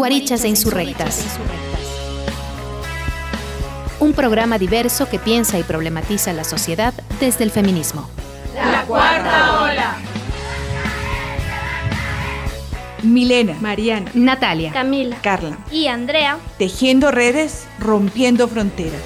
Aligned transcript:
Guarichas 0.00 0.44
e 0.44 0.48
Insurrectas. 0.48 1.26
Un 3.98 4.14
programa 4.14 4.56
diverso 4.56 5.10
que 5.10 5.18
piensa 5.18 5.58
y 5.58 5.62
problematiza 5.62 6.32
la 6.32 6.42
sociedad 6.42 6.94
desde 7.20 7.44
el 7.44 7.50
feminismo. 7.50 8.08
La 8.54 8.86
cuarta 8.86 9.60
ola. 9.60 9.96
Milena, 13.02 13.54
Mariana, 13.60 14.10
Natalia, 14.14 14.72
Camila, 14.72 15.18
Carla 15.20 15.58
y 15.70 15.88
Andrea. 15.88 16.38
Tejiendo 16.56 17.10
redes, 17.10 17.66
rompiendo 17.78 18.48
fronteras. 18.48 19.02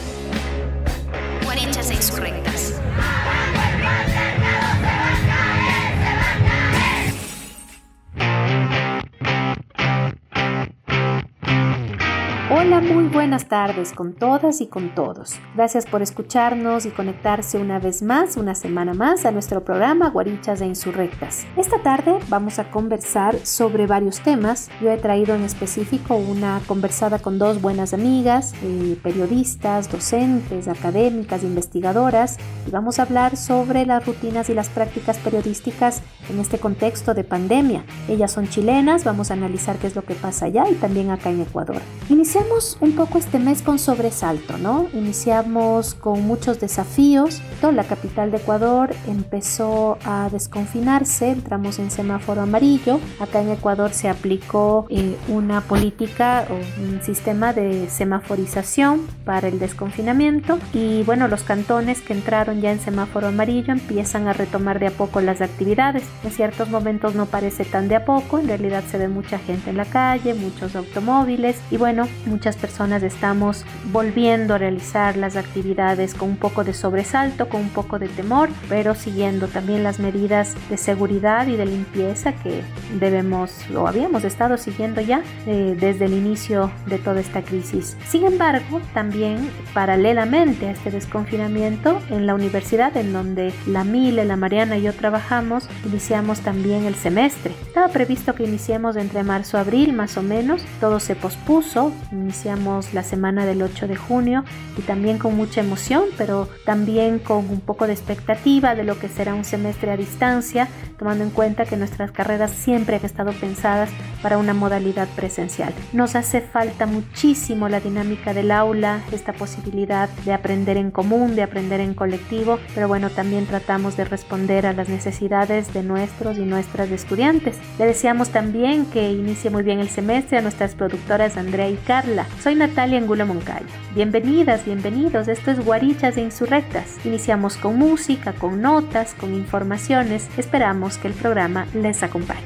Buenas 13.24 13.48
tardes 13.48 13.92
con 13.94 14.12
todas 14.12 14.60
y 14.60 14.66
con 14.66 14.94
todos. 14.94 15.36
Gracias 15.54 15.86
por 15.86 16.02
escucharnos 16.02 16.84
y 16.84 16.90
conectarse 16.90 17.56
una 17.56 17.78
vez 17.78 18.02
más, 18.02 18.36
una 18.36 18.54
semana 18.54 18.92
más, 18.92 19.24
a 19.24 19.30
nuestro 19.30 19.64
programa 19.64 20.10
Guarichas 20.10 20.60
e 20.60 20.66
Insurrectas. 20.66 21.46
Esta 21.56 21.82
tarde 21.82 22.18
vamos 22.28 22.58
a 22.58 22.70
conversar 22.70 23.38
sobre 23.46 23.86
varios 23.86 24.20
temas. 24.20 24.68
Yo 24.82 24.90
he 24.90 24.98
traído 24.98 25.34
en 25.34 25.40
específico 25.40 26.16
una 26.16 26.60
conversada 26.66 27.18
con 27.18 27.38
dos 27.38 27.62
buenas 27.62 27.94
amigas, 27.94 28.52
eh, 28.62 28.98
periodistas, 29.02 29.90
docentes, 29.90 30.68
académicas, 30.68 31.44
investigadoras, 31.44 32.36
y 32.66 32.72
vamos 32.72 32.98
a 32.98 33.04
hablar 33.04 33.38
sobre 33.38 33.86
las 33.86 34.04
rutinas 34.04 34.50
y 34.50 34.54
las 34.54 34.68
prácticas 34.68 35.16
periodísticas 35.16 36.02
en 36.28 36.40
este 36.40 36.58
contexto 36.58 37.14
de 37.14 37.24
pandemia. 37.24 37.86
Ellas 38.06 38.32
son 38.32 38.50
chilenas, 38.50 39.02
vamos 39.02 39.30
a 39.30 39.34
analizar 39.34 39.76
qué 39.78 39.86
es 39.86 39.96
lo 39.96 40.04
que 40.04 40.14
pasa 40.14 40.44
allá 40.44 40.68
y 40.70 40.74
también 40.74 41.10
acá 41.10 41.30
en 41.30 41.40
Ecuador. 41.40 41.80
Iniciamos 42.10 42.76
un 42.82 42.92
poco 42.92 43.14
este 43.24 43.38
mes 43.38 43.62
con 43.62 43.78
sobresalto, 43.78 44.58
¿no? 44.58 44.86
Iniciamos 44.92 45.94
con 45.94 46.26
muchos 46.26 46.60
desafíos. 46.60 47.40
Toda 47.60 47.72
la 47.72 47.84
capital 47.84 48.30
de 48.30 48.36
Ecuador 48.36 48.94
empezó 49.08 49.96
a 50.04 50.28
desconfinarse, 50.30 51.30
entramos 51.30 51.78
en 51.78 51.90
semáforo 51.90 52.42
amarillo. 52.42 53.00
Acá 53.20 53.40
en 53.40 53.50
Ecuador 53.50 53.92
se 53.92 54.10
aplicó 54.10 54.86
eh, 54.90 55.16
una 55.28 55.62
política 55.62 56.46
o 56.50 56.82
un 56.82 57.02
sistema 57.02 57.54
de 57.54 57.88
semaforización 57.88 59.06
para 59.24 59.48
el 59.48 59.58
desconfinamiento 59.58 60.58
y 60.74 61.02
bueno, 61.04 61.26
los 61.26 61.44
cantones 61.44 62.02
que 62.02 62.12
entraron 62.12 62.60
ya 62.60 62.72
en 62.72 62.80
semáforo 62.80 63.28
amarillo 63.28 63.72
empiezan 63.72 64.28
a 64.28 64.34
retomar 64.34 64.78
de 64.78 64.88
a 64.88 64.90
poco 64.90 65.22
las 65.22 65.40
actividades. 65.40 66.04
En 66.24 66.30
ciertos 66.30 66.68
momentos 66.68 67.14
no 67.14 67.24
parece 67.24 67.64
tan 67.64 67.88
de 67.88 67.96
a 67.96 68.04
poco, 68.04 68.38
en 68.38 68.48
realidad 68.48 68.84
se 68.90 68.98
ve 68.98 69.08
mucha 69.08 69.38
gente 69.38 69.70
en 69.70 69.78
la 69.78 69.86
calle, 69.86 70.34
muchos 70.34 70.76
automóviles 70.76 71.56
y 71.70 71.78
bueno, 71.78 72.06
muchas 72.26 72.56
personas 72.56 73.00
estamos 73.06 73.64
volviendo 73.92 74.54
a 74.54 74.58
realizar 74.58 75.16
las 75.16 75.36
actividades 75.36 76.14
con 76.14 76.30
un 76.30 76.36
poco 76.36 76.64
de 76.64 76.72
sobresalto, 76.72 77.48
con 77.48 77.62
un 77.62 77.68
poco 77.70 77.98
de 77.98 78.08
temor, 78.08 78.48
pero 78.68 78.94
siguiendo 78.94 79.48
también 79.48 79.82
las 79.82 79.98
medidas 79.98 80.54
de 80.68 80.76
seguridad 80.76 81.46
y 81.46 81.56
de 81.56 81.66
limpieza 81.66 82.32
que 82.32 82.62
debemos 82.98 83.52
o 83.74 83.86
habíamos 83.86 84.24
estado 84.24 84.56
siguiendo 84.56 85.00
ya 85.00 85.22
eh, 85.46 85.76
desde 85.78 86.06
el 86.06 86.12
inicio 86.12 86.70
de 86.86 86.98
toda 86.98 87.20
esta 87.20 87.42
crisis. 87.42 87.96
Sin 88.08 88.24
embargo, 88.24 88.80
también 88.92 89.50
paralelamente 89.72 90.68
a 90.68 90.72
este 90.72 90.90
desconfinamiento 90.90 92.00
en 92.10 92.26
la 92.26 92.34
universidad 92.34 92.96
en 92.96 93.12
donde 93.12 93.52
la 93.66 93.84
Mile, 93.84 94.24
la 94.24 94.36
Mariana 94.36 94.78
y 94.78 94.82
yo 94.82 94.92
trabajamos, 94.92 95.68
iniciamos 95.84 96.40
también 96.40 96.84
el 96.84 96.94
semestre. 96.94 97.54
Estaba 97.66 97.88
previsto 97.88 98.34
que 98.34 98.44
iniciemos 98.44 98.96
entre 98.96 99.22
marzo 99.22 99.56
y 99.56 99.60
abril 99.60 99.92
más 99.92 100.16
o 100.16 100.22
menos, 100.22 100.62
todo 100.80 101.00
se 101.00 101.14
pospuso, 101.14 101.92
Iniciamos 102.12 102.93
la 102.94 103.02
semana 103.02 103.44
del 103.44 103.62
8 103.62 103.88
de 103.88 103.96
junio 103.96 104.44
y 104.78 104.82
también 104.82 105.18
con 105.18 105.36
mucha 105.36 105.60
emoción, 105.60 106.04
pero 106.16 106.48
también 106.64 107.18
con 107.18 107.48
un 107.50 107.60
poco 107.60 107.86
de 107.86 107.92
expectativa 107.92 108.74
de 108.74 108.84
lo 108.84 108.98
que 108.98 109.08
será 109.08 109.34
un 109.34 109.44
semestre 109.44 109.90
a 109.90 109.96
distancia, 109.96 110.68
tomando 110.98 111.24
en 111.24 111.30
cuenta 111.30 111.64
que 111.64 111.76
nuestras 111.76 112.12
carreras 112.12 112.52
siempre 112.52 112.96
han 112.96 113.04
estado 113.04 113.32
pensadas 113.32 113.90
para 114.22 114.38
una 114.38 114.54
modalidad 114.54 115.08
presencial. 115.08 115.74
Nos 115.92 116.14
hace 116.14 116.40
falta 116.40 116.86
muchísimo 116.86 117.68
la 117.68 117.80
dinámica 117.80 118.32
del 118.32 118.50
aula, 118.50 119.00
esta 119.12 119.32
posibilidad 119.32 120.08
de 120.24 120.32
aprender 120.32 120.76
en 120.76 120.90
común, 120.90 121.34
de 121.36 121.42
aprender 121.42 121.80
en 121.80 121.94
colectivo, 121.94 122.58
pero 122.74 122.88
bueno, 122.88 123.10
también 123.10 123.46
tratamos 123.46 123.96
de 123.96 124.04
responder 124.04 124.66
a 124.66 124.72
las 124.72 124.88
necesidades 124.88 125.74
de 125.74 125.82
nuestros 125.82 126.38
y 126.38 126.42
nuestras 126.42 126.90
estudiantes. 126.90 127.56
Le 127.78 127.86
deseamos 127.86 128.30
también 128.30 128.86
que 128.86 129.12
inicie 129.12 129.50
muy 129.50 129.62
bien 129.62 129.80
el 129.80 129.88
semestre 129.88 130.38
a 130.38 130.42
nuestras 130.42 130.74
productoras 130.74 131.36
Andrea 131.36 131.68
y 131.68 131.76
Carla 131.76 132.04
soy 132.42 132.54
Natalia 132.54 132.83
Angulo 132.92 133.24
Moncayo. 133.24 133.66
Bienvenidas, 133.94 134.66
bienvenidos. 134.66 135.26
Esto 135.28 135.50
es 135.52 135.64
Guarichas 135.64 136.18
e 136.18 136.20
Insurrectas. 136.20 136.84
Iniciamos 137.04 137.56
con 137.56 137.78
música, 137.78 138.34
con 138.34 138.60
notas, 138.60 139.14
con 139.14 139.32
informaciones. 139.32 140.28
Esperamos 140.36 140.98
que 140.98 141.08
el 141.08 141.14
programa 141.14 141.66
les 141.72 142.02
acompañe. 142.02 142.42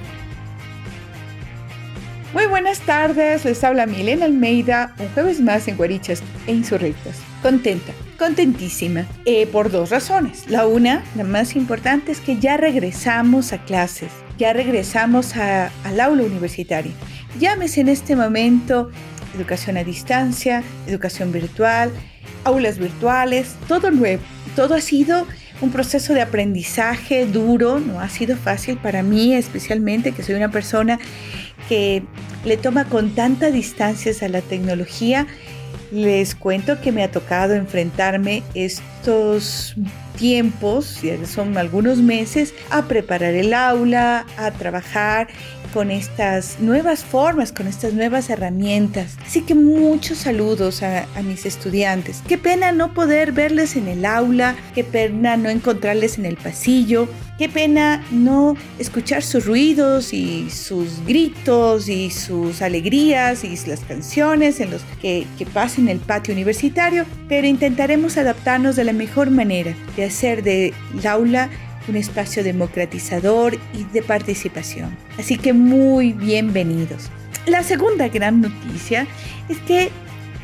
Muy 2.32 2.47
buenas 2.47 2.81
tardes, 2.81 3.44
les 3.44 3.65
habla 3.65 3.87
Milena 3.87 4.27
Almeida, 4.27 4.94
un 5.00 5.09
jueves 5.09 5.41
más 5.41 5.66
en 5.66 5.77
Guarichas 5.77 6.22
e 6.47 6.53
Insurrectas. 6.53 7.16
Contenta, 7.43 7.93
contentísima, 8.16 9.06
eh, 9.25 9.47
por 9.48 9.72
dos 9.72 9.91
razones. 9.91 10.48
La 10.48 10.66
una, 10.66 11.03
la 11.16 11.25
más 11.25 11.56
importante, 11.56 12.12
es 12.12 12.21
que 12.21 12.38
ya 12.38 12.56
regresamos 12.56 13.53
a 13.53 13.59
clases, 13.65 14.10
ya 14.38 14.53
regresamos 14.53 15.34
al 15.37 16.00
aula 16.00 16.22
universitaria. 16.22 16.93
Llámese 17.41 17.81
en 17.81 17.88
este 17.88 18.15
momento 18.15 18.91
educación 19.34 19.77
a 19.77 19.84
distancia, 19.84 20.62
educación 20.87 21.33
virtual, 21.33 21.91
aulas 22.44 22.78
virtuales, 22.78 23.56
todo 23.66 23.91
nuevo. 23.91 24.22
Todo 24.56 24.75
ha 24.75 24.81
sido 24.81 25.27
un 25.61 25.71
proceso 25.71 26.15
de 26.15 26.22
aprendizaje 26.22 27.27
duro, 27.27 27.81
no 27.81 28.00
ha 28.00 28.09
sido 28.09 28.37
fácil 28.37 28.78
para 28.78 29.03
mí, 29.03 29.34
especialmente 29.34 30.12
que 30.12 30.22
soy 30.22 30.37
una 30.37 30.50
persona 30.50 30.99
que 31.69 32.03
le 32.44 32.56
toma 32.56 32.84
con 32.84 33.15
tanta 33.15 33.50
distancia 33.50 34.12
a 34.21 34.28
la 34.28 34.41
tecnología. 34.41 35.27
Les 35.91 36.34
cuento 36.34 36.81
que 36.81 36.93
me 36.93 37.03
ha 37.03 37.10
tocado 37.10 37.55
enfrentarme 37.55 38.43
estos 38.55 39.75
tiempos, 40.19 41.00
son 41.25 41.56
algunos 41.56 41.99
meses, 41.99 42.53
a 42.71 42.83
preparar 42.83 43.34
el 43.34 43.55
aula, 43.55 44.27
a 44.37 44.50
trabajar 44.50 45.28
con 45.73 45.91
estas 45.91 46.61
nuevas 46.61 47.05
formas, 47.05 47.53
con 47.53 47.67
estas 47.67 47.93
nuevas 47.93 48.31
herramientas. 48.31 49.17
Así 49.25 49.43
que 49.43 49.55
muchos 49.55 50.19
saludos 50.19 50.83
a, 50.83 51.06
mis 51.23 51.47
estudiantes. 51.47 52.23
Qué 52.27 52.39
pena 52.39 52.73
no 52.73 52.95
poder 52.95 53.33
verles 53.33 53.77
en 53.77 53.89
el 53.89 54.05
aula, 54.05 54.55
qué 54.75 54.84
pena 54.84 55.37
no 55.37 55.51
encontrarles 55.51 56.17
en 56.17 56.27
el 56.27 56.37
pasillo, 56.37 57.09
qué 57.39 57.49
pena 57.49 58.05
no 58.11 58.57
escuchar 58.78 59.23
sus 59.23 59.45
ruidos 59.45 60.12
y 60.12 60.49
sus 60.49 61.05
gritos 61.07 61.89
y 61.89 62.11
sus 62.11 62.62
alegrías 62.62 63.45
y 63.45 63.57
las 63.67 63.81
canciones 63.81 64.61
en 64.61 64.71
los 64.71 64.83
que, 65.03 65.27
que 65.39 65.47
pasen 65.47 65.89
el 65.89 65.99
patio 65.99 66.33
universitario, 66.34 67.05
pero 67.28 67.47
intentaremos 67.47 68.17
adaptarnos 68.17 68.77
de 68.77 68.84
la 68.84 68.93
mejor 68.93 69.31
manera 69.31 69.75
de 69.97 70.05
hacer 70.05 70.43
del 70.43 70.73
aula 71.07 71.51
un 71.88 71.97
espacio 71.97 72.44
democratizador 72.44 73.59
y 73.75 73.84
de 73.93 74.03
participación. 74.03 74.97
Así 75.19 75.37
que 75.37 75.53
muy 75.53 76.12
bienvenidos. 76.12 77.10
La 77.47 77.62
segunda 77.62 78.09
gran 78.09 78.41
noticia 78.41 79.06
es 79.49 79.59
que 79.59 79.91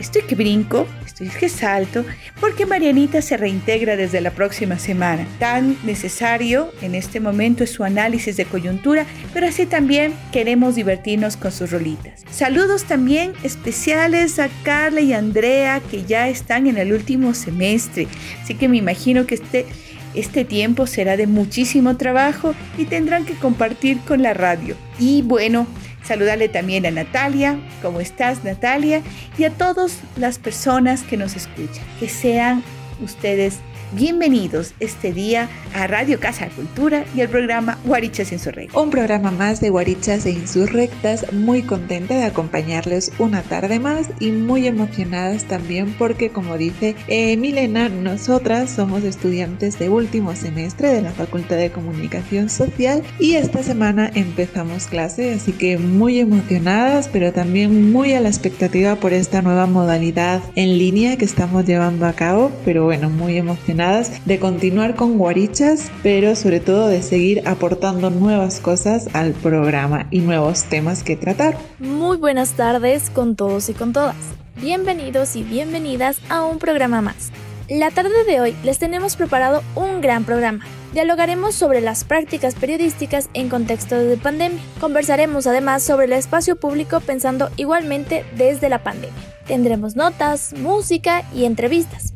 estoy 0.00 0.22
que 0.22 0.34
brinco, 0.34 0.86
estoy 1.04 1.28
que 1.28 1.48
salto, 1.48 2.04
porque 2.40 2.66
Marianita 2.66 3.22
se 3.22 3.36
reintegra 3.36 3.96
desde 3.96 4.20
la 4.20 4.30
próxima 4.30 4.78
semana. 4.78 5.26
Tan 5.38 5.76
necesario 5.84 6.72
en 6.82 6.94
este 6.94 7.20
momento 7.20 7.62
es 7.62 7.70
su 7.70 7.84
análisis 7.84 8.36
de 8.36 8.46
coyuntura, 8.46 9.06
pero 9.32 9.46
así 9.46 9.66
también 9.66 10.14
queremos 10.32 10.74
divertirnos 10.74 11.36
con 11.36 11.52
sus 11.52 11.70
rolitas. 11.70 12.22
Saludos 12.30 12.84
también 12.84 13.32
especiales 13.42 14.38
a 14.38 14.48
Carla 14.62 15.00
y 15.00 15.12
Andrea 15.12 15.80
que 15.90 16.04
ya 16.04 16.28
están 16.28 16.66
en 16.66 16.78
el 16.78 16.92
último 16.92 17.34
semestre, 17.34 18.08
así 18.42 18.54
que 18.54 18.68
me 18.68 18.78
imagino 18.78 19.26
que 19.26 19.36
este 19.36 19.66
este 20.14 20.44
tiempo 20.44 20.86
será 20.86 21.16
de 21.16 21.26
muchísimo 21.26 21.96
trabajo 21.96 22.54
y 22.78 22.84
tendrán 22.84 23.24
que 23.24 23.34
compartir 23.34 23.98
con 24.00 24.22
la 24.22 24.34
radio. 24.34 24.76
Y 24.98 25.22
bueno, 25.22 25.66
saludarle 26.04 26.48
también 26.48 26.86
a 26.86 26.90
Natalia, 26.90 27.58
¿cómo 27.82 28.00
estás 28.00 28.44
Natalia? 28.44 29.02
Y 29.38 29.44
a 29.44 29.50
todas 29.50 30.00
las 30.16 30.38
personas 30.38 31.02
que 31.02 31.16
nos 31.16 31.36
escuchan. 31.36 31.84
Que 31.98 32.08
sean 32.08 32.62
ustedes 33.02 33.58
Bienvenidos 33.94 34.74
este 34.80 35.12
día 35.12 35.48
a 35.72 35.86
Radio 35.86 36.18
Casa 36.18 36.48
Cultura 36.48 37.04
y 37.14 37.20
al 37.20 37.28
programa 37.28 37.78
Guarichas 37.84 38.32
Insurrectas. 38.32 38.82
Un 38.82 38.90
programa 38.90 39.30
más 39.30 39.60
de 39.60 39.70
Guarichas 39.70 40.26
e 40.26 40.32
Insurrectas, 40.32 41.32
muy 41.32 41.62
contenta 41.62 42.16
de 42.16 42.24
acompañarles 42.24 43.12
una 43.20 43.42
tarde 43.42 43.78
más 43.78 44.08
y 44.18 44.32
muy 44.32 44.66
emocionadas 44.66 45.44
también 45.44 45.94
porque 45.96 46.30
como 46.30 46.58
dice 46.58 46.96
eh, 47.06 47.36
Milena, 47.36 47.88
nosotras 47.88 48.68
somos 48.70 49.04
estudiantes 49.04 49.78
de 49.78 49.88
último 49.88 50.34
semestre 50.34 50.88
de 50.88 51.00
la 51.00 51.12
Facultad 51.12 51.56
de 51.56 51.70
Comunicación 51.70 52.50
Social 52.50 53.04
y 53.20 53.34
esta 53.34 53.62
semana 53.62 54.10
empezamos 54.12 54.88
clase, 54.88 55.34
así 55.34 55.52
que 55.52 55.78
muy 55.78 56.18
emocionadas, 56.18 57.08
pero 57.12 57.32
también 57.32 57.92
muy 57.92 58.14
a 58.14 58.20
la 58.20 58.28
expectativa 58.28 58.96
por 58.96 59.12
esta 59.12 59.40
nueva 59.40 59.66
modalidad 59.66 60.42
en 60.56 60.78
línea 60.78 61.16
que 61.16 61.24
estamos 61.24 61.64
llevando 61.64 62.06
a 62.06 62.12
cabo, 62.14 62.50
pero 62.64 62.84
bueno, 62.84 63.08
muy 63.08 63.36
emocionadas 63.36 63.83
de 63.84 64.38
continuar 64.38 64.94
con 64.94 65.18
Guarichas, 65.18 65.90
pero 66.02 66.36
sobre 66.36 66.58
todo 66.58 66.88
de 66.88 67.02
seguir 67.02 67.46
aportando 67.46 68.08
nuevas 68.08 68.58
cosas 68.58 69.10
al 69.12 69.32
programa 69.32 70.06
y 70.10 70.20
nuevos 70.20 70.64
temas 70.64 71.02
que 71.02 71.16
tratar. 71.16 71.58
Muy 71.80 72.16
buenas 72.16 72.52
tardes 72.52 73.10
con 73.10 73.36
todos 73.36 73.68
y 73.68 73.74
con 73.74 73.92
todas. 73.92 74.16
Bienvenidos 74.56 75.36
y 75.36 75.42
bienvenidas 75.42 76.18
a 76.30 76.44
un 76.44 76.58
programa 76.58 77.02
más. 77.02 77.30
La 77.68 77.90
tarde 77.90 78.24
de 78.26 78.40
hoy 78.40 78.56
les 78.64 78.78
tenemos 78.78 79.16
preparado 79.16 79.62
un 79.74 80.00
gran 80.00 80.24
programa. 80.24 80.64
Dialogaremos 80.94 81.54
sobre 81.54 81.82
las 81.82 82.04
prácticas 82.04 82.54
periodísticas 82.54 83.28
en 83.34 83.50
contexto 83.50 83.98
de 83.98 84.16
pandemia. 84.16 84.62
Conversaremos 84.80 85.46
además 85.46 85.82
sobre 85.82 86.06
el 86.06 86.14
espacio 86.14 86.56
público 86.56 87.00
pensando 87.00 87.50
igualmente 87.58 88.24
desde 88.34 88.70
la 88.70 88.82
pandemia. 88.82 89.12
Tendremos 89.46 89.94
notas, 89.94 90.54
música 90.54 91.22
y 91.34 91.44
entrevistas. 91.44 92.14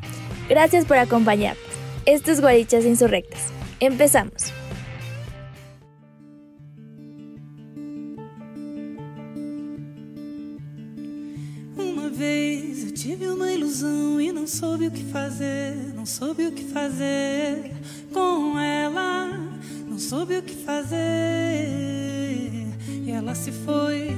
Gracias 0.49 0.87
por 0.87 0.97
acompañarnos. 0.97 1.63
Esto 2.07 2.31
es 2.31 2.41
Guarichas 2.41 2.85
Insurrectas. 2.85 3.53
Empezamos. 3.81 4.53
vez 12.19 12.83
eu 12.83 12.91
tive 12.91 13.29
uma 13.29 13.53
ilusão 13.53 14.21
e 14.21 14.33
não 14.33 14.45
soube 14.45 14.89
o 14.89 14.91
que 14.91 15.05
fazer, 15.05 15.77
não 15.95 16.05
soube 16.05 16.49
o 16.49 16.53
que 16.53 16.65
fazer 16.65 17.71
com 18.13 18.59
ela, 18.59 19.39
não 19.87 20.01
soube 20.01 20.37
o 20.37 20.43
que 20.43 20.55
fazer. 20.55 20.99
E 23.07 23.11
ela 23.13 23.37
se 23.37 23.53
foi, 23.53 24.17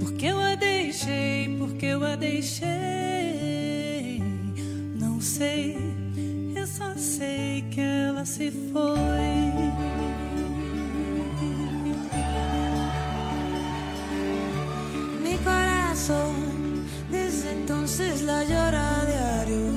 porque 0.00 0.26
eu 0.26 0.40
a 0.40 0.54
deixei, 0.54 1.54
porque 1.58 1.86
eu 1.86 2.02
a 2.02 2.16
deixei. 2.16 2.72
Sei, 5.22 5.76
eu 6.56 6.66
só 6.66 6.94
sei 6.96 7.62
que 7.70 7.80
ela 7.80 8.24
se 8.24 8.50
foi. 8.50 9.52
Mi 15.22 15.38
corazón 15.38 16.42
entonces 17.62 18.22
la 18.22 18.42
llora 18.44 19.04
diario 19.06 19.72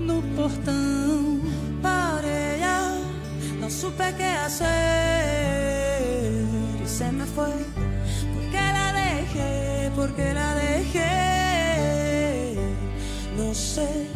no 0.00 0.22
portão. 0.34 1.40
Por 1.80 2.24
ella 2.24 2.98
no 3.60 3.70
supe 3.70 4.14
qué 4.16 4.24
hacer 4.24 4.66
y 6.82 6.86
se 6.86 7.12
me 7.12 7.24
fue. 7.26 7.52
Porque 8.34 8.56
la 8.56 8.92
dejé, 8.92 9.90
porque 9.94 10.34
la 10.34 10.54
dejé. 10.54 11.38
No 13.36 13.54
sé, 13.54 14.08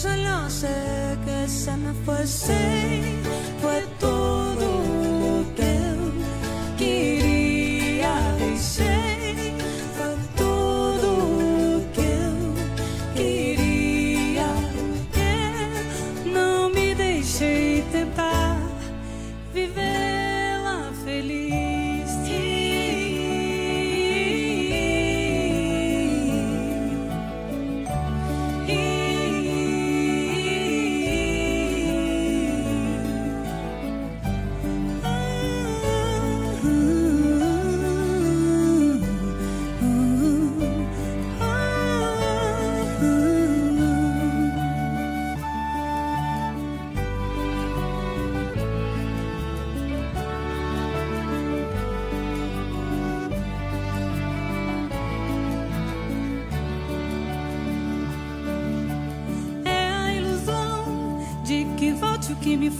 solo 0.00 0.48
sé 0.48 1.18
que 1.26 1.48
se 1.48 1.76
me 1.76 1.92
fue. 2.04 2.26
Sí, 2.26 2.62
fue 3.60 3.84
todo 3.98 5.09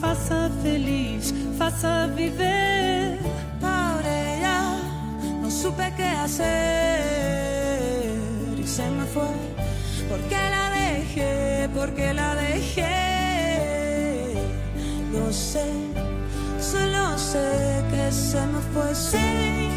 faça 0.00 0.50
feliz, 0.62 1.34
faça 1.58 2.08
viver. 2.08 3.18
Por 3.60 4.04
ella 4.06 4.78
no 5.42 5.50
supe 5.50 5.92
qué 5.96 6.08
hacer 6.24 7.40
y 8.58 8.66
se 8.66 8.88
me 8.90 9.04
fue. 9.04 9.28
Porque 10.08 10.36
la 10.54 10.70
dejé, 10.70 11.68
porque 11.74 12.14
la 12.14 12.34
dejé. 12.34 12.96
No 15.12 15.32
sé, 15.32 15.66
solo 16.58 17.18
sé 17.18 17.82
que 17.90 18.10
se 18.10 18.40
me 18.52 18.60
fue. 18.72 18.94
Sí, 18.94 19.69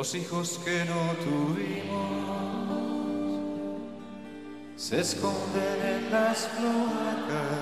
Los 0.00 0.14
hijos 0.14 0.58
que 0.64 0.82
no 0.86 1.12
tuvimos 1.26 1.90
se 4.74 5.00
esconden 5.00 5.82
en 5.84 6.10
las 6.10 6.46
cloacas, 6.56 7.59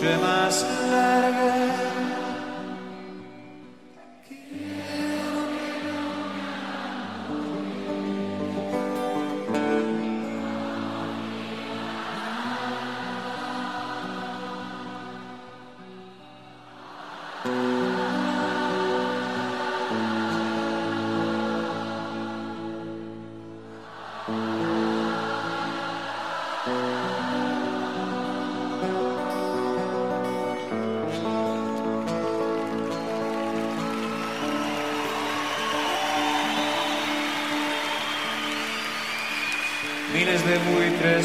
la 0.00 0.16
noche 0.16 0.77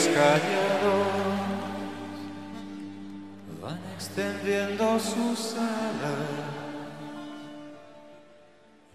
callados 0.01 1.43
van 3.61 3.79
extendiendo 3.95 4.99
sus 4.99 5.53
alas. 5.53 6.43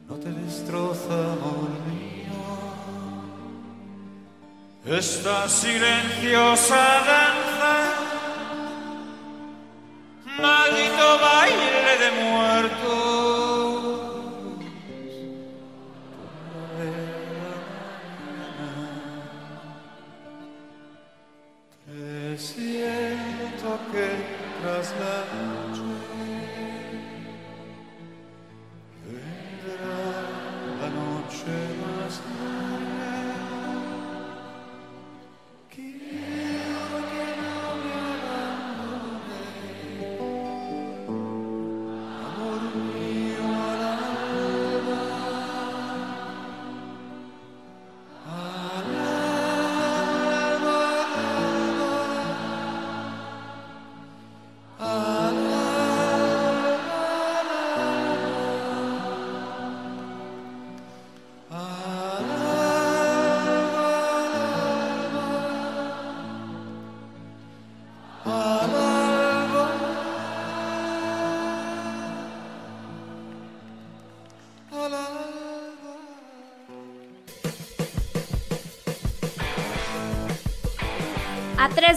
No 0.09 0.17
te 0.17 0.31
destroza, 0.31 1.33
amor 1.33 1.71
mío, 1.87 2.39
esta 4.99 5.49
silenciosa 5.49 6.98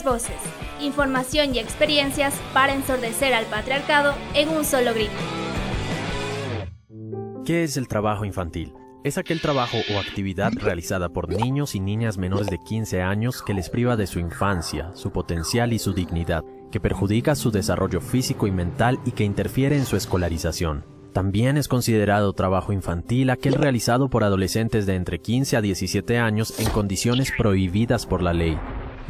Voces. 0.03 0.35
Información 0.79 1.53
y 1.53 1.59
experiencias 1.59 2.33
para 2.53 2.73
ensordecer 2.73 3.33
al 3.33 3.45
patriarcado 3.45 4.13
en 4.33 4.49
un 4.49 4.65
solo 4.65 4.93
grito. 4.93 5.11
¿Qué 7.45 7.63
es 7.63 7.77
el 7.77 7.87
trabajo 7.87 8.25
infantil? 8.25 8.73
Es 9.03 9.17
aquel 9.17 9.41
trabajo 9.41 9.77
o 9.93 9.99
actividad 9.99 10.51
realizada 10.53 11.09
por 11.09 11.27
niños 11.29 11.73
y 11.73 11.79
niñas 11.79 12.17
menores 12.17 12.47
de 12.47 12.59
15 12.59 13.01
años 13.01 13.41
que 13.41 13.55
les 13.55 13.69
priva 13.69 13.95
de 13.95 14.05
su 14.05 14.19
infancia, 14.19 14.91
su 14.93 15.11
potencial 15.11 15.73
y 15.73 15.79
su 15.79 15.93
dignidad, 15.93 16.43
que 16.71 16.79
perjudica 16.79 17.33
su 17.33 17.49
desarrollo 17.49 17.99
físico 17.99 18.45
y 18.45 18.51
mental 18.51 18.99
y 19.05 19.11
que 19.11 19.23
interfiere 19.23 19.75
en 19.75 19.85
su 19.85 19.97
escolarización. 19.97 20.85
También 21.13 21.57
es 21.57 21.67
considerado 21.67 22.31
trabajo 22.33 22.71
infantil 22.71 23.31
aquel 23.31 23.55
realizado 23.55 24.09
por 24.09 24.23
adolescentes 24.23 24.85
de 24.85 24.95
entre 24.95 25.19
15 25.19 25.57
a 25.57 25.61
17 25.61 26.19
años 26.19 26.57
en 26.59 26.69
condiciones 26.69 27.33
prohibidas 27.37 28.05
por 28.05 28.21
la 28.21 28.33
ley. 28.33 28.57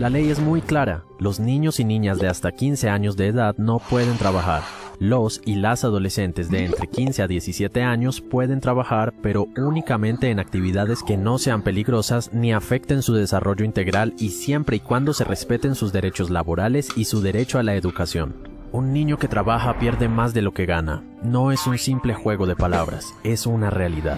La 0.02 0.10
ley 0.10 0.32
es 0.32 0.40
muy 0.40 0.64
clara, 0.64 1.04
los 1.20 1.40
niños 1.40 1.80
y 1.80 1.86
niñas 1.86 2.18
de 2.18 2.28
hasta 2.28 2.52
15 2.52 2.90
años 2.90 3.18
de 3.18 3.28
edad 3.28 3.56
no 3.60 3.78
pueden 3.78 4.18
trabajar. 4.18 4.64
Los 4.98 5.44
y 5.46 5.54
las 5.54 5.84
adolescentes 5.84 6.50
de 6.50 6.66
entre 6.66 6.88
15 6.88 7.22
a 7.22 7.28
17 7.28 7.84
años 7.84 8.20
pueden 8.20 8.62
trabajar, 8.62 9.14
pero 9.22 9.48
únicamente 9.58 10.32
en 10.32 10.40
actividades 10.40 11.04
que 11.04 11.18
no 11.18 11.38
sean 11.38 11.62
peligrosas 11.62 12.34
ni 12.34 12.52
afecten 12.52 13.04
su 13.04 13.14
desarrollo 13.14 13.64
integral 13.64 14.16
y 14.18 14.30
siempre 14.30 14.78
y 14.78 14.80
cuando 14.80 15.14
se 15.14 15.24
respeten 15.24 15.76
sus 15.76 15.94
derechos 15.94 16.32
laborales 16.32 16.90
y 16.96 17.06
su 17.06 17.22
derecho 17.22 17.60
a 17.60 17.64
la 17.64 17.76
educación. 17.76 18.34
Un 18.72 18.94
niño 18.94 19.20
que 19.20 19.28
trabaja 19.28 19.78
pierde 19.78 20.08
más 20.08 20.34
de 20.34 20.42
lo 20.42 20.52
que 20.52 20.66
gana. 20.66 21.04
No 21.22 21.52
es 21.52 21.68
un 21.68 21.78
simple 21.78 22.16
juego 22.16 22.48
de 22.48 22.56
palabras, 22.56 23.14
es 23.24 23.46
una 23.46 23.70
realidad. 23.70 24.18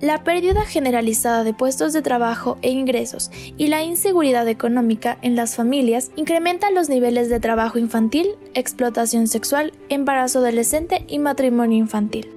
La 0.00 0.24
pérdida 0.24 0.66
generalizada 0.66 1.42
de 1.42 1.54
puestos 1.54 1.94
de 1.94 2.02
trabajo 2.02 2.58
e 2.60 2.70
ingresos 2.70 3.30
y 3.56 3.68
la 3.68 3.82
inseguridad 3.82 4.46
económica 4.46 5.16
en 5.22 5.36
las 5.36 5.56
familias 5.56 6.10
incrementan 6.16 6.74
los 6.74 6.90
niveles 6.90 7.30
de 7.30 7.40
trabajo 7.40 7.78
infantil, 7.78 8.28
explotación 8.54 9.26
sexual, 9.26 9.72
embarazo 9.88 10.40
adolescente 10.40 11.04
y 11.08 11.18
matrimonio 11.18 11.78
infantil. 11.78 12.30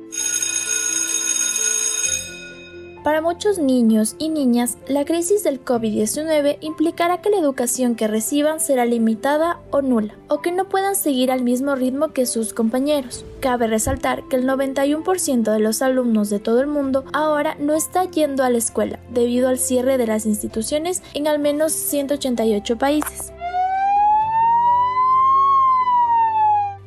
Para 3.10 3.22
muchos 3.22 3.58
niños 3.58 4.16
y 4.20 4.30
niñas, 4.30 4.78
la 4.88 5.04
crisis 5.04 5.44
del 5.44 5.66
COVID-19 5.66 6.60
implicará 6.62 7.24
que 7.24 7.32
la 7.32 7.40
educación 7.40 7.96
que 7.96 8.08
reciban 8.08 8.60
será 8.60 8.86
limitada 8.86 9.58
o 9.72 9.82
nula, 9.82 10.14
o 10.28 10.44
que 10.44 10.52
no 10.52 10.70
puedan 10.70 10.96
seguir 10.96 11.32
al 11.32 11.42
mismo 11.42 11.74
ritmo 11.74 12.10
que 12.10 12.28
sus 12.28 12.54
compañeros. 12.54 13.26
Cabe 13.40 13.66
resaltar 13.66 14.28
que 14.30 14.36
el 14.36 14.46
91% 14.46 15.52
de 15.52 15.60
los 15.60 15.82
alumnos 15.82 16.30
de 16.30 16.38
todo 16.38 16.62
el 16.62 16.68
mundo 16.68 17.04
ahora 17.12 17.56
no 17.60 17.74
está 17.74 18.04
yendo 18.04 18.44
a 18.44 18.52
la 18.52 18.60
escuela 18.60 19.00
debido 19.10 19.50
al 19.50 19.58
cierre 19.58 19.98
de 19.98 20.06
las 20.06 20.28
instituciones 20.28 21.02
en 21.16 21.28
al 21.28 21.40
menos 21.40 21.74
188 21.74 22.78
países. 22.78 23.34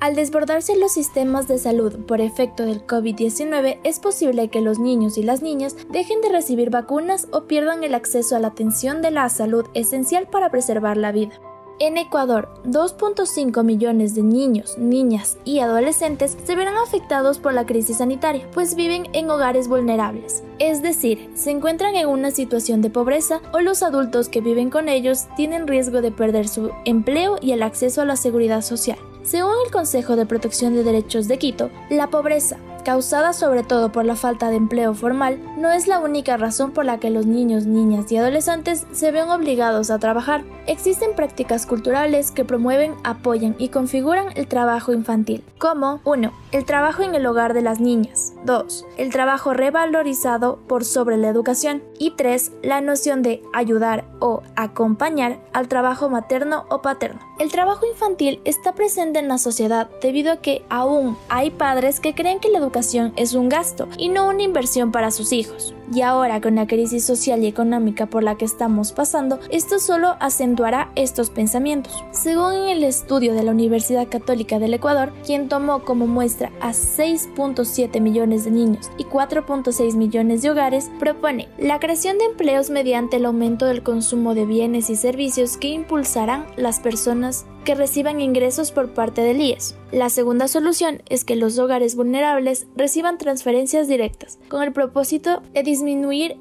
Al 0.02 0.16
desbordarse 0.16 0.74
los 0.76 0.90
sistemas 0.90 1.46
de 1.46 1.58
salud 1.58 1.94
por 2.06 2.20
efecto 2.20 2.66
del 2.66 2.84
COVID-19, 2.84 3.78
es 3.84 4.00
posible 4.00 4.48
que 4.48 4.60
los 4.60 4.80
niños 4.80 5.16
y 5.16 5.22
las 5.22 5.42
niñas 5.42 5.76
dejen 5.90 6.20
de 6.22 6.28
recibir 6.28 6.70
vacunas 6.70 7.28
o 7.30 7.44
pierdan 7.44 7.84
el 7.84 7.94
acceso 7.94 8.34
a 8.34 8.40
la 8.40 8.48
atención 8.48 9.00
de 9.00 9.12
la 9.12 9.28
salud 9.28 9.64
esencial 9.74 10.26
para 10.26 10.50
preservar 10.50 10.96
la 10.96 11.12
vida. 11.12 11.38
En 11.78 11.98
Ecuador, 11.98 12.48
2.5 12.64 13.62
millones 13.62 14.16
de 14.16 14.24
niños, 14.24 14.76
niñas 14.76 15.38
y 15.44 15.60
adolescentes 15.60 16.36
se 16.42 16.56
verán 16.56 16.78
afectados 16.78 17.38
por 17.38 17.54
la 17.54 17.64
crisis 17.64 17.98
sanitaria, 17.98 18.50
pues 18.52 18.74
viven 18.74 19.06
en 19.12 19.30
hogares 19.30 19.68
vulnerables, 19.68 20.42
es 20.58 20.82
decir, 20.82 21.30
se 21.36 21.52
encuentran 21.52 21.94
en 21.94 22.08
una 22.08 22.32
situación 22.32 22.82
de 22.82 22.90
pobreza 22.90 23.40
o 23.52 23.60
los 23.60 23.84
adultos 23.84 24.28
que 24.28 24.40
viven 24.40 24.68
con 24.68 24.88
ellos 24.88 25.26
tienen 25.36 25.68
riesgo 25.68 26.02
de 26.02 26.10
perder 26.10 26.48
su 26.48 26.72
empleo 26.86 27.38
y 27.40 27.52
el 27.52 27.62
acceso 27.62 28.02
a 28.02 28.04
la 28.04 28.16
seguridad 28.16 28.62
social. 28.62 28.98
Según 29.22 29.52
el 29.64 29.70
Consejo 29.70 30.16
de 30.16 30.26
Protección 30.26 30.74
de 30.74 30.82
Derechos 30.82 31.28
de 31.28 31.38
Quito, 31.38 31.70
la 31.90 32.10
pobreza, 32.10 32.58
causada 32.82 33.32
sobre 33.32 33.62
todo 33.62 33.92
por 33.92 34.04
la 34.04 34.16
falta 34.16 34.50
de 34.50 34.56
empleo 34.56 34.94
formal, 34.94 35.40
no 35.56 35.70
es 35.70 35.86
la 35.86 36.00
única 36.00 36.36
razón 36.36 36.72
por 36.72 36.84
la 36.84 36.98
que 36.98 37.10
los 37.10 37.26
niños, 37.26 37.66
niñas 37.66 38.10
y 38.10 38.16
adolescentes 38.16 38.86
se 38.92 39.10
ven 39.10 39.30
obligados 39.30 39.90
a 39.90 39.98
trabajar. 39.98 40.42
Existen 40.66 41.14
prácticas 41.14 41.66
culturales 41.66 42.30
que 42.30 42.44
promueven, 42.44 42.94
apoyan 43.04 43.54
y 43.58 43.68
configuran 43.68 44.26
el 44.34 44.46
trabajo 44.46 44.92
infantil, 44.92 45.44
como 45.58 46.00
1. 46.04 46.32
El 46.52 46.64
trabajo 46.64 47.02
en 47.02 47.14
el 47.14 47.26
hogar 47.26 47.54
de 47.54 47.62
las 47.62 47.80
niñas. 47.80 48.32
2. 48.44 48.86
El 48.96 49.10
trabajo 49.10 49.54
revalorizado 49.54 50.58
por 50.68 50.84
sobre 50.84 51.16
la 51.16 51.28
educación. 51.28 51.82
Y 51.98 52.12
3. 52.16 52.52
La 52.62 52.80
noción 52.80 53.22
de 53.22 53.42
ayudar 53.52 54.04
o 54.18 54.42
acompañar 54.56 55.40
al 55.52 55.68
trabajo 55.68 56.08
materno 56.10 56.64
o 56.68 56.82
paterno. 56.82 57.20
El 57.38 57.50
trabajo 57.50 57.86
infantil 57.86 58.40
está 58.44 58.74
presente 58.74 59.18
en 59.18 59.28
la 59.28 59.38
sociedad 59.38 59.88
debido 60.00 60.32
a 60.32 60.36
que 60.36 60.64
aún 60.68 61.16
hay 61.28 61.50
padres 61.50 62.00
que 62.00 62.14
creen 62.14 62.38
que 62.38 62.48
la 62.48 62.58
educación 62.58 62.71
es 63.16 63.34
un 63.34 63.48
gasto 63.48 63.88
y 63.98 64.08
no 64.08 64.28
una 64.28 64.42
inversión 64.42 64.92
para 64.92 65.10
sus 65.10 65.32
hijos. 65.32 65.74
Y 65.94 66.00
ahora 66.00 66.40
con 66.40 66.54
la 66.54 66.66
crisis 66.66 67.04
social 67.04 67.42
y 67.42 67.46
económica 67.46 68.06
por 68.06 68.22
la 68.22 68.36
que 68.36 68.46
estamos 68.46 68.92
pasando, 68.92 69.40
esto 69.50 69.78
solo 69.78 70.16
acentuará 70.20 70.90
estos 70.94 71.28
pensamientos. 71.28 72.02
Según 72.12 72.54
el 72.54 72.82
estudio 72.82 73.34
de 73.34 73.42
la 73.42 73.50
Universidad 73.50 74.08
Católica 74.08 74.58
del 74.58 74.72
Ecuador, 74.72 75.12
quien 75.26 75.48
tomó 75.48 75.84
como 75.84 76.06
muestra 76.06 76.50
a 76.60 76.70
6.7 76.70 78.00
millones 78.00 78.44
de 78.44 78.52
niños 78.52 78.90
y 78.96 79.04
4.6 79.04 79.94
millones 79.94 80.42
de 80.42 80.50
hogares, 80.50 80.90
propone 80.98 81.48
la 81.58 81.78
creación 81.78 82.16
de 82.16 82.24
empleos 82.24 82.70
mediante 82.70 83.16
el 83.16 83.26
aumento 83.26 83.66
del 83.66 83.82
consumo 83.82 84.34
de 84.34 84.46
bienes 84.46 84.88
y 84.88 84.96
servicios 84.96 85.58
que 85.58 85.68
impulsarán 85.68 86.46
las 86.56 86.80
personas 86.80 87.44
que 87.64 87.74
reciban 87.74 88.20
ingresos 88.20 88.72
por 88.72 88.92
parte 88.92 89.22
del 89.22 89.40
IES. 89.40 89.76
La 89.92 90.10
segunda 90.10 90.48
solución 90.48 91.02
es 91.08 91.24
que 91.24 91.36
los 91.36 91.58
hogares 91.58 91.94
vulnerables 91.94 92.66
reciban 92.76 93.18
transferencias 93.18 93.88
directas, 93.88 94.38
con 94.48 94.62
el 94.62 94.72
propósito 94.72 95.42
de 95.52 95.62
disminuir 95.62 95.81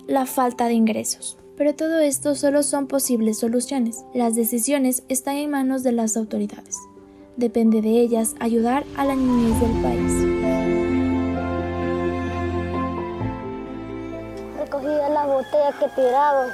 la 0.07 0.25
falta 0.25 0.65
de 0.65 0.74
ingresos. 0.74 1.38
Pero 1.57 1.74
todo 1.74 2.00
esto 2.00 2.36
solo 2.36 2.63
son 2.63 2.88
posibles 2.88 3.39
soluciones. 3.39 4.03
Las 4.13 4.36
decisiones 4.36 5.03
están 5.10 5.36
en 5.38 5.50
manos 5.50 5.83
de 5.83 5.91
las 5.91 6.15
autoridades. 6.15 6.77
Depende 7.38 7.81
de 7.81 7.89
ellas 7.89 8.36
ayudar 8.39 8.83
a 8.98 9.05
la 9.05 9.15
niñez 9.15 9.60
del 9.60 9.81
país. 9.81 10.13
Recogía 14.60 15.10
las 15.10 15.27
botellas 15.27 15.75
que 15.79 15.88
tiraban 16.01 16.50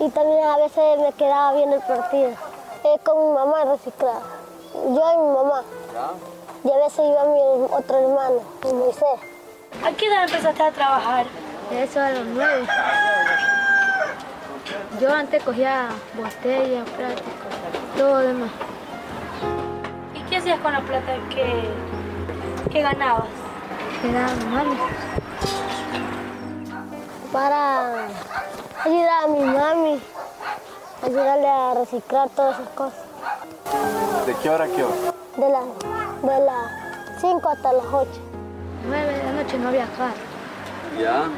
y 0.00 0.08
también 0.10 0.44
a 0.44 0.56
veces 0.56 0.98
me 1.00 1.12
quedaba 1.12 1.54
bien 1.54 1.72
el 1.72 1.80
partido. 1.80 2.30
Es 2.30 3.00
con 3.04 3.18
mi 3.18 3.34
mamá 3.34 3.64
reciclada. 3.64 4.22
Yo 4.72 5.12
y 5.14 5.18
mi 5.26 5.34
mamá. 5.34 5.62
Y 6.64 6.70
a 6.70 6.76
veces 6.76 7.00
iba 7.00 7.24
mi 7.26 7.40
otro 7.70 7.98
hermano, 7.98 8.40
Moisés. 8.62 9.20
¿A 9.84 9.92
qué 9.92 10.06
edad 10.06 10.24
empezaste 10.24 10.62
a 10.62 10.72
trabajar? 10.72 11.26
Eso 11.70 12.00
a 12.00 12.10
los 12.10 12.26
nueve. 12.34 12.66
Yo 15.00 15.12
antes 15.12 15.42
cogía 15.42 15.88
botellas, 16.16 16.88
plásticos, 16.90 17.54
todo 17.96 18.18
demás. 18.18 18.50
¿Y 20.14 20.20
qué 20.28 20.36
hacías 20.38 20.58
con 20.60 20.72
la 20.72 20.80
plata 20.80 21.16
que, 21.28 21.68
que 22.70 22.82
ganabas? 22.82 23.28
Era 24.02 24.28
mami. 24.50 24.76
Para 27.32 28.06
ayudar 28.84 29.24
a 29.24 29.26
mi 29.28 29.40
mami, 29.40 30.00
ayudarle 31.02 31.48
a 31.48 31.74
reciclar 31.74 32.28
todas 32.30 32.58
esas 32.58 32.68
cosas. 32.70 33.04
¿De 34.26 34.34
qué 34.42 34.50
hora 34.50 34.64
a 34.64 34.68
qué 34.68 34.84
hora? 34.84 34.94
De 35.36 35.48
las 35.50 35.64
de 36.22 36.44
las 36.44 37.20
5 37.20 37.48
hasta 37.48 37.72
las 37.72 37.84
8. 37.92 38.10
9 38.88 39.12
de 39.12 39.22
la 39.22 39.32
noche 39.32 39.58
no 39.58 39.68
había 39.68 39.86
carro. 39.96 40.37
¿Ya? 40.98 41.28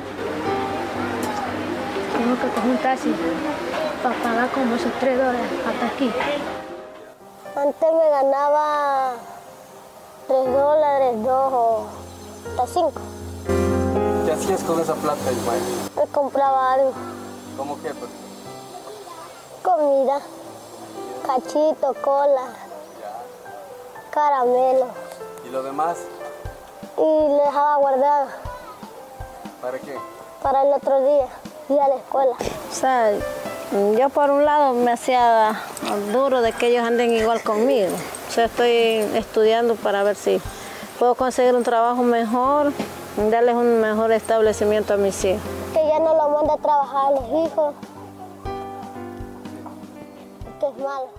Tengo 2.17 2.35
que 2.35 2.49
coger 2.49 2.71
un 2.71 2.79
taxi 2.79 3.15
para 4.03 4.15
pagar 4.23 4.49
como 4.53 4.75
esos 4.75 4.93
3 5.01 5.19
dólares 5.19 5.51
hasta 5.69 5.87
aquí. 5.87 6.11
Antes 7.55 7.93
me 7.93 8.09
ganaba 8.09 9.13
3 10.29 10.47
dólares, 10.47 11.23
2 11.23 11.29
o 11.29 11.87
hasta 12.51 12.67
5. 12.73 12.93
¿Qué 14.25 14.33
hacías 14.33 14.63
con 14.63 14.81
esa 14.81 14.95
plata, 14.95 15.31
Ismael? 15.31 15.63
Me 15.95 16.07
compraba 16.07 16.73
algo. 16.73 16.93
¿Cómo 17.59 17.77
qué? 17.83 17.91
Pues? 17.91 18.11
Comida, 19.63 20.21
cachito, 21.27 21.95
cola, 22.01 22.47
caramelo. 24.11 24.87
¿Y 25.47 25.51
lo 25.51 25.63
demás? 25.63 25.99
Y 26.97 27.29
le 27.29 27.43
dejaba 27.43 27.77
guardada 27.77 28.50
¿Para 29.61 29.79
qué? 29.79 29.95
para 30.43 30.63
el 30.63 30.73
otro 30.73 31.01
día 31.01 31.27
y 31.69 31.79
a 31.79 31.89
la 31.89 31.97
escuela. 31.97 32.33
O 32.71 32.73
sea, 32.73 33.13
yo 33.99 34.09
por 34.09 34.31
un 34.31 34.45
lado 34.45 34.75
me 34.75 34.93
hacía 34.93 35.61
duro 36.13 36.41
de 36.43 36.53
que 36.53 36.69
ellos 36.69 36.85
anden 36.85 37.13
igual 37.13 37.43
conmigo. 37.43 37.95
O 38.29 38.33
sea, 38.33 38.47
estoy 38.47 38.71
estudiando 39.15 39.75
para 39.77 40.03
ver 40.03 40.17
si 40.17 40.41
puedo 40.99 41.15
conseguir 41.15 41.55
un 41.55 41.63
trabajo 41.63 42.03
mejor, 42.03 42.73
darles 43.31 43.55
un 43.55 43.81
mejor 43.81 44.13
establecimiento 44.13 44.95
a 44.95 44.97
mis 44.97 45.25
hijos. 45.25 45.43
Que 45.73 45.87
ya 45.87 45.99
no 45.99 46.15
lo 46.15 46.29
manda 46.31 46.55
a 46.55 46.59
trabajar 46.59 47.07
a 47.07 47.11
los 47.13 47.47
hijos. 47.47 47.75
Que 50.59 50.67
es 50.67 50.79
malo. 50.79 51.11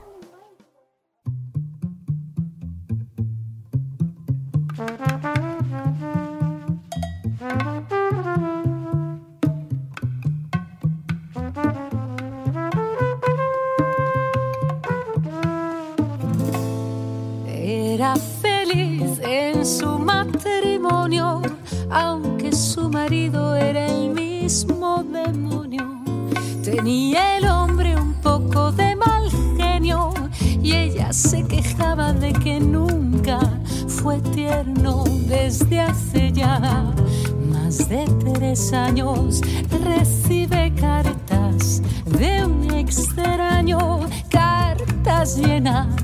Era 18.01 18.15
feliz 18.15 19.19
en 19.21 19.63
su 19.63 19.99
matrimonio, 19.99 21.39
aunque 21.91 22.51
su 22.51 22.89
marido 22.89 23.55
era 23.55 23.85
el 23.85 24.09
mismo 24.09 25.03
demonio. 25.03 26.01
Tenía 26.63 27.37
el 27.37 27.45
hombre 27.45 27.95
un 27.95 28.15
poco 28.15 28.71
de 28.71 28.95
mal 28.95 29.29
genio 29.55 30.15
y 30.33 30.73
ella 30.73 31.13
se 31.13 31.43
quejaba 31.43 32.11
de 32.11 32.33
que 32.33 32.59
nunca 32.59 33.39
fue 33.87 34.19
tierno 34.33 35.03
desde 35.27 35.81
hace 35.81 36.31
ya 36.31 36.91
más 37.51 37.87
de 37.87 38.05
tres 38.33 38.73
años. 38.73 39.41
Recibe 39.85 40.73
cartas 40.73 41.83
de 42.17 42.43
un 42.47 42.71
extraño, 42.73 43.99
cartas 44.31 45.37
llenas 45.37 46.00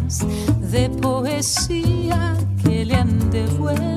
poesía 1.08 2.36
que 2.62 2.84
le 2.84 2.96
han 2.96 3.32
devuelto 3.32 3.97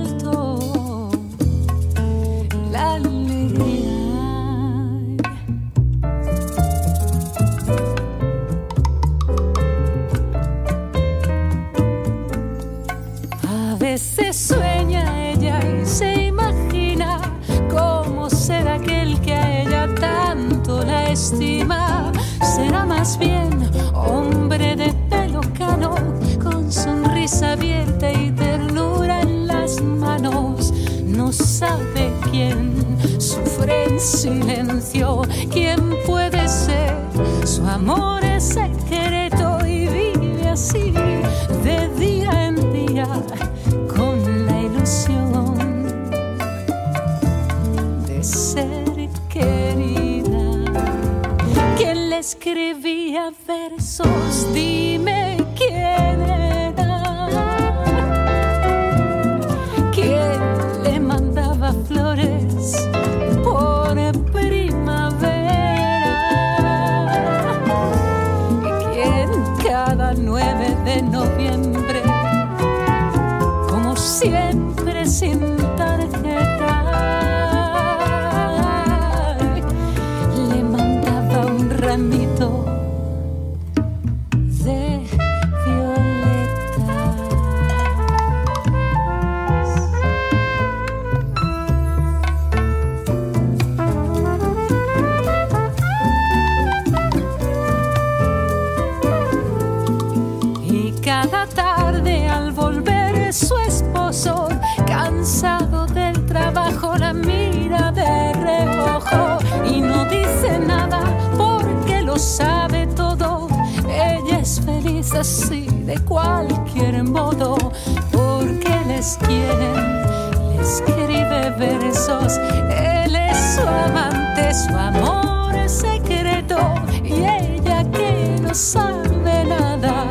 versos. 121.60 122.38
Él 122.70 123.14
es 123.14 123.36
su 123.54 123.60
amante, 123.60 124.52
su 124.54 124.74
amor 124.74 125.68
secreto 125.68 126.58
y 127.04 127.12
ella 127.12 127.84
que 127.92 128.38
no 128.40 128.54
sabe 128.54 129.44
nada. 129.44 130.06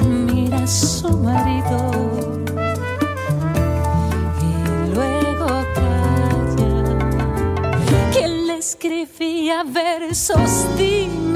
Mira 0.00 0.58
a 0.58 0.66
su 0.66 1.08
marido. 1.18 1.78
y 4.42 4.94
luego 4.94 5.46
calla. 5.76 6.74
¿Quién 8.12 8.46
le 8.48 8.56
Escribía 8.58 9.62
versos, 9.62 10.66
dime 10.76 11.35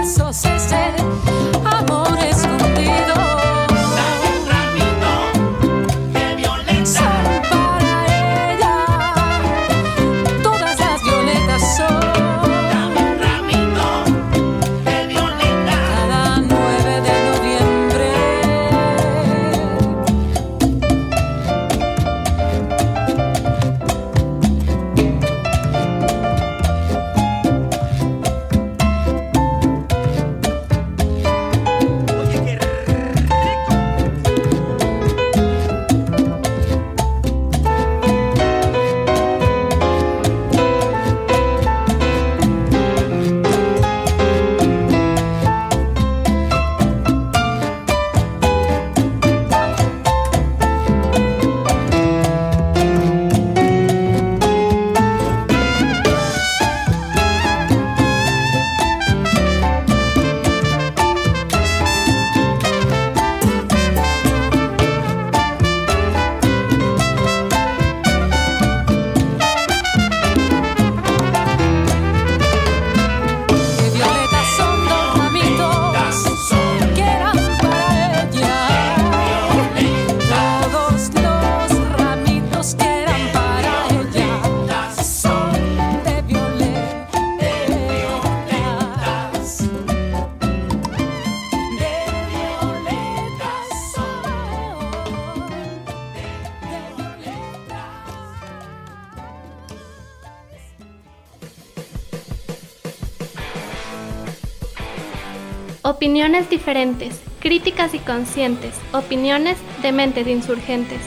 Opiniones 106.11 106.49
diferentes, 106.49 107.21
críticas 107.39 107.93
y 107.93 107.99
conscientes, 107.99 108.75
opiniones 108.91 109.57
de 109.81 109.93
mentes 109.93 110.27
insurgentes. 110.27 110.99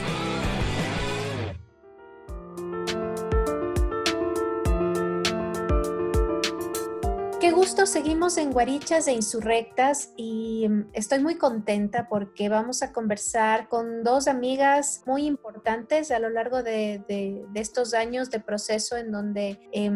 Qué 7.39 7.51
gusto, 7.51 7.85
seguimos 7.85 8.39
en 8.39 8.51
Guarichas 8.51 9.07
e 9.07 9.13
Insurrectas 9.13 10.15
y 10.17 10.67
mm, 10.71 10.85
estoy 10.95 11.19
muy 11.19 11.35
contenta 11.35 12.09
porque 12.09 12.49
vamos 12.49 12.83
a 12.83 12.95
conversar 12.95 13.69
con 13.69 14.05
dos 14.05 14.27
amigas 14.27 15.03
muy 15.05 15.27
importantes 15.27 15.54
a 15.67 16.19
lo 16.19 16.29
largo 16.29 16.63
de, 16.63 17.47
estos 17.55 17.95
años 17.95 18.31
de 18.31 18.41
proceso 18.41 18.97
en 18.97 19.11
donde 19.11 19.59
eh, 19.73 19.91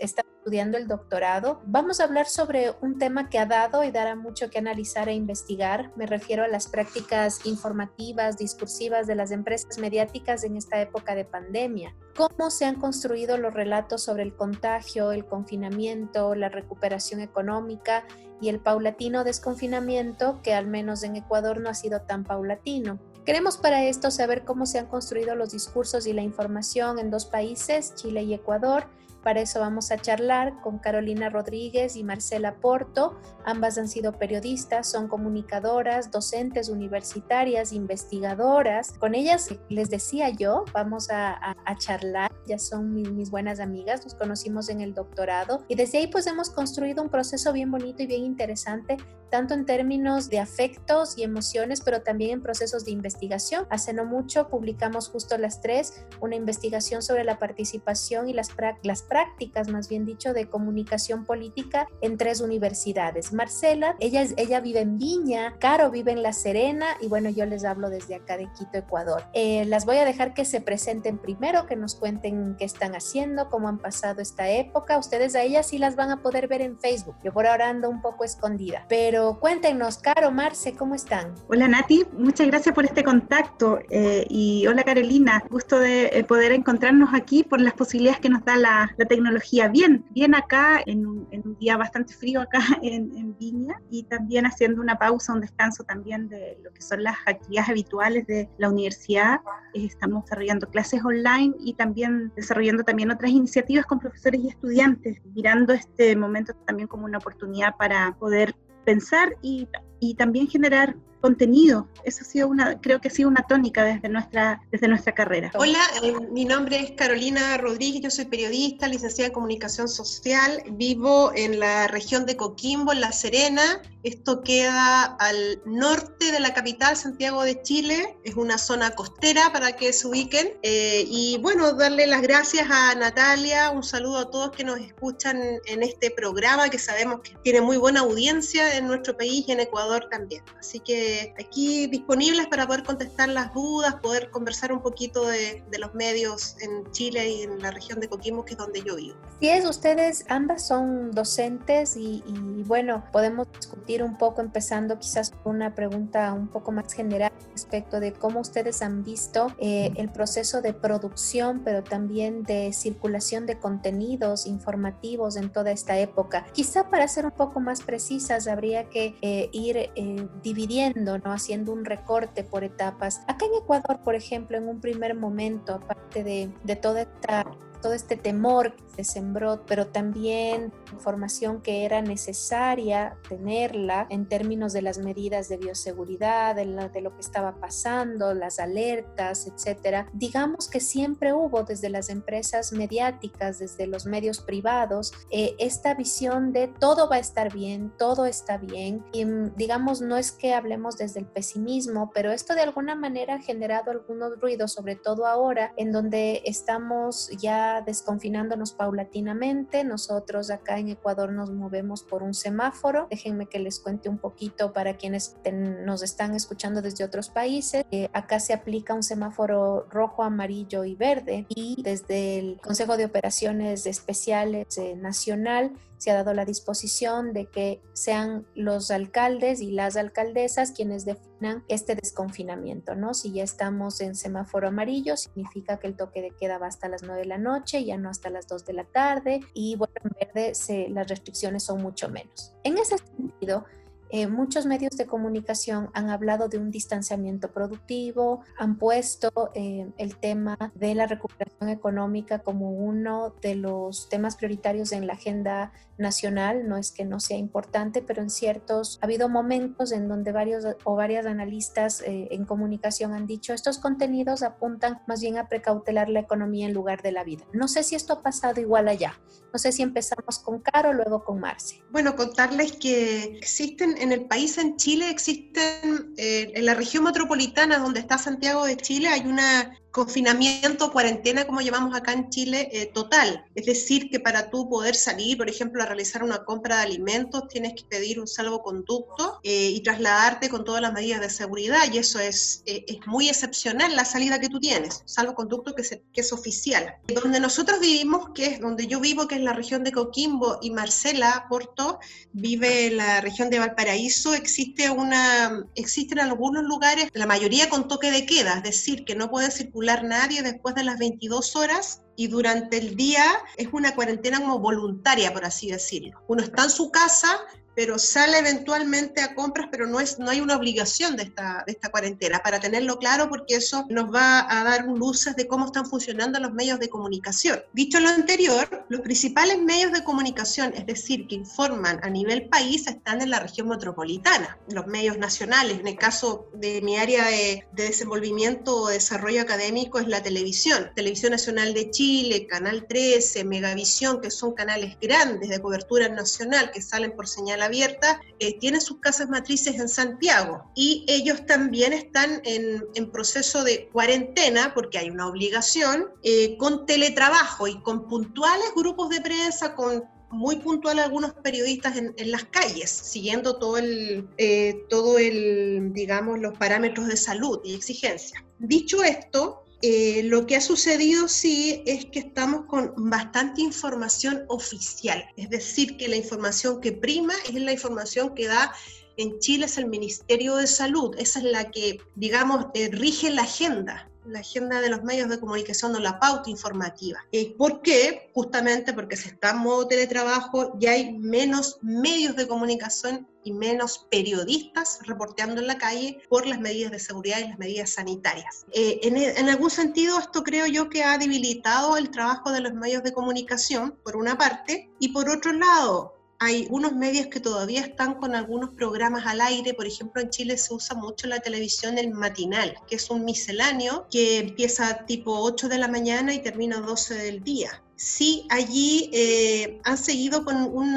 están 0.00 0.24
estudiando 0.38 0.76
el 0.76 0.88
doctorado. 0.88 1.62
Vamos 1.66 2.00
a 2.00 2.04
hablar 2.04 2.26
sobre 2.26 2.72
un 2.80 2.98
tema 2.98 3.30
que 3.30 3.38
ha 3.38 3.46
dado 3.46 3.84
y 3.84 3.92
dará 3.92 4.16
mucho 4.16 4.50
que 4.50 4.58
analizar 4.58 5.08
e 5.08 5.14
investigar. 5.14 5.92
Me 5.94 6.06
refiero 6.06 6.42
a 6.42 6.48
las 6.48 6.66
prácticas 6.66 7.46
informativas, 7.46 8.36
discursivas 8.36 9.06
de 9.06 9.14
las 9.14 9.30
empresas 9.30 9.78
mediáticas 9.78 10.42
en 10.42 10.56
esta 10.56 10.80
época 10.80 11.14
de 11.14 11.24
pandemia. 11.24 11.94
Cómo 12.16 12.50
se 12.50 12.64
han 12.64 12.80
construido 12.80 13.38
los 13.38 13.54
relatos 13.54 14.02
sobre 14.02 14.24
el 14.24 14.34
contagio, 14.34 15.12
el 15.12 15.24
confinamiento, 15.24 16.34
la 16.34 16.48
recuperación 16.48 17.20
económica 17.20 18.04
y 18.40 18.48
el 18.48 18.58
paulatino 18.58 19.22
desconfinamiento 19.22 20.42
que 20.42 20.52
al 20.52 20.66
menos 20.66 21.04
en 21.04 21.14
Ecuador 21.14 21.60
no 21.60 21.70
ha 21.70 21.74
sido 21.74 22.00
tan 22.00 22.24
paulatino. 22.24 22.98
Queremos 23.24 23.56
para 23.56 23.84
esto 23.84 24.10
saber 24.10 24.44
cómo 24.44 24.66
se 24.66 24.80
han 24.80 24.86
construido 24.86 25.36
los 25.36 25.52
discursos 25.52 26.08
y 26.08 26.12
la 26.12 26.22
información 26.22 26.98
en 26.98 27.10
dos 27.10 27.24
países, 27.24 27.94
Chile 27.94 28.24
y 28.24 28.34
Ecuador, 28.34 28.86
para 29.22 29.40
eso 29.40 29.60
vamos 29.60 29.90
a 29.92 29.98
charlar 29.98 30.60
con 30.60 30.78
Carolina 30.78 31.28
Rodríguez 31.28 31.96
y 31.96 32.02
Marcela 32.02 32.56
Porto. 32.56 33.18
Ambas 33.44 33.78
han 33.78 33.88
sido 33.88 34.12
periodistas, 34.12 34.90
son 34.90 35.08
comunicadoras, 35.08 36.10
docentes 36.10 36.68
universitarias, 36.68 37.72
investigadoras. 37.72 38.92
Con 38.98 39.14
ellas, 39.14 39.48
les 39.68 39.90
decía 39.90 40.30
yo, 40.30 40.64
vamos 40.72 41.08
a, 41.10 41.54
charlar. 41.78 42.30
Ya 42.46 42.58
son 42.58 42.92
mis, 42.92 43.30
buenas 43.30 43.60
amigas, 43.60 44.04
nos 44.04 44.14
conocimos 44.14 44.68
en 44.68 44.80
el 44.80 44.94
doctorado 44.94 45.64
y 45.68 45.74
desde 45.74 45.98
ahí 45.98 46.06
pues 46.08 46.26
hemos 46.26 46.50
construido 46.50 47.02
un 47.02 47.08
proceso 47.08 47.52
bien 47.52 47.70
bonito 47.70 48.02
y 48.02 48.06
bien 48.06 48.24
interesante, 48.24 48.96
tanto 49.30 49.54
en 49.54 49.64
términos 49.64 50.28
de 50.28 50.38
afectos 50.38 51.16
y 51.16 51.22
emociones, 51.22 51.80
pero 51.80 52.02
también 52.02 52.32
en 52.32 52.42
procesos 52.42 52.84
de 52.84 52.90
investigación. 52.90 53.66
Hace 53.70 53.92
no 53.92 54.04
mucho 54.04 54.48
publicamos 54.48 55.08
justo 55.08 55.38
las 55.38 55.60
tres 55.60 56.04
una 56.20 56.36
investigación 56.36 57.00
sobre 57.02 57.24
la 57.24 57.38
participación 57.38 58.28
y 58.28 58.32
las, 58.34 58.48
las 58.82 59.02
prácticas, 59.12 59.68
más 59.68 59.90
bien 59.90 60.06
dicho, 60.06 60.32
de 60.32 60.48
comunicación 60.48 61.26
política 61.26 61.86
en 62.00 62.16
tres 62.16 62.40
universidades. 62.40 63.34
Marcela, 63.34 63.94
ella, 64.00 64.24
ella 64.38 64.60
vive 64.60 64.80
en 64.80 64.96
Viña, 64.96 65.56
Caro 65.58 65.90
vive 65.90 66.12
en 66.12 66.22
La 66.22 66.32
Serena 66.32 66.86
y 66.98 67.08
bueno, 67.08 67.28
yo 67.28 67.44
les 67.44 67.66
hablo 67.66 67.90
desde 67.90 68.14
acá 68.14 68.38
de 68.38 68.48
Quito, 68.56 68.78
Ecuador. 68.78 69.24
Eh, 69.34 69.66
las 69.66 69.84
voy 69.84 69.98
a 69.98 70.06
dejar 70.06 70.32
que 70.32 70.46
se 70.46 70.62
presenten 70.62 71.18
primero, 71.18 71.66
que 71.66 71.76
nos 71.76 71.94
cuenten 71.94 72.56
qué 72.56 72.64
están 72.64 72.94
haciendo, 72.94 73.50
cómo 73.50 73.68
han 73.68 73.76
pasado 73.76 74.22
esta 74.22 74.48
época. 74.48 74.96
Ustedes 74.96 75.34
a 75.34 75.42
ellas 75.42 75.66
sí 75.66 75.76
las 75.76 75.94
van 75.94 76.10
a 76.10 76.22
poder 76.22 76.48
ver 76.48 76.62
en 76.62 76.78
Facebook. 76.78 77.16
Yo 77.22 77.34
por 77.34 77.46
ahora 77.46 77.68
ando 77.68 77.90
un 77.90 78.00
poco 78.00 78.24
escondida. 78.24 78.86
Pero 78.88 79.38
cuéntenos, 79.40 79.98
Caro, 79.98 80.30
Marce, 80.30 80.72
¿cómo 80.72 80.94
están? 80.94 81.34
Hola 81.48 81.68
Nati, 81.68 82.06
muchas 82.16 82.46
gracias 82.46 82.74
por 82.74 82.86
este 82.86 83.04
contacto. 83.04 83.78
Eh, 83.90 84.24
y 84.30 84.66
hola 84.66 84.84
Carolina, 84.84 85.42
gusto 85.50 85.78
de 85.78 86.06
eh, 86.06 86.24
poder 86.24 86.52
encontrarnos 86.52 87.10
aquí 87.12 87.42
por 87.42 87.60
las 87.60 87.74
posibilidades 87.74 88.20
que 88.20 88.30
nos 88.30 88.42
da 88.42 88.56
la, 88.56 88.94
tecnología. 89.06 89.68
Bien, 89.68 90.04
bien 90.10 90.34
acá 90.34 90.82
en 90.86 91.06
un, 91.06 91.56
día 91.58 91.76
bastante 91.76 92.14
frío 92.14 92.40
acá 92.40 92.60
en, 92.82 93.36
Viña 93.38 93.80
y 93.90 94.04
también 94.04 94.46
haciendo 94.46 94.80
una 94.80 94.98
pausa, 94.98 95.32
un 95.32 95.40
descanso 95.40 95.84
también 95.84 96.28
de 96.28 96.58
lo 96.62 96.72
que 96.72 96.82
son 96.82 97.02
las 97.02 97.16
actividades 97.26 97.70
habituales 97.70 98.26
de 98.26 98.48
la 98.58 98.68
universidad. 98.68 99.40
Estamos 99.74 100.24
desarrollando 100.24 100.68
clases 100.68 101.04
online 101.04 101.54
y 101.60 101.74
también 101.74 102.32
desarrollando 102.36 102.84
también 102.84 103.10
otras 103.10 103.30
iniciativas 103.30 103.86
con 103.86 103.98
profesores 103.98 104.40
y 104.40 104.48
estudiantes, 104.48 105.20
mirando 105.34 105.72
este 105.72 106.14
momento 106.16 106.52
también 106.66 106.88
como 106.88 107.04
una 107.04 107.18
oportunidad 107.18 107.76
para 107.76 108.16
poder 108.18 108.54
pensar 108.84 109.34
y, 109.42 109.68
y 110.00 110.14
también 110.14 110.48
generar 110.48 110.96
contenido. 111.22 111.88
Eso 112.04 112.18
ha 112.22 112.24
sido 112.24 112.48
una, 112.48 112.78
creo 112.80 113.00
que 113.00 113.08
ha 113.08 113.10
sido 113.10 113.28
una 113.28 113.46
tónica 113.48 113.84
desde 113.84 114.08
nuestra, 114.10 114.60
desde 114.70 114.88
nuestra 114.88 115.14
carrera. 115.14 115.50
Hola, 115.54 115.78
eh, 116.02 116.12
mi 116.32 116.44
nombre 116.44 116.80
es 116.80 116.90
Carolina 116.90 117.56
Rodríguez, 117.56 118.02
yo 118.02 118.10
soy 118.10 118.26
periodista, 118.26 118.88
licenciada 118.88 119.28
en 119.28 119.32
comunicación 119.32 119.88
social, 119.88 120.62
vivo 120.72 121.32
en 121.34 121.60
la 121.60 121.86
región 121.86 122.26
de 122.26 122.36
Coquimbo, 122.36 122.92
en 122.92 123.00
La 123.00 123.12
Serena. 123.12 123.80
Esto 124.02 124.42
queda 124.42 125.04
al 125.04 125.62
norte 125.64 126.32
de 126.32 126.40
la 126.40 126.52
capital, 126.52 126.96
Santiago 126.96 127.44
de 127.44 127.62
Chile. 127.62 128.16
Es 128.24 128.34
una 128.34 128.58
zona 128.58 128.90
costera 128.96 129.52
para 129.52 129.76
que 129.76 129.92
se 129.92 130.08
ubiquen. 130.08 130.54
Eh, 130.62 131.04
y 131.08 131.38
bueno, 131.38 131.72
darle 131.74 132.08
las 132.08 132.20
gracias 132.20 132.66
a 132.68 132.96
Natalia, 132.96 133.70
un 133.70 133.84
saludo 133.84 134.18
a 134.18 134.30
todos 134.30 134.50
que 134.50 134.64
nos 134.64 134.80
escuchan 134.80 135.40
en 135.66 135.82
este 135.84 136.10
programa 136.10 136.68
que 136.68 136.80
sabemos 136.80 137.20
que 137.20 137.36
tiene 137.44 137.60
muy 137.60 137.76
buena 137.76 138.00
audiencia 138.00 138.76
en 138.76 138.88
nuestro 138.88 139.16
país 139.16 139.44
y 139.46 139.52
en 139.52 139.60
Ecuador 139.60 140.08
también. 140.10 140.42
Así 140.58 140.80
que 140.80 141.11
aquí 141.38 141.86
disponibles 141.86 142.46
para 142.46 142.66
poder 142.66 142.82
contestar 142.84 143.28
las 143.28 143.52
dudas, 143.52 143.96
poder 143.96 144.30
conversar 144.30 144.72
un 144.72 144.80
poquito 144.82 145.26
de, 145.26 145.62
los 145.78 145.94
medios 145.94 146.56
en 146.60 146.90
Chile 146.92 147.28
y 147.28 147.42
en 147.42 147.60
la 147.60 147.70
región 147.70 147.98
de 147.98 148.08
Coquimbo, 148.08 148.44
que 148.44 148.52
es 148.52 148.58
donde 148.58 148.82
yo 148.82 148.96
vivo. 148.96 149.16
Sí, 149.40 149.48
es, 149.48 149.64
ustedes 149.66 150.24
ambas 150.28 150.66
son 150.66 151.10
docentes 151.10 151.96
y, 151.96 152.22
bueno, 152.66 153.04
podemos 153.12 153.48
discutir 153.52 154.02
un 154.02 154.16
poco 154.16 154.40
empezando 154.40 154.98
quizás 154.98 155.30
con 155.42 155.56
una 155.56 155.74
pregunta 155.74 156.32
un 156.32 156.48
poco 156.48 156.70
más 156.72 156.92
general 156.92 157.32
respecto 157.50 158.00
de 158.00 158.12
cómo 158.12 158.40
ustedes 158.40 158.82
han 158.82 159.02
visto 159.02 159.48
eh, 159.58 159.92
el 159.96 160.10
proceso 160.10 160.62
de 160.62 160.72
producción, 160.72 161.62
pero 161.64 161.82
también 161.82 162.42
de 162.44 162.72
circulación 162.72 163.46
de 163.46 163.58
contenidos 163.58 164.46
informativos 164.46 165.36
en 165.36 165.50
toda 165.50 165.72
esta 165.72 165.98
época. 165.98 166.46
Quizá 166.52 166.88
para 166.88 167.08
ser 167.08 167.26
un 167.26 167.32
poco 167.32 167.60
más 167.60 167.82
precisas, 167.82 168.46
habría 168.46 168.88
que 168.88 169.16
eh, 169.22 169.48
ir 169.52 169.76
eh, 169.76 170.28
dividiendo 170.42 171.01
¿no? 171.04 171.32
haciendo 171.32 171.72
un 171.72 171.84
recorte 171.84 172.44
por 172.44 172.64
etapas. 172.64 173.22
Acá 173.26 173.46
en 173.46 173.62
Ecuador, 173.62 174.00
por 174.02 174.14
ejemplo, 174.14 174.56
en 174.56 174.68
un 174.68 174.80
primer 174.80 175.14
momento, 175.14 175.74
aparte 175.74 176.24
de, 176.24 176.50
de 176.64 176.76
toda 176.76 177.02
esta 177.02 177.46
todo 177.82 177.92
este 177.94 178.16
temor 178.16 178.74
que 178.74 179.04
se 179.04 179.14
sembró, 179.14 179.64
pero 179.66 179.88
también 179.88 180.72
información 180.92 181.62
que 181.62 181.84
era 181.84 182.02
necesaria 182.02 183.16
tenerla 183.28 184.06
en 184.10 184.26
términos 184.26 184.72
de 184.72 184.82
las 184.82 184.98
medidas 184.98 185.48
de 185.48 185.56
bioseguridad, 185.56 186.56
de, 186.56 186.66
lo 187.00 187.14
que 187.14 187.20
estaba 187.20 187.56
pasando, 187.56 188.34
las 188.34 188.58
alertas, 188.58 189.46
etcétera. 189.46 190.08
Digamos 190.12 190.68
que 190.68 190.80
siempre 190.80 191.32
hubo 191.32 191.62
desde 191.64 191.88
las 191.88 192.08
empresas 192.08 192.72
mediáticas, 192.72 193.58
desde 193.58 193.86
los 193.86 194.06
medios 194.06 194.40
privados, 194.40 195.12
eh, 195.30 195.54
esta 195.58 195.94
visión 195.94 196.52
de 196.52 196.68
todo 196.68 197.08
va 197.08 197.16
a 197.16 197.20
estar 197.20 197.52
bien, 197.52 197.92
todo 197.98 198.26
está 198.26 198.58
bien. 198.58 199.04
Y 199.12 199.24
mm, 199.24 199.54
digamos, 199.56 200.00
no 200.00 200.16
es 200.16 200.32
que 200.32 200.54
hablemos 200.54 200.96
desde 200.96 201.20
el 201.20 201.26
pesimismo, 201.26 202.10
pero 202.14 202.32
esto 202.32 202.54
de 202.54 202.62
alguna 202.62 202.94
manera 202.94 203.34
ha 203.34 203.42
generado 203.42 203.90
algunos 203.90 204.38
ruidos, 204.40 204.72
sobre 204.72 204.96
todo 204.96 205.26
ahora, 205.26 205.72
en 205.76 205.92
donde 205.92 206.42
estamos 206.44 207.30
ya 207.40 207.82
desconfinándonos 207.82 208.72
paulatinamente. 208.72 209.84
Nosotros 209.84 210.50
acá 210.50 210.80
en 210.82 210.90
Ecuador 210.90 211.32
nos 211.32 211.50
movemos 211.50 212.02
por 212.02 212.22
un 212.22 212.34
semáforo. 212.34 213.06
Déjenme 213.10 213.46
que 213.46 213.58
les 213.58 213.80
cuente 213.80 214.08
un 214.08 214.18
poquito 214.18 214.72
para 214.72 214.96
quienes 214.96 215.36
nos 215.84 216.02
están 216.02 216.34
escuchando 216.34 216.82
desde 216.82 217.04
otros 217.04 217.30
países. 217.30 217.84
Eh, 217.90 218.08
acá 218.12 218.38
se 218.40 218.52
aplica 218.52 218.94
un 218.94 219.02
semáforo 219.02 219.86
rojo, 219.90 220.22
amarillo 220.22 220.84
y 220.84 220.94
verde 220.94 221.46
y 221.48 221.82
desde 221.82 222.38
el 222.38 222.60
Consejo 222.60 222.96
de 222.96 223.06
Operaciones 223.06 223.86
Especiales 223.86 224.76
eh, 224.76 224.94
Nacional 224.96 225.72
se 226.02 226.10
ha 226.10 226.14
dado 226.14 226.34
la 226.34 226.44
disposición 226.44 227.32
de 227.32 227.46
que 227.46 227.80
sean 227.92 228.44
los 228.56 228.90
alcaldes 228.90 229.60
y 229.60 229.70
las 229.70 229.96
alcaldesas 229.96 230.72
quienes 230.72 231.04
definan 231.04 231.62
este 231.68 231.94
desconfinamiento, 231.94 232.96
¿no? 232.96 233.14
Si 233.14 233.30
ya 233.30 233.44
estamos 233.44 234.00
en 234.00 234.16
semáforo 234.16 234.66
amarillo, 234.66 235.16
significa 235.16 235.78
que 235.78 235.86
el 235.86 235.94
toque 235.94 236.20
de 236.20 236.32
queda 236.32 236.58
va 236.58 236.66
hasta 236.66 236.88
las 236.88 237.04
9 237.04 237.20
de 237.20 237.26
la 237.28 237.38
noche, 237.38 237.84
ya 237.84 237.98
no 237.98 238.10
hasta 238.10 238.30
las 238.30 238.48
2 238.48 238.64
de 238.64 238.72
la 238.72 238.82
tarde, 238.82 239.42
y 239.54 239.76
bueno, 239.76 239.94
en 240.02 240.10
verde 240.18 240.88
las 240.88 241.06
restricciones 241.06 241.62
son 241.62 241.80
mucho 241.80 242.08
menos. 242.08 242.52
En 242.64 242.78
ese 242.78 242.96
sentido, 242.98 243.64
eh, 244.14 244.26
muchos 244.26 244.66
medios 244.66 244.94
de 244.98 245.06
comunicación 245.06 245.88
han 245.94 246.10
hablado 246.10 246.48
de 246.48 246.58
un 246.58 246.70
distanciamiento 246.70 247.50
productivo, 247.50 248.42
han 248.58 248.76
puesto 248.76 249.50
eh, 249.54 249.90
el 249.96 250.16
tema 250.16 250.58
de 250.74 250.94
la 250.94 251.06
recuperación 251.06 251.70
económica 251.70 252.40
como 252.40 252.72
uno 252.72 253.34
de 253.40 253.54
los 253.54 254.10
temas 254.10 254.36
prioritarios 254.36 254.92
en 254.92 255.06
la 255.06 255.14
agenda 255.14 255.72
nacional. 255.96 256.68
No 256.68 256.76
es 256.76 256.90
que 256.90 257.06
no 257.06 257.20
sea 257.20 257.38
importante, 257.38 258.02
pero 258.02 258.20
en 258.20 258.28
ciertos, 258.28 258.98
ha 259.00 259.06
habido 259.06 259.30
momentos 259.30 259.92
en 259.92 260.08
donde 260.08 260.32
varios 260.32 260.66
o 260.84 260.94
varias 260.94 261.24
analistas 261.24 262.02
eh, 262.02 262.28
en 262.32 262.44
comunicación 262.44 263.14
han 263.14 263.26
dicho 263.26 263.54
estos 263.54 263.78
contenidos 263.78 264.42
apuntan 264.42 265.00
más 265.06 265.22
bien 265.22 265.38
a 265.38 265.48
precautelar 265.48 266.10
la 266.10 266.20
economía 266.20 266.66
en 266.66 266.74
lugar 266.74 267.00
de 267.00 267.12
la 267.12 267.24
vida. 267.24 267.44
No 267.54 267.66
sé 267.66 267.82
si 267.82 267.94
esto 267.94 268.12
ha 268.12 268.22
pasado 268.22 268.60
igual 268.60 268.88
allá. 268.88 269.18
No 269.52 269.58
sé 269.58 269.72
si 269.72 269.82
empezamos 269.82 270.38
con 270.38 270.60
Caro, 270.60 270.92
luego 270.92 271.24
con 271.24 271.40
Marce. 271.40 271.82
Bueno, 271.90 272.16
contarles 272.16 272.72
que 272.72 273.24
existen 273.38 273.96
en 274.02 274.12
el 274.12 274.24
país, 274.24 274.58
en 274.58 274.76
Chile, 274.76 275.08
existen, 275.10 276.12
eh, 276.16 276.52
en 276.54 276.66
la 276.66 276.74
región 276.74 277.04
metropolitana 277.04 277.78
donde 277.78 278.00
está 278.00 278.18
Santiago 278.18 278.64
de 278.64 278.76
Chile, 278.76 279.08
hay 279.08 279.20
una 279.26 279.78
confinamiento, 279.92 280.90
cuarentena, 280.90 281.46
como 281.46 281.60
llamamos 281.60 281.94
acá 281.94 282.12
en 282.14 282.30
Chile, 282.30 282.70
eh, 282.72 282.86
total. 282.86 283.44
Es 283.54 283.66
decir, 283.66 284.10
que 284.10 284.18
para 284.18 284.50
tú 284.50 284.68
poder 284.68 284.94
salir, 284.94 285.36
por 285.36 285.50
ejemplo, 285.50 285.82
a 285.82 285.86
realizar 285.86 286.24
una 286.24 286.44
compra 286.44 286.76
de 286.76 286.82
alimentos, 286.82 287.46
tienes 287.48 287.74
que 287.74 287.84
pedir 287.84 288.18
un 288.18 288.26
salvoconducto 288.26 289.40
eh, 289.44 289.70
y 289.70 289.80
trasladarte 289.82 290.48
con 290.48 290.64
todas 290.64 290.80
las 290.80 290.94
medidas 290.94 291.20
de 291.20 291.28
seguridad, 291.28 291.92
y 291.92 291.98
eso 291.98 292.18
es, 292.18 292.62
eh, 292.64 292.84
es 292.88 293.06
muy 293.06 293.28
excepcional 293.28 293.94
la 293.94 294.06
salida 294.06 294.40
que 294.40 294.48
tú 294.48 294.58
tienes, 294.58 295.02
salvoconducto 295.04 295.74
que, 295.74 295.82
que 295.82 296.20
es 296.22 296.32
oficial. 296.32 296.96
Donde 297.22 297.38
nosotros 297.38 297.78
vivimos, 297.78 298.30
que 298.34 298.46
es 298.46 298.60
donde 298.60 298.86
yo 298.86 298.98
vivo, 298.98 299.28
que 299.28 299.34
es 299.34 299.42
la 299.42 299.52
región 299.52 299.84
de 299.84 299.92
Coquimbo, 299.92 300.58
y 300.62 300.70
Marcela 300.70 301.46
Porto 301.50 302.00
vive 302.32 302.86
en 302.86 302.96
la 302.96 303.20
región 303.20 303.50
de 303.50 303.58
Valparaíso, 303.58 304.32
existe 304.32 304.88
una, 304.88 305.66
existen 305.74 306.18
algunos 306.18 306.64
lugares, 306.64 307.10
la 307.12 307.26
mayoría 307.26 307.68
con 307.68 307.88
toque 307.88 308.10
de 308.10 308.24
queda, 308.24 308.54
es 308.56 308.62
decir, 308.62 309.04
que 309.04 309.14
no 309.14 309.30
puede 309.30 309.50
circular 309.50 309.81
nadie 310.04 310.42
después 310.42 310.74
de 310.74 310.84
las 310.84 310.98
22 310.98 311.56
horas 311.56 312.02
y 312.16 312.28
durante 312.28 312.78
el 312.78 312.96
día 312.96 313.24
es 313.56 313.68
una 313.72 313.94
cuarentena 313.94 314.40
como 314.40 314.58
voluntaria, 314.58 315.32
por 315.32 315.44
así 315.44 315.70
decirlo. 315.70 316.22
Uno 316.28 316.42
está 316.42 316.64
en 316.64 316.70
su 316.70 316.90
casa, 316.90 317.40
pero 317.74 317.98
sale 317.98 318.38
eventualmente 318.38 319.20
a 319.22 319.34
compras, 319.34 319.68
pero 319.70 319.86
no, 319.86 320.00
es, 320.00 320.18
no 320.18 320.30
hay 320.30 320.40
una 320.40 320.56
obligación 320.56 321.16
de 321.16 321.24
esta, 321.24 321.64
de 321.66 321.72
esta 321.72 321.90
cuarentena, 321.90 322.40
para 322.40 322.60
tenerlo 322.60 322.98
claro, 322.98 323.28
porque 323.28 323.56
eso 323.56 323.86
nos 323.88 324.12
va 324.12 324.46
a 324.48 324.64
dar 324.64 324.86
luces 324.86 325.36
de 325.36 325.46
cómo 325.46 325.66
están 325.66 325.86
funcionando 325.86 326.38
los 326.38 326.52
medios 326.52 326.78
de 326.78 326.88
comunicación. 326.88 327.62
Dicho 327.72 328.00
lo 328.00 328.08
anterior, 328.08 328.84
los 328.88 329.00
principales 329.00 329.58
medios 329.60 329.92
de 329.92 330.04
comunicación, 330.04 330.72
es 330.74 330.86
decir, 330.86 331.26
que 331.26 331.34
informan 331.34 332.00
a 332.02 332.10
nivel 332.10 332.48
país, 332.48 332.86
están 332.86 333.22
en 333.22 333.30
la 333.30 333.40
región 333.40 333.68
metropolitana, 333.68 334.58
los 334.68 334.86
medios 334.86 335.18
nacionales. 335.18 335.80
En 335.80 335.86
el 335.86 335.96
caso 335.96 336.48
de 336.52 336.82
mi 336.82 336.96
área 336.96 337.26
de, 337.26 337.66
de 337.72 337.84
desenvolvimiento 337.84 338.76
o 338.76 338.88
desarrollo 338.88 339.40
académico 339.42 339.98
es 339.98 340.08
la 340.08 340.22
televisión, 340.22 340.90
Televisión 340.94 341.32
Nacional 341.32 341.74
de 341.74 341.90
Chile, 341.90 342.46
Canal 342.46 342.86
13, 342.86 343.44
Megavisión, 343.44 344.20
que 344.20 344.30
son 344.30 344.52
canales 344.52 344.96
grandes 345.00 345.48
de 345.48 345.60
cobertura 345.60 346.08
nacional 346.08 346.70
que 346.70 346.82
salen 346.82 347.12
por 347.12 347.28
señal 347.28 347.61
abierta, 347.62 348.20
eh, 348.38 348.58
tiene 348.58 348.80
sus 348.80 349.00
casas 349.00 349.28
matrices 349.28 349.76
en 349.76 349.88
Santiago 349.88 350.70
y 350.74 351.04
ellos 351.08 351.46
también 351.46 351.92
están 351.92 352.40
en, 352.44 352.82
proceso 353.12 353.62
de 353.64 353.88
cuarentena 353.88 354.72
porque 354.74 354.98
hay 354.98 355.10
una 355.10 355.26
obligación 355.26 356.08
eh, 356.22 356.56
con 356.56 356.86
teletrabajo 356.86 357.68
y 357.68 357.80
con 357.82 358.08
puntuales 358.08 358.72
grupos 358.74 359.10
de 359.10 359.20
prensa, 359.20 359.74
con 359.74 360.04
muy 360.32 360.56
puntuales 360.56 361.04
algunos 361.04 361.34
periodistas 361.34 361.96
en, 361.96 362.30
las 362.30 362.44
calles, 362.44 362.90
siguiendo 362.90 363.58
todo 363.58 363.76
el, 363.76 364.28
eh, 364.38 364.86
todo 364.88 365.18
el, 365.18 365.92
digamos, 365.92 366.40
los 366.40 366.56
parámetros 366.56 367.06
de 367.06 367.18
salud 367.18 367.60
y 367.64 367.74
exigencia. 367.74 368.42
Dicho 368.58 369.04
esto, 369.04 369.61
eh, 369.82 370.22
lo 370.24 370.46
que 370.46 370.54
ha 370.54 370.60
sucedido 370.60 371.26
sí 371.26 371.82
es 371.86 372.06
que 372.06 372.20
estamos 372.20 372.66
con 372.66 372.94
bastante 372.96 373.60
información 373.60 374.44
oficial, 374.48 375.24
es 375.36 375.50
decir, 375.50 375.96
que 375.96 376.08
la 376.08 376.16
información 376.16 376.80
que 376.80 376.92
prima 376.92 377.34
es 377.48 377.54
la 377.54 377.72
información 377.72 378.34
que 378.34 378.46
da 378.46 378.72
en 379.16 379.38
Chile 379.40 379.66
es 379.66 379.78
el 379.78 379.86
Ministerio 379.86 380.56
de 380.56 380.68
Salud, 380.68 381.14
esa 381.18 381.40
es 381.40 381.44
la 381.44 381.70
que, 381.70 381.98
digamos, 382.14 382.66
eh, 382.74 382.90
rige 382.92 383.30
la 383.30 383.42
agenda 383.42 384.08
la 384.24 384.40
agenda 384.40 384.80
de 384.80 384.88
los 384.88 385.02
medios 385.02 385.28
de 385.28 385.40
comunicación 385.40 385.94
o 385.94 385.98
la 385.98 386.18
pauta 386.20 386.50
informativa. 386.50 387.20
Eh, 387.32 387.54
¿Por 387.56 387.82
qué? 387.82 388.30
Justamente 388.34 388.92
porque 388.92 389.16
se 389.16 389.28
está 389.28 389.50
en 389.50 389.58
modo 389.58 389.88
teletrabajo 389.88 390.76
y 390.80 390.86
hay 390.86 391.18
menos 391.18 391.78
medios 391.82 392.36
de 392.36 392.46
comunicación 392.46 393.28
y 393.44 393.52
menos 393.52 394.06
periodistas 394.10 395.00
reporteando 395.02 395.60
en 395.60 395.66
la 395.66 395.78
calle 395.78 396.20
por 396.28 396.46
las 396.46 396.60
medidas 396.60 396.92
de 396.92 397.00
seguridad 397.00 397.40
y 397.40 397.48
las 397.48 397.58
medidas 397.58 397.90
sanitarias. 397.90 398.66
Eh, 398.72 399.00
en, 399.02 399.16
en, 399.16 399.48
algún 399.48 399.70
sentido, 399.70 400.18
esto 400.18 400.44
creo 400.44 400.66
yo 400.66 400.88
que 400.88 401.02
ha 401.02 401.18
debilitado 401.18 401.96
el 401.96 402.10
trabajo 402.10 402.52
de 402.52 402.60
los 402.60 402.72
medios 402.74 403.02
de 403.02 403.12
comunicación, 403.12 403.98
por 404.04 404.16
una 404.16 404.38
parte, 404.38 404.90
y 405.00 405.08
por 405.08 405.28
otro 405.28 405.52
lado, 405.52 406.21
hay 406.44 406.66
unos 406.70 406.92
medios 406.92 407.28
que 407.28 407.38
todavía 407.38 407.82
están 407.82 408.14
con 408.14 408.34
algunos 408.34 408.70
programas 408.70 409.26
al 409.26 409.40
aire. 409.40 409.74
Por 409.74 409.86
ejemplo, 409.86 410.20
en 410.20 410.30
Chile 410.30 410.58
se 410.58 410.74
usa 410.74 410.96
mucho 410.96 411.28
la 411.28 411.38
televisión 411.38 411.98
el 411.98 412.10
matinal, 412.10 412.74
que 412.88 412.96
es 412.96 413.10
un 413.10 413.24
misceláneo 413.24 414.08
que 414.10 414.38
empieza 414.38 415.04
tipo 415.06 415.38
8 415.38 415.68
de 415.68 415.78
la 415.78 415.86
mañana 415.86 416.34
y 416.34 416.42
termina 416.42 416.80
12 416.80 417.14
del 417.14 417.44
día 417.44 417.80
sí 418.02 418.46
allí 418.50 419.10
eh, 419.12 419.80
han 419.84 419.96
seguido 419.96 420.44
con 420.44 420.56
un 420.56 420.96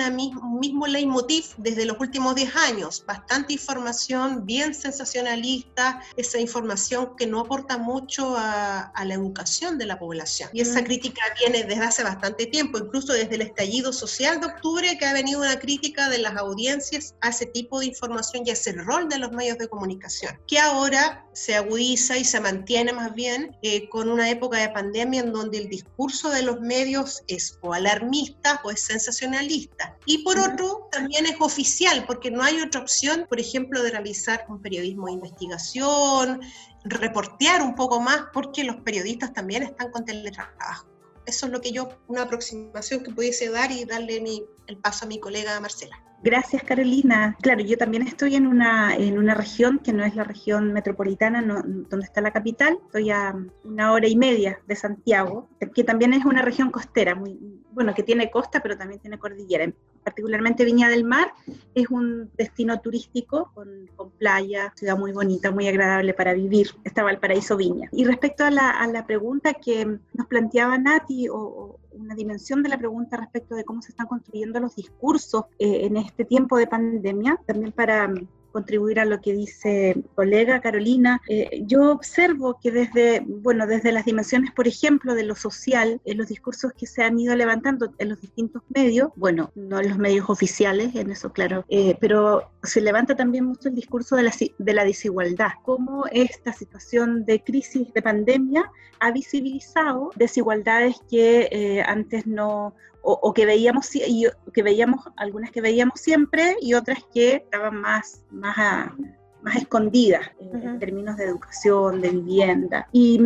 mismo 0.59 0.87
leitmotiv 0.87 1.45
desde 1.57 1.85
los 1.85 1.99
últimos 1.99 2.33
10 2.33 2.55
años. 2.55 3.03
Bastante 3.05 3.53
información, 3.53 4.45
bien 4.45 4.73
sensacionalista, 4.73 6.01
esa 6.17 6.39
información 6.39 7.15
que 7.15 7.27
no 7.27 7.41
aporta 7.41 7.77
mucho 7.77 8.35
a, 8.35 8.91
la 9.05 9.13
educación 9.13 9.77
de 9.77 9.85
la 9.85 9.99
población. 9.99 10.49
Y 10.51 10.61
esa 10.61 10.83
crítica 10.83 11.21
viene 11.39 11.63
desde 11.63 11.83
hace 11.83 12.03
bastante 12.03 12.47
tiempo, 12.47 12.79
incluso 12.79 13.13
desde 13.13 13.35
el 13.35 13.41
estallido 13.41 13.93
social 13.93 14.39
de 14.39 14.47
octubre, 14.47 14.97
que 14.97 15.05
ha 15.05 15.13
venido 15.13 15.41
una 15.41 15.59
crítica 15.59 16.09
de 16.09 16.17
las 16.17 16.35
audiencias 16.37 17.13
a 17.21 17.29
ese 17.29 17.45
tipo 17.45 17.79
de 17.79 17.85
información 17.85 18.43
y 18.45 18.49
a 18.49 18.53
ese 18.53 18.71
rol 18.73 19.09
de 19.09 19.19
los 19.19 19.31
medios 19.31 19.59
de 19.59 19.67
comunicación, 19.67 20.39
que 20.47 20.57
ahora 20.57 21.27
se 21.33 21.53
agudiza 21.53 22.17
y 22.17 22.25
se 22.25 22.39
mantiene 22.39 22.93
más 22.93 23.13
bien 23.13 23.55
eh, 23.61 23.87
con 23.89 24.09
una 24.09 24.29
época 24.29 24.57
de 24.57 24.69
pandemia 24.69 25.21
en 25.21 25.33
donde 25.33 25.59
el 25.59 25.69
discurso 25.69 26.29
de 26.29 26.41
los 26.41 26.61
medios 26.61 26.94
es 27.27 27.57
o 27.61 27.73
alarmista 27.73 28.61
o 28.63 28.71
es 28.71 28.81
sensacionalista. 28.81 29.97
Y 30.05 30.23
por 30.23 30.39
otro, 30.39 30.87
también 30.91 31.25
es 31.25 31.35
oficial, 31.39 32.05
porque 32.05 32.31
no 32.31 32.43
hay 32.43 32.61
otra 32.61 32.81
opción, 32.81 33.25
por 33.27 33.39
ejemplo, 33.39 33.81
de 33.83 33.91
realizar 33.91 34.45
un 34.49 34.61
periodismo 34.61 35.07
de 35.07 35.13
investigación, 35.13 36.41
reportear 36.83 37.61
un 37.61 37.75
poco 37.75 37.99
más, 37.99 38.25
porque 38.33 38.63
los 38.63 38.77
periodistas 38.77 39.33
también 39.33 39.63
están 39.63 39.91
con 39.91 40.05
teletrabajo. 40.05 40.87
Eso 41.25 41.47
es 41.47 41.51
lo 41.51 41.59
que 41.59 41.71
yo, 41.71 41.89
una 42.07 42.23
aproximación 42.23 43.03
que 43.03 43.11
pudiese 43.11 43.49
dar 43.49 43.71
y 43.71 43.83
darle 43.85 44.23
el 44.67 44.77
paso 44.77 45.05
a 45.05 45.07
mi 45.07 45.19
colega 45.19 45.59
Marcela. 45.59 46.01
Gracias, 46.25 46.63
Carolina. 46.63 47.37
Claro, 47.39 47.61
yo 47.61 47.77
también 47.77 48.01
estoy 48.01 48.33
en 48.33 48.47
una, 48.47 48.95
en 48.95 49.19
una 49.19 49.35
región 49.35 49.77
que 49.77 49.93
no 49.93 50.03
es 50.03 50.15
la 50.15 50.23
región 50.23 50.73
metropolitana, 50.73 51.43
donde 51.43 52.03
está 52.03 52.19
la 52.19 52.31
capital. 52.31 52.79
Estoy 52.83 53.11
a 53.11 53.35
una 53.63 53.91
hora 53.91 54.07
y 54.07 54.15
media 54.15 54.59
de 54.65 54.75
Santiago, 54.75 55.47
que 55.75 55.83
también 55.83 56.13
es 56.13 56.25
una 56.25 56.41
región 56.41 56.71
costera, 56.71 57.13
muy, 57.13 57.37
bueno, 57.73 57.93
que 57.93 58.01
tiene 58.01 58.31
costa, 58.31 58.59
pero 58.59 58.75
también 58.75 58.99
tiene 58.99 59.19
cordillera. 59.19 59.71
Particularmente 60.05 60.63
Viña 60.63 60.87
del 60.87 61.03
Mar 61.03 61.33
es 61.73 61.89
un 61.89 62.29
destino 62.37 62.79
turístico 62.79 63.51
con, 63.55 63.89
playa, 64.19 64.71
ciudad 64.75 64.97
muy 64.97 65.11
bonita, 65.11 65.49
muy 65.49 65.67
agradable 65.67 66.13
para 66.13 66.33
vivir. 66.33 66.67
Está 66.83 67.01
Valparaíso 67.01 67.57
Viña. 67.57 67.89
Y 67.91 68.05
respecto 68.05 68.45
a 68.45 68.51
la, 68.51 68.69
a 68.69 68.85
la 68.85 69.07
pregunta 69.07 69.55
que 69.55 69.97
nos 70.13 70.27
planteaba 70.27 70.77
Nati 70.77 71.27
o, 71.27 71.79
una 71.91 72.13
dimensión 72.13 72.61
de 72.61 72.69
la 72.69 72.77
pregunta 72.77 73.17
respecto 73.17 73.55
de 73.55 73.63
cómo 73.63 73.81
se 73.81 73.89
están 73.89 74.07
construyendo 74.07 74.59
los 74.59 74.75
discursos 74.75 75.45
eh, 75.57 75.85
en 75.85 75.97
este 75.97 76.23
tiempo 76.25 76.57
de 76.57 76.67
pandemia, 76.67 77.39
también 77.45 77.71
para 77.71 78.13
contribuir 78.55 79.01
a 79.01 79.05
lo 79.05 79.19
que 79.19 79.33
dice 79.33 79.97
colega 80.15 80.61
Carolina. 80.61 81.21
Eh, 81.27 81.63
yo 81.65 81.91
observo 81.91 82.57
que 82.61 82.71
desde, 82.71 83.21
bueno, 83.27 83.67
desde 83.67 83.91
las 83.91 84.05
dimensiones, 84.05 84.51
por 84.51 84.65
ejemplo, 84.65 85.13
de 85.13 85.23
lo 85.23 85.35
social, 85.35 85.99
en 86.05 86.17
los 86.17 86.29
discursos 86.29 86.71
que 86.71 86.87
se 86.87 87.03
han 87.03 87.19
ido 87.19 87.35
levantando 87.35 87.93
en 87.97 88.07
los 88.07 88.21
distintos 88.21 88.61
medios, 88.69 89.09
bueno, 89.17 89.51
no 89.55 89.81
en 89.81 89.89
los 89.89 89.97
medios 89.97 90.29
oficiales, 90.29 90.95
en 90.95 91.11
eso 91.11 91.33
claro, 91.33 91.65
eh, 91.67 91.97
pero 91.99 92.49
se 92.63 92.79
levanta 92.79 93.13
también 93.13 93.43
mucho 93.43 93.67
el 93.67 93.75
discurso 93.75 94.15
de 94.15 94.23
la, 94.23 94.33
de 94.57 94.73
la 94.73 94.85
desigualdad, 94.85 95.51
cómo 95.63 96.05
esta 96.11 96.53
situación 96.53 97.25
de 97.25 97.43
crisis, 97.43 97.93
de 97.93 98.01
pandemia, 98.01 98.71
ha 99.01 99.11
visibilizado 99.11 100.11
desigualdades 100.15 100.95
que 101.09 101.49
eh, 101.51 101.83
antes 101.85 102.25
no 102.25 102.73
o, 103.05 103.33
que 103.33 103.45
veíamos 103.45 103.89
que 103.89 104.63
veíamos 104.63 105.05
algunas 105.15 105.51
que 105.51 105.61
veíamos 105.61 105.99
siempre 105.99 106.55
y 106.61 106.73
otras 106.73 106.99
que 107.13 107.35
estaban 107.35 107.79
más 107.79 108.23
más 108.31 108.57
más 109.45 109.57
escondidas 109.57 110.31
en 110.39 110.79
términos 110.79 111.17
de 111.17 111.25
educación, 111.25 112.01
de 112.01 112.09
vivienda. 112.09 112.87
Y, 112.91 113.21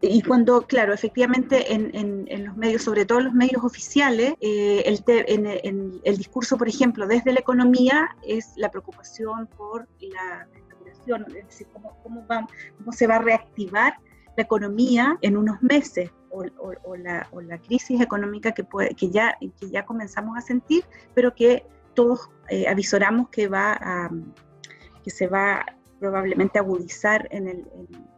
y 0.00 0.22
cuando, 0.22 0.62
claro, 0.62 0.94
efectivamente 0.94 1.74
en, 1.74 1.90
en, 1.94 2.46
los 2.46 2.56
medios, 2.56 2.82
sobre 2.82 3.04
todo 3.04 3.20
los 3.20 3.34
medios 3.34 3.62
oficiales, 3.62 4.32
eh, 4.40 4.82
el 4.86 5.04
en, 5.06 6.00
el 6.02 6.16
discurso, 6.16 6.56
por 6.56 6.70
ejemplo, 6.70 7.06
desde 7.06 7.34
la 7.34 7.40
economía 7.40 8.16
es 8.22 8.54
la 8.56 8.70
preocupación 8.70 9.46
por 9.58 9.86
la 10.00 10.48
recuperación, 10.54 11.26
es 11.36 11.46
decir, 11.46 11.66
cómo, 11.74 11.98
cómo, 12.02 12.26
va, 12.26 12.48
cómo 12.78 12.90
se 12.92 13.06
va 13.06 13.16
a 13.16 13.22
reactivar 13.22 13.92
la 14.38 14.44
economía 14.44 15.18
en 15.20 15.36
unos 15.36 15.60
meses 15.62 16.12
o, 16.30 16.44
la, 16.96 17.58
crisis 17.66 18.00
económica 18.00 18.52
que, 18.52 18.62
puede, 18.62 18.94
que, 18.94 19.10
ya, 19.10 19.36
que 19.40 19.68
ya 19.68 19.84
comenzamos 19.84 20.38
a 20.38 20.40
sentir, 20.40 20.84
pero 21.12 21.34
que 21.34 21.66
todos 21.94 22.30
eh, 22.48 22.68
avisoramos 22.68 23.30
que, 23.30 23.48
va 23.48 23.72
a, 23.72 24.10
que 25.02 25.10
se 25.10 25.26
va 25.26 25.66
probablemente 25.98 26.60
agudizar 26.60 27.26
en 27.32 27.48
el, 27.48 27.66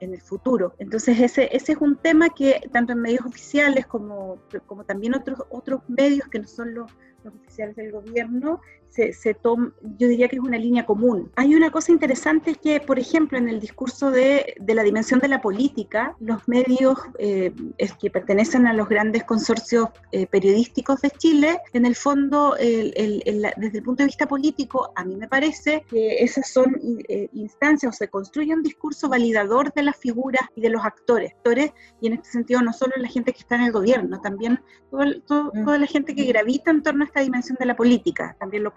en, 0.01 0.12
el 0.12 0.20
futuro. 0.20 0.74
Entonces 0.78 1.18
ese, 1.18 1.49
ese 1.57 1.72
es 1.72 1.78
un 1.80 1.97
tema 1.97 2.28
que 2.28 2.61
tanto 2.70 2.92
en 2.92 3.01
medios 3.01 3.24
oficiales 3.24 3.86
como, 3.86 4.42
como 4.66 4.84
también 4.84 5.14
otros, 5.14 5.42
otros 5.49 5.80
medios 5.88 6.28
que 6.28 6.40
no 6.40 6.47
son 6.47 6.74
los 6.74 6.92
los 7.24 7.34
oficiales 7.34 7.76
del 7.76 7.92
gobierno 7.92 8.61
se, 8.91 9.12
se 9.12 9.34
toma, 9.34 9.72
yo 9.99 10.09
diría 10.09 10.28
que 10.28 10.36
es 10.36 10.43
una 10.43 10.59
línea 10.59 10.84
común. 10.84 11.30
Hay 11.36 11.55
una 11.55 11.70
cosa 11.70 11.93
interesante 11.93 12.53
es 12.53 12.59
que, 12.59 12.80
por 12.80 12.99
ejemplo, 12.99 13.38
en 13.38 13.49
el 13.49 13.61
discurso 13.61 14.11
de, 14.11 14.55
de 14.61 14.74
la 14.74 14.82
dimensión 14.82 15.20
de 15.20 15.28
la 15.28 15.41
política, 15.41 16.16
los 16.20 16.47
medios 16.49 16.99
eh, 17.18 17.53
es 17.78 17.93
que 17.95 18.11
pertenecen 18.11 18.66
a 18.66 18.72
los 18.72 18.88
grandes 18.88 19.24
consorcios 19.24 19.88
eh, 20.12 20.26
periodísticos 20.26 21.01
de 21.03 21.11
Chile, 21.11 21.61
en 21.72 21.86
el 21.86 21.95
fondo, 21.95 22.57
el, 22.57 22.93
el, 22.97 23.22
el, 23.26 23.47
desde 23.57 23.78
el 23.78 23.84
punto 23.84 24.03
de 24.03 24.07
vista 24.07 24.26
político, 24.26 24.93
a 24.97 25.05
mí 25.05 25.16
me 25.16 25.28
parece 25.28 25.84
que 25.88 26.22
esas 26.22 26.51
son 26.51 26.76
eh, 27.09 27.28
instancias 27.32 27.95
o 27.95 27.97
se 27.97 28.09
construye 28.09 28.55
un 28.55 28.62
discurso 28.62 29.09
validador 29.09 29.72
de 29.72 29.82
las 29.82 29.97
figuras 29.97 30.43
y 30.55 30.61
de 30.61 30.70
los 30.70 30.84
actores, 30.84 31.32
actores 31.32 31.72
y 32.01 32.09
en 32.09 32.14
este 32.14 32.30
sentido 32.30 32.61
no 32.62 32.72
solo 32.72 32.93
la 32.97 33.09
gente 33.09 33.32
que 33.32 33.41
está 33.41 33.57
en 33.57 33.62
el 33.62 33.72
gobierno, 33.72 34.20
también 34.20 34.61
todo, 34.91 35.05
todo, 35.26 35.53
toda 35.64 35.78
la 35.78 35.86
gente 35.86 36.14
que 36.14 36.24
gravita 36.24 36.70
en 36.70 36.82
torno 36.82 37.05
a 37.05 37.07
esta 37.07 37.20
dimensión 37.20 37.57
de 37.59 37.66
la 37.66 37.76
política, 37.76 38.36
también 38.38 38.64
lo 38.64 38.74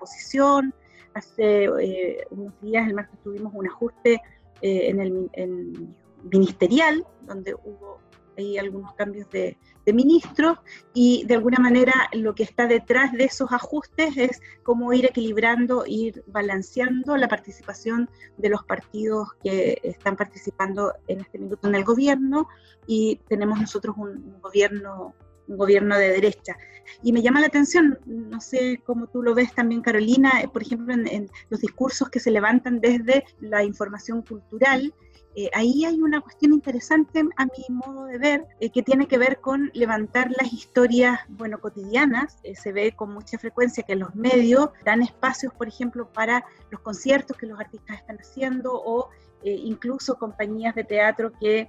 Hace 1.14 1.66
eh, 1.66 2.26
unos 2.32 2.60
días, 2.62 2.88
el 2.88 2.96
martes, 2.96 3.20
tuvimos 3.24 3.54
un 3.56 3.68
ajuste 3.68 4.22
eh, 4.62 4.90
en 4.90 5.00
el 5.00 5.90
ministerial, 6.24 7.06
donde 7.28 7.54
hubo 7.54 8.00
ahí 8.38 8.58
algunos 8.58 8.94
cambios 8.94 9.30
de, 9.30 9.58
ministros 9.86 10.60
y 10.94 11.26
de 11.26 11.36
alguna 11.36 11.60
manera 11.60 11.94
lo 12.14 12.34
que 12.36 12.44
está 12.44 12.68
detrás 12.68 13.12
de 13.12 13.26
esos 13.26 13.52
ajustes 13.52 14.16
es 14.16 14.42
cómo 14.64 14.94
ir 14.94 15.06
equilibrando, 15.06 15.84
ir 15.86 16.24
balanceando 16.28 17.18
la 17.18 17.28
participación 17.28 18.10
de 18.38 18.48
los 18.48 18.64
partidos 18.64 19.28
que 19.44 19.78
están 19.84 20.16
participando 20.16 20.94
en 21.08 21.20
este 21.20 21.38
minuto 21.38 21.68
en 21.68 21.76
el 21.76 21.84
gobierno 21.84 22.48
y 22.88 23.18
tenemos 23.28 23.60
nosotros 23.60 23.98
un 23.98 24.40
gobierno 24.40 25.14
un 25.48 25.58
gobierno 25.58 25.98
de 25.98 26.10
derecha. 26.10 26.56
Y 27.02 27.14
me 27.14 27.22
llama 27.22 27.40
la 27.40 27.48
atención, 27.48 27.98
no 28.06 28.42
sé 28.42 28.82
cómo 28.86 29.08
tú 29.08 29.24
lo 29.24 29.34
ves 29.34 29.54
también, 29.54 29.82
Carolina, 29.82 30.42
eh, 30.42 30.48
por 30.48 30.62
ejemplo, 30.62 30.94
en, 30.94 31.08
en 31.08 31.30
los 31.50 31.62
discursos 31.62 32.10
que 32.10 32.20
se 32.20 32.32
levantan 32.32 32.80
desde 32.82 33.24
la 33.40 33.64
información 33.64 34.22
cultural. 34.22 34.94
Eh, 35.36 35.50
ahí 35.54 35.84
hay 35.84 36.00
una 36.00 36.22
cuestión 36.22 36.54
interesante, 36.54 37.24
a 37.38 37.46
mi 37.46 37.66
modo 37.70 38.06
de 38.06 38.20
ver, 38.20 38.46
eh, 38.60 38.70
que 38.70 38.84
tiene 38.84 39.08
que 39.08 39.18
ver 39.18 39.40
con 39.40 39.72
levantar 39.74 40.30
las 40.30 40.54
historias, 40.54 41.20
bueno, 41.28 41.60
cotidianas. 41.60 42.38
Eh, 42.44 42.56
se 42.56 42.72
ve 42.72 42.92
con 42.96 43.14
mucha 43.14 43.40
frecuencia 43.40 43.84
que 43.84 43.96
los 43.96 44.14
medios 44.14 44.70
dan 44.86 45.02
espacios, 45.02 45.52
por 45.54 45.68
ejemplo, 45.68 46.08
para 46.12 46.46
los 46.70 46.82
conciertos 46.82 47.36
que 47.36 47.48
los 47.48 47.60
artistas 47.60 47.98
están 47.98 48.18
haciendo 48.18 48.72
o 48.74 49.10
incluso 49.46 50.16
compañías 50.16 50.74
de 50.74 50.86
teatro 50.86 51.34
que 51.38 51.68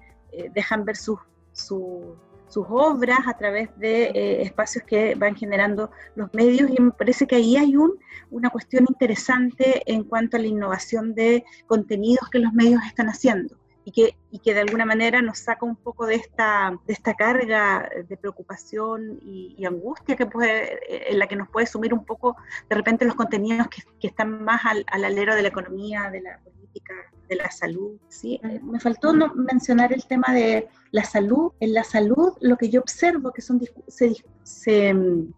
dejan 0.52 0.84
ver 0.84 0.96
sus 0.96 1.18
su, 1.50 2.16
sus 2.54 2.66
obras 2.68 3.18
a 3.26 3.36
través 3.36 3.68
de 3.78 4.04
eh, 4.04 4.42
espacios 4.42 4.84
que 4.84 5.16
van 5.16 5.34
generando 5.34 5.90
los 6.14 6.32
medios 6.32 6.70
y 6.70 6.80
me 6.80 6.92
parece 6.92 7.26
que 7.26 7.34
ahí 7.34 7.56
hay 7.56 7.76
un, 7.76 7.98
una 8.30 8.48
cuestión 8.50 8.86
interesante 8.88 9.82
en 9.92 10.04
cuanto 10.04 10.36
a 10.36 10.40
la 10.40 10.46
innovación 10.46 11.14
de 11.16 11.44
contenidos 11.66 12.30
que 12.30 12.38
los 12.38 12.52
medios 12.52 12.80
están 12.86 13.08
haciendo. 13.08 13.56
Y 13.86 13.92
que, 13.92 14.16
y 14.30 14.38
que 14.38 14.54
de 14.54 14.60
alguna 14.60 14.86
manera 14.86 15.20
nos 15.20 15.40
saca 15.40 15.66
un 15.66 15.76
poco 15.76 16.06
de 16.06 16.14
esta, 16.14 16.72
carga 17.18 17.90
de 18.08 18.16
preocupación 18.16 19.18
y, 19.20 19.62
angustia 19.66 20.16
que 20.16 20.24
puede, 20.24 20.72
eh, 20.90 21.10
en 21.10 21.18
la 21.18 21.26
que 21.26 21.36
nos 21.36 21.50
puede 21.50 21.66
sumir 21.66 21.92
un 21.92 22.06
poco 22.06 22.34
de 22.70 22.76
repente 22.76 23.04
los 23.04 23.14
contenidos 23.14 23.66
que, 23.68 24.06
están 24.06 24.42
más 24.42 24.62
al 24.64 25.04
alero 25.04 25.34
de 25.34 25.42
la 25.42 25.48
economía, 25.48 26.08
de 26.10 26.22
la 26.22 26.38
política, 26.38 26.94
de 27.28 27.36
la 27.36 27.50
salud. 27.50 27.98
¿sí? 28.08 28.40
Me 28.62 28.80
faltó 28.80 29.12
no 29.12 29.34
mencionar 29.34 29.92
el 29.92 30.04
tema 30.06 30.32
de 30.32 30.68
la 30.90 31.04
salud. 31.04 31.52
En 31.60 31.74
la 31.74 31.84
salud 31.84 32.32
lo 32.40 32.56
que 32.56 32.68
yo 32.68 32.80
observo 32.80 33.32
que 33.32 33.42
son 33.42 33.60
se, 33.88 34.16
se 34.42 34.94
um, 34.94 35.32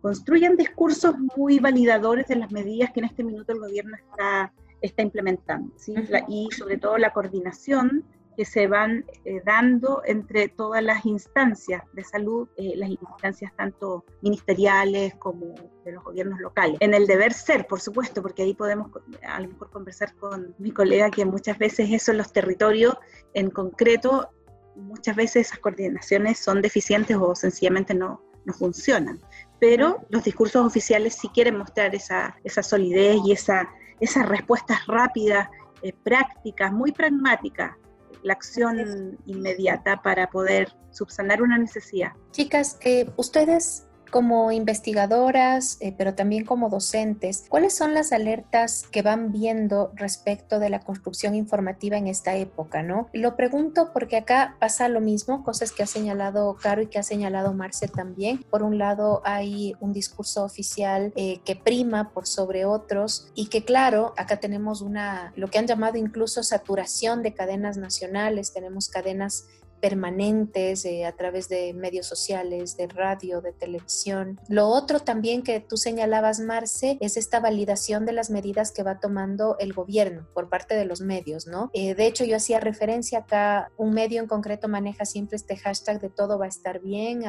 construyen 0.00 0.56
discursos 0.56 1.14
muy 1.36 1.58
validadores 1.58 2.28
de 2.28 2.36
las 2.36 2.50
medidas 2.50 2.90
que 2.92 3.00
en 3.00 3.06
este 3.06 3.24
minuto 3.24 3.52
el 3.52 3.60
gobierno 3.60 3.96
está, 3.96 4.52
está 4.80 5.02
implementando. 5.02 5.72
¿sí? 5.76 5.94
La, 6.08 6.24
y 6.28 6.48
sobre 6.50 6.78
todo 6.78 6.98
la 6.98 7.12
coordinación 7.12 8.04
que 8.36 8.44
se 8.44 8.66
van 8.66 9.04
eh, 9.24 9.42
dando 9.44 10.02
entre 10.04 10.48
todas 10.48 10.82
las 10.82 11.04
instancias 11.04 11.82
de 11.92 12.04
salud, 12.04 12.48
eh, 12.56 12.72
las 12.76 12.90
instancias 12.90 13.52
tanto 13.56 14.04
ministeriales 14.22 15.14
como 15.16 15.54
de 15.84 15.92
los 15.92 16.04
gobiernos 16.04 16.40
locales. 16.40 16.76
En 16.80 16.94
el 16.94 17.06
deber 17.06 17.32
ser, 17.32 17.66
por 17.66 17.80
supuesto, 17.80 18.22
porque 18.22 18.42
ahí 18.42 18.54
podemos 18.54 18.90
a 19.26 19.40
lo 19.40 19.48
mejor 19.48 19.70
conversar 19.70 20.14
con 20.16 20.54
mi 20.58 20.70
colega 20.70 21.10
que 21.10 21.24
muchas 21.24 21.58
veces 21.58 21.90
eso 21.90 22.12
en 22.12 22.18
los 22.18 22.32
territorios 22.32 22.96
en 23.34 23.50
concreto, 23.50 24.30
muchas 24.76 25.16
veces 25.16 25.48
esas 25.48 25.58
coordinaciones 25.58 26.38
son 26.38 26.62
deficientes 26.62 27.16
o 27.20 27.34
sencillamente 27.34 27.94
no, 27.94 28.22
no 28.44 28.52
funcionan. 28.52 29.20
Pero 29.60 30.00
los 30.08 30.24
discursos 30.24 30.64
oficiales 30.64 31.14
sí 31.14 31.28
quieren 31.28 31.58
mostrar 31.58 31.94
esa, 31.94 32.36
esa 32.44 32.62
solidez 32.62 33.18
y 33.24 33.32
esa, 33.32 33.68
esas 34.00 34.28
respuestas 34.28 34.86
rápidas, 34.86 35.48
eh, 35.82 35.92
prácticas, 36.02 36.72
muy 36.72 36.92
pragmáticas 36.92 37.76
la 38.22 38.34
acción 38.34 39.18
inmediata 39.26 40.02
para 40.02 40.30
poder 40.30 40.74
subsanar 40.90 41.42
una 41.42 41.58
necesidad. 41.58 42.12
Chicas, 42.30 42.78
eh, 42.82 43.10
ustedes 43.16 43.86
como 44.12 44.52
investigadoras, 44.52 45.78
eh, 45.80 45.94
pero 45.96 46.14
también 46.14 46.44
como 46.44 46.68
docentes, 46.68 47.46
¿cuáles 47.48 47.74
son 47.74 47.94
las 47.94 48.12
alertas 48.12 48.84
que 48.92 49.00
van 49.00 49.32
viendo 49.32 49.90
respecto 49.96 50.58
de 50.58 50.68
la 50.68 50.80
construcción 50.80 51.34
informativa 51.34 51.96
en 51.96 52.06
esta 52.06 52.36
época? 52.36 52.82
¿no? 52.82 53.08
Lo 53.14 53.36
pregunto 53.36 53.90
porque 53.94 54.18
acá 54.18 54.56
pasa 54.60 54.88
lo 54.88 55.00
mismo, 55.00 55.42
cosas 55.42 55.72
que 55.72 55.82
ha 55.82 55.86
señalado 55.86 56.56
Caro 56.60 56.82
y 56.82 56.88
que 56.88 56.98
ha 56.98 57.02
señalado 57.02 57.54
Marce 57.54 57.88
también. 57.88 58.44
Por 58.50 58.62
un 58.62 58.76
lado, 58.76 59.22
hay 59.24 59.74
un 59.80 59.94
discurso 59.94 60.44
oficial 60.44 61.12
eh, 61.16 61.40
que 61.46 61.56
prima 61.56 62.10
por 62.10 62.26
sobre 62.26 62.66
otros 62.66 63.30
y 63.34 63.46
que, 63.46 63.64
claro, 63.64 64.12
acá 64.18 64.36
tenemos 64.36 64.82
una, 64.82 65.32
lo 65.36 65.48
que 65.48 65.58
han 65.58 65.66
llamado 65.66 65.96
incluso 65.96 66.42
saturación 66.42 67.22
de 67.22 67.32
cadenas 67.32 67.78
nacionales, 67.78 68.52
tenemos 68.52 68.90
cadenas 68.90 69.46
permanentes 69.82 70.84
eh, 70.84 71.04
a 71.04 71.12
través 71.12 71.48
de 71.48 71.74
medios 71.74 72.06
sociales, 72.06 72.76
de 72.76 72.86
radio, 72.86 73.40
de 73.40 73.52
televisión. 73.52 74.40
Lo 74.48 74.68
otro 74.68 75.00
también 75.00 75.42
que 75.42 75.58
tú 75.58 75.76
señalabas, 75.76 76.38
Marce, 76.38 76.98
es 77.00 77.16
esta 77.16 77.40
validación 77.40 78.06
de 78.06 78.12
las 78.12 78.30
medidas 78.30 78.70
que 78.70 78.84
va 78.84 79.00
tomando 79.00 79.56
el 79.58 79.72
gobierno 79.72 80.28
por 80.34 80.48
parte 80.48 80.76
de 80.76 80.84
los 80.84 81.00
medios, 81.00 81.48
¿no? 81.48 81.68
Eh, 81.74 81.96
de 81.96 82.06
hecho, 82.06 82.24
yo 82.24 82.36
hacía 82.36 82.60
referencia 82.60 83.18
acá, 83.18 83.72
un 83.76 83.92
medio 83.92 84.20
en 84.20 84.28
concreto 84.28 84.68
maneja 84.68 85.04
siempre 85.04 85.34
este 85.34 85.56
hashtag 85.56 86.00
de 86.00 86.10
todo 86.10 86.38
va 86.38 86.44
a 86.44 86.48
estar 86.48 86.78
bien, 86.78 87.24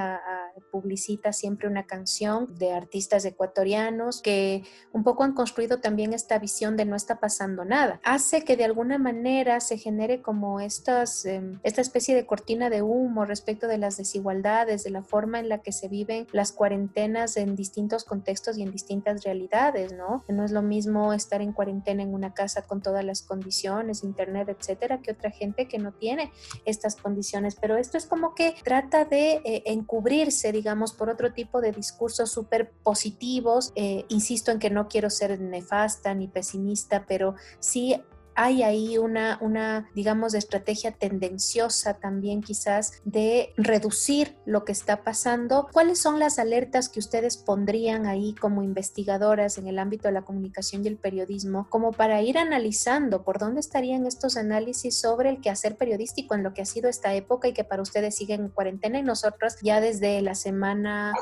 publicita 0.72 1.34
siempre 1.34 1.68
una 1.68 1.88
canción 1.88 2.56
de 2.58 2.72
artistas 2.72 3.26
ecuatorianos 3.26 4.22
que 4.22 4.64
un 4.91 5.04
poco 5.04 5.24
han 5.24 5.34
construido 5.34 5.80
también 5.80 6.14
esta 6.14 6.38
visión 6.38 6.78
de 6.78 6.86
no 6.86 6.95
está 6.95 7.20
pasando 7.20 7.66
nada. 7.66 7.99
Hace 8.04 8.43
que 8.43 8.58
de 8.58 8.66
alguna 8.66 8.99
manera 8.99 9.60
se 9.60 9.78
genere 9.78 10.22
como 10.22 10.60
estas, 10.60 11.26
eh, 11.26 11.41
esta 11.64 11.82
especie 11.82 12.16
de 12.16 12.26
de 12.69 12.81
humo 12.81 13.25
respecto 13.25 13.67
de 13.67 13.77
las 13.77 13.97
desigualdades, 13.97 14.83
de 14.83 14.89
la 14.89 15.01
forma 15.01 15.39
en 15.39 15.49
la 15.49 15.59
que 15.59 15.71
se 15.71 15.87
viven 15.87 16.27
las 16.31 16.51
cuarentenas 16.51 17.37
en 17.37 17.55
distintos 17.55 18.03
contextos 18.03 18.57
y 18.57 18.63
en 18.63 18.71
distintas 18.71 19.23
realidades, 19.23 19.93
¿no? 19.93 20.23
No 20.27 20.45
es 20.45 20.51
lo 20.51 20.61
mismo 20.61 21.13
estar 21.13 21.41
en 21.41 21.51
cuarentena 21.51 22.03
en 22.03 22.13
una 22.13 22.33
casa 22.33 22.61
con 22.61 22.81
todas 22.81 23.03
las 23.03 23.21
condiciones, 23.21 24.03
internet, 24.03 24.49
etcétera, 24.49 25.01
que 25.01 25.11
otra 25.11 25.31
gente 25.31 25.67
que 25.67 25.79
no 25.79 25.93
tiene 25.93 26.31
estas 26.65 26.95
condiciones. 26.95 27.55
Pero 27.59 27.77
esto 27.77 27.97
es 27.97 28.05
como 28.05 28.35
que 28.35 28.55
trata 28.63 29.05
de 29.05 29.41
eh, 29.43 29.63
encubrirse, 29.65 30.51
digamos, 30.51 30.93
por 30.93 31.09
otro 31.09 31.33
tipo 31.33 31.61
de 31.61 31.71
discursos 31.71 32.31
súper 32.31 32.71
positivos. 32.83 33.71
Eh, 33.75 34.05
insisto 34.09 34.51
en 34.51 34.59
que 34.59 34.69
no 34.69 34.87
quiero 34.87 35.09
ser 35.09 35.39
nefasta 35.39 36.13
ni 36.13 36.27
pesimista, 36.27 37.05
pero 37.07 37.35
sí 37.59 38.01
hay 38.36 38.63
ahí 38.63 38.97
una, 38.97 39.38
una, 39.41 39.89
digamos, 39.93 40.34
estrategia 40.34 40.91
tendenciosa 40.91 41.95
también 41.95 42.41
quizás 42.41 43.01
de 43.03 43.53
reducir 43.57 44.36
lo 44.45 44.65
que 44.65 44.71
está 44.71 45.03
pasando. 45.03 45.67
¿Cuáles 45.71 45.99
son 45.99 46.19
las 46.19 46.39
alertas 46.39 46.89
que 46.89 46.99
ustedes 46.99 47.38
pondrían 47.38 48.05
ahí 48.05 48.36
como 48.36 48.63
investigadoras 48.63 49.57
en 49.57 49.67
el 49.67 49.79
ámbito 49.79 50.07
de 50.07 50.13
la 50.13 50.23
comunicación 50.23 50.84
y 50.84 50.88
el 50.88 50.97
periodismo, 50.97 51.67
como 51.69 51.91
para 51.91 52.21
ir 52.21 52.38
analizando 52.38 53.23
por 53.23 53.39
dónde 53.39 53.59
estarían 53.59 54.05
estos 54.05 54.38
análisis 54.38 54.99
sobre 54.99 55.29
el 55.29 55.41
quehacer 55.41 55.77
periodístico 55.77 56.36
en 56.36 56.43
lo 56.43 56.53
que 56.53 56.61
ha 56.61 56.65
sido 56.65 56.89
esta 56.89 57.13
época 57.13 57.47
y 57.47 57.53
que 57.53 57.63
para 57.63 57.81
ustedes 57.81 58.15
siguen 58.15 58.41
en 58.41 58.49
cuarentena 58.49 58.99
y 58.99 59.03
nosotros 59.03 59.55
ya 59.61 59.81
desde 59.81 60.21
la 60.21 60.36
semana 60.36 61.13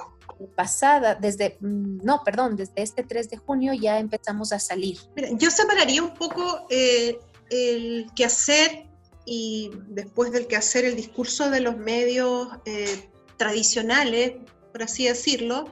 pasada, 0.55 1.15
desde, 1.15 1.57
no, 1.59 2.23
perdón, 2.23 2.55
desde 2.55 2.81
este 2.81 3.03
3 3.03 3.29
de 3.29 3.37
junio 3.37 3.73
ya 3.73 3.99
empezamos 3.99 4.51
a 4.53 4.59
salir. 4.59 4.97
Mira, 5.15 5.29
yo 5.37 5.51
separaría 5.51 6.03
un 6.03 6.13
poco 6.13 6.65
eh, 6.69 7.19
el 7.49 8.07
quehacer 8.15 8.87
y 9.25 9.71
después 9.87 10.31
del 10.31 10.47
quehacer 10.47 10.85
el 10.85 10.95
discurso 10.95 11.49
de 11.49 11.61
los 11.61 11.77
medios 11.77 12.47
eh, 12.65 13.09
tradicionales, 13.37 14.33
por 14.71 14.83
así 14.83 15.07
decirlo, 15.07 15.65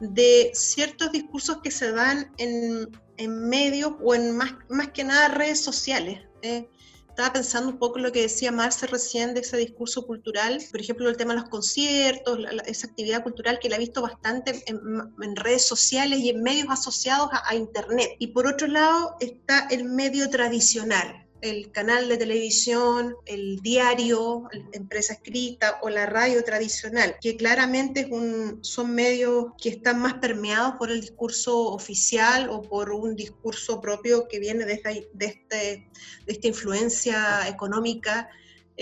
de 0.00 0.50
ciertos 0.54 1.12
discursos 1.12 1.58
que 1.62 1.70
se 1.70 1.92
dan 1.92 2.32
en, 2.38 2.88
en 3.16 3.48
medios 3.48 3.92
o 4.02 4.14
en 4.14 4.36
más, 4.36 4.52
más 4.68 4.88
que 4.88 5.04
nada 5.04 5.28
redes 5.28 5.62
sociales. 5.62 6.20
Eh. 6.42 6.68
Estaba 7.12 7.34
pensando 7.34 7.68
un 7.68 7.78
poco 7.78 7.98
lo 7.98 8.10
que 8.10 8.22
decía 8.22 8.50
Marce 8.50 8.86
recién 8.86 9.34
de 9.34 9.40
ese 9.40 9.58
discurso 9.58 10.06
cultural, 10.06 10.62
por 10.70 10.80
ejemplo, 10.80 11.10
el 11.10 11.16
tema 11.18 11.34
de 11.34 11.40
los 11.40 11.50
conciertos, 11.50 12.38
esa 12.64 12.86
actividad 12.86 13.22
cultural 13.22 13.58
que 13.60 13.68
la 13.68 13.76
he 13.76 13.80
visto 13.80 14.00
bastante 14.00 14.64
en, 14.66 15.36
redes 15.36 15.66
sociales 15.66 16.20
y 16.20 16.30
en 16.30 16.42
medios 16.42 16.68
asociados 16.70 17.28
a 17.44 17.54
Internet. 17.54 18.12
Y 18.18 18.28
por 18.28 18.46
otro 18.46 18.66
lado 18.66 19.16
está 19.20 19.68
el 19.70 19.84
medio 19.84 20.30
tradicional, 20.30 21.21
el 21.42 21.72
canal 21.72 22.08
de 22.08 22.16
televisión, 22.16 23.16
el 23.26 23.60
diario, 23.60 24.48
empresa 24.72 25.14
escrita 25.14 25.78
o 25.82 25.90
la 25.90 26.06
radio 26.06 26.42
tradicional, 26.44 27.16
que 27.20 27.36
claramente 27.36 28.08
son 28.62 28.94
medios 28.94 29.46
que 29.60 29.68
están 29.68 30.00
más 30.00 30.14
permeados 30.14 30.76
por 30.78 30.90
el 30.90 31.00
discurso 31.00 31.72
oficial 31.72 32.48
o 32.48 32.62
por 32.62 32.92
un 32.92 33.16
discurso 33.16 33.80
propio 33.80 34.28
que 34.28 34.38
viene 34.38 34.64
de 34.64 34.74
este, 34.74 35.10
de 35.18 35.92
esta 36.26 36.46
influencia 36.46 37.48
económica 37.48 38.30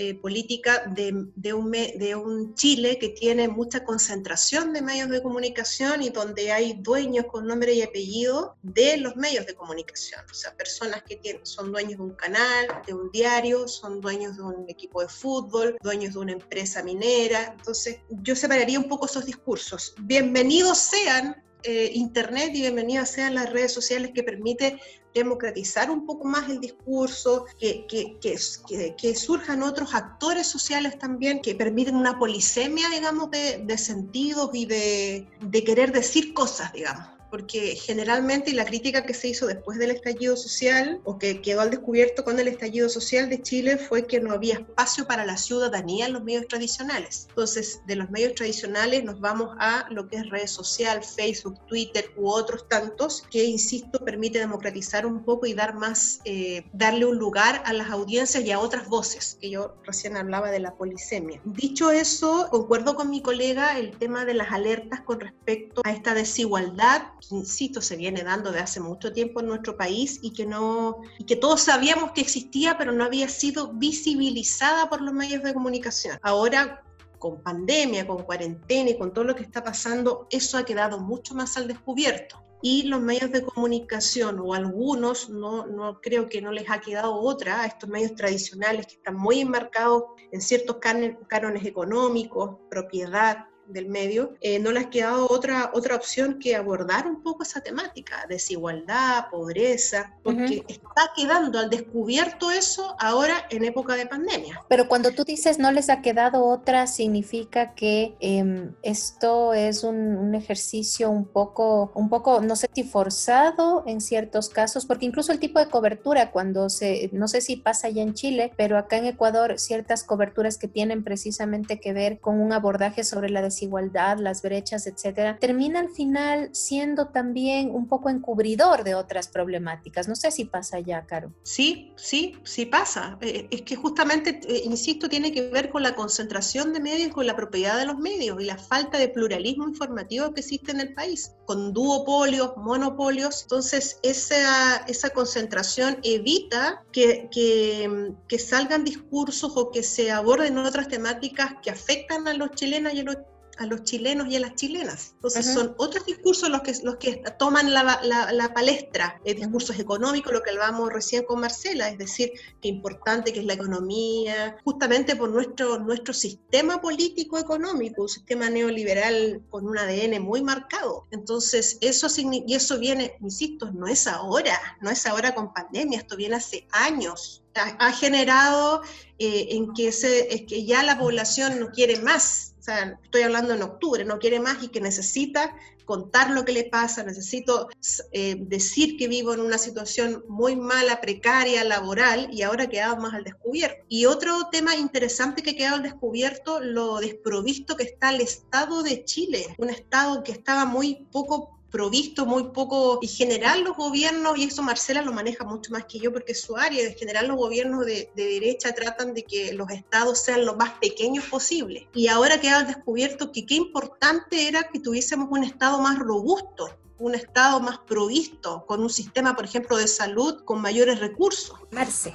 eh, 0.01 0.15
política 0.15 0.83
de, 0.87 1.27
de, 1.35 1.53
un, 1.53 1.69
de, 1.69 2.15
un, 2.15 2.55
Chile 2.55 2.97
que 2.97 3.09
tiene 3.09 3.47
mucha 3.47 3.83
concentración 3.83 4.73
de 4.73 4.81
medios 4.81 5.09
de 5.09 5.21
comunicación 5.21 6.01
y 6.01 6.09
donde 6.09 6.51
hay 6.51 6.73
dueños 6.73 7.25
con 7.27 7.45
nombre 7.45 7.75
y 7.75 7.83
apellido 7.83 8.55
de 8.63 8.97
los 8.97 9.15
medios 9.15 9.45
de 9.45 9.53
comunicación. 9.53 10.21
O 10.31 10.33
sea, 10.33 10.57
personas 10.57 11.03
que 11.03 11.17
tienen, 11.17 11.45
son 11.45 11.71
dueños 11.71 11.97
de 11.99 12.03
un 12.03 12.15
canal, 12.15 12.81
de 12.87 12.95
un 12.95 13.11
diario, 13.11 13.67
son 13.67 14.01
dueños 14.01 14.37
de 14.37 14.41
un 14.41 14.65
equipo 14.67 15.01
de 15.01 15.07
fútbol, 15.07 15.77
dueños 15.83 16.15
de 16.15 16.19
una 16.19 16.31
empresa 16.31 16.81
minera. 16.81 17.53
Entonces, 17.55 17.99
yo 18.09 18.35
separaría 18.35 18.79
un 18.79 18.87
poco 18.87 19.05
esos 19.05 19.27
discursos. 19.27 19.93
Bienvenidos 19.99 20.79
sean 20.79 21.43
eh, 21.63 21.91
Internet 21.93 22.51
y 22.53 22.61
bienvenidas 22.61 23.11
sean 23.11 23.35
las 23.35 23.51
redes 23.51 23.73
sociales 23.73 24.11
que 24.13 24.23
permite 24.23 24.79
democratizar 25.13 25.91
un 25.91 26.05
poco 26.05 26.27
más 26.27 26.49
el 26.49 26.59
discurso, 26.59 27.45
que, 27.59 29.15
surjan 29.15 29.63
otros 29.63 29.93
actores 29.93 30.47
sociales 30.47 30.97
también 30.97 31.41
que 31.41 31.53
permiten 31.53 31.95
una 31.95 32.17
polisemia, 32.17 32.89
digamos, 32.89 33.29
de, 33.31 33.77
sentidos 33.77 34.51
y 34.53 34.65
de 34.65 35.63
querer 35.65 35.91
decir 35.91 36.33
cosas, 36.33 36.71
digamos 36.73 37.20
porque 37.31 37.75
generalmente 37.77 38.53
la 38.53 38.65
crítica 38.65 39.05
que 39.05 39.13
se 39.13 39.29
hizo 39.29 39.47
después 39.47 39.79
del 39.79 39.91
estallido 39.91 40.35
social 40.35 40.99
o 41.05 41.17
que 41.17 41.41
quedó 41.41 41.61
al 41.61 41.71
descubierto 41.71 42.25
con 42.25 42.37
el 42.39 42.49
estallido 42.49 42.89
social 42.89 43.29
de 43.29 43.41
Chile 43.41 43.77
fue 43.77 44.05
que 44.05 44.19
no 44.19 44.33
había 44.33 44.55
espacio 44.55 45.07
para 45.07 45.25
la 45.25 45.37
ciudadanía 45.37 46.07
en 46.07 46.13
los 46.13 46.23
medios 46.23 46.47
tradicionales. 46.47 47.27
Entonces, 47.29 47.81
de 47.87 47.95
los 47.95 48.09
medios 48.09 48.35
tradicionales 48.35 49.05
nos 49.05 49.19
vamos 49.21 49.55
a 49.59 49.87
lo 49.89 50.09
que 50.09 50.17
es 50.17 50.29
red 50.29 50.45
social, 50.45 51.01
Facebook, 51.03 51.57
Twitter 51.67 52.11
u 52.17 52.29
otros 52.29 52.67
tantos 52.67 53.23
que, 53.31 53.45
insisto, 53.45 53.99
permite 54.03 54.39
democratizar 54.39 55.05
un 55.05 55.23
poco 55.23 55.45
y 55.45 55.53
dar 55.53 55.75
más, 55.75 56.19
eh, 56.25 56.65
darle 56.73 57.05
un 57.05 57.17
lugar 57.17 57.63
a 57.65 57.71
las 57.71 57.89
audiencias 57.89 58.43
y 58.43 58.51
a 58.51 58.59
otras 58.59 58.89
voces, 58.89 59.37
que 59.39 59.49
yo 59.49 59.75
recién 59.85 60.17
hablaba 60.17 60.51
de 60.51 60.59
la 60.59 60.75
polisemia. 60.75 61.39
Dicho 61.45 61.91
eso, 61.91 62.49
concuerdo 62.51 62.95
con 62.95 63.09
mi 63.09 63.21
colega 63.21 63.79
el 63.79 63.91
tema 63.97 64.25
de 64.25 64.33
las 64.33 64.51
alertas 64.51 64.99
con 65.01 65.21
respecto 65.21 65.81
a 65.85 65.91
esta 65.91 66.13
desigualdad 66.13 67.03
insisto, 67.29 67.81
se 67.81 67.95
viene 67.95 68.23
dando 68.23 68.51
de 68.51 68.59
hace 68.59 68.79
mucho 68.79 69.13
tiempo 69.13 69.39
en 69.39 69.47
nuestro 69.47 69.77
país 69.77 70.19
y 70.21 70.33
que, 70.33 70.45
no, 70.45 71.01
y 71.19 71.25
que 71.25 71.35
todos 71.35 71.61
sabíamos 71.61 72.11
que 72.11 72.21
existía, 72.21 72.77
pero 72.77 72.91
no 72.91 73.03
había 73.03 73.29
sido 73.29 73.73
visibilizada 73.73 74.89
por 74.89 75.01
los 75.01 75.13
medios 75.13 75.43
de 75.43 75.53
comunicación. 75.53 76.17
Ahora, 76.21 76.83
con 77.19 77.41
pandemia, 77.41 78.07
con 78.07 78.23
cuarentena 78.23 78.89
y 78.89 78.97
con 78.97 79.13
todo 79.13 79.25
lo 79.25 79.35
que 79.35 79.43
está 79.43 79.63
pasando, 79.63 80.27
eso 80.31 80.57
ha 80.57 80.65
quedado 80.65 80.99
mucho 80.99 81.35
más 81.35 81.55
al 81.55 81.67
descubierto. 81.67 82.43
Y 82.63 82.83
los 82.83 83.01
medios 83.01 83.31
de 83.31 83.43
comunicación, 83.43 84.39
o 84.39 84.53
algunos, 84.53 85.29
no, 85.29 85.65
no 85.65 85.99
creo 85.99 86.27
que 86.27 86.41
no 86.41 86.51
les 86.51 86.69
ha 86.69 86.79
quedado 86.79 87.15
otra, 87.15 87.61
a 87.61 87.65
estos 87.65 87.89
medios 87.89 88.15
tradicionales 88.15 88.85
que 88.85 88.95
están 88.95 89.15
muy 89.15 89.39
enmarcados 89.39 90.03
en 90.31 90.41
ciertos 90.41 90.77
cánones 90.77 91.65
económicos, 91.65 92.57
propiedad, 92.69 93.45
del 93.67 93.87
medio, 93.87 94.33
eh, 94.41 94.59
no 94.59 94.71
les 94.71 94.85
ha 94.85 94.89
quedado 94.89 95.27
otra, 95.29 95.71
otra 95.73 95.95
opción 95.95 96.39
que 96.39 96.55
abordar 96.55 97.07
un 97.07 97.21
poco 97.23 97.43
esa 97.43 97.61
temática, 97.61 98.25
desigualdad, 98.27 99.29
pobreza, 99.29 100.13
porque 100.23 100.63
está 100.67 101.11
quedando 101.15 101.59
al 101.59 101.69
descubierto 101.69 102.51
eso 102.51 102.95
ahora 102.99 103.45
en 103.49 103.63
época 103.63 103.95
de 103.95 104.05
pandemia. 104.05 104.61
Pero 104.67 104.87
cuando 104.87 105.11
tú 105.11 105.23
dices 105.23 105.59
no 105.59 105.71
les 105.71 105.89
ha 105.89 106.01
quedado 106.01 106.45
otra, 106.45 106.87
significa 106.87 107.73
que 107.73 108.15
em, 108.19 108.73
esto 108.81 109.53
es 109.53 109.83
un, 109.83 110.17
un, 110.17 110.35
ejercicio 110.35 111.09
un 111.09 111.25
poco, 111.25 111.91
un 111.95 112.09
poco, 112.09 112.41
no 112.41 112.55
sé 112.55 112.69
si 112.73 112.83
forzado 112.83 113.83
en 113.85 114.01
ciertos 114.01 114.49
casos, 114.49 114.85
porque 114.85 115.05
incluso 115.05 115.31
el 115.31 115.39
tipo 115.39 115.59
de 115.59 115.67
cobertura, 115.67 116.31
cuando 116.31 116.69
se, 116.69 117.09
no 117.13 117.27
sé 117.27 117.41
si 117.41 117.55
pasa 117.55 117.89
ya 117.89 118.01
en 118.01 118.13
Chile, 118.13 118.51
pero 118.57 118.77
acá 118.77 118.97
en 118.97 119.05
Ecuador, 119.05 119.59
ciertas 119.59 120.03
coberturas 120.03 120.57
que 120.57 120.67
tienen 120.67 121.03
precisamente 121.03 121.79
que 121.79 121.93
ver 121.93 122.19
con 122.19 122.39
un 122.39 122.53
abordaje 122.53 123.03
sobre 123.03 123.29
la 123.29 123.41
desigualdad, 123.41 123.50
desigualdad, 123.51 124.17
las 124.17 124.41
brechas, 124.41 124.87
etcétera, 124.87 125.37
termina 125.39 125.79
al 125.79 125.89
final 125.89 126.49
siendo 126.53 127.09
también 127.09 127.69
un 127.69 127.87
poco 127.87 128.09
encubridor 128.09 128.83
de 128.83 128.95
otras 128.95 129.27
problemáticas. 129.27 130.07
No 130.07 130.15
sé 130.15 130.31
si 130.31 130.45
pasa 130.45 130.79
ya, 130.79 131.05
Caro. 131.05 131.31
Sí, 131.43 131.93
sí, 131.95 132.37
sí 132.43 132.65
pasa. 132.65 133.17
Eh, 133.21 133.47
es 133.51 133.61
que 133.61 133.75
justamente, 133.75 134.39
eh, 134.47 134.61
insisto, 134.65 135.09
tiene 135.09 135.31
que 135.31 135.49
ver 135.49 135.69
con 135.69 135.83
la 135.83 135.95
concentración 135.95 136.73
de 136.73 136.79
medios, 136.79 137.11
con 137.13 137.27
la 137.27 137.35
propiedad 137.35 137.77
de 137.77 137.85
los 137.85 137.97
medios 137.97 138.41
y 138.41 138.45
la 138.45 138.57
falta 138.57 138.97
de 138.97 139.09
pluralismo 139.09 139.67
informativo 139.67 140.33
que 140.33 140.41
existe 140.41 140.71
en 140.71 140.79
el 140.79 140.93
país, 140.93 141.33
con 141.45 141.73
duopolios, 141.73 142.53
monopolios. 142.57 143.43
Entonces, 143.43 143.99
esa, 144.03 144.77
esa 144.87 145.09
concentración 145.11 145.97
evita 146.03 146.83
que, 146.91 147.29
que, 147.31 148.39
salgan 148.39 148.83
discursos 148.83 149.51
o 149.55 149.71
que 149.71 149.83
se 149.83 150.11
aborden 150.11 150.57
otras 150.57 150.87
temáticas 150.87 151.53
que 151.61 151.69
afectan 151.69 152.27
a 152.27 152.33
los 152.33 152.51
chilenos 152.51 152.93
y 152.93 153.01
a 153.01 153.03
los 153.03 153.17
a 153.61 153.67
los 153.67 153.83
chilenos 153.83 154.27
y 154.27 154.35
a 154.35 154.39
las 154.39 154.55
chilenas. 154.55 155.11
Entonces 155.13 155.45
son 155.45 155.75
otros 155.77 156.03
discursos 156.05 156.49
los 156.49 156.61
que, 156.61 156.73
los 156.83 156.95
que 156.95 157.21
toman 157.37 157.71
la, 157.71 158.01
la, 158.01 158.53
palestra, 158.55 159.21
eh, 159.23 159.35
discursos 159.35 159.77
económicos, 159.77 160.33
lo 160.33 160.41
que 160.41 160.49
hablábamos 160.49 160.91
recién 160.91 161.23
con 161.25 161.39
Marcela, 161.39 161.87
es 161.89 161.97
decir, 161.99 162.31
qué 162.59 162.69
importante 162.69 163.31
que 163.31 163.41
es 163.41 163.45
la 163.45 163.53
economía, 163.53 164.57
justamente 164.63 165.15
por 165.15 165.29
nuestro, 165.29 165.77
nuestro 165.77 166.11
sistema 166.11 166.81
político 166.81 167.37
económico, 167.37 168.01
un 168.01 168.09
sistema 168.09 168.49
neoliberal 168.49 169.43
con 169.51 169.67
un 169.67 169.77
ADN 169.77 170.19
muy 170.23 170.41
marcado. 170.41 171.05
Entonces, 171.11 171.77
eso, 171.81 172.07
y 172.17 172.55
eso 172.55 172.79
viene, 172.79 173.13
insisto, 173.21 173.71
no 173.71 173.85
es 173.85 174.07
ahora, 174.07 174.59
no 174.81 174.89
es 174.89 175.05
ahora 175.05 175.35
con 175.35 175.53
pandemia, 175.53 175.99
esto 175.99 176.17
viene 176.17 176.37
hace 176.37 176.67
años. 176.71 177.43
Ha, 177.53 177.91
generado 177.91 178.81
eh, 179.19 179.49
en 179.51 179.73
que, 179.73 179.91
se, 179.91 180.33
es 180.33 180.43
que 180.43 180.65
ya 180.65 180.83
la 180.83 180.97
población 180.97 181.59
no 181.59 181.69
quiere 181.69 181.99
más 181.99 182.50
o 182.61 182.63
sea, 182.63 182.99
estoy 183.03 183.23
hablando 183.23 183.55
en 183.55 183.63
octubre, 183.63 184.05
no 184.05 184.19
quiere 184.19 184.39
más 184.39 184.61
y 184.61 184.67
que 184.67 184.81
necesita 184.81 185.55
contar 185.83 186.29
lo 186.29 186.45
que 186.45 186.51
le 186.51 186.65
pasa, 186.65 187.01
necesito 187.01 187.69
eh, 188.11 188.35
decir 188.37 188.97
que 188.97 189.07
vivo 189.07 189.33
en 189.33 189.39
una 189.39 189.57
situación 189.57 190.23
muy 190.27 190.55
mala, 190.55 191.01
precaria, 191.01 191.63
laboral, 191.63 192.29
y 192.31 192.43
ahora 192.43 192.69
quedado 192.69 192.97
más 192.97 193.15
al 193.15 193.23
descubierto. 193.23 193.83
Y 193.89 194.05
otro 194.05 194.47
tema 194.51 194.75
interesante 194.75 195.41
que 195.41 195.55
quedado 195.55 195.77
al 195.77 195.83
descubierto, 195.83 196.59
lo 196.59 196.99
desprovisto 196.99 197.75
que 197.75 197.83
está 197.83 198.11
el 198.11 198.21
Estado 198.21 198.83
de 198.83 199.05
Chile, 199.05 199.55
un 199.57 199.71
Estado 199.71 200.21
que 200.21 200.31
estaba 200.31 200.65
muy 200.65 201.07
poco 201.11 201.57
provisto 201.71 202.25
muy 202.25 202.49
poco, 202.49 202.99
y 203.01 203.07
general 203.07 203.63
los 203.63 203.77
gobiernos, 203.77 204.37
y 204.37 204.43
eso 204.43 204.61
Marcela 204.61 205.01
lo 205.01 205.13
maneja 205.13 205.45
mucho 205.45 205.71
más 205.71 205.85
que 205.85 205.99
yo 205.99 206.11
porque 206.11 206.35
su 206.35 206.57
área, 206.57 206.83
de 206.83 206.93
general 206.93 207.27
los 207.27 207.37
gobiernos 207.37 207.85
de, 207.85 208.11
derecha 208.15 208.73
tratan 208.73 209.13
de 209.13 209.23
que 209.23 209.53
los 209.53 209.69
estados 209.71 210.19
sean 210.19 210.45
lo 210.45 210.55
más 210.55 210.71
pequeños 210.79 211.25
posible. 211.25 211.87
Y 211.93 212.07
ahora 212.07 212.39
queda 212.39 212.63
descubierto 212.63 213.31
que 213.31 213.45
qué 213.45 213.55
importante 213.55 214.47
era 214.47 214.63
que 214.63 214.79
tuviésemos 214.79 215.29
un 215.31 215.43
estado 215.43 215.79
más 215.79 215.97
robusto, 215.97 216.69
un 216.99 217.15
Estado 217.15 217.59
más 217.59 217.79
provisto, 217.79 218.63
con 218.67 218.83
un 218.83 218.89
sistema, 218.89 219.35
por 219.35 219.45
ejemplo, 219.45 219.75
de 219.75 219.87
salud 219.87 220.43
con 220.45 220.61
mayores 220.61 220.99
recursos. 220.99 221.57
Marce 221.71 222.13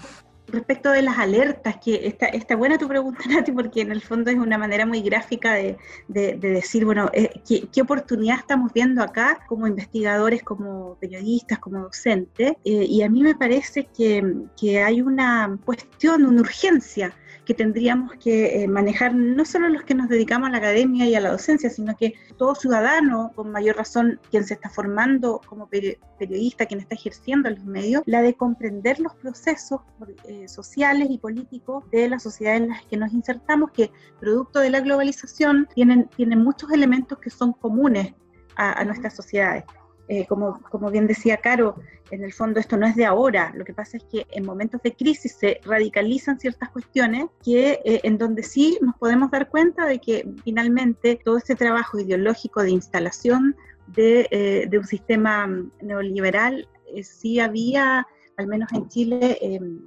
respecto 0.49 0.90
de 0.90 1.03
las 1.03 1.18
alertas, 1.18 1.76
que 1.82 2.07
está, 2.07 2.26
está 2.26 2.57
buena 2.57 2.78
tu 2.78 2.88
pregunta, 2.88 3.22
Nati, 3.28 3.53
porque 3.53 3.80
en 3.80 3.92
el 3.92 4.01
fondo 4.01 4.30
es 4.30 4.36
una 4.36 4.59
manera 4.59 4.86
muy 4.86 5.01
gráfica 5.03 5.55
de, 5.55 5.76
decir, 6.09 6.84
bueno, 6.84 7.11
eh, 7.12 7.40
¿qué, 7.47 7.82
oportunidad 7.82 8.38
estamos 8.38 8.72
viendo 8.72 9.03
acá 9.03 9.40
como 9.47 9.66
investigadores, 9.66 10.42
como 10.42 10.97
periodistas, 11.01 11.59
como 11.59 11.80
docentes? 11.80 12.53
Eh, 12.64 12.86
y 12.88 13.03
a 13.03 13.09
mí 13.09 13.22
me 13.22 13.34
parece 13.34 13.88
que, 13.97 14.22
que 14.61 14.82
hay 14.82 15.03
una 15.03 15.59
cuestión, 15.64 16.24
una 16.24 16.40
urgencia 16.40 17.14
que 17.47 17.55
tendríamos 17.55 18.12
que 18.16 18.62
eh, 18.62 18.68
manejar 18.68 19.14
no 19.14 19.44
solo 19.44 19.68
los 19.68 19.84
que 19.84 19.94
nos 19.94 20.09
dedicamos 20.09 20.49
a 20.49 20.53
la 20.53 20.59
academia 20.59 21.07
y 21.07 21.14
a 21.14 21.20
la 21.20 21.30
docencia, 21.30 21.70
sino 21.70 21.97
que 21.97 22.14
todo 22.36 22.57
ciudadano, 22.57 23.32
con 23.34 23.53
mayor 23.53 23.76
razón 23.76 24.20
quien 24.30 24.44
se 24.44 24.55
está 24.55 24.68
formando 24.68 25.40
como 25.47 25.68
periodista, 25.68 26.66
quien 26.66 26.80
está 26.80 26.97
ejerciendo 26.97 27.49
en 27.49 27.55
los 27.55 27.64
medios, 27.64 28.03
la 28.05 28.20
de 28.20 28.34
comprender 28.34 28.99
los 28.99 29.14
procesos 29.14 29.80
eh, 30.28 30.49
sociales 30.49 31.07
y 31.09 31.18
políticos 31.18 31.84
de 31.92 32.09
la 32.09 32.18
sociedad 32.18 32.57
en 32.57 32.68
las 32.68 32.84
que 32.84 32.97
nos 32.97 33.12
insertamos, 33.12 33.70
que 33.70 33.92
producto 34.18 34.59
de 34.59 34.70
la 34.70 34.80
globalización 34.80 35.68
tienen, 35.72 36.09
tienen 36.16 36.42
muchos 36.42 36.70
elementos 36.72 37.18
que 37.18 37.30
son 37.30 37.53
comunes 37.53 38.12
a, 38.57 38.80
a 38.80 38.84
nuestras 38.84 39.14
sociedades 39.14 39.64
eh, 40.09 40.27
como, 40.27 40.61
bien 40.91 41.07
decía 41.07 41.39
Caro, 41.39 41.77
en 42.11 42.23
el 42.23 42.33
fondo 42.33 42.61
esto 42.61 42.77
no 42.77 42.87
es 42.87 42.95
de 42.95 43.05
ahora, 43.05 43.53
lo 43.57 43.65
que 43.65 43.75
pasa 43.75 43.97
es 43.97 44.05
que 44.05 44.27
en 44.31 44.47
momentos 44.47 44.81
de 44.83 44.95
crisis 44.95 45.33
se 45.33 45.61
radicalizan 45.65 46.39
ciertas 46.39 46.71
cuestiones 46.71 47.27
que 47.45 47.81
eh, 47.85 48.01
en 48.05 48.17
donde 48.17 48.45
sí 48.45 48.79
nos 48.81 48.95
podemos 48.97 49.31
dar 49.33 49.49
cuenta 49.49 49.85
de 49.87 49.99
que 49.99 50.29
finalmente 50.45 51.21
todo 51.25 51.39
este 51.39 51.57
trabajo 51.57 51.99
ideológico 51.99 52.63
de 52.63 52.71
instalación 52.71 53.57
de, 53.89 54.29
eh, 54.31 54.79
un 54.79 54.87
sistema 54.87 55.49
neoliberal 55.83 56.69
sí 57.03 57.41
había 57.41 58.07
al 58.37 58.47
menos 58.47 58.71
en 58.75 58.87
Chile, 58.89 59.39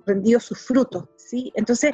rendido 0.08 0.40
sus 0.40 0.60
frutos. 0.60 1.06
Entonces, 1.54 1.94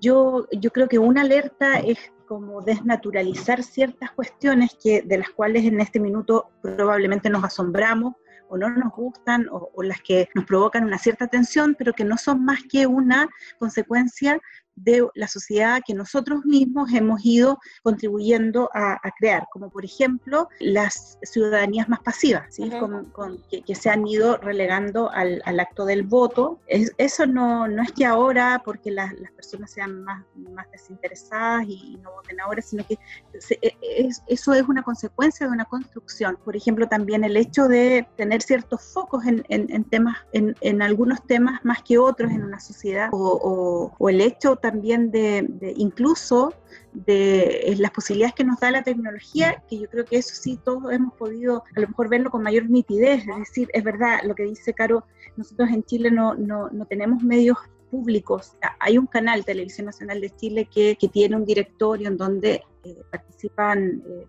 yo, 0.00 0.48
yo 0.50 0.70
creo 0.72 0.88
que 0.88 0.98
una 0.98 1.20
alerta 1.20 1.78
es 1.78 1.98
como 2.26 2.60
desnaturalizar 2.62 3.62
ciertas 3.62 4.10
cuestiones 4.12 4.76
que, 4.82 5.02
de 5.02 5.18
las 5.18 5.30
cuales 5.30 5.64
en 5.64 5.80
este 5.80 6.00
minuto 6.00 6.50
probablemente 6.62 7.30
nos 7.30 7.44
asombramos 7.44 8.14
o 8.48 8.56
no 8.56 8.68
nos 8.70 8.92
gustan 8.92 9.48
o, 9.50 9.70
o, 9.74 9.82
las 9.82 10.00
que 10.02 10.28
nos 10.34 10.44
provocan 10.44 10.84
una 10.84 10.98
cierta 10.98 11.26
tensión, 11.26 11.74
pero 11.78 11.92
que 11.92 12.04
no 12.04 12.16
son 12.16 12.44
más 12.44 12.60
que 12.70 12.86
una 12.86 13.28
consecuencia 13.58 14.40
de 14.76 15.08
la 15.14 15.26
sociedad 15.26 15.80
que 15.84 15.94
nosotros 15.94 16.44
mismos 16.44 16.92
hemos 16.92 17.24
ido 17.24 17.58
contribuyendo 17.82 18.70
a, 18.74 19.00
crear, 19.18 19.46
como 19.50 19.70
por 19.70 19.84
ejemplo 19.84 20.48
las 20.60 21.18
ciudadanías 21.22 21.88
más 21.88 22.00
pasivas, 22.00 22.54
¿sí? 22.54 22.70
con, 22.70 23.42
que, 23.50 23.74
se 23.74 23.88
han 23.88 24.06
ido 24.06 24.36
relegando 24.36 25.10
al, 25.10 25.42
acto 25.58 25.86
del 25.86 26.02
voto. 26.02 26.60
eso 26.66 27.26
no, 27.26 27.66
no, 27.66 27.82
es 27.82 27.92
que 27.92 28.04
ahora, 28.04 28.62
porque 28.64 28.90
las 28.90 29.12
personas 29.34 29.70
sean 29.70 30.02
más, 30.04 30.24
más 30.34 30.70
desinteresadas 30.70 31.64
y, 31.66 31.98
no 32.02 32.12
voten 32.12 32.40
ahora, 32.40 32.60
sino 32.60 32.86
que 32.86 32.98
e, 33.62 33.76
es, 33.80 34.22
eso 34.26 34.52
es 34.52 34.62
una 34.68 34.82
consecuencia 34.82 35.46
de 35.46 35.52
una 35.52 35.64
construcción. 35.64 36.38
Por 36.44 36.56
ejemplo, 36.56 36.86
también 36.86 37.24
el 37.24 37.36
hecho 37.36 37.68
de 37.68 38.06
tener 38.16 38.42
ciertos 38.42 38.82
focos 38.92 39.24
en, 39.24 39.44
en, 39.48 39.84
temas, 39.84 40.18
en, 40.32 40.54
en, 40.60 40.82
algunos 40.82 41.24
temas 41.26 41.64
más 41.64 41.82
que 41.82 41.96
otros 41.98 42.30
en 42.30 42.44
una 42.44 42.60
sociedad, 42.60 43.08
o, 43.12 43.94
o 43.98 44.08
el 44.10 44.20
hecho 44.20 44.56
también 44.70 45.12
de, 45.12 45.46
incluso 45.76 46.52
de 46.92 47.72
las 47.78 47.92
posibilidades 47.92 48.34
que 48.34 48.42
nos 48.42 48.58
da 48.58 48.72
la 48.72 48.82
tecnología, 48.82 49.62
que 49.68 49.78
yo 49.78 49.88
creo 49.88 50.04
que 50.04 50.16
eso 50.16 50.34
sí 50.34 50.58
todos 50.64 50.92
hemos 50.92 51.14
podido 51.14 51.62
a 51.76 51.80
lo 51.80 51.86
mejor 51.86 52.08
verlo 52.08 52.30
con 52.30 52.42
mayor 52.42 52.68
nitidez, 52.68 53.28
es 53.28 53.38
decir, 53.38 53.68
es 53.72 53.84
verdad 53.84 54.20
lo 54.24 54.34
que 54.34 54.42
dice 54.42 54.74
Caro, 54.74 55.04
nosotros 55.36 55.68
en 55.70 55.84
Chile 55.84 56.10
no, 56.10 56.34
no, 56.34 56.68
no 56.70 56.84
tenemos 56.86 57.22
medios 57.22 57.58
públicos. 57.92 58.56
Hay 58.80 58.98
un 58.98 59.06
canal, 59.06 59.44
Televisión 59.44 59.86
Nacional 59.86 60.20
de 60.20 60.30
Chile, 60.30 60.68
que, 60.68 60.96
que 60.98 61.06
tiene 61.08 61.36
un 61.36 61.44
directorio 61.44 62.08
en 62.08 62.16
donde 62.16 62.64
eh, 62.82 63.02
participan 63.12 64.02
eh, 64.04 64.26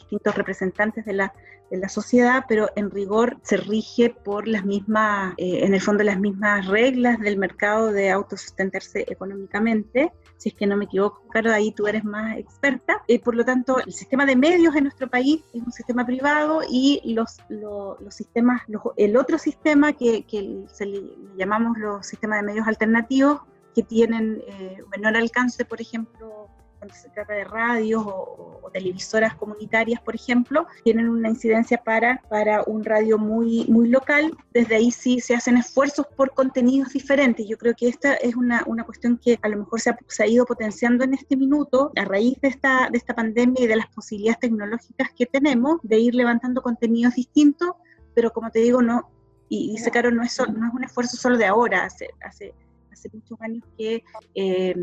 distintos 0.00 0.34
representantes 0.34 1.04
de 1.04 1.12
la, 1.12 1.32
de 1.70 1.78
la 1.78 1.88
sociedad, 1.88 2.44
pero 2.48 2.68
en 2.74 2.90
rigor 2.90 3.38
se 3.42 3.56
rige 3.56 4.10
por 4.10 4.48
las 4.48 4.64
mismas, 4.64 5.34
eh, 5.36 5.64
en 5.64 5.72
el 5.72 5.80
fondo 5.80 6.02
las 6.02 6.18
mismas 6.18 6.66
reglas 6.66 7.18
del 7.20 7.38
mercado 7.38 7.92
de 7.92 8.10
autosustentarse 8.10 9.04
económicamente. 9.08 10.12
Si 10.36 10.48
es 10.48 10.54
que 10.54 10.66
no 10.66 10.76
me 10.76 10.86
equivoco, 10.86 11.22
claro, 11.28 11.52
ahí 11.52 11.72
tú 11.72 11.86
eres 11.86 12.04
más 12.04 12.36
experta. 12.38 13.02
y 13.06 13.18
por 13.18 13.34
lo 13.34 13.44
tanto, 13.44 13.78
el 13.78 13.92
sistema 13.92 14.26
de 14.26 14.36
medios 14.36 14.74
en 14.74 14.84
nuestro 14.84 15.08
país 15.08 15.44
es 15.52 15.62
un 15.62 15.72
sistema 15.72 16.04
privado 16.04 16.62
y 16.68 17.00
los, 17.14 17.38
los, 17.48 17.98
sistemas, 18.14 18.62
el 18.96 19.16
otro 19.16 19.38
sistema 19.38 19.92
que, 19.92 20.24
que 20.24 20.64
se 20.72 20.86
le, 20.86 21.02
llamamos 21.36 21.78
los 21.78 22.06
sistemas 22.06 22.40
de 22.40 22.46
medios 22.46 22.66
alternativos, 22.66 23.42
que 23.74 23.82
tienen 23.82 24.42
eh, 24.48 24.78
menor 24.90 25.16
alcance, 25.16 25.64
por 25.64 25.80
ejemplo, 25.80 26.48
cuando 26.80 26.94
se 26.94 27.10
trata 27.10 27.34
de 27.34 27.44
radios 27.44 28.02
o, 28.06 28.70
televisoras 28.72 29.34
comunitarias, 29.34 30.00
por 30.00 30.14
ejemplo, 30.14 30.66
tienen 30.84 31.08
una 31.08 31.28
incidencia 31.28 31.82
para, 31.82 32.22
para 32.28 32.62
un 32.62 32.84
radio 32.84 33.18
muy, 33.18 33.66
muy 33.68 33.88
local. 33.88 34.30
Desde 34.52 34.76
ahí 34.76 34.92
sí 34.92 35.20
se 35.20 35.34
hacen 35.34 35.56
esfuerzos 35.56 36.06
por 36.16 36.32
contenidos 36.32 36.92
diferentes. 36.92 37.46
Yo 37.48 37.58
creo 37.58 37.74
que 37.76 37.88
esta 37.88 38.14
es 38.14 38.36
una, 38.36 38.62
una 38.66 38.84
cuestión 38.84 39.18
que 39.18 39.38
a 39.42 39.48
lo 39.48 39.58
mejor 39.58 39.80
se 39.80 39.90
ha, 39.90 39.98
se 40.06 40.22
ha, 40.22 40.26
ido 40.28 40.46
potenciando 40.46 41.02
en 41.04 41.14
este 41.14 41.36
minuto 41.36 41.90
a 41.96 42.04
raíz 42.04 42.40
de 42.40 42.48
esta, 42.48 42.88
de 42.90 42.96
esta 42.96 43.12
pandemia 43.12 43.64
y 43.64 43.66
de 43.66 43.76
las 43.76 43.88
posibilidades 43.88 44.38
tecnológicas 44.38 45.10
que 45.16 45.26
tenemos 45.26 45.80
de 45.82 45.98
ir 45.98 46.14
levantando 46.14 46.62
contenidos 46.62 47.16
distintos, 47.16 47.70
pero 48.14 48.32
como 48.32 48.50
te 48.50 48.60
digo, 48.60 48.80
no, 48.82 49.10
y 49.48 49.72
dice 49.72 49.90
Caro, 49.90 50.12
no 50.12 50.22
es, 50.22 50.38
no 50.38 50.68
es 50.68 50.72
un 50.72 50.84
esfuerzo 50.84 51.16
solo 51.16 51.36
de 51.36 51.46
ahora, 51.46 51.84
hace, 51.84 52.08
hace 52.24 52.54
hace 52.92 53.08
muchos 53.12 53.40
años 53.40 53.64
que, 53.76 54.02
eh, 54.34 54.74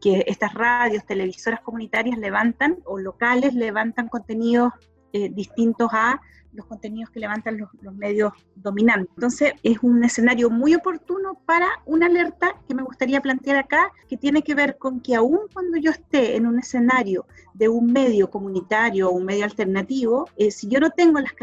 que 0.00 0.24
estas 0.26 0.54
radios, 0.54 1.04
televisoras 1.04 1.60
comunitarias 1.60 2.18
levantan 2.18 2.78
o 2.84 2.98
locales 2.98 3.54
levantan 3.54 4.08
contenidos 4.08 4.72
eh, 5.12 5.30
distintos 5.30 5.88
a 5.92 6.20
los 6.52 6.66
contenidos 6.66 7.10
que 7.10 7.20
levantan 7.20 7.58
los, 7.58 7.68
los, 7.82 7.94
medios 7.94 8.32
dominantes. 8.54 9.10
Entonces 9.14 9.52
es 9.62 9.78
un 9.82 10.02
escenario 10.02 10.50
muy 10.50 10.74
oportuno 10.74 11.40
para 11.44 11.68
una 11.84 12.06
alerta 12.06 12.54
que 12.66 12.74
me 12.74 12.82
gustaría 12.82 13.20
plantear 13.20 13.58
acá, 13.58 13.92
que 14.08 14.16
tiene 14.16 14.42
que 14.42 14.54
ver 14.54 14.78
con 14.78 15.00
que 15.00 15.14
aún 15.14 15.40
cuando 15.52 15.76
yo 15.76 15.90
esté 15.90 16.36
en 16.36 16.46
un 16.46 16.58
escenario 16.58 17.26
de 17.54 17.68
un 17.68 17.92
medio 17.92 18.30
comunitario 18.30 19.08
o 19.08 19.12
un 19.12 19.26
medio 19.26 19.44
alternativo, 19.44 20.28
eh, 20.36 20.50
si 20.50 20.66
yo 20.68 20.80
no 20.80 20.90
tengo 20.90 21.20
las 21.20 21.34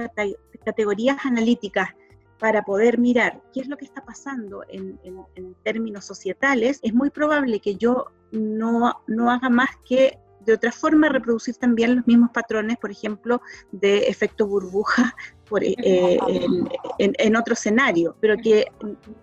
categorías 0.66 1.18
analíticas 1.26 1.90
para 2.40 2.64
poder 2.64 2.98
mirar 2.98 3.42
qué 3.54 3.62
es 3.62 3.68
lo 3.68 3.78
que 3.78 3.86
está 3.86 4.04
pasando 4.04 4.64
en, 4.68 5.00
términos 5.64 6.06
societales, 6.06 6.80
es 6.84 6.94
muy 6.94 7.10
probable 7.10 7.60
que 7.60 7.76
yo 7.76 8.08
no, 8.32 9.02
no 9.08 9.32
haga 9.32 9.50
más 9.50 9.70
que 9.86 10.20
de 10.46 10.54
otra 10.54 10.72
forma 10.72 11.10
reproducir 11.10 11.56
también 11.56 11.96
los 11.98 12.08
mismos 12.08 12.32
patrones, 12.32 12.78
por 12.78 12.92
ejemplo, 12.92 13.42
de 13.72 14.08
efecto 14.08 14.48
burbuja 14.48 15.16
eh, 15.62 16.18
en, 16.98 17.36
otro 17.36 17.54
escenario, 17.54 18.16
pero 18.20 18.38
que, 18.38 18.68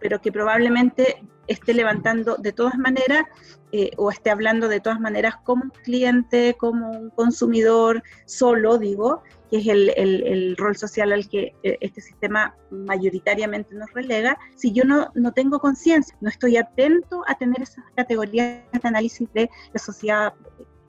pero 0.01 0.21
que 0.21 0.31
probablemente 0.31 1.23
esté 1.47 1.75
levantando 1.75 2.37
de 2.37 2.53
todas 2.53 2.77
maneras 2.79 3.25
eh, 3.73 3.91
o 3.97 4.11
esté 4.11 4.31
hablando 4.31 4.69
de 4.69 4.81
todas 4.81 5.01
maneras 5.01 5.35
como 5.45 5.65
un 5.65 5.71
cliente, 5.71 6.55
como 6.59 6.91
un 6.91 7.11
consumidor 7.11 8.03
solo, 8.25 8.79
digo, 8.79 9.23
que 9.51 9.59
es 9.59 9.67
el, 9.67 9.91
el, 9.97 10.57
rol 10.57 10.77
social 10.77 11.13
al 11.13 11.29
que 11.29 11.55
eh, 11.65 11.77
este 11.81 12.01
sistema 12.01 12.55
mayoritariamente 12.71 13.75
nos 13.75 13.93
relega, 13.93 14.39
si 14.55 14.73
yo 14.73 14.85
no, 14.85 15.11
no 15.15 15.33
tengo 15.33 15.59
conciencia, 15.59 16.17
no 16.21 16.29
estoy 16.29 16.57
atento 16.57 17.25
a 17.27 17.35
tener 17.37 17.63
esas 17.63 17.85
categorías 17.97 18.63
de 18.73 18.81
análisis 18.89 19.29
de 19.33 19.51
la 19.73 19.81
sociedad, 19.81 20.35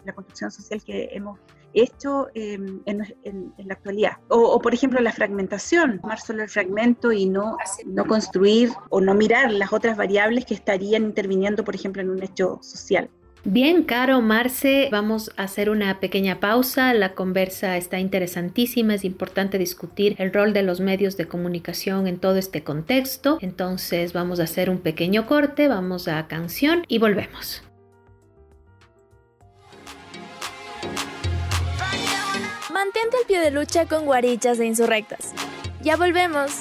la 0.05 0.13
construcción 0.13 0.51
social 0.51 0.81
que 0.83 1.09
hemos 1.11 1.39
hecho 1.73 2.27
em, 2.33 2.81
en, 2.85 3.15
en, 3.23 3.53
la 3.57 3.73
actualidad. 3.73 4.13
O, 4.29 4.59
por 4.59 4.73
ejemplo, 4.73 4.99
la 4.99 5.11
fragmentación, 5.11 5.99
tomar 5.99 6.19
solo 6.19 6.43
el 6.43 6.49
fragmento 6.49 7.11
y 7.11 7.27
no, 7.27 7.57
no 7.85 8.05
construir 8.05 8.69
o 8.89 9.01
no 9.01 9.13
mirar 9.13 9.51
las 9.51 9.71
otras 9.71 9.97
variables 9.97 10.45
que 10.45 10.53
estarían 10.53 11.03
interviniendo, 11.03 11.63
por 11.63 11.75
ejemplo, 11.75 12.01
en 12.01 12.09
un 12.09 12.23
hecho 12.23 12.59
social. 12.61 13.09
Bien, 13.43 13.83
Caro, 13.83 14.21
Marce, 14.21 14.89
vamos 14.91 15.31
a 15.35 15.43
hacer 15.43 15.71
una 15.71 15.99
pequeña 15.99 16.39
pausa. 16.39 16.93
La 16.93 17.15
conversa 17.15 17.75
está 17.75 17.97
interesantísima. 17.97 18.93
Es 18.93 19.03
importante 19.03 19.57
discutir 19.57 20.15
el 20.19 20.31
rol 20.31 20.53
de 20.53 20.61
los 20.61 20.79
medios 20.79 21.17
de 21.17 21.27
comunicación 21.27 22.05
en 22.05 22.19
todo 22.19 22.35
este 22.35 22.63
contexto. 22.63 23.39
Entonces 23.41 24.13
vamos 24.13 24.39
a 24.39 24.43
hacer 24.43 24.69
un 24.69 24.77
pequeño 24.77 25.25
corte, 25.25 25.67
vamos 25.67 26.07
a 26.07 26.27
canción 26.27 26.83
y 26.87 26.99
volvemos. 26.99 27.63
Mantente 32.93 33.17
al 33.19 33.25
pie 33.25 33.39
de 33.39 33.51
lucha 33.51 33.85
con 33.85 34.03
guarichas 34.03 34.59
e 34.59 34.65
insurrectas. 34.65 35.31
Ya 35.81 35.95
volvemos. 35.95 36.51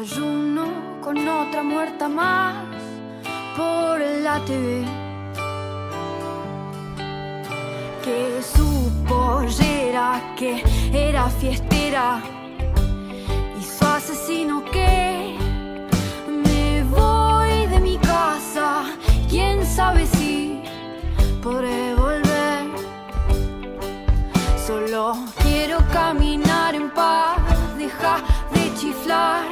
desayuno 0.00 1.00
con 1.02 1.16
otra 1.28 1.62
muerta 1.62 2.08
más 2.08 2.54
por 3.56 4.00
la 4.00 4.40
TV. 4.46 4.84
Que 8.02 8.40
su 8.42 8.90
pollera 9.06 10.20
que 10.38 10.62
era 10.92 11.28
fiestera 11.28 12.22
y 13.58 13.62
su 13.62 13.84
asesino 13.84 14.64
que 14.64 15.36
me 16.44 16.82
voy 16.84 17.66
de 17.66 17.80
mi 17.80 17.98
casa, 17.98 18.84
quién 19.28 19.64
sabe 19.66 20.06
si 20.06 20.62
podré 21.42 21.94
volver. 21.94 22.70
Solo 24.66 25.14
quiero 25.42 25.78
caminar 25.92 26.74
en 26.74 26.90
paz, 26.90 27.38
deja 27.76 28.16
de 28.54 28.74
chiflar. 28.76 29.49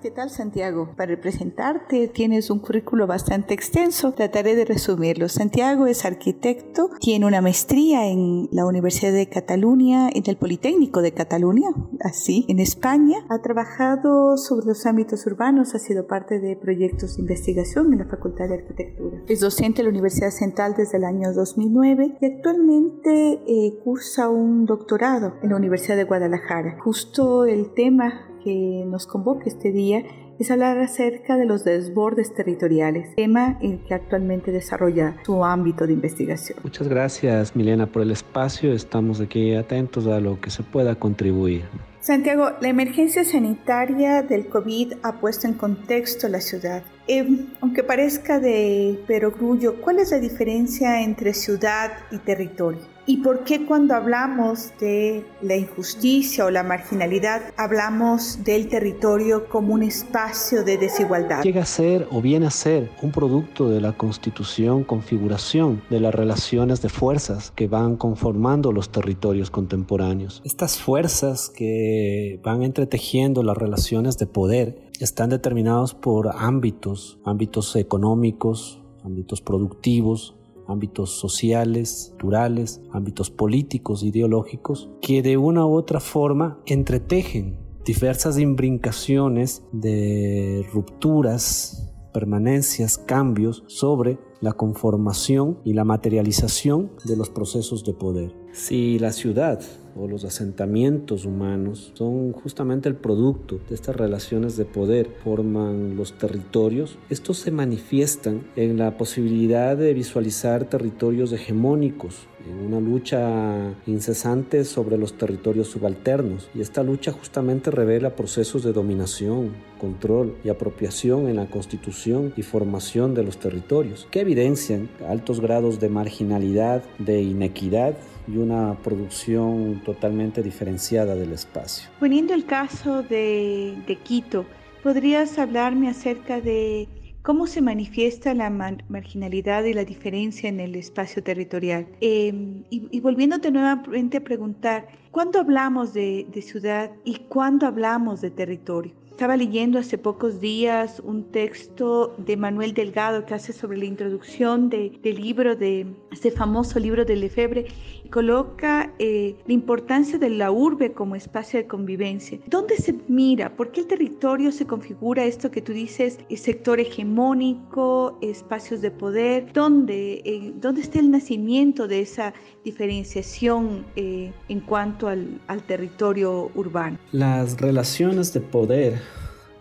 ¿Qué 0.00 0.10
tal 0.10 0.30
Santiago? 0.30 0.94
Para 0.96 1.20
presentarte 1.20 2.08
tienes 2.08 2.50
un 2.50 2.60
currículo 2.60 3.06
bastante 3.06 3.52
extenso, 3.52 4.12
trataré 4.12 4.54
de 4.54 4.64
resumirlo. 4.64 5.28
Santiago 5.28 5.86
es 5.86 6.04
arquitecto, 6.04 6.90
tiene 7.00 7.26
una 7.26 7.42
maestría 7.42 8.06
en 8.06 8.48
la 8.50 8.64
Universidad 8.64 9.12
de 9.12 9.28
Cataluña, 9.28 10.08
en 10.08 10.22
el 10.26 10.36
Politécnico 10.36 11.02
de 11.02 11.12
Cataluña, 11.12 11.68
así, 12.02 12.46
en 12.48 12.60
España. 12.60 13.18
Ha 13.28 13.42
trabajado 13.42 14.38
sobre 14.38 14.66
los 14.66 14.86
ámbitos 14.86 15.26
urbanos, 15.26 15.74
ha 15.74 15.78
sido 15.78 16.06
parte 16.06 16.40
de 16.40 16.56
proyectos 16.56 17.16
de 17.16 17.22
investigación 17.22 17.92
en 17.92 17.98
la 17.98 18.06
Facultad 18.06 18.48
de 18.48 18.54
Arquitectura. 18.54 19.18
Es 19.28 19.40
docente 19.40 19.82
en 19.82 19.86
la 19.86 19.90
Universidad 19.90 20.30
Central 20.30 20.74
desde 20.76 20.96
el 20.96 21.04
año 21.04 21.32
2009 21.34 22.16
y 22.20 22.26
actualmente 22.26 23.42
eh, 23.46 23.78
cursa 23.84 24.30
un 24.30 24.64
doctorado 24.64 25.34
en 25.42 25.50
la 25.50 25.56
Universidad 25.56 25.96
de 25.96 26.04
Guadalajara. 26.04 26.78
Justo 26.80 27.44
el 27.44 27.74
tema 27.74 28.29
que 28.42 28.84
nos 28.86 29.06
convoca 29.06 29.44
este 29.46 29.72
día 29.72 30.02
es 30.38 30.50
hablar 30.50 30.78
acerca 30.78 31.36
de 31.36 31.44
los 31.44 31.64
desbordes 31.64 32.34
territoriales, 32.34 33.14
tema 33.14 33.58
en 33.60 33.78
que 33.84 33.92
actualmente 33.92 34.50
desarrolla 34.50 35.16
su 35.24 35.44
ámbito 35.44 35.86
de 35.86 35.92
investigación. 35.92 36.58
Muchas 36.62 36.88
gracias, 36.88 37.54
Milena, 37.54 37.86
por 37.86 38.02
el 38.02 38.10
espacio. 38.10 38.72
Estamos 38.72 39.20
aquí 39.20 39.54
atentos 39.54 40.06
a 40.06 40.18
lo 40.18 40.40
que 40.40 40.50
se 40.50 40.62
pueda 40.62 40.94
contribuir. 40.94 41.64
Santiago, 42.00 42.52
la 42.62 42.68
emergencia 42.68 43.24
sanitaria 43.24 44.22
del 44.22 44.46
COVID 44.46 44.94
ha 45.02 45.20
puesto 45.20 45.46
en 45.46 45.52
contexto 45.52 46.28
la 46.28 46.40
ciudad. 46.40 46.82
Eh, 47.06 47.46
aunque 47.60 47.82
parezca 47.82 48.40
de 48.40 48.98
perogrullo, 49.06 49.82
¿cuál 49.82 49.98
es 49.98 50.10
la 50.10 50.18
diferencia 50.18 51.02
entre 51.02 51.34
ciudad 51.34 51.92
y 52.10 52.16
territorio? 52.16 52.80
¿Y 53.10 53.16
por 53.16 53.42
qué 53.42 53.66
cuando 53.66 53.96
hablamos 53.96 54.70
de 54.78 55.26
la 55.42 55.56
injusticia 55.56 56.44
o 56.44 56.50
la 56.50 56.62
marginalidad 56.62 57.42
hablamos 57.56 58.44
del 58.44 58.68
territorio 58.68 59.48
como 59.48 59.74
un 59.74 59.82
espacio 59.82 60.62
de 60.62 60.78
desigualdad? 60.78 61.42
Llega 61.42 61.62
a 61.62 61.66
ser 61.66 62.06
o 62.12 62.22
viene 62.22 62.46
a 62.46 62.50
ser 62.50 62.88
un 63.02 63.10
producto 63.10 63.68
de 63.68 63.80
la 63.80 63.94
constitución, 63.94 64.84
configuración 64.84 65.82
de 65.90 65.98
las 65.98 66.14
relaciones 66.14 66.82
de 66.82 66.88
fuerzas 66.88 67.50
que 67.50 67.66
van 67.66 67.96
conformando 67.96 68.70
los 68.70 68.92
territorios 68.92 69.50
contemporáneos. 69.50 70.40
Estas 70.44 70.78
fuerzas 70.78 71.50
que 71.50 72.38
van 72.44 72.62
entretejiendo 72.62 73.42
las 73.42 73.58
relaciones 73.58 74.18
de 74.18 74.28
poder 74.28 74.88
están 75.00 75.30
determinados 75.30 75.94
por 75.94 76.30
ámbitos, 76.32 77.18
ámbitos 77.24 77.74
económicos, 77.74 78.80
ámbitos 79.02 79.40
productivos, 79.40 80.36
ámbitos 80.70 81.18
sociales, 81.18 82.08
culturales, 82.20 82.80
ámbitos 82.92 83.30
políticos, 83.30 84.02
ideológicos, 84.02 84.90
que 85.00 85.22
de 85.22 85.36
una 85.36 85.66
u 85.66 85.74
otra 85.74 86.00
forma 86.00 86.60
entretejen 86.66 87.58
diversas 87.84 88.38
imbrincaciones 88.38 89.62
de 89.72 90.66
rupturas, 90.72 91.90
permanencias, 92.12 92.98
cambios 92.98 93.64
sobre 93.66 94.18
la 94.40 94.52
conformación 94.52 95.58
y 95.64 95.72
la 95.74 95.84
materialización 95.84 96.92
de 97.04 97.16
los 97.16 97.30
procesos 97.30 97.84
de 97.84 97.94
poder. 97.94 98.34
Si 98.52 98.98
la 98.98 99.12
ciudad 99.12 99.60
o 99.96 100.08
los 100.08 100.24
asentamientos 100.24 101.24
humanos 101.24 101.92
son 101.94 102.32
justamente 102.32 102.88
el 102.88 102.96
producto 102.96 103.60
de 103.68 103.74
estas 103.74 103.96
relaciones 103.96 104.56
de 104.56 104.64
poder, 104.64 105.08
forman 105.24 105.96
los 105.96 106.12
territorios, 106.18 106.98
estos 107.08 107.38
se 107.38 107.50
manifiestan 107.50 108.42
en 108.56 108.78
la 108.78 108.96
posibilidad 108.96 109.76
de 109.76 109.94
visualizar 109.94 110.64
territorios 110.64 111.32
hegemónicos, 111.32 112.26
en 112.48 112.66
una 112.66 112.80
lucha 112.80 113.74
incesante 113.86 114.64
sobre 114.64 114.96
los 114.96 115.14
territorios 115.14 115.68
subalternos. 115.68 116.48
Y 116.54 116.60
esta 116.60 116.82
lucha 116.82 117.12
justamente 117.12 117.70
revela 117.70 118.16
procesos 118.16 118.62
de 118.62 118.72
dominación, 118.72 119.50
control 119.80 120.34
y 120.44 120.48
apropiación 120.48 121.28
en 121.28 121.36
la 121.36 121.46
constitución 121.46 122.32
y 122.36 122.42
formación 122.42 123.14
de 123.14 123.24
los 123.24 123.38
territorios, 123.38 124.06
que 124.10 124.20
evidencian 124.20 124.88
altos 125.08 125.40
grados 125.40 125.80
de 125.80 125.88
marginalidad, 125.88 126.82
de 126.98 127.22
inequidad 127.22 127.94
y 128.32 128.38
una 128.38 128.76
producción 128.82 129.82
totalmente 129.84 130.42
diferenciada 130.42 131.14
del 131.14 131.32
espacio. 131.32 131.88
Poniendo 131.98 132.34
el 132.34 132.44
caso 132.44 133.02
de, 133.02 133.98
Quito, 134.04 134.44
¿podrías 134.82 135.38
hablarme 135.38 135.88
acerca 135.88 136.40
de 136.40 136.88
cómo 137.22 137.46
se 137.46 137.60
manifiesta 137.60 138.34
la 138.34 138.50
mar 138.50 138.84
marginalidad 138.88 139.64
y 139.64 139.74
la 139.74 139.84
diferencia 139.84 140.48
en 140.48 140.60
el 140.60 140.74
espacio 140.74 141.22
territorial? 141.22 141.86
Eh, 142.00 142.32
y, 142.70 142.88
y, 142.90 143.00
volviéndote 143.00 143.50
nuevamente 143.50 144.18
a 144.18 144.24
preguntar, 144.24 144.88
¿cuándo 145.10 145.40
hablamos 145.40 145.92
de, 145.92 146.26
ciudad 146.42 146.90
y 147.04 147.16
cuándo 147.28 147.66
hablamos 147.66 148.20
de 148.20 148.30
territorio? 148.30 148.92
Estaba 149.10 149.36
leyendo 149.36 149.78
hace 149.78 149.98
pocos 149.98 150.40
días 150.40 150.98
un 151.04 151.30
texto 151.30 152.14
de 152.16 152.38
Manuel 152.38 152.72
Delgado 152.72 153.26
que 153.26 153.34
hace 153.34 153.52
sobre 153.52 153.76
la 153.76 153.84
introducción 153.84 154.70
de, 154.70 154.98
del 155.02 155.20
libro, 155.20 155.56
de 155.56 155.86
este 156.10 156.30
famoso 156.30 156.78
libro 156.78 157.04
de 157.04 157.16
Lefebvre, 157.16 157.66
coloca 158.10 158.92
eh, 158.98 159.36
la 159.46 159.52
importancia 159.54 160.18
de 160.18 160.30
la 160.30 160.50
urbe 160.50 160.92
como 160.92 161.16
espacio 161.16 161.60
de 161.60 161.66
convivencia. 161.66 162.38
¿Dónde 162.46 162.76
se 162.76 162.94
mira? 163.08 163.56
¿Por 163.56 163.70
qué 163.70 163.80
el 163.80 163.86
territorio 163.86 164.52
se 164.52 164.66
configura 164.66 165.24
esto 165.24 165.50
que 165.50 165.62
tú 165.62 165.72
dices, 165.72 166.18
el 166.28 166.38
sector 166.38 166.80
hegemónico, 166.80 168.18
espacios 168.20 168.80
de 168.80 168.90
poder? 168.90 169.52
¿Dónde, 169.52 170.22
eh, 170.24 170.52
¿dónde 170.56 170.80
está 170.82 170.98
el 170.98 171.10
nacimiento 171.10 171.86
de 171.86 172.00
esa 172.00 172.34
diferenciación 172.64 173.86
eh, 173.96 174.32
en 174.48 174.60
cuanto 174.60 175.08
al, 175.08 175.40
al 175.46 175.62
territorio 175.62 176.50
urbano? 176.54 176.98
Las 177.12 177.60
relaciones 177.60 178.32
de 178.32 178.40
poder 178.40 179.00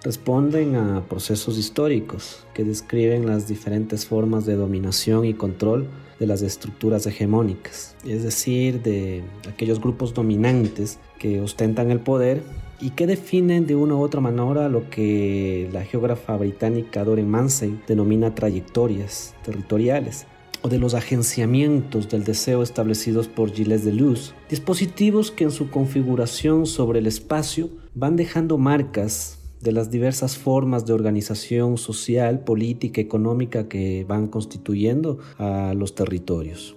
responden 0.04 0.76
a 0.76 1.04
procesos 1.08 1.58
históricos 1.58 2.46
que 2.54 2.64
describen 2.64 3.28
las 3.28 3.48
diferentes 3.48 4.06
formas 4.06 4.46
de 4.46 4.56
dominación 4.56 5.26
y 5.26 5.34
control 5.34 5.88
de 6.20 6.28
las 6.28 6.42
estructuras 6.42 7.06
hegemónicas, 7.08 7.96
es 8.06 8.24
decir, 8.24 8.82
de 8.82 9.24
aquellos 9.48 9.80
grupos 9.80 10.14
dominantes 10.14 11.00
que 11.18 11.40
ostentan 11.42 11.92
el 11.92 12.00
poder 12.00 12.44
y 12.82 12.92
que 12.92 13.08
definen 13.08 13.66
de 13.66 13.76
una 13.76 13.96
u 13.96 14.02
otra 14.02 14.22
manera 14.22 14.70
lo 14.70 14.90
que 14.90 15.70
la 15.72 15.84
geógrafa 15.84 16.38
británica 16.38 17.04
Doreen 17.04 17.30
Mansey 17.30 17.80
denomina 17.88 18.36
trayectorias 18.36 19.36
territoriales 19.44 20.28
o 20.62 20.70
de 20.70 20.78
los 20.78 20.94
agenciamientos 20.94 22.10
del 22.10 22.24
deseo 22.24 22.64
establecidos 22.64 23.28
por 23.28 23.52
Gilles 23.52 23.86
Deleuze, 23.86 24.34
dispositivos 24.50 25.32
que 25.32 25.46
en 25.46 25.52
su 25.52 25.70
configuración 25.70 26.66
sobre 26.66 27.00
el 27.00 27.08
espacio 27.08 27.70
van 27.96 28.16
dejando 28.18 28.58
marcas 28.58 29.39
de 29.62 29.72
las 29.72 29.92
diversas 29.92 30.38
formas 30.38 30.86
de 30.86 30.94
organización 30.94 31.78
social, 31.78 32.42
política, 32.42 33.02
económica 33.02 33.68
que 33.68 34.06
van 34.08 34.28
constituyendo 34.28 35.20
a 35.38 35.74
los 35.76 35.96
territorios. 35.96 36.74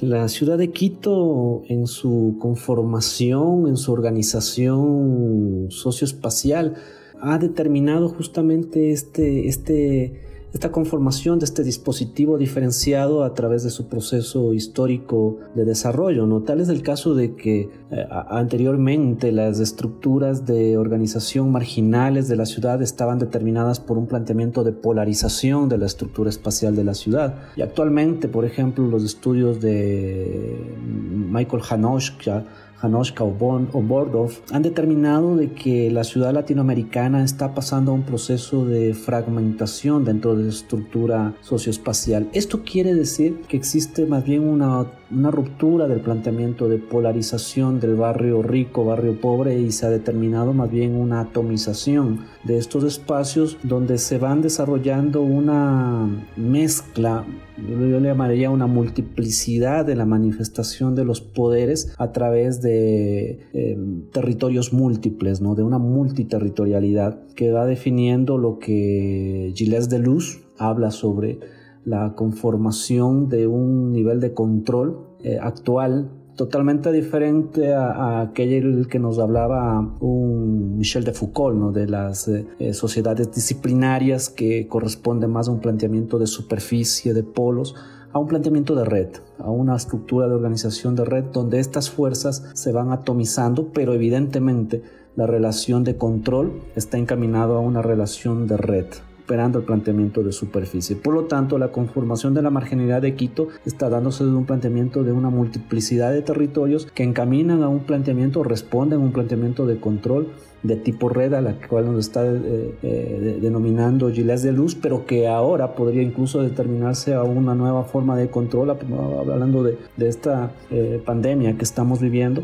La 0.00 0.28
ciudad 0.28 0.58
de 0.58 0.70
Quito 0.70 1.62
en 1.68 1.86
su 1.86 2.36
conformación, 2.38 3.66
en 3.66 3.76
su 3.76 3.92
organización 3.92 5.66
socioespacial, 5.70 6.76
ha 7.20 7.38
determinado 7.38 8.08
justamente 8.08 8.92
este, 8.92 9.48
este 9.48 10.27
esta 10.58 10.72
conformación 10.72 11.38
de 11.38 11.44
este 11.44 11.62
dispositivo 11.62 12.36
diferenciado 12.36 13.22
a 13.22 13.32
través 13.32 13.62
de 13.62 13.70
su 13.70 13.86
proceso 13.86 14.54
histórico 14.54 15.38
de 15.54 15.64
desarrollo. 15.64 16.26
¿no? 16.26 16.40
Tal 16.40 16.60
es 16.60 16.68
el 16.68 16.82
caso 16.82 17.14
de 17.14 17.36
que 17.36 17.70
eh, 17.92 18.06
anteriormente 18.28 19.30
las 19.30 19.60
estructuras 19.60 20.46
de 20.46 20.76
organización 20.76 21.52
marginales 21.52 22.26
de 22.26 22.34
la 22.34 22.44
ciudad 22.44 22.82
estaban 22.82 23.20
determinadas 23.20 23.78
por 23.78 23.98
un 23.98 24.08
planteamiento 24.08 24.64
de 24.64 24.72
polarización 24.72 25.68
de 25.68 25.78
la 25.78 25.86
estructura 25.86 26.28
espacial 26.28 26.74
de 26.74 26.82
la 26.82 26.94
ciudad. 26.94 27.36
Y 27.54 27.62
actualmente, 27.62 28.26
por 28.26 28.44
ejemplo, 28.44 28.84
los 28.88 29.04
estudios 29.04 29.60
de 29.60 30.74
Michael 30.84 31.62
Hanoshka 31.70 32.46
Hanoshka 32.80 33.24
o, 33.24 33.32
Bordov 33.32 34.32
han 34.52 34.62
determinado 34.62 35.36
de 35.36 35.52
que 35.52 35.90
la 35.90 36.04
ciudad 36.04 36.32
latinoamericana 36.32 37.24
está 37.24 37.54
pasando 37.54 37.90
a 37.90 37.94
un 37.94 38.02
proceso 38.02 38.64
de 38.64 38.94
fragmentación 38.94 40.04
dentro 40.04 40.36
de 40.36 40.44
su 40.44 40.64
estructura 40.64 41.34
socioespacial. 41.42 42.28
Esto 42.32 42.62
quiere 42.62 42.94
decir 42.94 43.40
que 43.48 43.56
existe 43.56 44.06
más 44.06 44.24
bien 44.24 44.48
una, 44.48 44.86
una 45.10 45.30
ruptura 45.30 45.88
del 45.88 46.00
planteamiento 46.00 46.68
de 46.68 46.78
polarización 46.78 47.80
del 47.80 47.94
barrio 47.94 48.42
rico, 48.42 48.84
barrio 48.84 49.20
pobre 49.20 49.58
y 49.58 49.72
se 49.72 49.86
ha 49.86 49.90
determinado 49.90 50.52
más 50.52 50.70
bien 50.70 50.94
una 50.94 51.20
atomización 51.20 52.26
de 52.44 52.58
estos 52.58 52.84
espacios 52.84 53.56
donde 53.62 53.98
se 53.98 54.18
van 54.18 54.42
desarrollando 54.42 55.22
una 55.22 56.08
mezcla 56.36 57.24
yo 57.66 58.00
le 58.00 58.08
llamaría 58.08 58.50
una 58.50 58.66
multiplicidad 58.66 59.84
de 59.84 59.96
la 59.96 60.06
manifestación 60.06 60.94
de 60.94 61.04
los 61.04 61.20
poderes 61.20 61.92
a 61.98 62.12
través 62.12 62.62
de 62.62 63.40
em, 63.52 64.02
territorios 64.10 64.72
múltiples, 64.72 65.40
¿no? 65.40 65.54
de 65.54 65.64
una 65.64 65.78
multiterritorialidad 65.78 67.26
que 67.34 67.50
va 67.50 67.66
definiendo 67.66 68.38
lo 68.38 68.58
que 68.58 69.52
Gilles 69.56 69.88
Deleuze 69.88 70.40
habla 70.56 70.90
sobre 70.90 71.40
la 71.88 72.14
conformación 72.14 73.28
de 73.28 73.46
un 73.46 73.92
nivel 73.92 74.20
de 74.20 74.34
control 74.34 75.06
eh, 75.22 75.38
actual 75.40 76.10
totalmente 76.36 76.92
diferente 76.92 77.74
a, 77.74 78.20
aquel 78.20 78.86
que 78.88 78.98
nos 78.98 79.18
hablaba 79.18 79.82
Michel 80.00 81.02
de 81.02 81.12
Foucault, 81.12 81.74
de 81.74 81.88
las 81.88 82.28
eh, 82.28 82.46
eh, 82.60 82.74
sociedades 82.74 83.32
disciplinarias 83.34 84.28
que 84.28 84.68
corresponden 84.68 85.30
más 85.30 85.48
a 85.48 85.50
un 85.50 85.60
planteamiento 85.60 86.18
de 86.18 86.26
superficie, 86.26 87.14
de 87.14 87.24
polos, 87.24 87.74
a 88.12 88.18
un 88.18 88.28
planteamiento 88.28 88.74
de 88.74 88.84
red, 88.84 89.08
a 89.38 89.50
una 89.50 89.74
estructura 89.74 90.28
de 90.28 90.34
organización 90.34 90.94
de 90.94 91.04
red 91.04 91.24
donde 91.32 91.58
estas 91.58 91.90
fuerzas 91.90 92.44
se 92.54 92.70
van 92.70 92.92
atomizando, 92.92 93.72
pero 93.72 93.94
evidentemente 93.94 94.82
la 95.16 95.26
relación 95.26 95.84
de 95.84 95.96
control 95.96 96.62
está 96.76 96.98
encaminado 96.98 97.56
a 97.56 97.60
una 97.60 97.82
relación 97.82 98.46
de 98.46 98.56
red 98.58 98.86
superando 99.28 99.58
el 99.58 99.66
planteamiento 99.66 100.22
de 100.22 100.32
superficie. 100.32 100.96
Por 100.96 101.12
lo 101.12 101.24
tanto, 101.24 101.58
la 101.58 101.68
conformación 101.68 102.32
de 102.32 102.40
la 102.40 102.48
marginalidad 102.48 103.02
de 103.02 103.14
Quito 103.14 103.48
está 103.66 103.90
dándose 103.90 104.24
de 104.24 104.30
un 104.30 104.46
planteamiento 104.46 105.04
de 105.04 105.12
una 105.12 105.28
multiplicidad 105.28 106.12
de 106.12 106.22
territorios 106.22 106.86
que 106.94 107.02
encaminan 107.02 107.62
a 107.62 107.68
un 107.68 107.80
planteamiento, 107.80 108.42
responden 108.42 109.00
a 109.00 109.02
un 109.02 109.12
planteamiento 109.12 109.66
de 109.66 109.78
control 109.78 110.28
de 110.62 110.76
tipo 110.76 111.08
red 111.08 111.34
a 111.34 111.40
la 111.40 111.54
cual 111.68 111.86
nos 111.86 112.06
está 112.06 112.26
eh, 112.26 112.74
eh, 112.82 113.38
denominando 113.40 114.10
Gilles 114.10 114.42
de 114.42 114.52
Luz, 114.52 114.74
pero 114.74 115.06
que 115.06 115.28
ahora 115.28 115.74
podría 115.74 116.02
incluso 116.02 116.42
determinarse 116.42 117.14
a 117.14 117.22
una 117.22 117.54
nueva 117.54 117.84
forma 117.84 118.16
de 118.16 118.28
control, 118.28 118.70
hablando 118.70 119.62
de, 119.62 119.78
esta 119.98 120.52
eh, 120.70 121.00
pandemia 121.04 121.56
que 121.56 121.64
estamos 121.64 122.00
viviendo, 122.00 122.42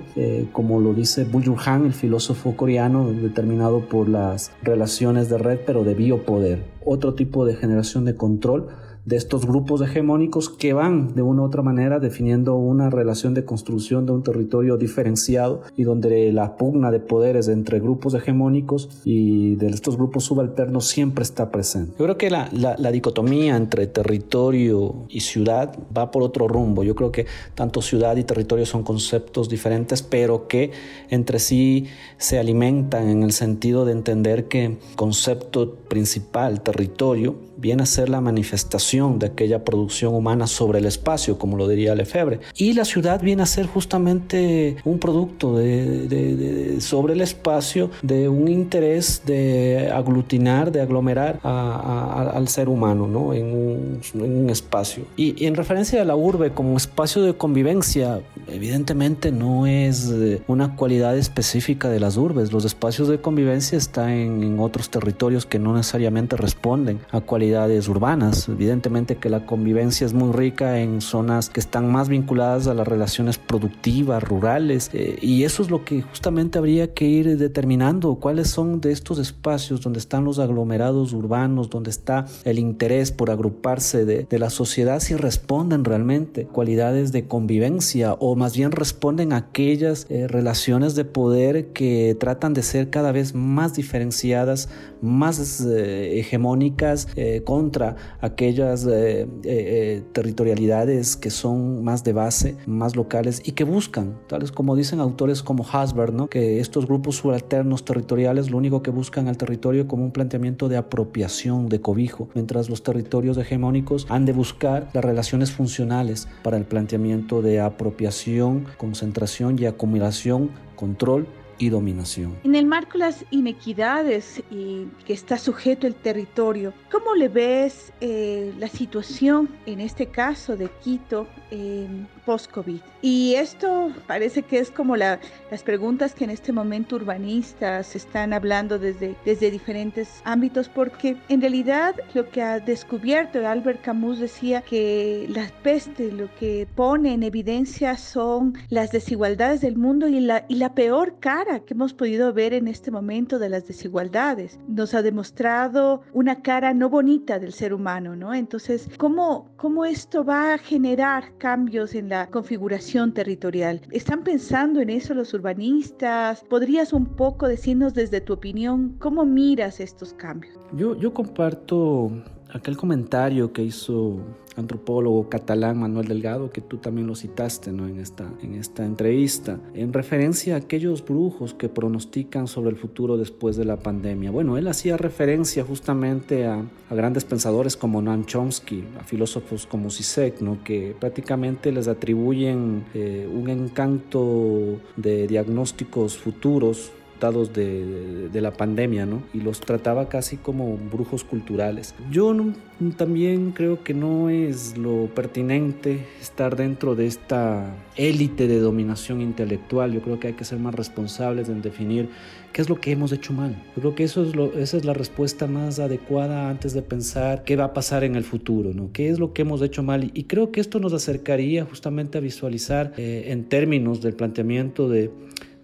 como 0.52 0.80
lo 0.80 0.92
dice 0.92 1.24
Bull 1.24 1.44
Han, 1.64 1.86
el 1.86 1.92
filósofo 1.92 2.56
coreano, 2.56 3.10
determinado 3.10 3.80
por 3.80 4.08
las 4.08 4.52
relaciones 4.62 5.28
de 5.28 5.38
red, 5.38 5.58
pero 5.66 5.82
de 5.82 5.94
biopoder, 5.94 6.62
otro 6.84 7.14
tipo 7.14 7.44
de 7.44 7.56
generación 7.56 8.04
de 8.04 8.14
control 8.14 8.68
de 9.04 9.16
estos 9.16 9.46
grupos 9.46 9.82
hegemónicos 9.82 10.48
que 10.48 10.72
van 10.72 11.14
de 11.14 11.22
una 11.22 11.42
u 11.42 11.44
otra 11.44 11.62
manera 11.62 12.00
definiendo 12.00 12.54
una 12.56 12.88
relación 12.88 13.34
de 13.34 13.44
construcción 13.44 14.06
de 14.06 14.12
un 14.12 14.22
territorio 14.22 14.76
diferenciado 14.76 15.62
y 15.76 15.84
donde 15.84 16.32
la 16.32 16.56
pugna 16.56 16.90
de 16.90 17.00
poderes 17.00 17.48
entre 17.48 17.80
grupos 17.80 18.14
hegemónicos 18.14 18.88
y 19.04 19.56
de 19.56 19.68
estos 19.68 19.96
grupos 19.96 20.24
subalternos 20.24 20.86
siempre 20.86 21.22
está 21.22 21.50
presente. 21.50 21.92
Yo 21.98 22.04
creo 22.04 22.16
que 22.16 22.30
la, 22.30 22.48
la, 22.52 22.92
dicotomía 22.92 23.56
entre 23.56 23.86
territorio 23.86 25.06
y 25.08 25.20
ciudad 25.20 25.76
va 25.96 26.10
por 26.10 26.22
otro 26.22 26.48
rumbo. 26.48 26.82
Yo 26.82 26.94
creo 26.94 27.12
que 27.12 27.26
tanto 27.54 27.82
ciudad 27.82 28.16
y 28.16 28.24
territorio 28.24 28.64
son 28.64 28.84
conceptos 28.84 29.48
diferentes, 29.48 30.02
pero 30.02 30.46
que 30.46 30.70
entre 31.10 31.40
sí 31.40 31.86
se 32.16 32.38
alimentan 32.38 33.08
en 33.08 33.22
el 33.22 33.32
sentido 33.32 33.84
de 33.84 33.92
entender 33.92 34.46
que 34.46 34.78
concepto 34.96 35.76
principal, 35.94 36.60
territorio, 36.60 37.36
viene 37.56 37.84
a 37.84 37.86
ser 37.86 38.08
la 38.08 38.20
manifestación 38.20 39.20
de 39.20 39.26
aquella 39.26 39.64
producción 39.64 40.12
humana 40.12 40.48
sobre 40.48 40.80
el 40.80 40.86
espacio, 40.86 41.38
como 41.38 41.56
lo 41.56 41.68
diría 41.68 41.94
Lefebvre. 41.94 42.40
Y 42.56 42.72
la 42.72 42.84
ciudad 42.84 43.22
viene 43.22 43.44
a 43.44 43.46
ser 43.46 43.66
justamente 43.66 44.76
un 44.84 44.98
producto 44.98 45.56
de, 45.56 46.78
sobre 46.80 47.12
el 47.12 47.20
espacio 47.20 47.90
de 48.02 48.28
un 48.28 48.48
interés 48.48 49.22
de 49.24 49.88
aglutinar, 49.94 50.72
de 50.72 50.80
aglomerar 50.80 51.38
al 51.44 52.48
ser 52.48 52.68
humano 52.68 53.06
¿no? 53.06 53.32
en, 53.32 54.00
un, 54.14 54.50
espacio. 54.50 55.04
Y, 55.16 55.46
en 55.46 55.54
referencia 55.54 56.02
a 56.02 56.04
la 56.04 56.16
urbe 56.16 56.50
como 56.50 56.76
espacio 56.76 57.22
de 57.22 57.34
convivencia, 57.34 58.20
evidentemente 58.48 59.30
no 59.30 59.68
es 59.68 60.10
eh, 60.10 60.42
una 60.48 60.74
cualidad 60.74 61.16
específica 61.16 61.88
de 61.88 62.00
las 62.00 62.16
urbes. 62.16 62.52
Los 62.52 62.64
espacios 62.64 63.06
de 63.06 63.20
convivencia 63.20 63.78
están 63.78 64.10
en, 64.10 64.42
en 64.42 64.58
otros 64.58 64.90
territorios 64.90 65.46
que 65.46 65.60
no 65.60 65.72
necesariamente 65.72 65.83
responden 65.92 67.00
a 67.10 67.20
cualidades 67.20 67.88
urbanas. 67.88 68.48
Evidentemente 68.48 69.16
que 69.16 69.28
la 69.28 69.46
convivencia 69.46 70.06
es 70.06 70.12
muy 70.12 70.32
rica 70.32 70.80
en 70.80 71.00
zonas 71.00 71.48
que 71.48 71.60
están 71.60 71.90
más 71.90 72.08
vinculadas 72.08 72.66
a 72.66 72.74
las 72.74 72.86
relaciones 72.86 73.38
productivas, 73.38 74.22
rurales, 74.22 74.90
eh, 74.92 75.18
y 75.20 75.44
eso 75.44 75.62
es 75.62 75.70
lo 75.70 75.84
que 75.84 76.02
justamente 76.02 76.58
habría 76.58 76.94
que 76.94 77.06
ir 77.06 77.38
determinando 77.38 78.14
cuáles 78.16 78.48
son 78.48 78.80
de 78.80 78.92
estos 78.92 79.18
espacios 79.18 79.80
donde 79.80 79.98
están 79.98 80.24
los 80.24 80.38
aglomerados 80.38 81.12
urbanos, 81.12 81.70
donde 81.70 81.90
está 81.90 82.26
el 82.44 82.58
interés 82.58 83.12
por 83.12 83.30
agruparse 83.30 84.04
de, 84.04 84.24
de 84.24 84.38
la 84.38 84.50
sociedad, 84.50 85.00
si 85.00 85.14
responden 85.14 85.84
realmente 85.84 86.46
cualidades 86.46 87.12
de 87.12 87.26
convivencia 87.26 88.14
o 88.14 88.36
más 88.36 88.56
bien 88.56 88.72
responden 88.72 89.32
a 89.32 89.36
aquellas 89.36 90.06
eh, 90.08 90.28
relaciones 90.28 90.94
de 90.94 91.04
poder 91.04 91.68
que 91.72 92.16
tratan 92.18 92.54
de 92.54 92.62
ser 92.62 92.90
cada 92.90 93.12
vez 93.12 93.34
más 93.34 93.74
diferenciadas, 93.74 94.68
más 95.04 95.60
eh, 95.60 96.18
hegemónicas, 96.18 97.08
contra 97.44 97.96
aquellas 98.20 98.86
eh, 98.86 99.26
eh, 99.44 100.02
territorialidades 100.12 101.16
que 101.16 101.30
son 101.30 101.84
más 101.84 102.04
de 102.04 102.12
base, 102.12 102.56
más 102.66 102.96
locales 102.96 103.42
y 103.44 103.52
que 103.52 103.64
buscan, 103.64 104.18
tales 104.26 104.52
como 104.52 104.76
dicen 104.76 105.00
autores 105.00 105.42
como 105.42 105.64
Hasberg, 105.64 106.12
¿no? 106.12 106.28
que 106.28 106.60
estos 106.60 106.86
grupos 106.86 107.16
subalternos 107.16 107.84
territoriales 107.84 108.50
lo 108.50 108.58
único 108.58 108.82
que 108.82 108.90
buscan 108.90 109.28
al 109.28 109.36
territorio 109.36 109.86
como 109.86 110.04
un 110.04 110.12
planteamiento 110.12 110.68
de 110.68 110.76
apropiación, 110.76 111.68
de 111.68 111.80
cobijo, 111.80 112.28
mientras 112.34 112.68
los 112.70 112.82
territorios 112.82 113.36
hegemónicos 113.36 114.06
han 114.08 114.24
de 114.24 114.32
buscar 114.32 114.88
las 114.92 115.04
relaciones 115.04 115.52
funcionales 115.52 116.28
para 116.42 116.56
el 116.56 116.64
planteamiento 116.64 117.42
de 117.42 117.60
apropiación, 117.60 118.66
concentración 118.78 119.58
y 119.58 119.66
acumulación, 119.66 120.50
control 120.76 121.26
y 121.58 121.68
dominación. 121.68 122.36
En 122.44 122.54
el 122.54 122.66
marco 122.66 122.92
de 122.92 122.98
las 123.00 123.24
inequidades 123.30 124.42
y 124.50 124.86
que 125.06 125.12
está 125.12 125.38
sujeto 125.38 125.86
el 125.86 125.94
territorio, 125.94 126.72
¿cómo 126.90 127.14
le 127.14 127.28
ves 127.28 127.92
eh, 128.00 128.52
la 128.58 128.68
situación 128.68 129.48
en 129.66 129.80
este 129.80 130.06
caso 130.06 130.56
de 130.56 130.68
Quito 130.82 131.26
eh, 131.50 131.88
post-COVID? 132.24 132.80
Y 133.02 133.34
esto 133.34 133.92
parece 134.06 134.42
que 134.42 134.58
es 134.58 134.70
como 134.70 134.96
las 134.96 135.18
preguntas 135.64 136.14
que 136.14 136.24
en 136.24 136.30
este 136.30 136.52
momento 136.52 136.96
urbanistas 136.96 137.94
están 137.94 138.32
hablando 138.32 138.78
desde, 138.78 139.16
desde 139.24 139.50
diferentes 139.50 140.22
ámbitos, 140.24 140.68
porque 140.68 141.16
en 141.28 141.40
realidad 141.40 141.94
lo 142.14 142.28
que 142.30 142.42
ha 142.42 142.60
descubierto 142.60 143.44
Albert 143.46 143.82
Camus 143.82 144.18
decía 144.18 144.62
que 144.62 145.26
la 145.28 145.50
peste 145.62 146.12
lo 146.12 146.28
que 146.36 146.66
pone 146.74 147.14
en 147.14 147.22
evidencia 147.22 147.96
son 147.96 148.54
las 148.68 148.90
desigualdades 148.90 149.60
del 149.60 149.76
mundo 149.76 150.08
y 150.08 150.20
la, 150.20 150.44
y 150.48 150.56
la 150.56 150.74
peor 150.74 151.16
cara 151.20 151.60
que 151.60 151.74
hemos 151.74 151.94
podido 151.94 152.32
ver 152.32 152.54
en 152.54 152.68
este 152.68 152.90
momento 152.90 153.38
de 153.38 153.48
las 153.48 153.66
desigualdades. 153.66 154.58
Nos 154.68 154.94
ha 154.94 155.02
demostrado 155.02 156.02
una 156.12 156.42
cara 156.42 156.74
no 156.74 156.88
bonita 156.88 157.38
del 157.38 157.52
ser 157.52 157.74
humano, 157.74 158.16
¿no? 158.16 158.34
Entonces, 158.34 158.88
¿cómo, 158.98 159.50
cómo 159.56 159.84
esto 159.84 160.24
va 160.24 160.54
a 160.54 160.58
generar 160.58 161.36
cambios 161.38 161.94
en, 161.94 162.08
la 162.08 162.13
configuración 162.30 163.12
territorial. 163.12 163.80
¿Están 163.90 164.24
pensando 164.24 164.80
en 164.80 164.90
eso 164.90 165.14
los 165.14 165.34
urbanistas? 165.34 166.44
¿Podrías 166.48 166.92
un 166.92 167.06
poco 167.06 167.48
decirnos 167.48 167.94
desde 167.94 168.20
tu 168.20 168.32
opinión 168.32 168.96
cómo 168.98 169.24
miras 169.24 169.80
estos 169.80 170.12
cambios? 170.14 170.54
Yo, 170.72 170.96
yo 170.96 171.12
comparto 171.12 172.10
aquel 172.52 172.76
comentario 172.76 173.52
que 173.52 173.62
hizo 173.62 174.18
antropólogo 174.56 175.28
catalán 175.28 175.78
Manuel 175.78 176.08
Delgado, 176.08 176.50
que 176.50 176.60
tú 176.60 176.78
también 176.78 177.06
lo 177.06 177.14
citaste 177.14 177.72
¿no? 177.72 177.88
en, 177.88 177.98
esta, 177.98 178.30
en 178.42 178.54
esta 178.54 178.84
entrevista, 178.84 179.58
en 179.74 179.92
referencia 179.92 180.54
a 180.54 180.58
aquellos 180.58 181.04
brujos 181.04 181.54
que 181.54 181.68
pronostican 181.68 182.46
sobre 182.46 182.70
el 182.70 182.76
futuro 182.76 183.16
después 183.16 183.56
de 183.56 183.64
la 183.64 183.78
pandemia. 183.78 184.30
Bueno, 184.30 184.56
él 184.56 184.68
hacía 184.68 184.96
referencia 184.96 185.64
justamente 185.64 186.46
a, 186.46 186.64
a 186.90 186.94
grandes 186.94 187.24
pensadores 187.24 187.76
como 187.76 188.00
Noam 188.02 188.24
Chomsky, 188.24 188.84
a 189.00 189.04
filósofos 189.04 189.66
como 189.66 189.90
Zizek, 189.90 190.40
¿no? 190.40 190.62
que 190.62 190.96
prácticamente 190.98 191.72
les 191.72 191.88
atribuyen 191.88 192.84
eh, 192.94 193.28
un 193.32 193.48
encanto 193.48 194.80
de 194.96 195.26
diagnósticos 195.26 196.16
futuros 196.16 196.92
de, 197.20 198.28
de, 198.28 198.40
la 198.42 198.52
pandemia, 198.52 199.06
¿no? 199.06 199.22
Y 199.32 199.40
los 199.40 199.60
trataba 199.60 200.10
casi 200.10 200.36
como 200.36 200.76
brujos 200.76 201.24
culturales. 201.24 201.94
Yo 202.10 202.34
no, 202.34 202.52
también 202.98 203.52
creo 203.52 203.82
que 203.82 203.94
no 203.94 204.28
es 204.28 204.76
lo 204.76 205.06
pertinente 205.14 206.06
estar 206.20 206.54
dentro 206.54 206.94
de 206.94 207.06
esta 207.06 207.74
élite 207.96 208.46
de 208.46 208.58
dominación 208.58 209.22
intelectual. 209.22 209.92
Yo 209.92 210.02
creo 210.02 210.20
que 210.20 210.28
hay 210.28 210.32
que 210.34 210.44
ser 210.44 210.58
más 210.58 210.74
responsables 210.74 211.48
en 211.48 211.62
definir 211.62 212.10
qué 212.52 212.60
es 212.60 212.68
lo 212.68 212.78
que 212.78 212.92
hemos 212.92 213.10
hecho 213.12 213.32
mal. 213.32 213.56
Yo 213.74 213.80
creo 213.80 213.94
que 213.94 214.04
eso 214.04 214.22
es 214.22 214.36
lo, 214.36 214.52
esa 214.52 214.76
es 214.76 214.84
la 214.84 214.92
respuesta 214.92 215.46
más 215.46 215.78
adecuada 215.78 216.50
antes 216.50 216.74
de 216.74 216.82
pensar 216.82 217.44
qué 217.44 217.56
va 217.56 217.64
a 217.64 217.72
pasar 217.72 218.04
en 218.04 218.16
el 218.16 218.24
futuro, 218.24 218.74
¿no? 218.74 218.90
¿Qué 218.92 219.08
es 219.08 219.18
lo 219.18 219.32
que 219.32 219.42
hemos 219.42 219.62
hecho 219.62 219.82
mal? 219.82 220.10
Y 220.12 220.24
creo 220.24 220.52
que 220.52 220.60
esto 220.60 220.78
nos 220.78 220.92
acercaría 220.92 221.64
justamente 221.64 222.18
a 222.18 222.20
visualizar 222.20 222.92
eh, 222.98 223.26
en 223.28 223.44
términos 223.44 224.02
del 224.02 224.14
planteamiento 224.14 224.90
de 224.90 225.10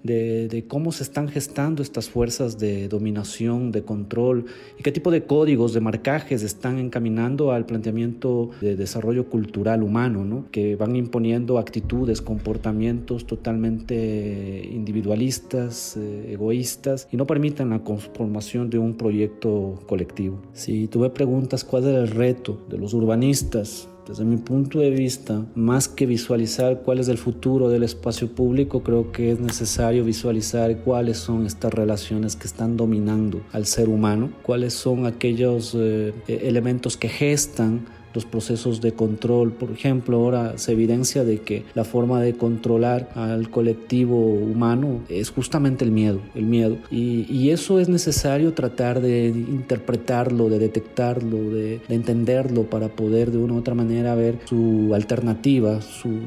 de, 0.02 0.64
cómo 0.68 0.92
se 0.92 1.02
están 1.02 1.28
gestando 1.28 1.82
estas 1.82 2.08
fuerzas 2.08 2.58
de 2.58 2.88
dominación, 2.88 3.72
de 3.72 3.82
control 3.82 4.46
y 4.78 4.82
qué 4.82 4.92
tipo 4.92 5.10
de 5.10 5.24
códigos, 5.24 5.72
de 5.72 5.80
marcajes 5.80 6.42
están 6.42 6.78
encaminando 6.78 7.52
al 7.52 7.66
planteamiento 7.66 8.50
de 8.60 8.76
desarrollo 8.76 9.28
cultural 9.28 9.82
humano, 9.82 10.24
¿no? 10.24 10.46
que 10.50 10.76
van 10.76 10.96
imponiendo 10.96 11.58
actitudes, 11.58 12.22
comportamientos 12.22 13.26
totalmente 13.26 14.68
individualistas, 14.70 15.96
eh, 15.96 16.32
egoístas 16.32 17.08
y 17.10 17.16
no 17.16 17.26
permiten 17.26 17.70
la 17.70 17.80
conformación 17.80 18.70
de 18.70 18.78
un 18.78 18.94
proyecto 18.94 19.78
colectivo. 19.86 20.40
Si 20.52 20.86
tú 20.86 21.10
preguntas 21.12 21.64
cuál 21.64 21.84
es 21.84 21.94
el 21.94 22.08
reto 22.08 22.60
de 22.68 22.78
los 22.78 22.94
urbanistas, 22.94 23.88
desde 24.10 24.24
mi 24.24 24.38
punto 24.38 24.80
de 24.80 24.90
vista, 24.90 25.46
más 25.54 25.86
que 25.86 26.04
visualizar 26.04 26.82
cuál 26.82 26.98
es 26.98 27.06
el 27.06 27.16
futuro 27.16 27.68
del 27.68 27.84
espacio 27.84 28.26
público, 28.26 28.82
creo 28.82 29.12
que 29.12 29.30
es 29.30 29.38
necesario 29.38 30.04
visualizar 30.04 30.78
cuáles 30.78 31.18
son 31.18 31.46
estas 31.46 31.72
relaciones 31.72 32.34
que 32.34 32.48
están 32.48 32.76
dominando 32.76 33.40
al 33.52 33.66
ser 33.66 33.88
humano, 33.88 34.32
cuáles 34.42 34.74
son 34.74 35.06
aquellos 35.06 35.76
eh, 35.78 36.12
elementos 36.26 36.96
que 36.96 37.08
gestan 37.08 37.86
los 38.14 38.24
procesos 38.24 38.80
de 38.80 38.92
control. 38.92 39.52
Por 39.52 39.70
ejemplo, 39.70 40.16
ahora 40.16 40.58
se 40.58 40.72
evidencia 40.72 41.24
de 41.24 41.38
que 41.38 41.64
la 41.74 41.84
forma 41.84 42.20
de 42.20 42.34
controlar 42.34 43.08
al 43.14 43.50
colectivo 43.50 44.16
humano 44.16 45.00
es 45.08 45.30
justamente 45.30 45.84
el 45.84 45.90
miedo, 45.90 46.20
el 46.34 46.44
miedo. 46.44 46.78
Y, 46.90 47.50
eso 47.50 47.80
es 47.80 47.88
necesario 47.88 48.52
tratar 48.54 49.00
de 49.00 49.26
interpretarlo, 49.26 50.48
de 50.48 50.60
detectarlo, 50.60 51.50
de, 51.50 51.80
entenderlo 51.88 52.62
para 52.64 52.88
poder 52.88 53.32
de 53.32 53.38
una 53.38 53.54
u 53.54 53.58
otra 53.58 53.74
manera 53.74 54.14
ver 54.14 54.38
su 54.44 54.92
alternativa, 54.94 55.80
su, 55.80 56.20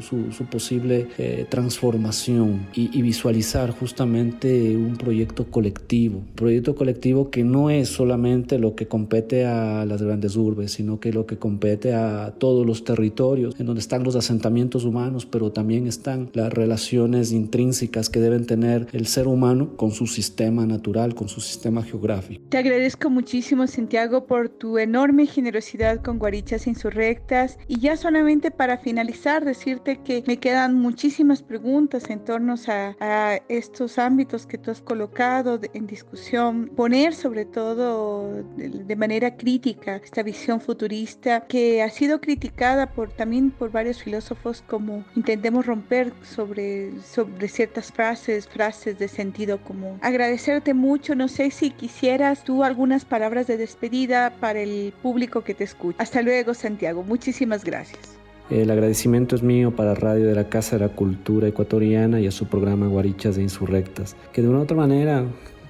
posible 0.51 1.07
eh, 1.17 1.45
transformación 1.47 2.67
y, 2.73 3.01
visualizar 3.01 3.71
justamente 3.71 4.75
un 4.75 4.97
proyecto 4.97 5.45
colectivo. 5.45 6.23
Proyecto 6.35 6.75
colectivo 6.75 7.29
que 7.29 7.43
no 7.43 7.69
es 7.69 7.89
solamente 7.89 8.57
lo 8.59 8.75
que 8.75 8.87
compete 8.87 9.45
a 9.45 9.85
las 9.85 10.01
grandes 10.01 10.35
urbes, 10.35 10.71
sino 10.71 10.99
que 10.99 11.13
lo 11.13 11.25
que 11.25 11.37
compete 11.37 11.72
a 11.93 12.33
todos 12.37 12.65
los 12.65 12.83
territorios 12.83 13.55
en 13.59 13.65
donde 13.65 13.81
están 13.81 14.03
los 14.03 14.15
asentamientos 14.15 14.85
humanos, 14.85 15.25
pero 15.25 15.51
también 15.51 15.87
están 15.87 16.29
las 16.33 16.51
relaciones 16.53 17.31
intrínsecas 17.31 18.09
que 18.09 18.19
deben 18.19 18.45
tener 18.45 18.87
el 18.93 19.07
ser 19.07 19.27
humano 19.27 19.75
con 19.75 19.91
su 19.91 20.07
sistema 20.07 20.65
natural, 20.65 21.15
con 21.15 21.27
su 21.27 21.41
sistema 21.41 21.83
geográfico. 21.83 22.43
Te 22.49 22.57
agradezco 22.57 23.09
muchísimo, 23.09 23.67
Santiago, 23.67 24.25
por 24.25 24.49
tu 24.49 24.77
enorme 24.77 25.25
generosidad 25.25 26.01
con 26.01 26.19
Guarichas 26.19 26.67
Insurrectas. 26.67 27.57
Y 27.67 27.79
ya 27.79 27.97
solamente 27.97 28.51
para 28.51 28.77
finalizar, 28.77 29.45
decirte 29.45 29.99
que 30.03 30.23
me 30.27 30.37
quedan 30.37 30.75
muchísimas 30.75 31.41
preguntas 31.41 32.09
en 32.09 32.23
torno 32.23 32.55
a, 32.67 32.95
a 32.99 33.35
estos 33.49 33.97
ámbitos 33.97 34.45
que 34.45 34.57
tú 34.57 34.71
has 34.71 34.81
colocado 34.81 35.59
en 35.73 35.87
discusión, 35.87 36.71
poner 36.75 37.13
sobre 37.13 37.45
todo 37.45 38.43
de, 38.57 38.69
de 38.69 38.95
manera 38.95 39.35
crítica 39.35 39.97
esta 39.97 40.23
visión 40.23 40.59
futurista 40.61 41.45
que 41.47 41.62
ha 41.83 41.89
sido 41.89 42.19
criticada 42.21 42.91
por, 42.91 43.09
también 43.11 43.51
por 43.51 43.71
varios 43.71 44.01
filósofos 44.01 44.63
como 44.67 45.03
intentemos 45.15 45.65
romper 45.65 46.13
sobre, 46.23 46.91
sobre 47.01 47.47
ciertas 47.47 47.91
frases, 47.91 48.47
frases 48.47 48.97
de 48.99 49.07
sentido 49.07 49.61
común. 49.61 49.97
Agradecerte 50.01 50.73
mucho, 50.73 51.15
no 51.15 51.27
sé 51.27 51.51
si 51.51 51.71
quisieras 51.71 52.43
tú 52.43 52.63
algunas 52.63 53.05
palabras 53.05 53.47
de 53.47 53.57
despedida 53.57 54.33
para 54.39 54.61
el 54.61 54.93
público 55.01 55.43
que 55.43 55.53
te 55.53 55.63
escucha. 55.63 56.01
Hasta 56.01 56.21
luego, 56.21 56.53
Santiago. 56.53 57.03
Muchísimas 57.03 57.63
gracias. 57.63 58.17
El 58.49 58.69
agradecimiento 58.69 59.35
es 59.35 59.43
mío 59.43 59.75
para 59.75 59.95
Radio 59.95 60.27
de 60.27 60.35
la 60.35 60.49
Casa 60.49 60.77
de 60.77 60.87
la 60.87 60.93
Cultura 60.93 61.47
Ecuatoriana 61.47 62.19
y 62.19 62.27
a 62.27 62.31
su 62.31 62.47
programa 62.47 62.87
Guarichas 62.87 63.35
de 63.35 63.41
Insurrectas, 63.41 64.15
que 64.31 64.41
de 64.41 64.49
una 64.49 64.59
u 64.59 64.61
otra 64.63 64.75
manera 64.75 65.25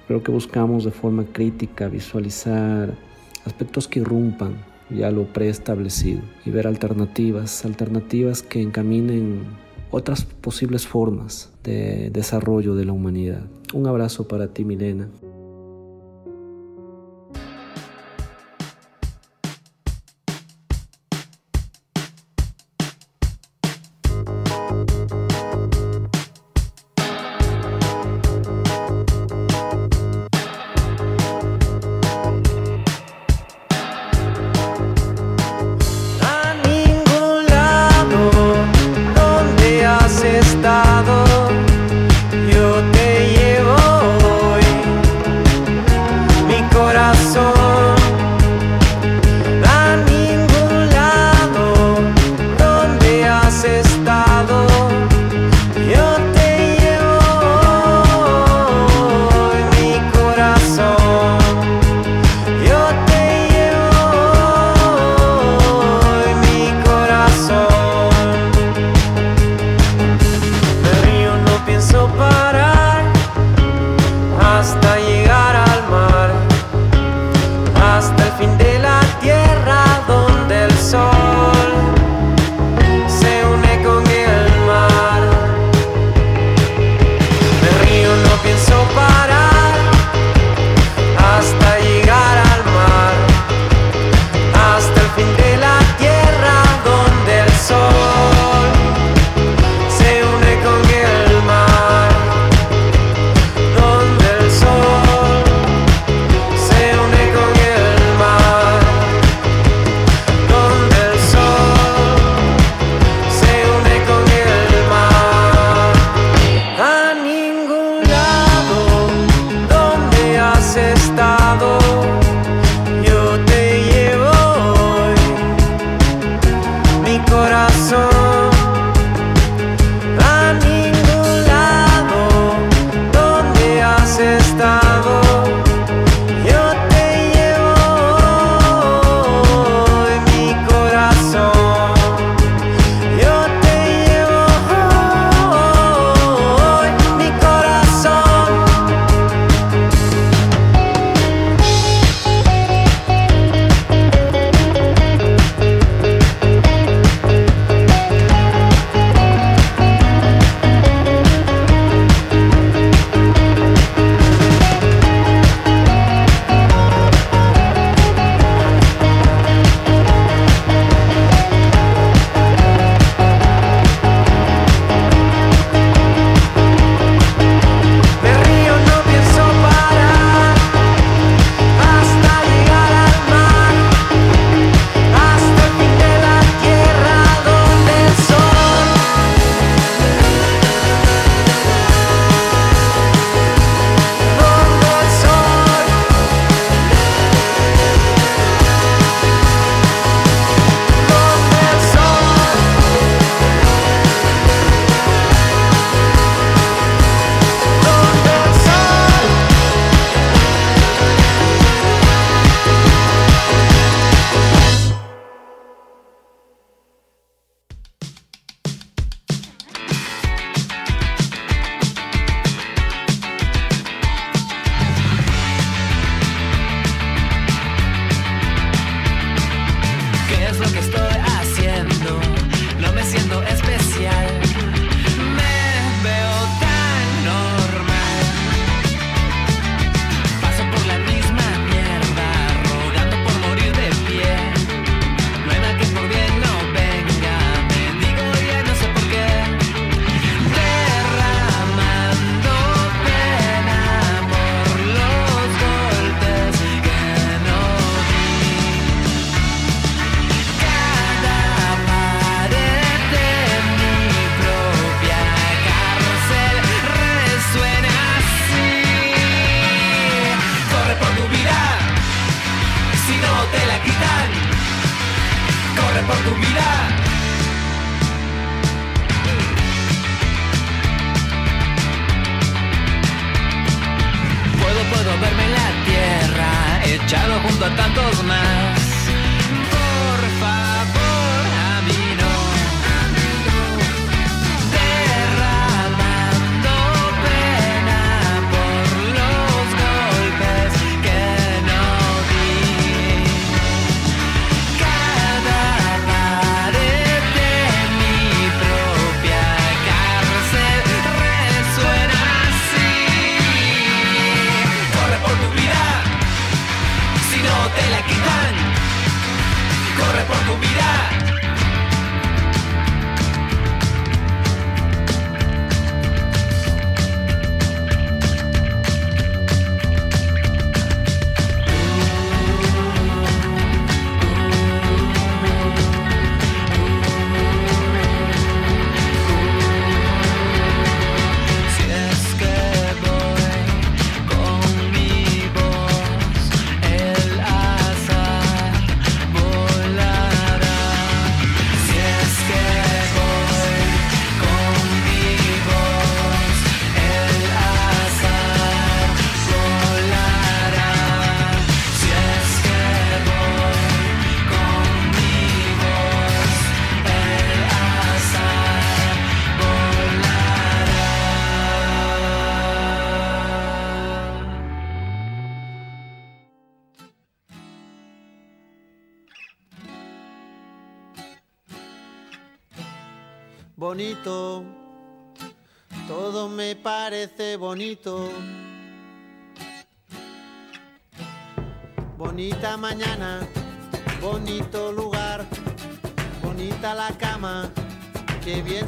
creo 0.06 0.22
que 0.22 0.32
buscamos 0.32 0.84
de 0.84 0.90
forma 0.90 1.24
crítica 1.32 1.88
visualizar 1.88 2.92
aspectos 3.44 3.86
que 3.86 4.00
irrumpan 4.00 4.56
ya 4.90 5.10
lo 5.10 5.24
preestablecido 5.24 6.20
y 6.44 6.50
ver 6.50 6.66
alternativas, 6.66 7.64
alternativas 7.64 8.42
que 8.42 8.60
encaminen 8.60 9.42
otras 9.90 10.24
posibles 10.24 10.86
formas 10.86 11.50
de 11.62 12.10
desarrollo 12.10 12.74
de 12.74 12.84
la 12.84 12.92
humanidad. 12.92 13.42
Un 13.72 13.86
abrazo 13.86 14.28
para 14.28 14.48
ti, 14.48 14.64
Milena. 14.64 15.08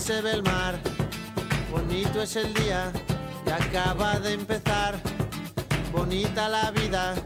Se 0.06 0.22
ve 0.22 0.34
el 0.34 0.42
mar. 0.44 0.78
Bonito 1.72 2.22
es 2.22 2.36
el 2.36 2.54
día 2.54 2.92
que 3.44 3.52
acaba 3.52 4.20
de 4.20 4.34
empezar, 4.34 5.00
bonita 5.90 6.48
la 6.48 6.70
vida. 6.70 7.16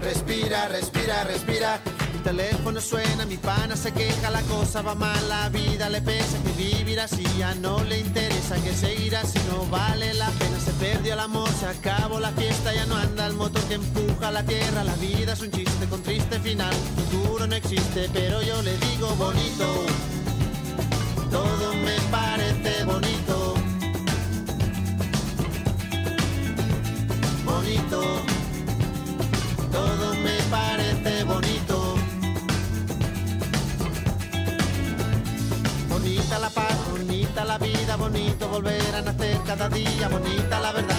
Respira, 0.00 0.68
respira, 0.68 1.24
respira. 1.24 1.80
Mi 2.12 2.20
teléfono 2.20 2.80
suena, 2.80 3.26
mi 3.26 3.36
pana 3.36 3.74
se 3.74 3.90
queja, 3.90 4.30
la 4.30 4.42
cosa 4.42 4.80
va 4.82 4.94
mal, 4.94 5.28
la 5.28 5.48
vida 5.48 5.90
le 5.90 6.00
pesa, 6.02 6.38
que 6.44 6.52
vivir 6.52 7.00
así 7.00 7.24
ya 7.36 7.52
no 7.56 7.82
le 7.82 7.98
interesa, 7.98 8.54
que 8.62 8.72
seguir 8.72 9.16
así 9.16 9.40
no 9.50 9.66
vale 9.66 10.14
la 10.14 10.30
pena. 10.38 10.60
Se 10.60 10.72
perdió 10.74 11.14
el 11.14 11.20
amor, 11.20 11.48
se 11.58 11.66
acabó 11.66 12.20
la 12.20 12.30
fiesta, 12.30 12.72
ya 12.72 12.86
no 12.86 12.96
anda 12.96 13.26
el 13.26 13.34
motor 13.34 13.62
que 13.64 13.74
empuja 13.74 14.30
la 14.30 14.44
tierra. 14.44 14.84
La 14.84 14.94
vida 14.96 15.32
es 15.32 15.40
un 15.40 15.50
chiste 15.50 15.86
con 15.86 16.00
triste 16.04 16.38
final, 16.38 16.74
futuro 16.94 17.48
no 17.48 17.56
existe, 17.56 18.08
pero 18.12 18.40
yo 18.40 18.62
le 18.62 18.76
digo 18.78 19.08
bonito. 19.16 19.86
Todo 21.36 21.74
me 21.86 21.96
parece 22.16 22.84
bonito. 22.84 23.54
Bonito 27.44 28.00
todo 29.72 30.14
me 30.26 30.36
parece 30.56 31.24
bonito. 31.24 31.96
Bonita 35.88 36.38
la 36.38 36.50
paz, 36.50 36.76
bonita 36.90 37.44
la 37.44 37.58
vida, 37.58 37.96
bonito 37.96 38.48
volver 38.48 38.94
a 38.94 39.02
nacer 39.02 39.40
cada 39.44 39.68
día, 39.68 40.08
bonita 40.08 40.60
la 40.60 40.72
verdad 40.72 40.93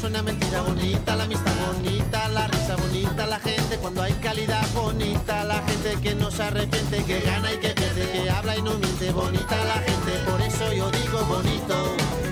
no 0.00 0.08
suena 0.08 0.22
mentira, 0.22 0.62
bonita 0.62 1.14
la 1.14 1.24
amistad, 1.24 1.52
bonita 1.74 2.28
la 2.28 2.46
risa, 2.46 2.74
bonita 2.76 3.26
la 3.26 3.38
gente 3.38 3.76
cuando 3.76 4.02
hay 4.02 4.14
calidad, 4.14 4.66
bonita 4.74 5.44
la 5.44 5.62
gente 5.62 6.00
que 6.02 6.14
no 6.14 6.30
se 6.30 6.42
arrepiente, 6.42 7.04
que 7.04 7.20
gana 7.20 7.52
y 7.52 7.58
que 7.58 7.68
pierde, 7.68 8.10
que 8.10 8.30
habla 8.30 8.56
y 8.56 8.62
no 8.62 8.78
miente, 8.78 9.12
bonita 9.12 9.62
la 9.64 9.74
gente, 9.74 10.12
por 10.30 10.40
eso 10.40 10.72
yo 10.72 10.90
digo 10.90 11.22
bonito. 11.26 12.29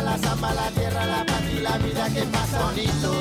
La 0.00 0.16
samba, 0.16 0.54
la 0.54 0.70
tierra, 0.70 1.04
la 1.04 1.26
paz 1.26 1.42
y 1.54 1.60
la 1.60 1.76
vida 1.78 2.08
que 2.08 2.22
pasa 2.22 2.64
bonito. 2.64 3.12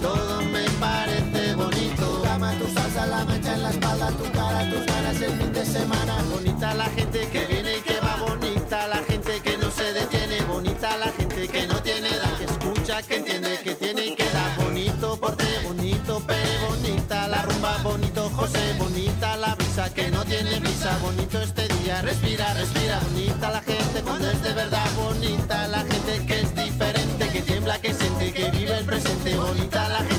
Todo 0.00 0.42
me 0.42 0.64
parece 0.78 1.54
bonito. 1.54 2.04
Tu 2.06 2.22
cama, 2.22 2.52
tu 2.58 2.66
salsa, 2.72 3.06
la 3.06 3.24
mancha 3.24 3.54
en 3.54 3.62
la 3.62 3.70
espalda, 3.70 4.08
tu 4.10 4.30
cara, 4.30 4.70
tus 4.70 4.86
ganas 4.86 5.20
el 5.20 5.32
fin 5.32 5.52
de 5.52 5.64
semana. 5.66 6.14
Bonita 6.30 6.74
la 6.74 6.84
gente 6.84 7.28
que 7.32 7.44
viene 7.46 7.78
y 7.78 7.80
que 7.80 7.98
va 8.00 8.16
bonita, 8.28 8.86
la 8.86 8.98
gente 8.98 9.40
que 9.40 9.58
no 9.58 9.70
se 9.70 9.92
detiene, 9.92 10.42
bonita 10.42 10.96
la 10.96 11.10
gente 11.12 11.48
que 11.48 11.66
no 11.66 11.82
tiene 11.82 12.08
edad, 12.08 12.32
que 12.38 12.44
escucha, 12.44 13.02
que 13.02 13.16
entiende, 13.16 13.58
que 13.64 13.74
tiene 13.74 14.06
y 14.06 14.14
que 14.14 14.28
da 14.30 14.54
bonito 14.62 15.16
porte, 15.16 15.46
bonito 15.64 16.20
pe, 16.20 16.36
bonita 16.68 17.26
la 17.26 17.42
rumba, 17.42 17.78
bonito 17.82 18.30
José, 18.30 18.74
bonita 18.78 19.36
la 19.36 19.54
brisa 19.56 19.92
que 19.92 20.10
no 20.10 20.24
tiene 20.24 20.60
prisa, 20.60 20.96
bonito 21.02 21.40
este 21.40 21.69
respira, 22.02 22.54
respira, 22.54 23.00
bonita 23.00 23.50
la 23.50 23.60
gente 23.60 24.02
cuando 24.02 24.30
es 24.30 24.42
de 24.42 24.52
verdad, 24.52 24.86
bonita 24.96 25.68
la 25.68 25.80
gente 25.80 26.24
que 26.26 26.40
es 26.40 26.54
diferente, 26.54 27.28
que 27.28 27.42
tiembla, 27.42 27.80
que 27.80 27.92
siente, 27.92 28.32
que 28.32 28.50
vive 28.50 28.78
el 28.78 28.84
presente, 28.84 29.36
bonita 29.36 29.88
la 29.88 29.98
gente 29.98 30.09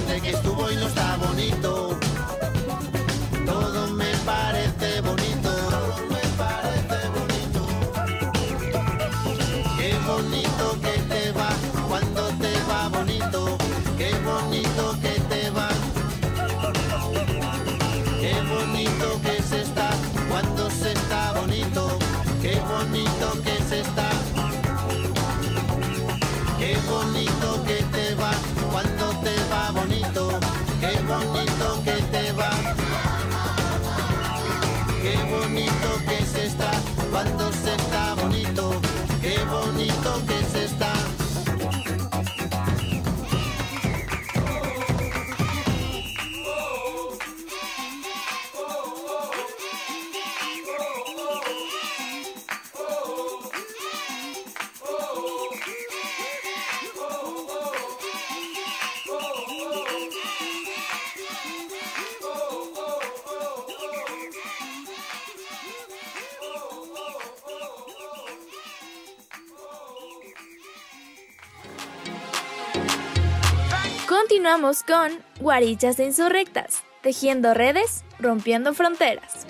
Continuamos 74.32 74.84
con 74.84 75.12
Guarichas 75.42 76.00
Insurrectas, 76.00 76.84
tejiendo 77.02 77.54
redes, 77.54 78.06
rompiendo 78.18 78.74
fronteras. 78.74 79.46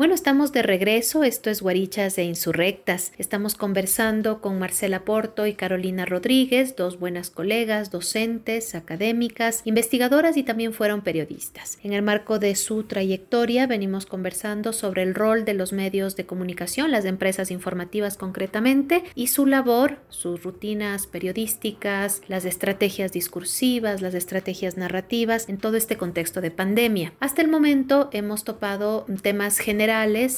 Bueno, 0.00 0.14
estamos 0.14 0.50
de 0.52 0.62
regreso, 0.62 1.24
esto 1.24 1.50
es 1.50 1.60
Guarichas 1.60 2.16
e 2.16 2.24
Insurrectas. 2.24 3.12
Estamos 3.18 3.54
conversando 3.54 4.40
con 4.40 4.58
Marcela 4.58 5.04
Porto 5.04 5.46
y 5.46 5.52
Carolina 5.52 6.06
Rodríguez, 6.06 6.74
dos 6.74 6.98
buenas 6.98 7.28
colegas, 7.28 7.90
docentes, 7.90 8.74
académicas, 8.74 9.60
investigadoras 9.66 10.38
y 10.38 10.42
también 10.42 10.72
fueron 10.72 11.02
periodistas. 11.02 11.78
En 11.82 11.92
el 11.92 12.00
marco 12.00 12.38
de 12.38 12.54
su 12.54 12.84
trayectoria 12.84 13.66
venimos 13.66 14.06
conversando 14.06 14.72
sobre 14.72 15.02
el 15.02 15.14
rol 15.14 15.44
de 15.44 15.52
los 15.52 15.74
medios 15.74 16.16
de 16.16 16.24
comunicación, 16.24 16.90
las 16.90 17.04
empresas 17.04 17.50
informativas 17.50 18.16
concretamente, 18.16 19.04
y 19.14 19.26
su 19.26 19.44
labor, 19.44 19.98
sus 20.08 20.42
rutinas 20.42 21.08
periodísticas, 21.08 22.22
las 22.26 22.46
estrategias 22.46 23.12
discursivas, 23.12 24.00
las 24.00 24.14
estrategias 24.14 24.78
narrativas 24.78 25.46
en 25.50 25.58
todo 25.58 25.76
este 25.76 25.98
contexto 25.98 26.40
de 26.40 26.50
pandemia. 26.50 27.12
Hasta 27.20 27.42
el 27.42 27.48
momento 27.48 28.08
hemos 28.14 28.44
topado 28.44 29.04
temas 29.20 29.58
generales 29.58 29.89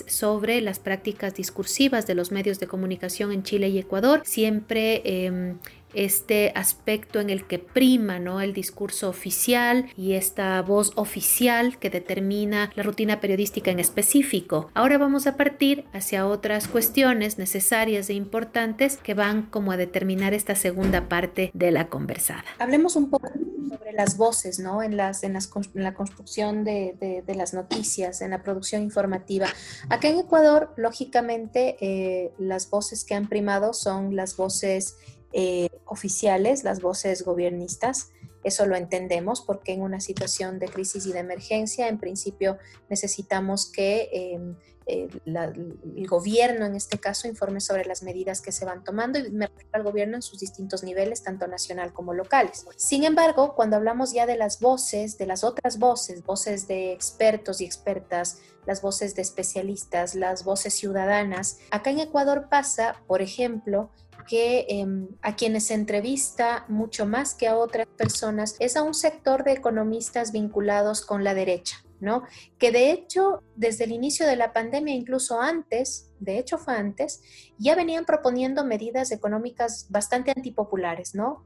sobre 0.07 0.61
las 0.61 0.79
prácticas 0.79 1.35
discursivas 1.35 2.07
de 2.07 2.15
los 2.15 2.33
medios 2.33 2.59
de 2.59 2.66
comunicación 2.66 3.33
en 3.33 3.43
Chile 3.43 3.69
y 3.69 3.79
Ecuador, 3.79 4.23
siempre 4.24 5.03
eh, 5.05 5.55
este 5.94 6.52
aspecto 6.55 7.20
en 7.20 7.31
el 7.31 7.47
que 7.47 7.59
prima 7.59 8.19
¿no? 8.19 8.40
el 8.40 8.52
discurso 8.52 9.09
oficial 9.09 9.86
y 9.97 10.14
esta 10.14 10.60
voz 10.62 10.93
oficial 10.97 11.78
que 11.78 11.90
determina 11.90 12.70
la 12.74 12.82
rutina 12.82 13.20
periodística 13.20 13.70
en 13.70 13.78
específico. 13.78 14.70
Ahora 14.74 14.98
vamos 14.98 15.27
a 15.27 15.36
partir 15.36 15.85
hacia 15.93 16.27
otras 16.27 16.69
cuestiones 16.69 17.39
necesarias 17.39 18.10
e 18.10 18.14
importantes 18.14 18.97
que 18.97 19.14
van 19.14 19.43
como 19.43 19.73
a 19.73 19.77
determinar 19.77 20.35
esta 20.35 20.55
segunda 20.55 21.09
parte 21.09 21.51
de 21.55 21.70
la 21.70 21.89
conversada. 21.89 22.44
Hablemos 22.59 22.97
un 22.97 23.10
poco 23.10 23.28
sobre 23.69 23.93
las 23.93 24.16
voces, 24.16 24.59
¿no? 24.59 24.82
En, 24.82 24.97
las, 24.97 25.24
en, 25.24 25.32
las, 25.32 25.51
en 25.74 25.82
la 25.82 25.94
construcción 25.94 26.64
de, 26.64 27.23
de, 27.27 27.35
las 27.35 27.55
noticias, 27.55 28.20
en 28.20 28.31
la 28.31 28.43
producción 28.43 28.82
informativa. 28.82 29.47
Acá 29.89 30.09
en 30.09 30.19
Ecuador, 30.19 30.73
lógicamente, 30.77 31.77
eh, 31.81 32.32
las 32.39 32.69
voces 32.69 33.05
que 33.05 33.14
han 33.14 33.28
primado 33.28 33.73
son 33.73 34.14
las 34.16 34.36
voces 34.36 34.97
eh, 35.33 35.69
oficiales, 35.87 36.65
las 36.65 36.81
voces 36.81 37.25
gobiernistas. 37.25 38.11
Eso 38.45 38.67
lo 38.67 38.77
entendemos 38.77 39.41
porque 39.41 39.73
en 39.73 39.83
una 39.83 40.01
situación 40.01 40.59
de 40.59 40.69
crisis 40.69 41.07
y 41.07 41.13
de 41.13 41.21
emergencia, 41.21 41.89
en 41.89 41.99
principio 41.99 42.59
necesitamos 42.89 43.71
que 43.71 44.09
eh, 44.13 44.41
eh, 44.87 45.09
el 45.27 46.07
gobierno, 46.09 46.67
en 46.67 46.75
este 46.75 46.99
caso, 46.99 47.29
informe 47.29 47.61
sobre 47.61 47.85
las 47.85 48.03
medidas 48.03 48.41
que 48.41 48.53
se 48.53 48.65
van 48.65 48.83
tomando 48.83 49.19
y 49.19 49.31
me 49.31 49.47
refiero 49.47 49.71
al 49.73 49.83
gobierno 49.85 50.17
en 50.17 50.23
sus 50.23 50.41
distintos 50.41 50.83
niveles, 50.83 51.23
tanto 51.23 51.47
nacional 51.47 51.93
como 51.93 52.15
locales. 52.15 52.67
Sin 52.77 53.05
embargo, 53.05 53.55
cuando 53.55 53.77
hablamos 53.77 54.13
ya 54.13 54.27
de 54.27 54.37
las 54.37 54.61
voces, 54.61 55.19
de 55.19 55.27
las 55.27 55.45
otras 55.45 55.79
voces, 55.79 56.25
voces 56.25 56.67
de 56.67 56.93
expertos 56.93 57.61
y 57.61 57.65
expertas, 57.65 58.39
las 58.67 58.83
voces 58.83 59.15
de 59.15 59.23
especialistas, 59.23 60.15
las 60.15 60.45
voces 60.45 60.75
ciudadanas, 60.75 61.59
acá 61.71 61.91
en 61.91 62.01
Ecuador 62.01 62.49
pasa, 62.49 62.97
por 63.07 63.23
ejemplo, 63.23 63.91
que 64.24 64.66
eh, 64.69 64.86
a 65.23 65.36
quienes 65.36 65.70
entrevista 65.70 66.65
mucho 66.69 67.07
más 67.07 67.35
que 67.35 67.49
a 67.49 67.57
otras 67.57 67.86
personas 67.86 68.57
es 68.59 68.77
a 68.77 68.82
un 68.82 68.94
sector 68.94 69.44
de 69.44 69.53
economistas 69.53 70.32
vinculados 70.32 71.05
con 71.05 71.24
la 71.24 71.35
derecha, 71.35 71.85
¿no? 72.01 72.24
Que 72.59 72.73
de 72.73 72.90
hecho, 72.90 73.43
desde 73.57 73.85
el 73.85 73.93
inicio 73.93 74.27
de 74.27 74.36
la 74.36 74.53
pandemia, 74.53 74.94
incluso 74.94 75.40
antes, 75.40 76.11
de 76.20 76.39
hecho 76.39 76.59
fue 76.59 76.74
antes, 76.74 77.23
ya 77.59 77.74
venían 77.74 78.05
proponiendo 78.05 78.65
medidas 78.65 79.11
económicas 79.12 79.86
bastante 79.90 80.32
antipopulares, 80.35 81.15
¿no? 81.15 81.44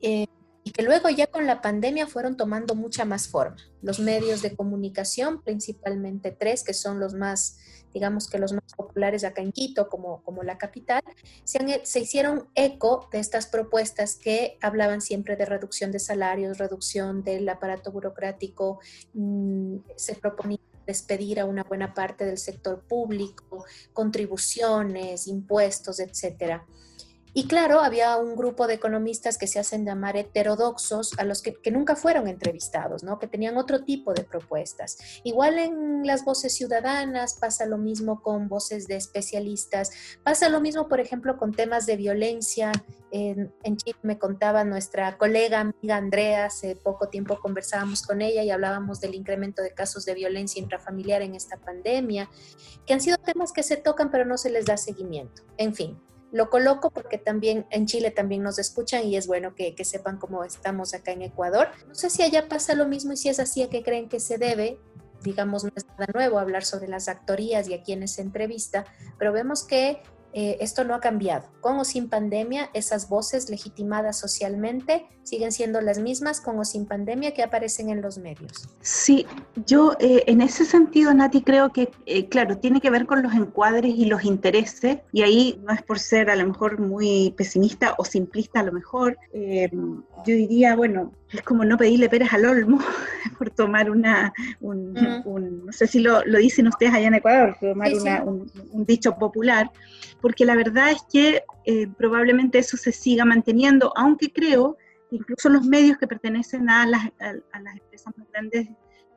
Eh, 0.00 0.26
y 0.64 0.70
que 0.70 0.82
luego 0.82 1.08
ya 1.08 1.26
con 1.26 1.46
la 1.46 1.60
pandemia 1.60 2.06
fueron 2.06 2.36
tomando 2.36 2.74
mucha 2.74 3.04
más 3.04 3.28
forma. 3.28 3.56
Los 3.80 3.98
medios 3.98 4.42
de 4.42 4.54
comunicación, 4.54 5.42
principalmente 5.42 6.30
tres, 6.30 6.62
que 6.62 6.74
son 6.74 7.00
los 7.00 7.14
más, 7.14 7.58
digamos 7.92 8.28
que 8.28 8.38
los 8.38 8.52
más 8.52 8.74
populares 8.76 9.24
acá 9.24 9.42
en 9.42 9.52
Quito, 9.52 9.88
como, 9.88 10.22
como 10.22 10.42
la 10.42 10.58
capital, 10.58 11.02
se, 11.44 11.58
han, 11.58 11.68
se 11.84 12.00
hicieron 12.00 12.48
eco 12.54 13.08
de 13.12 13.18
estas 13.18 13.46
propuestas 13.46 14.16
que 14.16 14.58
hablaban 14.60 15.00
siempre 15.00 15.36
de 15.36 15.44
reducción 15.44 15.92
de 15.92 15.98
salarios, 15.98 16.58
reducción 16.58 17.22
del 17.22 17.48
aparato 17.48 17.92
burocrático, 17.92 18.80
mmm, 19.14 19.76
se 19.96 20.14
proponía 20.14 20.58
despedir 20.86 21.40
a 21.40 21.44
una 21.44 21.62
buena 21.62 21.94
parte 21.94 22.24
del 22.24 22.38
sector 22.38 22.82
público, 22.82 23.64
contribuciones, 23.92 25.26
impuestos, 25.26 26.00
etcétera. 26.00 26.66
Y 27.34 27.46
claro, 27.46 27.80
había 27.80 28.16
un 28.18 28.36
grupo 28.36 28.66
de 28.66 28.74
economistas 28.74 29.38
que 29.38 29.46
se 29.46 29.58
hacen 29.58 29.86
llamar 29.86 30.16
heterodoxos, 30.16 31.18
a 31.18 31.24
los 31.24 31.40
que, 31.40 31.54
nunca 31.70 31.96
fueron 31.96 32.28
entrevistados, 32.28 33.02
¿no? 33.02 33.18
que 33.18 33.26
tenían 33.26 33.56
otro 33.56 33.84
tipo 33.84 34.12
de 34.12 34.22
propuestas. 34.22 34.98
Igual 35.24 35.58
en 35.58 36.06
las 36.06 36.24
voces 36.26 36.54
ciudadanas 36.54 37.38
pasa 37.40 37.64
lo 37.64 37.78
mismo 37.78 38.20
con 38.20 38.48
voces 38.48 38.86
de 38.86 38.96
especialistas, 38.96 39.90
pasa 40.22 40.50
lo 40.50 40.60
mismo, 40.60 40.88
por 40.88 41.00
ejemplo, 41.00 41.38
con 41.38 41.52
temas 41.52 41.86
de 41.86 41.96
violencia. 41.96 42.70
En, 43.10 43.54
en 43.62 43.76
Chile 43.78 43.98
me 44.02 44.18
contaba 44.18 44.64
nuestra 44.64 45.16
colega 45.16 45.60
amiga 45.60 45.96
Andrea, 45.96 46.46
hace 46.46 46.76
poco 46.76 47.08
tiempo 47.08 47.38
conversábamos 47.40 48.02
con 48.02 48.20
ella 48.20 48.42
y 48.42 48.50
hablábamos 48.50 49.00
del 49.00 49.14
incremento 49.14 49.62
de 49.62 49.72
casos 49.72 50.04
de 50.04 50.14
violencia 50.14 50.60
intrafamiliar 50.60 51.22
en 51.22 51.34
esta 51.34 51.56
pandemia, 51.56 52.28
que 52.86 52.92
han 52.92 53.00
sido 53.00 53.16
temas 53.16 53.52
que 53.52 53.62
se 53.62 53.76
tocan 53.78 54.10
pero 54.10 54.26
no 54.26 54.36
se 54.36 54.50
les 54.50 54.66
da 54.66 54.76
seguimiento. 54.76 55.42
En 55.56 55.74
fin, 55.74 55.98
lo 56.32 56.48
coloco 56.48 56.90
porque 56.90 57.18
también 57.18 57.66
en 57.70 57.86
Chile 57.86 58.10
también 58.10 58.42
nos 58.42 58.58
escuchan 58.58 59.04
y 59.04 59.16
es 59.16 59.26
bueno 59.26 59.54
que, 59.54 59.74
que, 59.74 59.84
sepan 59.84 60.18
cómo 60.18 60.42
estamos 60.44 60.94
acá 60.94 61.12
en 61.12 61.22
Ecuador. 61.22 61.68
No 61.86 61.94
sé 61.94 62.08
si 62.08 62.22
allá 62.22 62.48
pasa 62.48 62.74
lo 62.74 62.86
mismo 62.86 63.12
y 63.12 63.18
si 63.18 63.28
es 63.28 63.38
así, 63.38 63.62
¿a 63.62 63.68
qué 63.68 63.82
creen 63.82 64.08
que 64.08 64.18
se 64.18 64.38
debe? 64.38 64.80
Digamos, 65.22 65.62
no 65.62 65.70
es 65.76 65.86
nada 65.86 66.06
nuevo 66.14 66.38
hablar 66.38 66.64
sobre 66.64 66.88
las 66.88 67.08
actorías 67.08 67.68
y 67.68 67.74
a 67.74 67.82
quienes 67.82 68.14
se 68.14 68.22
entrevista, 68.22 68.86
pero 69.18 69.32
vemos 69.32 69.62
que 69.64 70.02
eh, 70.32 70.56
esto 70.60 70.84
no 70.84 70.94
ha 70.94 71.00
cambiado. 71.00 71.48
Con 71.60 71.78
o 71.78 71.84
sin 71.84 72.08
pandemia, 72.08 72.70
esas 72.74 73.08
voces 73.08 73.50
legitimadas 73.50 74.18
socialmente 74.18 75.06
siguen 75.22 75.52
siendo 75.52 75.80
las 75.80 75.98
mismas 75.98 76.40
con 76.40 76.58
o 76.58 76.64
sin 76.64 76.86
pandemia 76.86 77.34
que 77.34 77.42
aparecen 77.42 77.90
en 77.90 78.02
los 78.02 78.18
medios. 78.18 78.68
Sí, 78.80 79.26
yo 79.66 79.94
eh, 80.00 80.24
en 80.26 80.40
ese 80.40 80.64
sentido, 80.64 81.12
Nati, 81.14 81.42
creo 81.42 81.72
que, 81.72 81.90
eh, 82.06 82.28
claro, 82.28 82.58
tiene 82.58 82.80
que 82.80 82.90
ver 82.90 83.06
con 83.06 83.22
los 83.22 83.34
encuadres 83.34 83.94
y 83.96 84.06
los 84.06 84.24
intereses, 84.24 84.98
y 85.12 85.22
ahí 85.22 85.60
no 85.64 85.72
es 85.72 85.82
por 85.82 85.98
ser 85.98 86.30
a 86.30 86.36
lo 86.36 86.46
mejor 86.46 86.80
muy 86.80 87.34
pesimista 87.36 87.94
o 87.98 88.04
simplista 88.04 88.60
a 88.60 88.64
lo 88.64 88.72
mejor, 88.72 89.18
yo 89.32 90.34
diría, 90.34 90.76
bueno, 90.76 91.12
es 91.32 91.42
como 91.42 91.64
no 91.64 91.78
pedirle 91.78 92.08
peras 92.08 92.32
al 92.32 92.44
olmo 92.44 92.78
por 93.38 93.50
tomar 93.50 93.90
una, 93.90 94.32
un, 94.60 94.90
uh 94.90 95.00
-huh. 95.00 95.22
un, 95.24 95.66
no 95.66 95.72
sé 95.72 95.86
si 95.86 96.00
lo, 96.00 96.24
lo, 96.24 96.38
dicen 96.38 96.68
ustedes 96.68 96.92
allá 96.92 97.08
en 97.08 97.14
Ecuador, 97.14 97.56
tomar 97.60 97.88
sí, 97.88 97.94
una, 97.94 98.16
sí. 98.18 98.22
Un, 98.24 98.52
un, 98.70 98.84
dicho 98.84 99.16
popular, 99.16 99.70
porque 100.20 100.44
la 100.44 100.54
verdad 100.54 100.90
es 100.90 101.02
que 101.10 101.42
eh, 101.64 101.88
probablemente 101.96 102.58
eso 102.58 102.76
se 102.76 102.92
siga 102.92 103.24
manteniendo, 103.24 103.92
aunque 103.96 104.32
creo 104.32 104.76
que 105.08 105.16
incluso 105.16 105.48
los 105.48 105.64
medios 105.64 105.98
que 105.98 106.06
pertenecen 106.06 106.68
a 106.68 106.86
las, 106.86 107.06
a, 107.20 107.34
a 107.52 107.60
las 107.60 107.76
empresas 107.76 108.12
más 108.16 108.28
grandes 108.30 108.68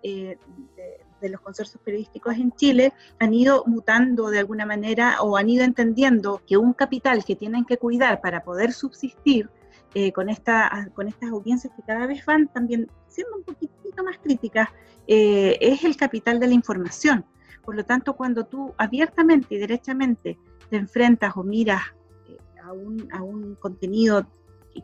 eh, 0.03 0.37
de, 0.75 1.05
de, 1.21 1.29
los 1.29 1.41
consorcios 1.41 1.81
periodísticos 1.83 2.35
en 2.35 2.51
Chile 2.51 2.93
han 3.19 3.33
ido 3.33 3.63
mutando 3.65 4.29
de 4.29 4.39
alguna 4.39 4.65
manera 4.65 5.21
o 5.21 5.35
han 5.35 5.49
ido 5.49 5.63
entendiendo 5.63 6.41
que 6.45 6.57
un 6.57 6.73
capital 6.73 7.25
que 7.25 7.35
tienen 7.35 7.65
que 7.65 7.77
cuidar 7.77 8.21
para 8.21 8.43
poder 8.43 8.71
subsistir 8.71 9.49
eh, 9.97 10.11
con, 10.11 10.27
esta, 10.27 10.89
con 10.93 11.07
estas 11.07 11.29
audiencias 11.29 11.73
que 11.73 11.81
cada 11.81 12.05
vez 12.05 12.25
van 12.25 12.49
también 12.49 12.91
siendo 13.07 13.37
un 13.37 13.43
poquitito 13.43 14.03
más 14.03 14.17
críticas, 14.17 14.67
eh, 15.07 15.57
es 15.61 15.85
el 15.85 15.95
capital 15.95 16.37
de 16.37 16.47
la 16.47 16.53
información. 16.53 17.23
Por 17.63 17.77
lo 17.77 17.85
tanto, 17.85 18.13
cuando 18.13 18.45
tú 18.45 18.73
abiertamente 18.77 19.55
y 19.55 19.57
derechamente 19.57 20.37
te 20.69 20.75
enfrentas 20.75 21.37
o 21.37 21.43
miras 21.43 21.81
eh, 22.27 22.37
a, 22.61 22.73
un, 22.73 23.07
a, 23.13 23.23
un, 23.23 23.55
contenido 23.55 24.27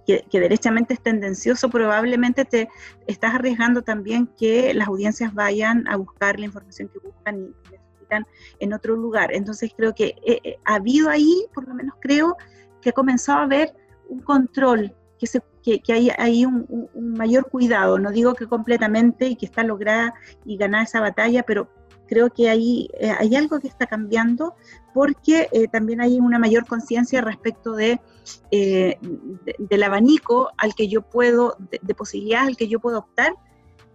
que, 0.08 0.24
que, 0.32 0.40
derechamente 0.40 0.94
es 0.94 1.02
tendencioso, 1.02 1.70
probablemente 1.70 2.46
te 2.46 2.70
estás 3.06 3.36
arriesgando 3.36 3.82
también 3.82 4.28
que 4.40 4.74
las 4.74 4.88
audiencias 4.88 5.34
vayan 5.34 5.90
a 5.90 5.98
buscar 5.98 6.40
la 6.40 6.46
información 6.46 6.88
que 6.88 7.00
buscan 7.00 7.38
y 7.38 7.54
necesitan 7.70 8.26
en 8.60 8.72
otro 8.72 8.96
lugar. 8.96 9.34
Entonces 9.34 9.74
creo 9.76 9.94
que 9.94 10.16
eh, 10.26 10.58
ha 10.64 10.76
habido 10.76 11.10
ahí, 11.10 11.48
por 11.54 11.68
lo 11.68 11.76
menos 11.76 11.96
creo, 12.00 12.38
que 12.82 12.92
ha 12.92 12.94
comenzado 12.94 13.40
a 13.40 13.44
haber 13.44 13.76
un 14.08 14.20
control 14.20 14.96
que, 15.22 15.28
se, 15.28 15.40
que, 15.62 15.80
que 15.82 15.94
hay, 15.94 16.10
hay 16.18 16.46
un, 16.46 16.66
un, 16.96 17.14
mayor 17.14 17.48
cuidado, 17.48 18.00
no 18.00 18.12
digo 18.12 18.34
que 18.34 18.48
completamente 18.48 19.28
y 19.28 19.36
que 19.36 19.46
está 19.46 19.64
lograda 19.64 20.16
y 20.46 20.58
ganada 20.58 20.84
esa 20.84 21.00
batalla, 21.00 21.44
pero 21.44 21.70
creo 22.08 22.32
que 22.32 22.50
hay, 22.50 22.90
eh, 23.00 23.14
hay 23.20 23.36
algo 23.36 23.60
que 23.60 23.68
está 23.68 23.86
cambiando 23.86 24.56
porque 24.96 25.48
eh, 25.52 25.68
también 25.68 26.02
hay 26.02 26.20
una 26.20 26.40
mayor 26.40 26.66
conciencia 26.66 27.22
respecto 27.22 27.74
de, 27.74 28.02
eh, 28.50 28.98
de, 29.00 29.56
del 29.60 29.84
abanico 29.84 30.50
al 30.58 30.74
que 30.74 30.88
yo 30.88 31.04
puedo, 31.04 31.56
de, 31.72 31.80
de, 31.84 31.94
posibilidades 31.94 32.48
al 32.48 32.58
que 32.58 32.68
yo 32.68 32.80
puedo 32.80 32.98
optar 32.98 33.34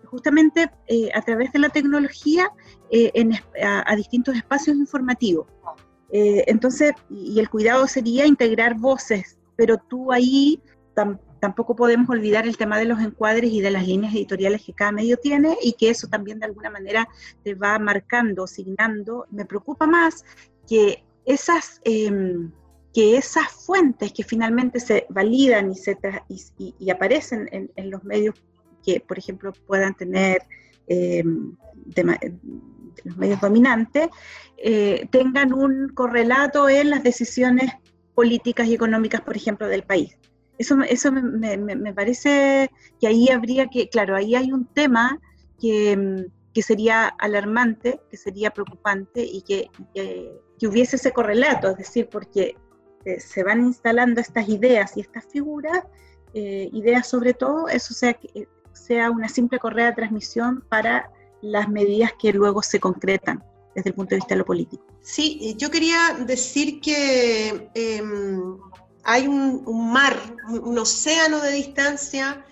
justamente 0.04 0.70
eh, 0.86 1.10
a 1.12 1.22
través 1.22 1.52
de 1.52 1.58
la 1.58 1.70
tecnología 1.70 2.48
en, 2.90 3.32
a, 3.60 3.96
distintos 3.96 4.36
espacios 4.36 4.76
informativos. 4.76 5.48
entonces, 6.12 6.92
y 7.10 7.40
el 7.40 7.50
cuidado 7.50 7.88
sería 7.88 8.24
integrar 8.26 8.76
voces, 8.76 9.36
pero 9.56 9.76
tú 9.76 10.12
ahí 10.12 10.62
tampoco 11.40 11.76
podemos 11.76 12.08
olvidar 12.08 12.46
el 12.46 12.56
tema 12.56 12.78
de 12.78 12.86
los 12.86 13.00
encuadres 13.00 13.52
y 13.52 13.60
de 13.60 13.70
las 13.70 13.86
líneas 13.86 14.14
editoriales 14.14 14.64
que 14.64 14.72
cada 14.72 14.92
medio 14.92 15.16
tiene 15.18 15.56
y 15.62 15.74
que 15.74 15.90
eso 15.90 16.08
también 16.08 16.38
de 16.40 16.46
alguna 16.46 16.70
manera 16.70 17.08
te 17.44 17.54
va 17.54 17.78
marcando, 17.78 18.46
signando. 18.46 19.26
Me 19.30 19.44
preocupa 19.44 19.86
más 19.86 20.24
que 20.68 21.04
esas... 21.24 21.80
Em, 21.84 22.50
que 22.94 23.18
esas 23.18 23.52
fuentes 23.52 24.10
que 24.10 24.24
finalmente 24.24 24.80
se 24.80 25.04
validan 25.10 25.70
y, 25.70 25.74
se 25.74 25.98
y, 26.56 26.90
aparecen 26.90 27.46
en, 27.52 27.90
los 27.90 28.02
medios 28.04 28.34
que, 28.82 29.00
por 29.00 29.18
ejemplo, 29.18 29.52
puedan 29.66 29.94
tener 29.94 30.38
em, 30.86 31.54
los 33.04 33.16
medios 33.18 33.38
dominantes, 33.38 34.08
eh, 34.56 35.06
tengan 35.10 35.52
un 35.52 35.90
correlato 35.90 36.70
en 36.70 36.88
las 36.88 37.02
decisiones 37.02 37.70
políticas 38.14 38.66
y 38.66 38.74
económicas, 38.74 39.20
por 39.20 39.36
ejemplo, 39.36 39.68
del 39.68 39.82
país. 39.82 40.16
Eso, 40.58 40.76
eso 40.88 41.12
me, 41.12 41.56
me, 41.56 41.94
parece 41.94 42.70
que 43.00 43.06
ahí 43.06 43.28
habría 43.28 43.68
que, 43.68 43.88
claro, 43.88 44.16
ahí 44.16 44.34
hay 44.34 44.52
un 44.52 44.66
tema 44.66 45.20
que, 45.60 45.92
em, 45.92 46.26
que 46.54 46.62
sería 46.62 47.08
alarmante, 47.08 48.00
que 48.10 48.16
sería 48.16 48.50
preocupante 48.50 49.22
y 49.22 49.42
que, 49.42 49.70
que, 49.94 50.32
que, 50.58 50.66
hubiese 50.66 50.96
ese 50.96 51.12
correlato, 51.12 51.70
es 51.70 51.76
decir, 51.76 52.08
porque 52.10 52.56
se 53.18 53.44
van 53.44 53.60
instalando 53.60 54.20
estas 54.20 54.48
ideas 54.48 54.96
y 54.96 55.00
estas 55.00 55.24
figuras, 55.26 55.84
eh, 56.34 56.68
ideas 56.72 57.06
sobre 57.08 57.34
todo, 57.34 57.68
eso 57.68 57.94
sea, 57.94 58.14
que 58.14 58.48
sea 58.72 59.10
una 59.10 59.28
simple 59.28 59.58
correa 59.58 59.86
de 59.86 59.92
transmisión 59.92 60.64
para 60.68 61.10
las 61.40 61.68
medidas 61.68 62.12
que 62.18 62.32
luego 62.32 62.62
se 62.62 62.80
concretan 62.80 63.42
desde 63.74 63.90
el 63.90 63.94
punto 63.94 64.10
de 64.10 64.16
vista 64.16 64.34
de 64.34 64.38
lo 64.38 64.44
político. 64.44 64.84
Sí, 65.00 65.54
yo 65.58 65.70
quería 65.70 66.16
decir 66.26 66.80
que 66.80 67.70
em, 67.74 68.58
hay 69.06 69.28
un, 69.28 69.92
mar, 69.92 70.20
un 70.48 70.76
océano 70.78 71.40
de 71.40 71.52
distancia 71.52 72.44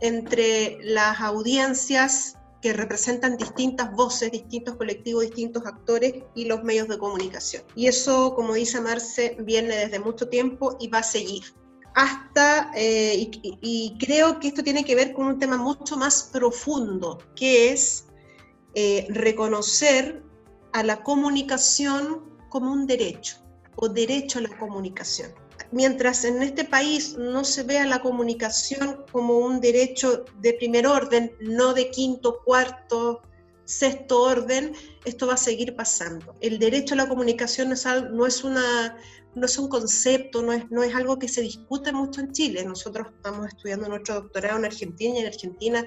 entre 0.00 0.78
las 0.82 1.18
audiencias 1.20 2.36
que 2.60 2.74
representan 2.74 3.38
distintas 3.38 3.90
voces, 3.92 4.30
distintos 4.30 4.76
colectivos, 4.76 5.24
distintos 5.24 5.64
actores 5.64 6.22
y 6.34 6.44
los 6.44 6.62
medios 6.62 6.86
de 6.88 6.98
comunicación. 6.98 7.62
Y 7.74 7.86
eso, 7.86 8.34
como 8.34 8.52
dice 8.52 8.80
Marce, 8.82 9.36
viene 9.40 9.74
desde 9.74 9.98
mucho 9.98 10.28
tiempo 10.28 10.76
y 10.78 10.88
va 10.88 10.98
a 10.98 11.02
seguir. 11.02 11.44
Hasta, 11.94 12.70
eh, 12.76 13.30
y, 13.42 13.96
creo 13.98 14.38
que 14.38 14.48
esto 14.48 14.62
tiene 14.62 14.84
que 14.84 14.94
ver 14.94 15.14
con 15.14 15.26
un 15.26 15.38
tema 15.38 15.56
mucho 15.56 15.96
más 15.96 16.30
profundo, 16.30 17.18
que 17.34 17.72
es 17.72 18.06
eh, 18.74 19.06
reconocer 19.08 20.22
a 20.74 20.82
la 20.82 21.02
comunicación 21.02 22.38
como 22.50 22.70
un 22.70 22.86
derecho 22.86 23.36
o 23.76 23.88
derecho 23.88 24.38
a 24.38 24.42
la 24.42 24.58
comunicación 24.58 25.41
mientras 25.72 26.24
en 26.24 26.42
este 26.42 26.64
país 26.64 27.16
no 27.18 27.44
se 27.44 27.64
vea 27.64 27.86
la 27.86 28.00
comunicación 28.00 29.04
como 29.10 29.38
un 29.38 29.60
derecho 29.60 30.24
de 30.40 30.52
primer 30.52 30.86
orden, 30.86 31.32
no 31.40 31.74
de 31.74 31.90
quinto, 31.90 32.40
cuarto, 32.44 33.22
sexto 33.64 34.22
orden, 34.22 34.74
esto 35.04 35.26
va 35.26 35.34
a 35.34 35.38
seguir 35.38 35.74
pasando. 35.74 36.34
El 36.40 36.58
derecho 36.58 36.94
a 36.94 36.98
la 36.98 37.08
comunicación 37.08 37.68
no 37.68 37.74
es, 37.74 37.84
no 37.84 38.26
es, 38.26 38.44
no 38.44 39.46
es 39.46 39.58
un 39.58 39.68
concepto, 39.68 40.42
no 40.42 40.52
es, 40.52 40.70
no 40.70 40.82
es 40.82 40.94
algo 40.94 41.18
que 41.18 41.28
se 41.28 41.40
discute 41.40 41.90
mucho 41.92 42.20
en 42.20 42.32
Chile. 42.32 42.64
Nosotros 42.64 43.08
estamos 43.16 43.48
estudiando 43.48 43.88
nuestro 43.88 44.16
doctorado 44.16 44.58
en 44.58 44.66
Argentina 44.66 45.16
y 45.16 45.20
en 45.20 45.26
Argentina 45.26 45.86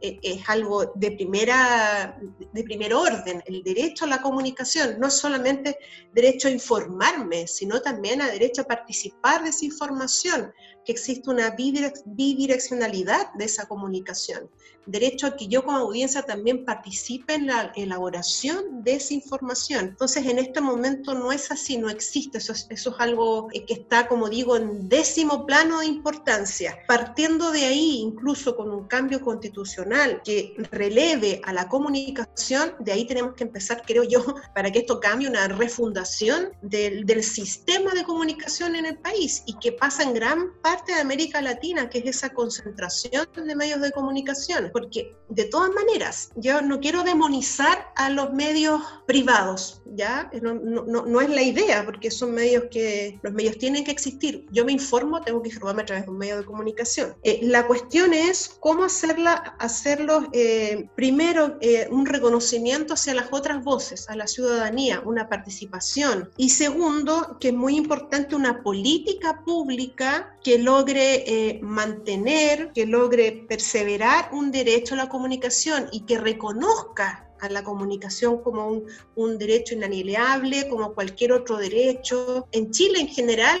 es 0.00 0.48
algo 0.48 0.92
de, 0.94 1.12
primera, 1.12 2.18
de 2.52 2.64
primer 2.64 2.94
orden. 2.94 3.42
El 3.46 3.62
derecho 3.62 4.04
a 4.04 4.08
la 4.08 4.22
comunicación 4.22 4.98
no 4.98 5.10
solamente 5.10 5.78
derecho 6.12 6.48
a 6.48 6.50
informarme, 6.50 7.46
sino 7.46 7.80
también 7.80 8.22
a 8.22 8.28
derecho 8.28 8.62
a 8.62 8.66
participar 8.66 9.44
de 9.44 9.50
esa 9.50 9.64
información, 9.64 10.52
que 10.84 10.92
existe 10.92 11.30
una 11.30 11.50
bidireccionalidad 11.50 13.32
de 13.34 13.44
esa 13.44 13.66
comunicación. 13.66 14.50
Derecho 14.90 15.26
a 15.26 15.36
que 15.36 15.46
yo 15.46 15.64
como 15.64 15.78
audiencia 15.78 16.22
también 16.22 16.64
participe 16.64 17.34
en 17.34 17.46
la 17.46 17.72
elaboración 17.76 18.82
de 18.82 18.94
esa 18.94 19.14
información. 19.14 19.86
Entonces, 19.86 20.26
en 20.26 20.38
este 20.38 20.60
momento 20.60 21.14
no 21.14 21.32
es 21.32 21.50
así, 21.50 21.78
no 21.78 21.90
existe. 21.90 22.38
Eso 22.38 22.52
es, 22.52 22.66
eso 22.70 22.90
es 22.90 22.96
algo 22.98 23.48
eh, 23.52 23.64
que 23.64 23.74
está, 23.74 24.08
como 24.08 24.28
digo, 24.28 24.56
en 24.56 24.88
décimo 24.88 25.46
plano 25.46 25.80
de 25.80 25.86
importancia. 25.86 26.78
Partiendo 26.86 27.50
de 27.52 27.64
ahí, 27.64 27.98
incluso 28.00 28.56
con 28.56 28.70
un 28.70 28.86
cambio 28.86 29.20
constitucional, 29.20 30.22
que 30.24 30.54
releve 30.70 31.40
a 31.44 31.52
la 31.52 31.68
comunicación, 31.68 32.74
de 32.80 32.92
ahí 32.92 33.06
tenemos 33.06 33.34
que 33.34 33.44
empezar, 33.44 33.82
creo 33.86 34.04
yo, 34.04 34.24
para 34.54 34.70
que 34.70 34.80
esto 34.80 35.00
cambie, 35.00 35.28
una 35.28 35.48
refundación 35.48 36.50
del, 36.62 37.04
del 37.04 37.22
sistema 37.22 37.92
de 37.92 38.04
comunicación 38.04 38.76
en 38.76 38.86
el 38.86 38.98
país 38.98 39.42
y 39.46 39.54
que 39.54 39.72
pasa 39.72 40.02
en 40.02 40.14
gran 40.14 40.52
parte 40.62 40.94
de 40.94 41.00
América 41.00 41.40
Latina, 41.40 41.88
que 41.88 41.98
es 41.98 42.06
esa 42.06 42.30
concentración 42.30 43.28
de 43.34 43.56
medios 43.56 43.80
de 43.80 43.92
comunicación. 43.92 44.70
Porque 44.80 45.14
de 45.28 45.44
todas 45.44 45.70
maneras, 45.74 46.30
yo 46.36 46.62
no 46.62 46.80
quiero 46.80 47.02
demonizar 47.02 47.92
a 47.96 48.08
los 48.08 48.32
medios 48.32 48.80
privados, 49.06 49.79
¿ya? 49.94 50.30
No, 50.42 50.54
no, 50.54 51.06
no, 51.06 51.20
es 51.20 51.30
la 51.30 51.42
idea, 51.42 51.84
porque 51.84 52.10
son 52.10 52.32
medios 52.32 52.64
que 52.70 53.18
los 53.22 53.32
medios 53.32 53.58
tienen 53.58 53.84
que 53.84 53.90
existir. 53.90 54.46
Yo 54.50 54.64
me 54.64 54.72
informo, 54.72 55.20
tengo 55.20 55.42
que 55.42 55.48
informarme 55.48 55.82
a 55.82 55.86
través 55.86 56.04
de 56.04 56.10
un 56.10 56.18
medio 56.18 56.38
de 56.38 56.44
comunicación. 56.44 57.14
Eh, 57.22 57.40
la 57.42 57.66
cuestión 57.66 58.12
es 58.14 58.56
cómo 58.60 58.84
hacerla, 58.84 59.56
hacerlo 59.58 60.28
eh, 60.32 60.88
primero 60.94 61.58
eh, 61.60 61.88
un 61.90 62.06
reconocimiento 62.06 62.94
hacia 62.94 63.14
las 63.14 63.28
otras 63.30 63.62
voces, 63.64 64.08
a 64.08 64.16
la 64.16 64.26
ciudadanía, 64.26 65.02
una 65.04 65.28
participación. 65.28 66.30
Y 66.36 66.50
segundo, 66.50 67.36
que 67.40 67.48
es 67.48 67.54
muy 67.54 67.76
importante 67.76 68.34
una 68.34 68.62
política 68.62 69.42
pública 69.44 70.36
que 70.42 70.58
logre 70.58 71.24
eh, 71.26 71.60
mantener, 71.62 72.72
que 72.72 72.86
logre 72.86 73.44
perseverar 73.48 74.30
un 74.32 74.50
derecho 74.50 74.94
a 74.94 74.98
la 74.98 75.08
comunicación 75.08 75.88
y 75.92 76.00
que 76.00 76.18
reconozca 76.18 77.29
a 77.40 77.48
la 77.48 77.62
comunicación 77.62 78.42
como 78.42 78.68
un, 78.68 78.84
un, 79.16 79.38
derecho 79.38 79.74
inalienable, 79.74 80.68
como 80.68 80.94
cualquier 80.94 81.32
otro 81.32 81.56
derecho. 81.56 82.46
En 82.52 82.70
Chile 82.70 83.00
en 83.00 83.08
general, 83.08 83.60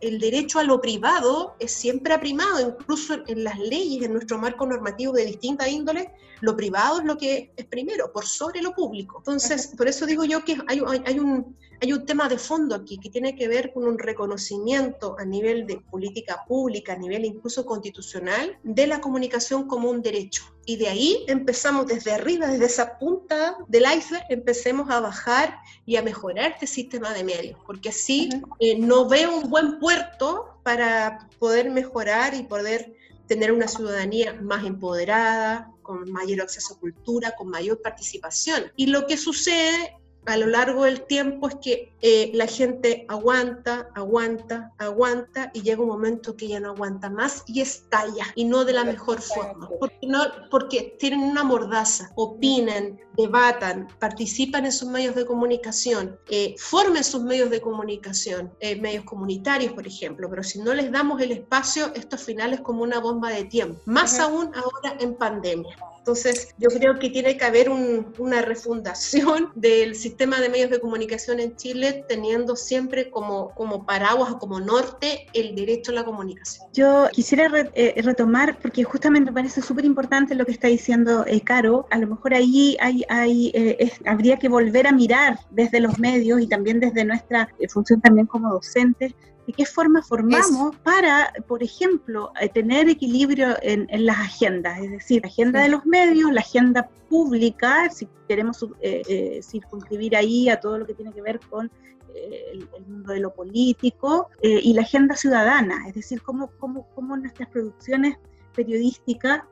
el 0.00 0.18
derecho 0.18 0.58
a 0.58 0.64
lo 0.64 0.80
privado 0.80 1.54
es 1.58 1.72
siempre 1.72 2.18
primado, 2.18 2.60
incluso 2.60 3.18
en 3.26 3.44
las 3.44 3.58
leyes, 3.58 4.02
en 4.02 4.14
nuestro 4.14 4.38
marco 4.38 4.66
normativo 4.66 5.12
de 5.12 5.26
distinta 5.26 5.68
índole, 5.68 6.10
lo 6.40 6.56
privado 6.56 7.00
es 7.00 7.04
lo 7.04 7.18
que 7.18 7.52
es 7.56 7.66
primero, 7.66 8.10
por 8.12 8.24
sobre 8.24 8.62
lo 8.62 8.72
público. 8.72 9.18
Entonces, 9.18 9.74
por 9.76 9.88
eso 9.88 10.06
digo 10.06 10.24
yo 10.24 10.44
que 10.44 10.56
hay, 10.68 10.80
hay, 11.04 11.18
un, 11.18 11.56
hay 11.80 11.92
un 11.92 12.04
tema 12.04 12.28
de 12.28 12.38
fondo 12.38 12.74
aquí 12.74 12.98
que 12.98 13.08
tiene 13.08 13.34
que 13.34 13.48
ver 13.48 13.72
con 13.72 13.84
un 13.84 13.98
reconocimiento 13.98 15.16
a 15.18 15.24
nivel 15.24 15.66
de 15.66 15.78
política 15.78 16.44
pública, 16.46 16.92
a 16.92 16.98
nivel 16.98 17.24
incluso 17.24 17.64
constitucional, 17.64 18.58
de 18.62 18.86
la 18.86 19.00
comunicación 19.00 19.66
como 19.66 19.90
un 19.90 20.02
derecho. 20.02 20.42
Y 20.66 20.76
de 20.76 20.88
ahí 20.88 21.24
empezamos 21.26 21.86
desde 21.86 22.12
arriba, 22.12 22.46
desde 22.46 22.66
esa 22.66 22.98
punta 22.98 23.56
del 23.66 23.84
iceberg, 23.96 24.24
empecemos 24.28 24.90
a 24.90 25.00
bajar 25.00 25.58
y 25.86 25.96
a 25.96 26.02
mejorar 26.02 26.52
este 26.52 26.66
sistema 26.66 27.14
de 27.14 27.24
medios, 27.24 27.58
porque 27.66 27.88
así 27.88 28.28
eh, 28.58 28.78
no 28.78 29.08
veo 29.08 29.36
un 29.36 29.48
buen 29.48 29.78
puerto 29.78 30.60
para 30.62 31.28
poder 31.38 31.70
mejorar 31.70 32.34
y 32.34 32.42
poder 32.42 32.94
tener 33.26 33.52
una 33.52 33.68
ciudadanía 33.68 34.34
más 34.42 34.66
empoderada, 34.66 35.72
con 35.82 36.10
mayor 36.12 36.42
acceso 36.42 36.74
a 36.74 36.78
cultura, 36.78 37.34
con 37.36 37.48
mayor 37.48 37.80
participación. 37.80 38.70
Y 38.76 38.86
lo 38.86 39.06
que 39.06 39.16
sucede 39.16 39.99
a 40.26 40.36
lo 40.36 40.46
largo 40.46 40.84
del 40.84 41.02
tiempo 41.02 41.48
es 41.48 41.56
que 41.56 41.92
eh, 42.02 42.30
la 42.34 42.46
gente 42.46 43.04
aguanta, 43.08 43.88
aguanta, 43.94 44.72
aguanta 44.78 45.50
y 45.54 45.62
llega 45.62 45.82
un 45.82 45.88
momento 45.88 46.36
que 46.36 46.48
ya 46.48 46.60
no 46.60 46.70
aguanta 46.70 47.10
más 47.10 47.42
y 47.46 47.60
estalla 47.60 48.24
y 48.34 48.44
no 48.44 48.64
de 48.64 48.72
la 48.72 48.84
mejor 48.84 49.20
forma. 49.20 49.68
Porque, 49.78 50.06
no, 50.06 50.20
porque 50.50 50.96
tienen 50.98 51.20
una 51.20 51.42
mordaza, 51.42 52.10
opinan, 52.14 52.98
debatan, 53.16 53.88
participan 53.98 54.66
en 54.66 54.72
sus 54.72 54.88
medios 54.88 55.14
de 55.14 55.26
comunicación, 55.26 56.18
eh, 56.28 56.54
formen 56.58 57.04
sus 57.04 57.22
medios 57.22 57.50
de 57.50 57.60
comunicación, 57.60 58.52
eh, 58.60 58.80
medios 58.80 59.04
comunitarios, 59.04 59.72
por 59.72 59.86
ejemplo, 59.86 60.28
pero 60.28 60.42
si 60.42 60.60
no 60.60 60.74
les 60.74 60.90
damos 60.92 61.20
el 61.20 61.32
espacio, 61.32 61.92
esto 61.94 62.16
al 62.16 62.22
final 62.22 62.54
es 62.54 62.60
como 62.60 62.82
una 62.82 63.00
bomba 63.00 63.30
de 63.30 63.44
tiempo, 63.44 63.80
más 63.86 64.18
aún 64.20 64.52
ahora 64.54 64.96
en 65.00 65.14
pandemia. 65.14 65.76
Entonces, 66.00 66.54
yo 66.56 66.70
creo 66.70 66.98
que 66.98 67.10
tiene 67.10 67.36
que 67.36 67.44
haber 67.44 67.68
una 67.68 68.40
refundación 68.40 69.50
del 69.54 69.94
sistema 69.94 70.40
de 70.40 70.48
medios 70.48 70.70
de 70.70 70.80
comunicación 70.80 71.40
en 71.40 71.56
Chile, 71.56 72.04
teniendo 72.08 72.56
siempre 72.56 73.10
como, 73.10 73.54
como 73.54 73.84
paraguas 73.84 74.32
o 74.32 74.38
como 74.38 74.60
norte 74.60 75.26
el 75.34 75.54
derecho 75.54 75.92
a 75.92 75.96
la 75.96 76.04
comunicación. 76.04 76.66
Yo 76.72 77.08
quisiera 77.12 77.50
eh, 77.74 78.00
retomar, 78.02 78.58
porque 78.60 78.82
justamente 78.82 79.30
me 79.30 79.34
parece 79.34 79.60
súper 79.60 79.84
importante 79.84 80.34
lo 80.34 80.46
que 80.46 80.52
está 80.52 80.68
diciendo 80.68 81.24
eh, 81.26 81.42
Caro, 81.42 81.86
a 81.90 81.98
lo 81.98 82.06
mejor 82.06 82.32
ahí 82.32 82.76
hay, 82.80 83.04
hay, 83.08 83.50
eh, 83.54 83.92
habría 84.06 84.38
que 84.38 84.48
volver 84.48 84.86
a 84.86 84.92
mirar 84.92 85.38
desde 85.50 85.80
los 85.80 85.98
medios 85.98 86.40
y 86.40 86.46
también 86.46 86.80
desde 86.80 87.04
nuestra 87.04 87.50
función 87.68 88.00
también 88.00 88.26
como 88.26 88.50
docentes, 88.50 89.12
de 89.50 89.56
qué 89.56 89.66
forma 89.66 90.00
formamos 90.00 90.76
para, 90.84 91.32
por 91.48 91.60
ejemplo, 91.62 92.32
eh, 92.40 92.48
tener 92.48 92.88
equilibrio 92.88 93.56
en, 93.62 93.88
las 94.06 94.18
agendas, 94.18 94.78
es 94.80 94.90
decir, 94.92 95.22
la 95.22 95.28
agenda 95.28 95.60
de 95.62 95.68
los 95.68 95.84
medios, 95.86 96.32
la 96.32 96.40
agenda 96.40 96.88
pública, 97.08 97.90
si 97.90 98.08
queremos 98.28 98.64
eh, 98.80 99.02
eh, 99.08 99.40
circunscribir 99.42 100.14
ahí 100.14 100.48
a 100.48 100.60
todo 100.60 100.78
lo 100.78 100.86
que 100.86 100.94
tiene 100.94 101.12
que 101.12 101.20
ver 101.20 101.40
con 101.40 101.70
el, 102.14 102.68
mundo 102.86 103.12
de 103.12 103.20
lo 103.20 103.32
político 103.32 104.30
y 104.42 104.72
la 104.72 104.82
agenda 104.82 105.14
ciudadana, 105.14 105.86
es 105.88 105.94
decir, 105.94 106.22
cómo, 106.22 106.50
cómo, 106.58 106.88
cómo 106.94 107.16
nuestras 107.16 107.48
producciones 107.48 108.18
periodísticas, 108.54 109.42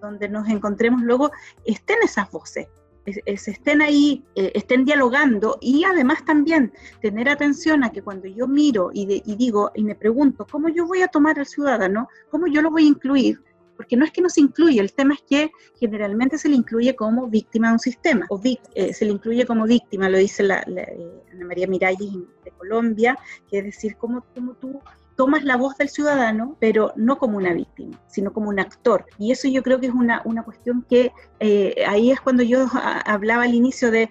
donde 0.00 0.28
nos 0.28 0.48
encontremos 0.48 1.02
luego, 1.02 1.30
estén 1.64 1.98
esas 2.02 2.30
voces, 2.30 2.68
estén 3.06 3.82
ahí, 3.82 4.24
eh, 4.34 4.52
estén 4.54 4.84
dialogando 4.84 5.58
y 5.60 5.84
además 5.84 6.24
también 6.24 6.72
tener 7.00 7.28
atención 7.28 7.84
a 7.84 7.90
que 7.90 8.02
cuando 8.02 8.26
yo 8.26 8.48
miro 8.48 8.90
y, 8.92 9.06
digo 9.36 9.70
y 9.74 9.84
me 9.84 9.94
pregunto 9.94 10.46
cómo 10.50 10.68
yo 10.68 10.86
voy 10.86 11.02
a 11.02 11.08
tomar 11.08 11.38
al 11.38 11.46
ciudadano, 11.46 12.08
cómo 12.30 12.46
yo 12.46 12.62
lo 12.62 12.70
voy 12.70 12.84
a 12.84 12.88
incluir, 12.88 13.42
porque 13.76 13.96
no 13.96 14.04
es 14.04 14.10
que 14.10 14.22
no 14.22 14.28
se 14.28 14.40
incluye, 14.40 14.80
el 14.80 14.92
tema 14.92 15.14
es 15.14 15.22
que 15.22 15.50
generalmente 15.78 16.38
se 16.38 16.48
le 16.48 16.56
incluye 16.56 16.96
como 16.96 17.28
víctima 17.28 17.68
de 17.68 17.74
un 17.74 17.78
sistema, 17.78 18.26
o 18.28 18.40
eh, 18.74 18.92
se 18.92 19.04
le 19.04 19.12
incluye 19.12 19.46
como 19.46 19.64
víctima, 19.64 20.08
lo 20.08 20.18
dice 20.18 20.42
la, 20.42 20.60
eh, 20.60 21.22
Ana 21.32 21.46
María 21.46 21.66
Miralles 21.66 22.12
de 22.44 22.50
Colombia, 22.52 23.18
que 23.48 23.58
es 23.58 23.64
decir, 23.64 23.96
cómo 23.96 24.24
tú 24.34 24.80
tomas 25.16 25.44
la 25.44 25.56
voz 25.56 25.76
del 25.76 25.88
ciudadano, 25.88 26.56
pero 26.60 26.92
no 26.96 27.18
como 27.18 27.38
una 27.38 27.52
víctima, 27.52 27.98
sino 28.06 28.32
como 28.32 28.50
un 28.50 28.60
actor. 28.60 29.06
Y 29.18 29.32
eso 29.32 29.48
yo 29.48 29.62
creo 29.62 29.80
que 29.80 29.86
es 29.86 29.94
una, 29.94 30.22
una 30.24 30.42
cuestión 30.42 30.84
que 30.88 31.12
eh, 31.40 31.84
ahí 31.88 32.10
es 32.10 32.20
cuando 32.20 32.42
yo 32.42 32.66
hablaba 33.06 33.44
al 33.44 33.54
inicio 33.54 33.90
de 33.90 34.10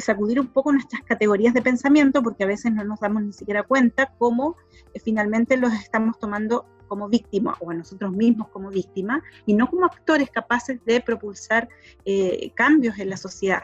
sacudir 0.00 0.38
un 0.38 0.46
poco 0.46 0.72
nuestras 0.72 1.02
categorías 1.02 1.54
de 1.54 1.62
pensamiento, 1.62 2.22
porque 2.22 2.44
a 2.44 2.46
veces 2.46 2.72
no 2.72 2.84
nos 2.84 3.00
damos 3.00 3.22
ni 3.22 3.32
siquiera 3.32 3.62
cuenta 3.62 4.12
cómo 4.18 4.56
eh, 4.94 5.00
finalmente 5.00 5.56
los 5.56 5.72
estamos 5.72 6.18
tomando 6.18 6.66
como 6.88 7.08
víctima 7.08 7.56
o 7.60 7.70
a 7.70 7.74
nosotros 7.74 8.12
mismos 8.12 8.48
como 8.48 8.68
víctima 8.68 9.22
y 9.46 9.54
no 9.54 9.66
como 9.70 9.86
actores 9.86 10.28
capaces 10.30 10.84
de 10.84 11.00
propulsar 11.00 11.66
eh, 12.04 12.52
cambios 12.54 12.98
en 12.98 13.08
la 13.08 13.16
sociedad. 13.16 13.62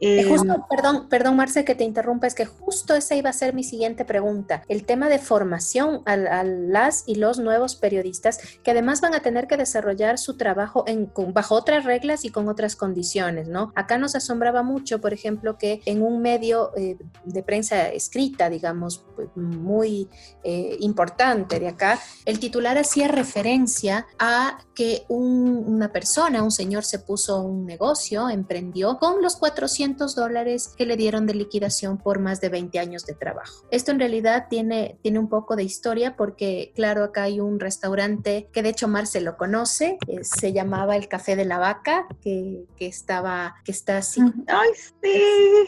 Eh, 0.00 0.24
justo, 0.28 0.66
perdón, 0.68 1.08
perdón 1.08 1.36
Marce 1.36 1.64
que 1.64 1.74
te 1.74 1.84
interrumpa, 1.84 2.26
es 2.26 2.34
que 2.34 2.44
justo 2.44 2.94
esa 2.94 3.14
iba 3.14 3.30
a 3.30 3.32
ser 3.32 3.54
mi 3.54 3.64
siguiente 3.64 4.04
pregunta, 4.04 4.62
el 4.68 4.84
tema 4.84 5.08
de 5.08 5.18
formación 5.18 6.02
a, 6.04 6.16
las 6.16 7.04
y 7.06 7.14
los 7.14 7.38
nuevos 7.38 7.76
periodistas 7.76 8.38
que 8.62 8.70
además 8.72 9.00
van 9.00 9.14
a 9.14 9.20
tener 9.20 9.46
que 9.46 9.56
desarrollar 9.56 10.18
su 10.18 10.36
trabajo 10.36 10.84
bajo 11.32 11.54
otras 11.54 11.84
reglas 11.84 12.24
y 12.24 12.30
con 12.30 12.48
otras 12.48 12.76
condiciones, 12.76 13.48
¿no? 13.48 13.72
Acá 13.74 13.96
nos 13.98 14.14
asombraba 14.14 14.62
mucho, 14.62 15.00
por 15.00 15.12
ejemplo, 15.12 15.56
que 15.56 15.80
en 15.86 16.02
un 16.02 16.20
medio 16.20 16.72
eh, 16.76 16.98
de 17.24 17.42
prensa 17.42 17.88
escrita, 17.88 18.50
digamos, 18.50 19.04
pues, 19.14 19.28
muy 19.34 20.08
eh, 20.44 20.76
importante 20.80 21.58
de 21.58 21.68
acá, 21.68 21.98
el 22.24 22.38
titular 22.38 22.76
hacía 22.76 23.08
referencia 23.08 24.06
a 24.18 24.58
que 24.74 25.04
una 25.08 25.90
persona, 25.90 26.42
un 26.42 26.50
señor 26.50 26.84
se 26.84 26.98
puso 26.98 27.40
un 27.40 27.64
negocio, 27.64 28.28
emprendió 28.28 28.98
con 28.98 29.22
los 29.22 29.36
400 29.36 29.85
dólares 29.94 30.74
que 30.76 30.86
le 30.86 30.96
dieron 30.96 31.26
de 31.26 31.34
liquidación 31.34 31.98
por 31.98 32.18
más 32.18 32.40
de 32.40 32.48
20 32.48 32.78
años 32.78 33.06
de 33.06 33.14
trabajo. 33.14 33.66
Esto 33.70 33.92
en 33.92 33.98
realidad 33.98 34.46
tiene, 34.50 34.98
tiene 35.02 35.18
un 35.18 35.28
poco 35.28 35.56
de 35.56 35.62
historia 35.62 36.16
porque, 36.16 36.72
claro, 36.74 37.04
acá 37.04 37.24
hay 37.24 37.40
un 37.40 37.60
restaurante 37.60 38.48
que 38.52 38.62
de 38.62 38.70
hecho 38.70 38.88
Marce 38.88 39.20
lo 39.20 39.36
conoce, 39.36 39.98
eh, 40.08 40.24
se 40.24 40.52
llamaba 40.52 40.96
el 40.96 41.08
Café 41.08 41.36
de 41.36 41.44
la 41.44 41.58
Vaca, 41.58 42.06
que, 42.20 42.64
que 42.76 42.86
estaba, 42.86 43.56
que 43.64 43.72
está 43.72 43.98
así. 43.98 44.20
¡Ay, 44.46 44.70
sí! 45.02 45.22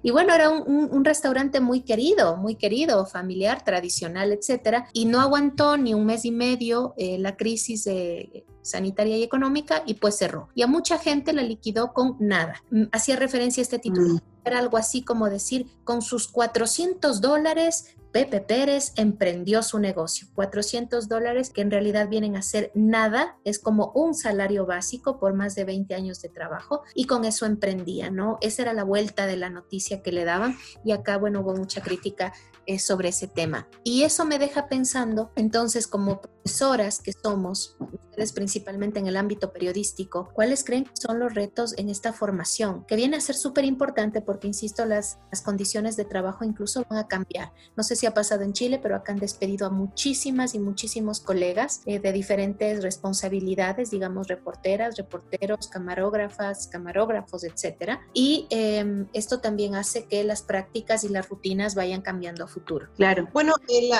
Y 0.01 0.09
bueno, 0.09 0.33
era 0.33 0.49
un, 0.49 0.89
un, 0.91 1.05
restaurante 1.05 1.59
muy 1.59 1.81
querido, 1.81 2.35
muy 2.37 2.55
querido, 2.55 3.05
familiar, 3.05 3.63
tradicional, 3.63 4.31
etcétera, 4.31 4.87
y 4.91 5.05
no 5.05 5.21
aguantó 5.21 5.77
ni 5.77 5.93
un 5.93 6.05
mes 6.05 6.25
y 6.25 6.31
medio 6.31 6.95
eh, 6.97 7.19
la 7.19 7.35
crisis 7.35 7.83
de 7.83 8.45
sanitaria 8.69 9.17
y 9.17 9.23
económica 9.23 9.83
y 9.85 9.95
pues 9.95 10.17
cerró. 10.17 10.49
Y 10.55 10.61
a 10.61 10.67
mucha 10.67 10.97
gente 10.97 11.33
la 11.33 11.41
liquidó 11.41 11.93
con 11.93 12.15
nada. 12.19 12.63
Mm, 12.69 12.83
hacía 12.91 13.15
referencia 13.15 13.61
a 13.61 13.63
este 13.63 13.79
título. 13.79 14.15
Mm. 14.15 14.19
Era 14.45 14.59
algo 14.59 14.77
así 14.77 15.03
como 15.03 15.29
decir, 15.29 15.67
con 15.83 16.01
sus 16.01 16.27
400 16.27 17.21
dólares 17.21 17.95
Pepe 18.17 18.41
Pérez 18.41 18.93
emprendió 18.95 19.61
su 19.61 19.77
negocio. 19.77 20.27
400 20.33 21.07
dólares 21.07 21.51
que 21.51 21.61
en 21.61 21.69
realidad 21.69 22.09
vienen 22.09 22.35
a 22.35 22.41
ser 22.41 22.71
nada, 22.73 23.37
es 23.43 23.59
como 23.59 23.91
un 23.93 24.15
salario 24.15 24.65
básico 24.65 25.19
por 25.19 25.35
más 25.35 25.53
de 25.53 25.65
20 25.65 25.93
años 25.93 26.19
de 26.23 26.29
trabajo 26.29 26.81
y 26.95 27.05
con 27.05 27.25
eso 27.25 27.45
emprendía, 27.45 28.09
¿no? 28.09 28.39
Esa 28.41 28.63
era 28.63 28.73
la 28.73 28.83
vuelta 28.83 29.27
de 29.27 29.37
la 29.37 29.51
noticia 29.51 30.01
que 30.01 30.11
le 30.11 30.25
daban 30.25 30.57
y 30.83 30.93
acá, 30.93 31.19
bueno, 31.19 31.41
hubo 31.41 31.55
mucha 31.55 31.81
crítica 31.81 32.33
eh, 32.69 32.79
sobre 32.79 33.09
ese 33.09 33.27
tema. 33.27 33.67
Y 33.85 34.03
eso 34.03 34.25
me 34.25 34.39
deja 34.39 34.67
pensando, 34.67 35.31
entonces, 35.35 35.87
como 35.87 36.19
profesoras 36.19 36.99
que 36.99 37.13
somos, 37.13 37.77
ustedes 37.79 38.33
principalmente 38.33 38.99
en 38.99 39.07
el 39.07 39.15
ámbito 39.15 39.53
periodístico, 39.53 40.31
¿cuáles 40.33 40.63
creen 40.63 40.85
que 40.85 40.91
son 40.95 41.19
los 41.19 41.33
retos 41.33 41.77
en 41.77 41.89
esta 41.89 42.13
formación? 42.13 42.83
Que 42.85 42.95
viene 42.95 43.15
a 43.15 43.21
ser 43.21 43.35
súper 43.35 43.63
importante 43.63 44.21
porque, 44.21 44.47
insisto, 44.47 44.85
las, 44.85 45.19
las 45.31 45.41
condiciones 45.41 45.95
de 45.95 46.05
trabajo 46.05 46.43
incluso 46.43 46.83
van 46.89 46.99
a 46.99 47.07
cambiar. 47.07 47.53
No 47.75 47.83
sé 47.83 47.95
si 47.95 48.06
ha 48.07 48.13
pasado 48.13 48.43
en 48.43 48.53
Chile, 48.53 48.79
pero 48.81 48.95
acá 48.95 49.11
han 49.11 49.19
despedido 49.19 49.67
a 49.67 49.69
muchísimas 49.69 50.55
y 50.55 50.59
muchísimos 50.59 51.19
colegas 51.19 51.81
eh, 51.85 51.99
de 51.99 52.11
diferentes 52.11 52.83
responsabilidades, 52.83 53.91
digamos, 53.91 54.27
reporteras, 54.27 54.97
reporteros, 54.97 55.67
camarógrafas, 55.67 56.67
camarógrafos, 56.67 57.43
etcétera. 57.43 58.01
Y 58.13 58.47
em, 58.49 59.07
esto 59.13 59.39
también 59.39 59.75
hace 59.75 60.05
que 60.05 60.23
las 60.23 60.41
prácticas 60.41 61.03
y 61.03 61.09
las 61.09 61.27
rutinas 61.29 61.75
vayan 61.75 62.01
cambiando 62.01 62.43
a 62.43 62.47
futuro. 62.47 62.87
Claro. 62.95 63.27
Bueno, 63.33 63.55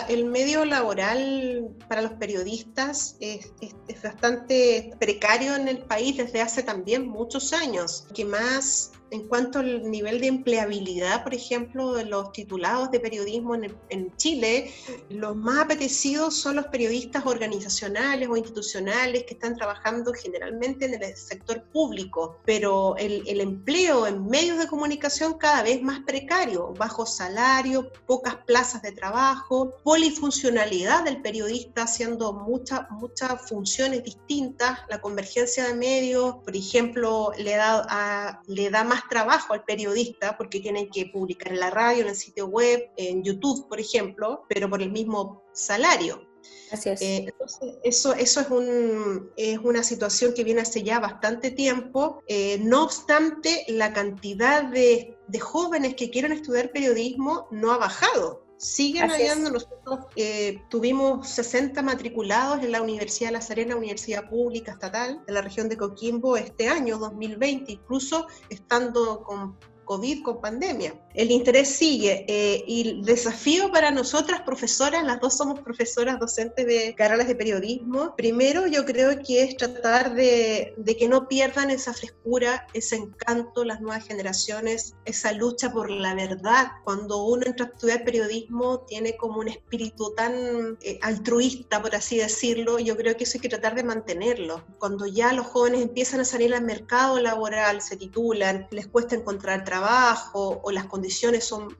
el, 0.10 0.26
medio 0.26 0.66
laboral 0.66 1.70
para 1.88 2.02
los 2.02 2.14
periodistas 2.14 3.16
es, 3.20 3.52
bastante 4.04 4.92
precario 5.00 5.56
en 5.56 5.68
el 5.68 5.80
país 5.80 6.18
desde 6.18 6.42
hace 6.42 6.64
también 6.64 7.08
muchos 7.08 7.54
años. 7.54 8.08
que 8.14 8.26
más 8.26 8.92
en 9.12 9.28
cuanto 9.28 9.60
al 9.60 9.90
nivel 9.90 10.20
de 10.20 10.28
empleabilidad, 10.28 11.24
por 11.24 11.34
ejemplo, 11.34 11.94
de 11.94 12.06
los 12.06 12.32
titulados 12.32 12.92
de 12.92 13.00
periodismo 13.00 13.56
en, 13.56 14.16
Chile, 14.18 14.72
los 15.10 15.36
más 15.36 15.60
apetecidos 15.60 16.36
son 16.36 16.56
los 16.56 16.68
periodistas 16.68 17.26
organizacionales 17.26 18.28
o 18.30 18.38
institucionales 18.38 19.24
que 19.24 19.34
están 19.36 19.56
trabajando 19.56 20.14
generalmente 20.14 20.86
en 20.86 21.02
el 21.02 21.16
sector 21.16 21.64
público, 21.64 22.38
pero 22.46 22.96
el, 22.98 23.24
el 23.28 23.42
empleo 23.42 24.08
en 24.08 24.28
medios 24.28 24.58
de 24.58 24.68
comunicación 24.68 25.38
cada 25.38 25.64
vez 25.64 25.82
más 25.82 26.00
precario, 26.02 26.74
bajo 26.78 27.06
salario, 27.06 27.92
pocas 28.06 28.36
plazas 28.46 28.82
de 28.82 28.92
trabajo, 28.92 29.76
polifuncionalidad 29.84 31.04
del 31.04 31.22
periodista 31.22 31.84
haciendo 31.84 32.34
muchas 32.34 32.88
muchas 32.90 33.48
funciones 33.48 34.04
distintas, 34.04 34.80
la 34.90 35.00
convergencia 35.00 35.68
de 35.68 35.74
medios, 35.74 36.36
por 36.44 36.56
ejemplo, 36.56 37.32
le 37.38 37.56
da, 37.56 37.86
a, 37.90 38.42
le 38.48 38.70
da 38.70 38.84
más 38.84 38.97
trabajo 39.10 39.54
al 39.54 39.64
periodista 39.64 40.38
porque 40.38 40.60
tienen 40.60 40.90
que 40.90 41.08
publicar 41.08 41.52
en 41.52 41.60
la 41.60 41.70
radio, 41.70 42.04
en 42.04 42.10
el 42.10 42.16
sitio 42.16 42.48
web, 42.48 42.90
en 42.98 43.24
YouTube, 43.24 43.68
por 43.68 43.80
ejemplo, 43.80 44.46
pero 44.50 44.70
por 44.70 44.82
el 44.82 44.92
mismo 44.92 45.44
salario. 45.54 46.28
Eh, 47.00 47.28
eso, 47.84 48.14
eso 48.14 48.42
es, 48.42 48.50
un, 48.50 49.32
es, 49.38 49.58
una 49.60 49.84
situación 49.84 50.34
que 50.34 50.44
viene 50.44 50.62
hace 50.62 50.84
ya 50.84 51.00
bastante 51.00 51.52
tiempo. 51.52 52.22
Eh, 52.28 52.60
no 52.62 52.84
obstante, 52.84 53.64
la 53.70 53.94
cantidad 53.94 54.64
de, 54.64 55.18
de, 55.28 55.40
jóvenes 55.40 55.96
que 55.96 56.10
quieren 56.10 56.34
estudiar 56.34 56.72
periodismo 56.72 57.48
no 57.52 57.72
ha 57.72 57.78
bajado. 57.78 58.47
Siguen 58.58 59.10
hallando, 59.10 59.52
nosotros 59.52 60.08
eh, 60.16 60.62
tuvimos 60.70 61.30
60 61.30 61.82
matriculados 61.84 62.64
en 62.64 62.72
la 62.72 62.82
Universidad 62.82 63.30
de 63.30 63.34
La 63.34 63.42
Serena, 63.42 63.76
Universidad 63.76 64.28
Pública 64.30 64.72
Estatal 64.72 65.22
de 65.28 65.34
la 65.34 65.42
región 65.42 65.70
de 65.70 65.78
Coquimbo 65.78 66.38
este 66.38 66.68
año 66.68 66.98
2020, 66.98 67.72
incluso 67.72 68.28
estando 68.50 69.22
con 69.24 69.58
COVID, 69.88 70.22
con 70.22 70.40
pandemia. 70.40 70.94
El 71.16 71.32
interés 71.32 71.70
sigue 71.70 72.26
eh, 72.28 72.64
y 72.68 72.90
el 72.90 73.04
desafío 73.04 73.72
para 73.72 73.90
nosotras, 73.90 74.42
profesoras, 74.42 75.04
las 75.04 75.20
dos 75.20 75.36
somos 75.36 75.62
profesoras 75.62 76.20
docentes 76.20 76.68
de 76.68 76.94
carreras 76.96 77.28
de 77.28 77.36
periodismo, 77.36 78.14
primero 78.16 78.68
yo 78.68 78.86
creo 78.86 79.18
que 79.24 79.42
es 79.42 79.58
tratar 79.58 80.14
de, 80.14 80.76
de 80.78 80.96
que 80.96 81.08
no 81.08 81.28
pierdan 81.28 81.72
esa 81.72 81.94
frescura, 81.94 82.68
ese 82.74 82.98
encanto, 82.98 83.64
las 83.64 83.82
nuevas 83.82 84.06
generaciones, 84.06 84.94
esa 85.06 85.32
lucha 85.32 85.72
por 85.72 85.90
la 85.90 86.14
verdad. 86.14 86.68
Cuando 86.84 87.24
uno 87.24 87.44
entra 87.48 87.66
a 87.66 87.70
estudiar 87.70 88.04
periodismo 88.04 88.82
tiene 88.82 89.16
como 89.18 89.40
un 89.40 89.48
espíritu 89.48 90.14
tan 90.16 90.78
eh, 90.82 91.00
altruista, 91.02 91.82
por 91.82 91.96
así 91.96 92.18
decirlo, 92.18 92.78
yo 92.80 92.98
creo 92.98 93.16
que 93.16 93.24
eso 93.24 93.38
hay 93.38 93.42
que 93.42 93.50
tratar 93.50 93.74
de 93.76 93.84
mantenerlo. 93.84 94.64
Cuando 94.78 95.06
ya 95.08 95.34
los 95.34 95.48
jóvenes 95.48 95.82
empiezan 95.82 96.20
a 96.20 96.26
salir 96.26 96.54
al 96.54 96.64
mercado 96.64 97.20
laboral, 97.20 97.82
se 97.82 97.96
titulan, 97.96 98.68
les 98.72 98.88
cuesta 98.88 99.16
encontrar 99.16 99.64
trabajo, 99.64 99.77
trabajo 99.78 100.60
o 100.64 100.72
las 100.72 100.86
condiciones 100.86 101.44
son, 101.44 101.76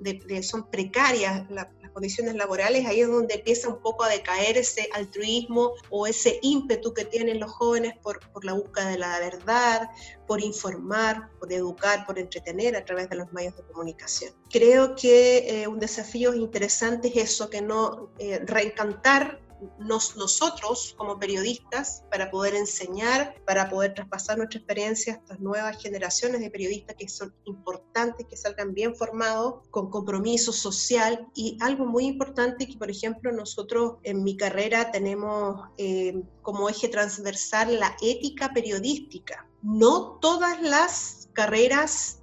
precarias, 0.72 1.50
las 1.50 1.68
condiciones 1.94 2.36
laborales, 2.36 2.86
ahí 2.86 3.02
es 3.02 3.08
donde 3.08 3.36
empieza 3.36 3.70
un 3.70 3.82
poco 3.82 4.04
a 4.04 4.10
decaer 4.10 4.58
ese 4.58 4.88
altruismo 4.94 5.74
o 5.90 6.06
ese 6.06 6.40
ímpetu 6.44 6.94
que 6.94 7.06
tienen 7.06 7.40
los 7.40 7.52
jóvenes 7.52 7.94
por, 8.04 8.20
por 8.32 8.46
la 8.46 8.54
búsqueda 8.54 8.90
de 8.90 9.00
la 9.00 9.20
verdad, 9.20 9.90
por 10.28 10.42
informar, 10.42 11.30
por 11.40 11.52
educar, 11.52 12.06
por 12.06 12.20
entretener 12.20 12.76
a 12.76 12.86
través 12.86 13.10
de 13.10 13.16
los 13.16 13.32
medios 13.34 13.56
de 13.58 13.64
comunicación. 13.64 14.34
Creo 14.52 14.96
que 14.96 15.64
eh, 15.64 15.68
un 15.68 15.80
desafío 15.80 16.36
interesante 16.36 17.08
es 17.08 17.32
eso, 17.32 17.50
que 17.50 17.62
no 17.62 18.12
eh, 18.20 18.40
reencantar 18.46 19.42
nosotros 19.80 20.96
como 20.98 21.20
periodistas 21.20 22.04
para 22.12 22.30
poder 22.30 22.56
enseñar, 22.56 23.36
para 23.46 23.70
poder 23.70 23.94
traspasar 23.94 24.38
nuestra 24.38 24.60
experiencia 24.60 25.14
a 25.14 25.18
estas 25.18 25.40
nuevas 25.40 25.82
generaciones 25.82 26.42
de 26.42 26.50
periodistas 26.50 26.96
que 26.96 27.10
son 27.10 27.34
importantes, 27.46 28.26
que 28.28 28.38
salgan 28.38 28.74
bien 28.74 28.96
formados, 28.96 29.68
con 29.72 29.90
compromiso 29.90 30.52
social 30.52 31.28
y 31.34 31.58
algo 31.62 31.86
muy 31.86 32.06
importante 32.06 32.68
que, 32.68 32.78
por 32.78 32.90
ejemplo, 32.90 33.32
nosotros 33.32 33.96
en 34.04 34.24
mi 34.24 34.38
carrera 34.38 34.92
tenemos 34.92 35.70
eh, 35.78 36.22
como 36.42 36.70
eje 36.70 36.88
transversal 36.88 37.80
la 37.80 37.96
ética 38.02 38.54
periodística. 38.54 39.48
No 39.62 40.20
todas 40.22 40.62
las 40.62 41.30
carreras 41.34 42.20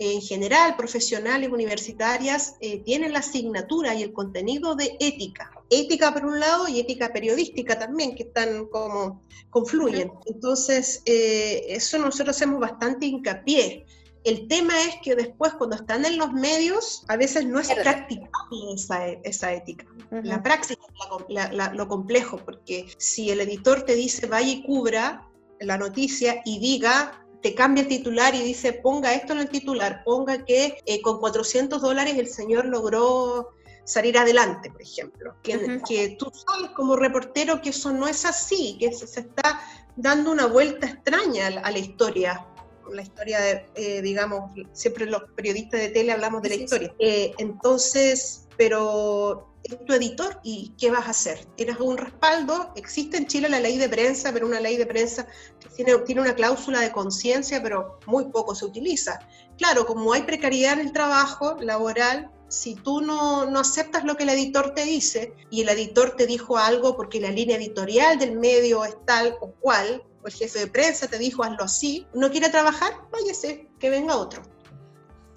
en 0.00 0.20
general, 0.22 0.76
profesionales, 0.76 1.50
universitarias, 1.50 2.56
eh, 2.60 2.80
tienen 2.80 3.12
la 3.12 3.20
asignatura 3.20 3.94
y 3.94 4.02
el 4.02 4.12
contenido 4.12 4.74
de 4.74 4.96
ética 4.98 5.52
ética 5.70 6.12
por 6.12 6.26
un 6.26 6.38
lado 6.38 6.68
y 6.68 6.80
ética 6.80 7.12
periodística 7.12 7.78
también, 7.78 8.14
que 8.14 8.24
están 8.24 8.66
como 8.66 9.22
confluyen. 9.50 10.12
Entonces, 10.26 11.02
eh, 11.06 11.64
eso 11.68 11.98
nosotros 11.98 12.36
hacemos 12.36 12.60
bastante 12.60 13.06
hincapié. 13.06 13.86
El 14.24 14.48
tema 14.48 14.74
es 14.82 14.96
que 15.02 15.14
después 15.14 15.54
cuando 15.54 15.76
están 15.76 16.04
en 16.04 16.18
los 16.18 16.32
medios, 16.32 17.04
a 17.08 17.16
veces 17.16 17.46
no 17.46 17.58
es 17.58 17.70
practicable 17.70 18.74
esa, 18.74 19.08
esa 19.08 19.54
ética. 19.54 19.86
La 20.10 20.42
praxis 20.42 20.76
es 20.76 21.72
lo 21.72 21.88
complejo, 21.88 22.36
porque 22.36 22.86
si 22.98 23.30
el 23.30 23.40
editor 23.40 23.82
te 23.82 23.94
dice 23.94 24.26
vaya 24.26 24.50
y 24.50 24.62
cubra 24.62 25.26
la 25.60 25.78
noticia 25.78 26.42
y 26.44 26.58
diga 26.58 27.19
te 27.42 27.54
cambia 27.54 27.82
el 27.82 27.88
titular 27.88 28.34
y 28.34 28.42
dice 28.42 28.72
ponga 28.72 29.14
esto 29.14 29.32
en 29.32 29.40
el 29.40 29.48
titular, 29.48 30.02
ponga 30.04 30.44
que 30.44 30.78
eh, 30.84 31.00
con 31.00 31.18
400 31.20 31.80
dólares 31.80 32.16
el 32.18 32.28
señor 32.28 32.66
logró 32.66 33.54
salir 33.84 34.18
adelante, 34.18 34.70
por 34.70 34.82
ejemplo. 34.82 35.34
Que, 35.42 35.80
que, 35.86 36.16
tú 36.18 36.30
sabes 36.32 36.70
como 36.76 36.96
reportero 36.96 37.60
que 37.60 37.70
eso 37.70 37.92
no 37.92 38.06
es 38.06 38.24
así, 38.24 38.76
que 38.78 38.92
se, 38.92 39.20
está 39.20 39.60
dando 39.96 40.30
una 40.30 40.46
vuelta 40.46 40.86
extraña 40.86 41.48
a, 41.48 41.70
la 41.70 41.78
historia. 41.78 42.46
La 42.90 43.02
historia, 43.02 43.40
de, 43.40 43.66
eh, 43.76 44.02
digamos, 44.02 44.50
siempre 44.72 45.06
los 45.06 45.22
periodistas 45.36 45.80
de 45.80 45.88
tele 45.90 46.12
hablamos 46.12 46.42
de 46.42 46.48
la 46.48 46.54
historia. 46.56 46.94
Eh, 46.98 47.32
entonces, 47.38 48.48
pero 48.60 49.56
es 49.62 49.82
tu 49.86 49.94
editor 49.94 50.38
y 50.42 50.74
¿qué 50.78 50.90
vas 50.90 51.06
a 51.06 51.12
hacer? 51.12 51.46
¿Tienes 51.56 51.80
un 51.80 51.96
respaldo? 51.96 52.74
Existe 52.76 53.16
en 53.16 53.26
Chile 53.26 53.48
la 53.48 53.58
ley 53.58 53.78
de 53.78 53.88
prensa, 53.88 54.34
pero 54.34 54.46
una 54.46 54.60
ley 54.60 54.76
de 54.76 54.84
prensa 54.84 55.26
que 55.58 55.70
tiene, 55.70 55.96
tiene 56.00 56.20
una 56.20 56.34
cláusula 56.34 56.80
de 56.80 56.92
conciencia, 56.92 57.62
pero 57.62 57.98
muy 58.04 58.26
poco 58.26 58.54
se 58.54 58.66
utiliza. 58.66 59.18
Claro, 59.56 59.86
como 59.86 60.12
hay 60.12 60.24
precariedad 60.24 60.74
en 60.74 60.80
el 60.80 60.92
trabajo 60.92 61.56
laboral, 61.62 62.30
si 62.48 62.74
tú 62.74 63.00
no, 63.00 63.46
no, 63.46 63.60
aceptas 63.60 64.04
lo 64.04 64.14
que 64.18 64.24
el 64.24 64.28
editor 64.28 64.74
te 64.74 64.84
dice 64.84 65.32
y 65.48 65.62
el 65.62 65.70
editor 65.70 66.14
te 66.16 66.26
dijo 66.26 66.58
algo 66.58 66.98
porque 66.98 67.18
la 67.18 67.30
línea 67.30 67.56
editorial 67.56 68.18
del 68.18 68.38
medio 68.38 68.84
es 68.84 68.94
tal 69.06 69.38
o 69.40 69.52
cual, 69.52 70.04
o 70.22 70.26
el 70.26 70.34
jefe 70.34 70.58
de 70.58 70.66
prensa 70.66 71.08
te 71.08 71.16
dijo 71.16 71.42
hazlo 71.42 71.64
así, 71.64 72.06
no 72.12 72.30
quiere 72.30 72.50
trabajar, 72.50 72.92
váyase, 73.10 73.70
que 73.78 73.88
venga 73.88 74.16
otro. 74.16 74.42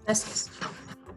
Gracias. 0.03 0.49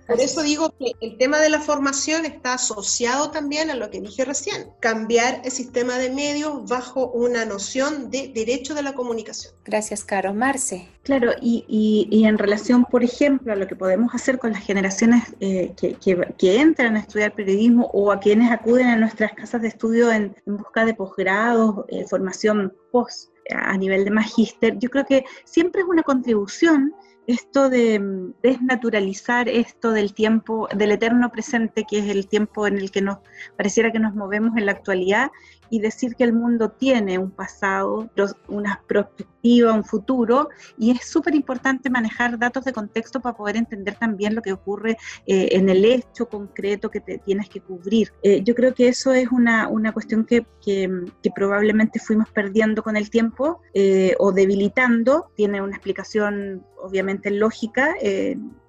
Por 0.07 0.21
eso 0.21 0.43
digo 0.43 0.73
que 0.79 0.93
el 1.01 1.19
tema 1.19 1.39
de 1.39 1.51
la 1.51 1.61
formación 1.61 2.25
está 2.25 2.55
asociado 2.55 3.31
también 3.31 3.71
a 3.71 3.75
lo 3.75 3.91
que 3.91 4.01
dije 4.01 4.25
recién, 4.25 4.69
cambiar 4.81 5.43
el 5.45 5.51
sistema 5.51 5.99
de 5.99 6.11
medios 6.11 6.69
bajo 6.69 7.11
una 7.11 7.45
noción 7.45 8.11
de 8.11 8.29
derecho 8.29 8.75
de 8.75 8.83
la 8.83 8.95
comunicación. 8.95 9.55
Gracias, 9.65 10.05
Caro. 10.05 10.33
Marce. 10.33 10.89
Claro, 11.03 11.33
y, 11.41 11.65
y, 12.11 12.25
en 12.25 12.39
relación, 12.39 12.85
por 12.85 13.05
ejemplo, 13.05 13.53
a 13.53 13.57
lo 13.57 13.67
que 13.67 13.77
podemos 13.77 14.15
hacer 14.15 14.39
con 14.39 14.53
las 14.53 14.65
generaciones 14.65 15.23
eh, 15.41 15.73
que, 15.77 15.97
que, 16.37 16.61
entran 16.61 16.97
a 16.97 17.01
estudiar 17.01 17.35
periodismo 17.35 17.89
o 17.93 18.11
a 18.11 18.19
quienes 18.19 18.51
acuden 18.51 18.89
a 18.89 18.97
nuestras 18.97 19.33
casas 19.33 19.63
de 19.63 19.69
estudio 19.69 20.11
en, 20.11 20.35
busca 20.47 20.85
de 20.85 20.95
posgrados, 20.95 21.85
eh, 21.89 22.05
formación 22.09 22.73
post 22.91 23.31
a 23.51 23.77
nivel 23.77 24.05
de 24.05 24.11
magíster, 24.11 24.79
yo 24.79 24.91
creo 24.91 25.05
que 25.05 25.25
siempre 25.45 25.83
es 25.83 25.87
una 25.87 26.03
contribución 26.03 26.93
esto 27.27 27.69
de 27.69 27.99
mm, 27.99 28.35
desnaturalizar 28.43 29.49
esto 29.49 29.93
del 29.93 30.15
tiempo, 30.15 30.69
del 30.75 30.93
eterno 30.93 31.31
presente, 31.31 31.85
que 31.89 31.99
es 31.99 32.09
el 32.09 32.27
tiempo 32.27 32.67
en 32.67 32.79
el 32.79 32.91
que 32.91 33.03
nos 33.03 33.19
pareciera 33.57 33.93
que 33.93 33.99
nos 33.99 34.15
movemos 34.15 34.57
en 34.57 34.67
la 34.67 34.73
actualidad, 34.73 35.31
y 35.71 35.81
decir 35.81 36.17
que 36.17 36.25
el 36.25 36.33
mundo 36.33 36.71
tiene 36.71 37.19
un 37.19 37.31
pasado, 37.31 38.09
una 38.49 38.83
perspectiva, 38.87 39.73
un 39.73 39.85
futuro, 39.85 40.49
y 40.79 40.91
es 40.91 41.07
súper 41.07 41.35
importante 41.35 41.91
manejar 41.91 42.39
datos 42.39 42.65
de 42.65 42.73
contexto 42.73 43.21
para 43.21 43.37
poder 43.37 43.57
entender 43.57 43.95
también 43.95 44.35
lo 44.35 44.43
que 44.43 44.53
ocurre 44.53 44.97
eh, 45.27 45.49
en 45.53 45.69
el 45.69 45.85
hecho 45.85 46.29
concreto 46.29 46.91
que 46.91 47.01
te 47.01 47.19
tienes 47.19 47.49
que 47.49 47.61
cubrir. 47.61 48.13
Eh, 48.23 48.43
yo 48.43 48.55
creo 48.55 48.75
que 48.75 48.89
eso 48.89 49.13
es 49.13 49.29
una, 49.31 49.69
una 49.69 49.93
cuestión 49.93 50.25
que, 50.25 50.47
que, 50.65 50.91
probablemente 51.35 51.99
fuimos 51.99 52.31
perdiendo 52.31 52.83
con 52.83 52.97
el 52.97 53.11
tiempo 53.11 53.61
eh, 53.75 54.15
o 54.19 54.33
debilitando, 54.33 55.31
tiene 55.37 55.61
una 55.61 55.77
explicación 55.77 56.65
obviamente 56.79 57.31
lógica 57.31 57.95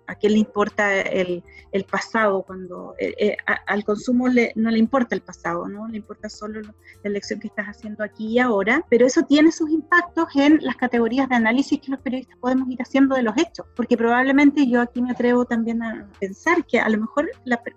a 0.07 0.15
qué 0.15 0.29
le 0.29 0.39
importa 0.39 1.01
el, 1.01 1.43
el 1.71 1.84
pasado 1.84 2.43
cuando 2.43 2.95
eh, 2.97 3.13
eh, 3.19 3.38
al 3.67 3.84
consumo 3.84 4.27
le, 4.27 4.53
no 4.55 4.71
le 4.71 4.79
importa 4.79 5.15
el 5.15 5.21
pasado, 5.21 5.67
¿no? 5.67 5.88
Le 5.88 5.97
importa 5.97 6.29
solo 6.29 6.61
la 6.61 6.73
elección 7.03 7.39
que 7.39 7.47
estás 7.47 7.67
haciendo 7.67 8.03
aquí 8.03 8.27
y 8.27 8.39
ahora, 8.39 8.84
pero 8.89 9.05
eso 9.05 9.23
tiene 9.23 9.51
sus 9.51 9.69
impactos 9.69 10.27
en 10.35 10.59
las 10.61 10.75
categorías 10.75 11.29
de 11.29 11.35
análisis 11.35 11.79
que 11.79 11.91
los 11.91 12.01
periodistas 12.01 12.38
podemos 12.39 12.69
ir 12.69 12.81
haciendo 12.81 13.15
de 13.15 13.23
los 13.23 13.38
hechos, 13.38 13.65
porque 13.75 13.97
probablemente 13.97 14.67
yo 14.67 14.81
aquí 14.81 15.01
me 15.01 15.11
atrevo 15.11 15.45
también 15.45 15.84
a 15.84 16.09
pensar 16.19 16.65
que 16.65 16.79
a 16.79 16.89
lo 16.89 16.99
mejor 16.99 17.29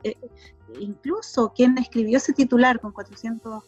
eh, 0.05 0.17
incluso 0.79 1.53
quien 1.55 1.77
escribió 1.79 2.19
ese 2.19 2.33
titular 2.33 2.81
con 2.81 2.93
400 2.93 3.65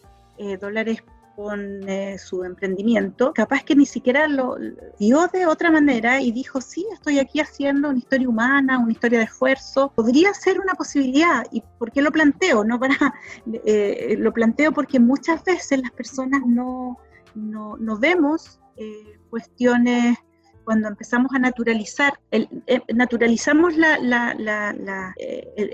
dólares 0.60 1.04
con 1.36 1.88
eh, 1.88 2.18
su 2.18 2.44
emprendimiento, 2.44 3.32
capaz 3.32 3.62
que 3.64 3.74
ni 3.74 3.86
siquiera 3.86 4.28
lo 4.28 4.56
dio 4.98 5.26
de 5.28 5.46
otra 5.46 5.70
manera 5.70 6.20
y 6.20 6.32
dijo, 6.32 6.60
sí, 6.60 6.86
estoy 6.92 7.18
aquí 7.18 7.40
haciendo 7.40 7.88
una 7.88 7.98
historia 7.98 8.28
humana, 8.28 8.78
una 8.78 8.92
historia 8.92 9.18
de 9.20 9.24
esfuerzo, 9.26 9.92
podría 9.94 10.32
ser 10.34 10.60
una 10.60 10.74
posibilidad. 10.74 11.44
¿Y 11.50 11.62
por 11.78 11.90
qué 11.92 12.02
lo 12.02 12.12
planteo? 12.12 12.64
No 12.64 12.78
para, 12.78 12.96
eh, 13.64 14.16
lo 14.18 14.32
planteo 14.32 14.72
porque 14.72 15.00
muchas 15.00 15.44
veces 15.44 15.80
las 15.80 15.90
personas 15.92 16.42
no, 16.46 16.98
no, 17.34 17.76
no 17.76 17.98
vemos 17.98 18.60
eh, 18.76 19.18
cuestiones 19.30 20.18
cuando 20.64 20.86
empezamos 20.86 21.32
a 21.34 21.40
naturalizar, 21.40 22.12
el, 22.30 22.48
naturalizamos 22.94 23.76
la, 23.76 23.98
la, 23.98 24.32
la, 24.34 25.12
el, 25.16 25.72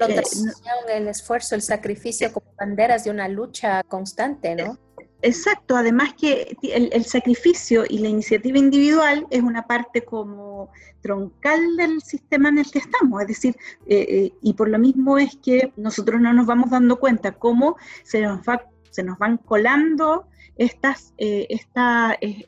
el, 0.89 1.09
esfuerzo, 1.09 1.55
el 1.55 1.61
sacrificio 1.61 2.33
como 2.33 2.47
banderas 2.59 3.05
de 3.05 3.11
una 3.11 3.29
lucha 3.29 3.83
constante, 3.83 4.55
¿no? 4.55 4.79
Exacto, 5.21 5.77
además 5.77 6.15
que 6.15 6.57
el, 6.63 7.05
sacrificio 7.05 7.85
y 7.89 7.99
la 7.99 8.09
iniciativa 8.09 8.57
individual 8.57 9.27
es 9.31 9.43
una 9.43 9.67
parte 9.67 10.03
como 10.03 10.71
troncal 11.01 11.77
del 11.77 12.01
sistema 12.03 12.51
en 12.51 12.59
el 12.59 12.71
que 12.71 12.79
estamos, 12.79 13.21
es 13.23 13.29
decir, 13.29 13.57
eh, 13.87 14.07
eh, 14.09 14.33
y 14.43 14.55
por 14.55 14.69
lo 14.69 14.79
mismo 14.79 15.19
es 15.19 15.37
que 15.43 15.73
nosotros 15.77 16.21
no 16.21 16.33
nos 16.33 16.47
vamos 16.47 16.71
dando 16.71 17.01
cuenta 17.01 17.33
cómo 17.33 17.77
se 18.05 18.23
nos, 18.23 18.43
se 18.91 19.03
nos 19.03 19.19
van 19.19 19.39
colando 19.39 20.29
estas, 20.57 21.15
eh, 21.19 21.49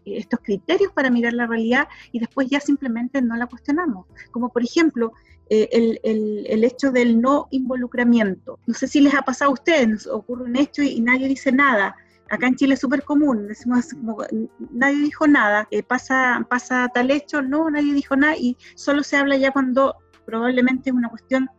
estos 0.04 0.40
criterios 0.40 0.92
para 0.92 1.10
mirar 1.10 1.32
la 1.32 1.48
realidad 1.48 1.88
y 2.12 2.20
después 2.20 2.48
ya 2.48 2.60
simplemente 2.60 3.20
no 3.20 3.34
la 3.34 3.46
cuestionamos. 3.46 4.06
Como 4.30 4.50
por 4.50 4.62
ejemplo, 4.62 5.12
el, 5.48 5.98
el, 6.04 6.46
el, 6.48 6.62
hecho 6.62 6.92
del 6.92 7.20
no 7.20 7.48
involucramiento. 7.50 8.60
No 8.66 8.74
sé 8.74 8.86
si 8.86 9.00
les 9.00 9.14
ha 9.14 9.22
pasado 9.22 9.50
a 9.50 9.54
ustedes, 9.54 10.06
ocurre 10.06 10.44
un 10.44 10.54
hecho 10.54 10.84
y 10.84 11.00
nadie 11.00 11.26
dice 11.26 11.50
nada 11.50 11.96
acá 12.30 12.46
en 12.46 12.56
Chile 12.56 12.74
es 12.74 12.80
súper 12.80 13.02
común, 13.02 13.48
decimos 13.48 13.88
como, 13.92 14.18
nadie 14.70 14.98
dijo 14.98 15.26
nada, 15.26 15.66
eh, 15.70 15.82
pasa, 15.82 16.46
pasa 16.48 16.88
tal 16.94 17.10
hecho, 17.10 17.42
no, 17.42 17.68
nadie 17.68 17.92
dijo 17.92 18.16
nada 18.16 18.36
y 18.36 18.56
solo 18.76 19.02
se 19.02 19.16
habla 19.16 19.36
ya 19.36 19.52
cuando 19.52 19.96
probablemente 20.24 20.90
es 20.90 20.96
una 20.96 21.08
cuestión 21.08 21.50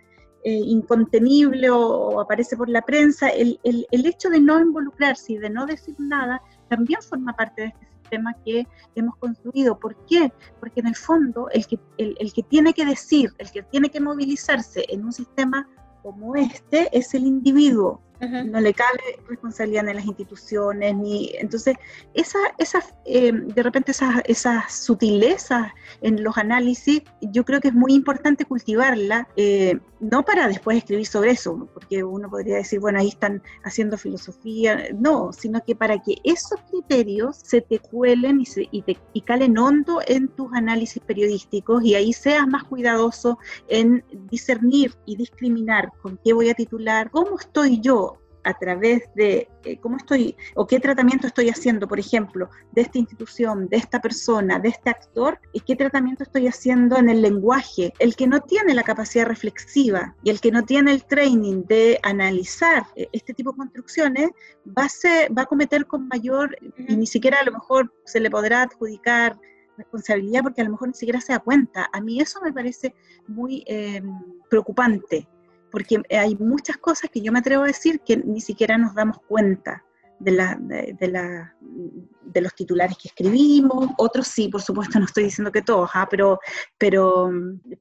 eh, 0.43 0.59
incontenible 0.65 1.69
o, 1.69 2.19
aparece 2.19 2.57
por 2.57 2.69
la 2.69 2.81
prensa. 2.81 3.27
El, 3.29 3.59
el, 3.63 3.85
el, 3.91 4.05
hecho 4.05 4.29
de 4.29 4.39
no 4.39 4.59
involucrarse 4.59 5.33
y 5.33 5.37
de 5.37 5.49
no 5.49 5.65
decir 5.65 5.93
nada 5.99 6.41
también 6.67 7.01
forma 7.01 7.33
parte 7.33 7.61
de 7.61 7.67
este 7.67 7.85
sistema 8.01 8.33
que 8.43 8.65
hemos 8.95 9.15
construido. 9.17 9.77
¿Por 9.77 9.95
qué? 10.07 10.31
Porque 10.59 10.79
en 10.79 10.87
el 10.87 10.95
fondo 10.95 11.47
el 11.51 11.67
que, 11.67 11.79
el, 11.97 12.15
el 12.19 12.33
que 12.33 12.43
tiene 12.43 12.73
que 12.73 12.85
decir, 12.85 13.29
el 13.37 13.51
que 13.51 13.61
tiene 13.61 13.89
que 13.89 13.99
movilizarse 13.99 14.85
en 14.89 15.03
un 15.05 15.11
sistema 15.11 15.67
como 16.01 16.35
este 16.35 16.89
es 16.97 17.13
el 17.13 17.25
individuo, 17.25 18.01
no 18.21 18.59
le 18.59 18.73
cabe 18.73 19.19
responsabilidad 19.27 19.87
en 19.87 19.95
las 19.95 20.05
instituciones, 20.05 20.95
ni 20.95 21.31
entonces 21.39 21.75
esa, 22.13 22.39
esas, 22.57 22.93
eh, 23.05 23.31
de 23.33 23.63
repente 23.63 23.91
esas, 23.91 24.21
esas 24.25 24.71
sutilezas 24.73 25.71
en 26.01 26.23
los 26.23 26.37
análisis, 26.37 27.01
yo 27.21 27.45
creo 27.45 27.59
que 27.61 27.69
es 27.69 27.73
muy 27.73 27.93
importante 27.93 28.45
cultivarla. 28.45 29.27
Eh, 29.35 29.79
no 30.01 30.23
para 30.23 30.47
después 30.47 30.77
escribir 30.77 31.05
sobre 31.05 31.31
eso, 31.31 31.69
porque 31.73 32.03
uno 32.03 32.29
podría 32.29 32.57
decir, 32.57 32.79
bueno, 32.79 32.99
ahí 32.99 33.09
están 33.09 33.41
haciendo 33.63 33.97
filosofía, 33.97 34.87
no, 34.97 35.31
sino 35.31 35.63
que 35.63 35.75
para 35.75 36.01
que 36.01 36.15
esos 36.23 36.59
criterios 36.69 37.37
se 37.37 37.61
te 37.61 37.79
cuelen 37.79 38.41
y, 38.41 38.45
se, 38.45 38.67
y, 38.71 38.81
te, 38.81 38.97
y 39.13 39.21
calen 39.21 39.57
hondo 39.57 40.01
en 40.07 40.27
tus 40.29 40.51
análisis 40.53 41.01
periodísticos 41.03 41.83
y 41.83 41.95
ahí 41.95 42.13
seas 42.13 42.47
más 42.47 42.63
cuidadoso 42.63 43.37
en 43.67 44.03
discernir 44.29 44.95
y 45.05 45.15
discriminar 45.15 45.91
con 46.01 46.19
qué 46.23 46.33
voy 46.33 46.49
a 46.49 46.55
titular, 46.55 47.11
cómo 47.11 47.39
estoy 47.39 47.79
yo 47.79 48.20
a 48.43 48.53
través 48.53 49.03
de 49.15 49.47
eh, 49.63 49.77
cómo 49.79 49.97
estoy 49.97 50.35
o 50.55 50.67
qué 50.67 50.79
tratamiento 50.79 51.27
estoy 51.27 51.49
haciendo, 51.49 51.87
por 51.87 51.99
ejemplo, 51.99 52.49
de 52.71 52.81
esta 52.81 52.97
institución, 52.97 53.67
de 53.69 53.77
esta 53.77 54.01
persona, 54.01 54.59
de 54.59 54.69
este 54.69 54.89
actor, 54.89 55.39
y 55.53 55.61
qué 55.61 55.75
tratamiento 55.75 56.23
estoy 56.23 56.47
haciendo 56.47 56.97
en 56.97 57.09
el 57.09 57.21
lenguaje. 57.21 57.93
El 57.99 58.15
que 58.15 58.27
no 58.27 58.41
tiene 58.41 58.73
la 58.73 58.83
capacidad 58.83 59.25
reflexiva 59.25 60.15
y 60.23 60.29
el 60.29 60.39
que 60.39 60.51
no 60.51 60.63
tiene 60.63 60.91
el 60.91 61.05
training 61.05 61.63
de 61.65 61.99
analizar 62.03 62.85
eh, 62.95 63.07
este 63.11 63.33
tipo 63.33 63.51
de 63.51 63.57
construcciones, 63.57 64.29
va 64.67 64.85
a, 64.85 64.89
ser, 64.89 65.35
va 65.37 65.43
a 65.43 65.45
cometer 65.45 65.85
con 65.85 66.07
mayor, 66.07 66.57
y 66.77 66.95
ni 66.95 67.07
siquiera 67.07 67.39
a 67.39 67.45
lo 67.45 67.51
mejor 67.51 67.93
se 68.05 68.19
le 68.19 68.29
podrá 68.29 68.63
adjudicar 68.63 69.37
responsabilidad 69.77 70.43
porque 70.43 70.61
a 70.61 70.65
lo 70.65 70.71
mejor 70.71 70.89
ni 70.89 70.93
siquiera 70.93 71.21
se 71.21 71.33
da 71.33 71.39
cuenta. 71.39 71.89
A 71.91 72.01
mí 72.01 72.19
eso 72.19 72.39
me 72.41 72.53
parece 72.53 72.93
muy 73.27 73.63
eh, 73.67 74.01
preocupante 74.49 75.27
porque 75.71 76.01
hay 76.09 76.35
muchas 76.35 76.77
cosas 76.77 77.09
que 77.09 77.21
yo 77.21 77.31
me 77.31 77.39
atrevo 77.39 77.63
a 77.63 77.67
decir 77.67 78.01
que 78.01 78.17
ni 78.17 78.41
siquiera 78.41 78.77
nos 78.77 78.93
damos 78.93 79.19
cuenta 79.27 79.83
de, 80.19 80.31
la, 80.31 80.57
de, 80.59 81.07
la, 81.07 81.55
de 81.61 82.41
los 82.41 82.53
titulares 82.53 82.97
que 82.97 83.07
escribimos, 83.07 83.89
otros 83.97 84.27
sí, 84.27 84.49
por 84.49 84.61
supuesto, 84.61 84.99
no 84.99 85.05
estoy 85.05 85.23
diciendo 85.25 85.51
que 85.51 85.61
todos, 85.61 85.89
¿ah? 85.93 86.07
pero, 86.09 86.39
pero 86.77 87.31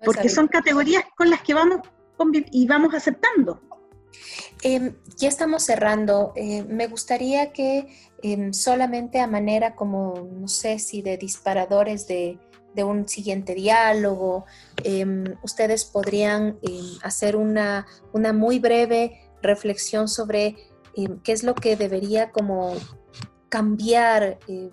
porque 0.05 0.29
son 0.29 0.49
categorías 0.49 1.05
con 1.17 1.29
las 1.29 1.43
que 1.43 1.55
vamos 1.55 1.81
y 2.51 2.67
vamos 2.67 2.95
aceptando. 2.95 3.61
Eh, 4.62 4.95
ya 5.17 5.29
estamos 5.29 5.65
cerrando. 5.65 6.33
Eh, 6.37 6.65
me 6.65 6.87
gustaría 6.87 7.53
que 7.53 7.89
em, 8.23 8.53
solamente 8.53 9.21
a 9.21 9.27
manera 9.27 9.75
como, 9.75 10.29
no 10.31 10.49
sé 10.49 10.79
si 10.79 11.01
de 11.03 11.17
disparadores 11.17 12.07
de, 12.09 12.39
de 12.75 12.85
un 12.85 13.09
siguiente 13.09 13.55
diálogo. 13.55 14.45
Em, 14.85 15.25
ustedes 15.43 15.85
podrían 15.85 16.59
em, 16.63 16.99
hacer 17.03 17.37
una, 17.37 17.87
una, 18.13 18.33
muy 18.33 18.59
breve 18.59 19.21
reflexión 19.43 20.09
sobre 20.09 20.57
em, 20.95 21.19
qué 21.21 21.33
es 21.33 21.43
lo 21.43 21.55
que 21.55 21.77
debería 21.77 22.31
como 22.31 22.75
cambiar, 23.49 24.39
eh, 24.49 24.71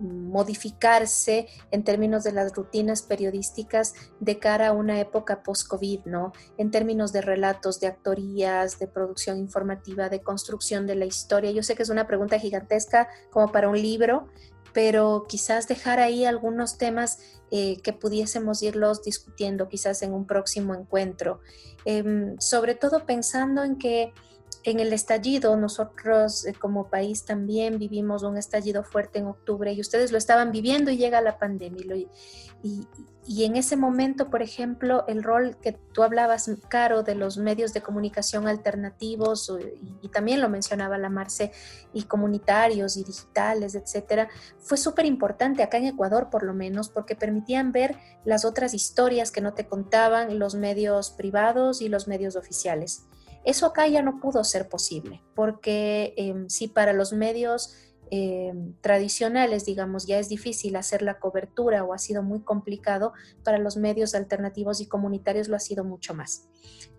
modificarse 0.00 1.46
en 1.70 1.84
términos 1.84 2.24
de 2.24 2.32
las 2.32 2.54
rutinas 2.54 3.02
periodísticas 3.02 3.94
de 4.18 4.38
cara 4.38 4.68
a 4.68 4.72
una 4.72 4.98
época 4.98 5.42
post-COVID, 5.42 6.06
¿no? 6.06 6.32
En 6.56 6.70
términos 6.70 7.12
de 7.12 7.20
relatos, 7.20 7.80
de 7.80 7.88
actorías, 7.88 8.78
de 8.78 8.86
producción 8.86 9.38
informativa, 9.38 10.08
de 10.08 10.22
construcción 10.22 10.86
de 10.86 10.94
la 10.94 11.04
historia. 11.04 11.50
Yo 11.50 11.62
sé 11.62 11.74
que 11.74 11.82
es 11.82 11.90
una 11.90 12.06
pregunta 12.06 12.38
gigantesca 12.38 13.08
como 13.30 13.52
para 13.52 13.68
un 13.68 13.80
libro, 13.80 14.28
pero 14.72 15.24
quizás 15.28 15.68
dejar 15.68 16.00
ahí 16.00 16.24
algunos 16.24 16.78
temas 16.78 17.18
eh, 17.50 17.80
que 17.82 17.92
pudiésemos 17.92 18.62
irlos 18.62 19.02
discutiendo 19.02 19.68
quizás 19.68 20.02
en 20.02 20.12
un 20.12 20.26
próximo 20.26 20.74
encuentro, 20.74 21.40
em, 21.84 22.38
sobre 22.38 22.74
todo 22.74 23.06
pensando 23.06 23.64
en 23.64 23.76
que 23.76 24.12
en 24.62 24.78
el 24.78 24.92
estallido, 24.92 25.56
nosotros 25.56 26.44
eh, 26.44 26.52
como 26.52 26.88
país 26.88 27.24
también 27.24 27.78
vivimos 27.78 28.22
un 28.22 28.36
estallido 28.36 28.84
fuerte 28.84 29.18
en 29.18 29.26
octubre 29.26 29.72
y 29.72 29.80
ustedes 29.80 30.12
lo 30.12 30.18
estaban 30.18 30.52
viviendo 30.52 30.90
y 30.90 30.98
llega 30.98 31.20
la 31.20 31.38
pandemia. 31.38 31.96
Y, 31.96 32.08
y, 32.62 32.86
en 33.44 33.54
ese 33.54 33.76
momento, 33.76 34.28
por 34.28 34.42
ejemplo, 34.42 35.04
el 35.06 35.22
rol 35.22 35.56
que 35.62 35.72
tú 35.72 36.02
hablabas, 36.02 36.50
Caro, 36.68 37.04
de 37.04 37.14
los 37.14 37.38
medios 37.38 37.72
de 37.72 37.80
comunicación 37.80 38.48
alternativos, 38.48 39.52
y, 40.02 40.08
también 40.08 40.40
lo 40.40 40.48
mencionaba 40.48 40.98
la 40.98 41.10
Marce, 41.10 41.52
y 41.92 42.02
comunitarios 42.02 42.96
y 42.96 43.04
digitales, 43.04 43.76
etcétera, 43.76 44.28
fue 44.58 44.76
súper 44.76 45.06
importante 45.06 45.62
acá 45.62 45.78
en 45.78 45.86
Ecuador, 45.86 46.28
por 46.28 46.42
lo 46.42 46.54
menos, 46.54 46.88
porque 46.88 47.14
permitían 47.14 47.70
ver 47.70 47.96
las 48.24 48.44
otras 48.44 48.74
historias 48.74 49.30
que 49.30 49.40
no 49.40 49.54
te 49.54 49.66
contaban 49.66 50.40
los 50.40 50.56
medios 50.56 51.10
privados 51.10 51.82
y 51.82 51.88
los 51.88 52.08
medios 52.08 52.34
oficiales. 52.34 53.06
Eso 53.44 53.66
acá 53.66 53.86
ya 53.86 54.02
no 54.02 54.18
pudo 54.18 54.42
ser 54.42 54.68
posible, 54.68 55.22
porque 55.34 56.14
em, 56.16 56.48
si 56.48 56.66
para 56.66 56.92
los 56.92 57.12
medios 57.12 57.76
em, 58.10 58.74
tradicionales, 58.80 59.64
digamos, 59.64 60.06
ya 60.06 60.18
es 60.18 60.28
difícil 60.28 60.76
hacer 60.76 61.02
la 61.02 61.18
cobertura 61.18 61.84
o 61.84 61.92
ha 61.94 61.98
sido 61.98 62.22
muy 62.22 62.40
complicado, 62.40 63.12
para 63.44 63.58
los 63.58 63.76
medios 63.76 64.14
alternativos 64.14 64.80
y 64.80 64.86
comunitarios 64.86 65.48
lo 65.48 65.56
ha 65.56 65.60
sido 65.60 65.84
mucho 65.84 66.14
más. 66.14 66.48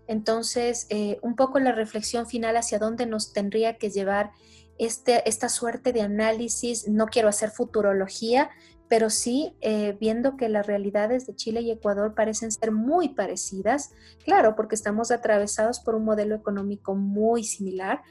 Entonces, 0.08 0.88
eh, 0.90 1.20
un 1.22 1.36
poco 1.36 1.60
la 1.60 1.72
reflexión 1.72 2.28
final 2.28 2.58
hacia 2.58 2.80
dónde 2.80 3.06
nos 3.06 3.34
tendría 3.34 3.78
que 3.78 3.90
llevar 3.90 4.32
este, 4.78 5.28
esta 5.30 5.48
suerte 5.48 5.94
de 5.94 6.02
análisis, 6.02 6.88
no 6.88 7.06
quiero 7.06 7.30
hacer 7.30 7.52
futurología, 7.52 8.50
pero 8.92 9.10
sí 9.10 9.56
eh, 9.62 9.96
viendo 10.02 10.36
que 10.36 10.50
las 10.50 10.68
realidades 10.68 11.26
de 11.26 11.34
Chile 11.34 11.62
y 11.62 11.72
Ecuador 11.72 12.14
parecen 12.14 12.52
ser 12.52 12.72
muy 12.72 13.10
parecidas, 13.10 13.94
claro, 14.26 14.54
porque 14.56 14.76
estamos 14.76 15.12
atravesados 15.12 15.80
por 15.80 15.96
un 15.96 16.04
modelo 16.04 16.36
económico 16.36 16.94
muy 16.94 17.46
similar 17.46 18.02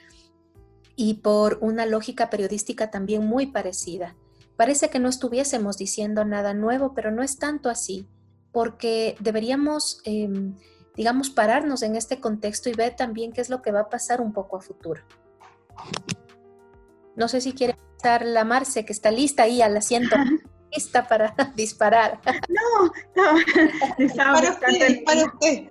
y 0.96 1.14
por 1.14 1.58
una 1.60 1.86
lógica 1.86 2.30
periodística 2.30 2.90
también 2.90 3.26
muy 3.26 3.46
parecida. 3.46 4.16
Parece 4.56 4.90
que 4.90 4.98
no 4.98 5.08
estuviésemos 5.08 5.78
diciendo 5.78 6.24
nada 6.24 6.54
nuevo, 6.54 6.92
pero 6.94 7.10
no 7.10 7.22
es 7.22 7.38
tanto 7.38 7.70
así, 7.70 8.08
porque 8.52 9.16
deberíamos, 9.20 10.02
em, 10.04 10.54
digamos, 10.96 11.30
pararnos 11.30 11.82
en 11.82 11.96
este 11.96 12.20
contexto 12.20 12.68
y 12.68 12.74
ver 12.74 12.96
también 12.96 13.32
qué 13.32 13.40
es 13.40 13.48
lo 13.48 13.62
que 13.62 13.72
va 13.72 13.80
a 13.80 13.88
pasar 13.88 14.20
un 14.20 14.32
poco 14.32 14.56
a 14.56 14.60
futuro. 14.60 15.02
No 17.16 17.28
sé 17.28 17.40
si 17.40 17.52
quiere 17.52 17.76
estar 17.96 18.24
la 18.24 18.44
Marce, 18.44 18.84
que 18.84 18.92
está 18.92 19.10
lista 19.10 19.44
ahí 19.44 19.62
al 19.62 19.76
asiento. 19.76 20.16
lista 20.74 21.06
para 21.06 21.34
disparar. 21.56 22.20
No, 22.48 22.86
no, 23.16 24.14
para 24.16 24.50
usted, 24.50 25.04
para 25.04 25.24
usted. 25.24 25.70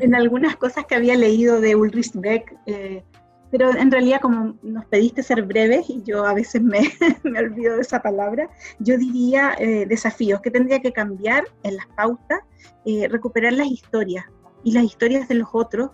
En 0.00 0.14
algunas 0.14 0.56
cosas 0.56 0.86
que 0.86 0.96
había 0.96 1.16
leído 1.16 1.60
de 1.60 1.76
Ulrich 1.76 2.12
Beck, 2.14 2.54
eh, 2.66 3.04
pero 3.50 3.70
en 3.76 3.90
realidad 3.90 4.20
como 4.20 4.56
nos 4.62 4.84
pediste 4.86 5.22
ser 5.22 5.42
breves 5.42 5.88
y 5.88 6.02
yo 6.02 6.24
a 6.24 6.34
veces 6.34 6.62
me, 6.62 6.80
me 7.22 7.38
olvido 7.38 7.76
de 7.76 7.82
esa 7.82 8.00
palabra, 8.00 8.48
yo 8.78 8.96
diría 8.98 9.54
eh, 9.58 9.86
desafíos 9.86 10.40
que 10.40 10.50
tendría 10.50 10.80
que 10.80 10.92
cambiar 10.92 11.44
en 11.62 11.76
las 11.76 11.86
pautas, 11.88 12.40
eh, 12.84 13.08
recuperar 13.08 13.52
las 13.52 13.68
historias 13.68 14.24
y 14.64 14.72
las 14.72 14.84
historias 14.84 15.28
de 15.28 15.34
los 15.34 15.48
otros, 15.52 15.90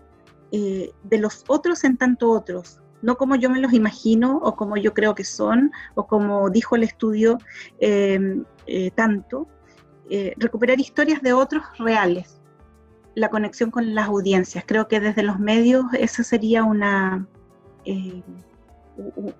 de 0.52 1.18
los 1.18 1.42
otros 1.48 1.82
en 1.82 1.96
tanto 1.96 2.30
otros, 2.30 2.80
no 3.04 3.18
como 3.18 3.36
yo 3.36 3.50
me 3.50 3.60
los 3.60 3.74
imagino 3.74 4.38
o 4.38 4.56
como 4.56 4.78
yo 4.78 4.94
creo 4.94 5.14
que 5.14 5.24
son 5.24 5.70
o 5.94 6.06
como 6.06 6.48
dijo 6.48 6.74
el 6.74 6.84
estudio 6.84 7.36
eh, 7.78 8.42
eh, 8.66 8.90
tanto, 8.92 9.46
eh, 10.08 10.32
recuperar 10.38 10.80
historias 10.80 11.20
de 11.20 11.34
otros 11.34 11.62
reales, 11.78 12.40
la 13.14 13.28
conexión 13.28 13.70
con 13.70 13.94
las 13.94 14.08
audiencias. 14.08 14.64
Creo 14.66 14.88
que 14.88 15.00
desde 15.00 15.22
los 15.22 15.38
medios 15.38 15.84
esa 15.98 16.24
sería 16.24 16.64
una, 16.64 17.28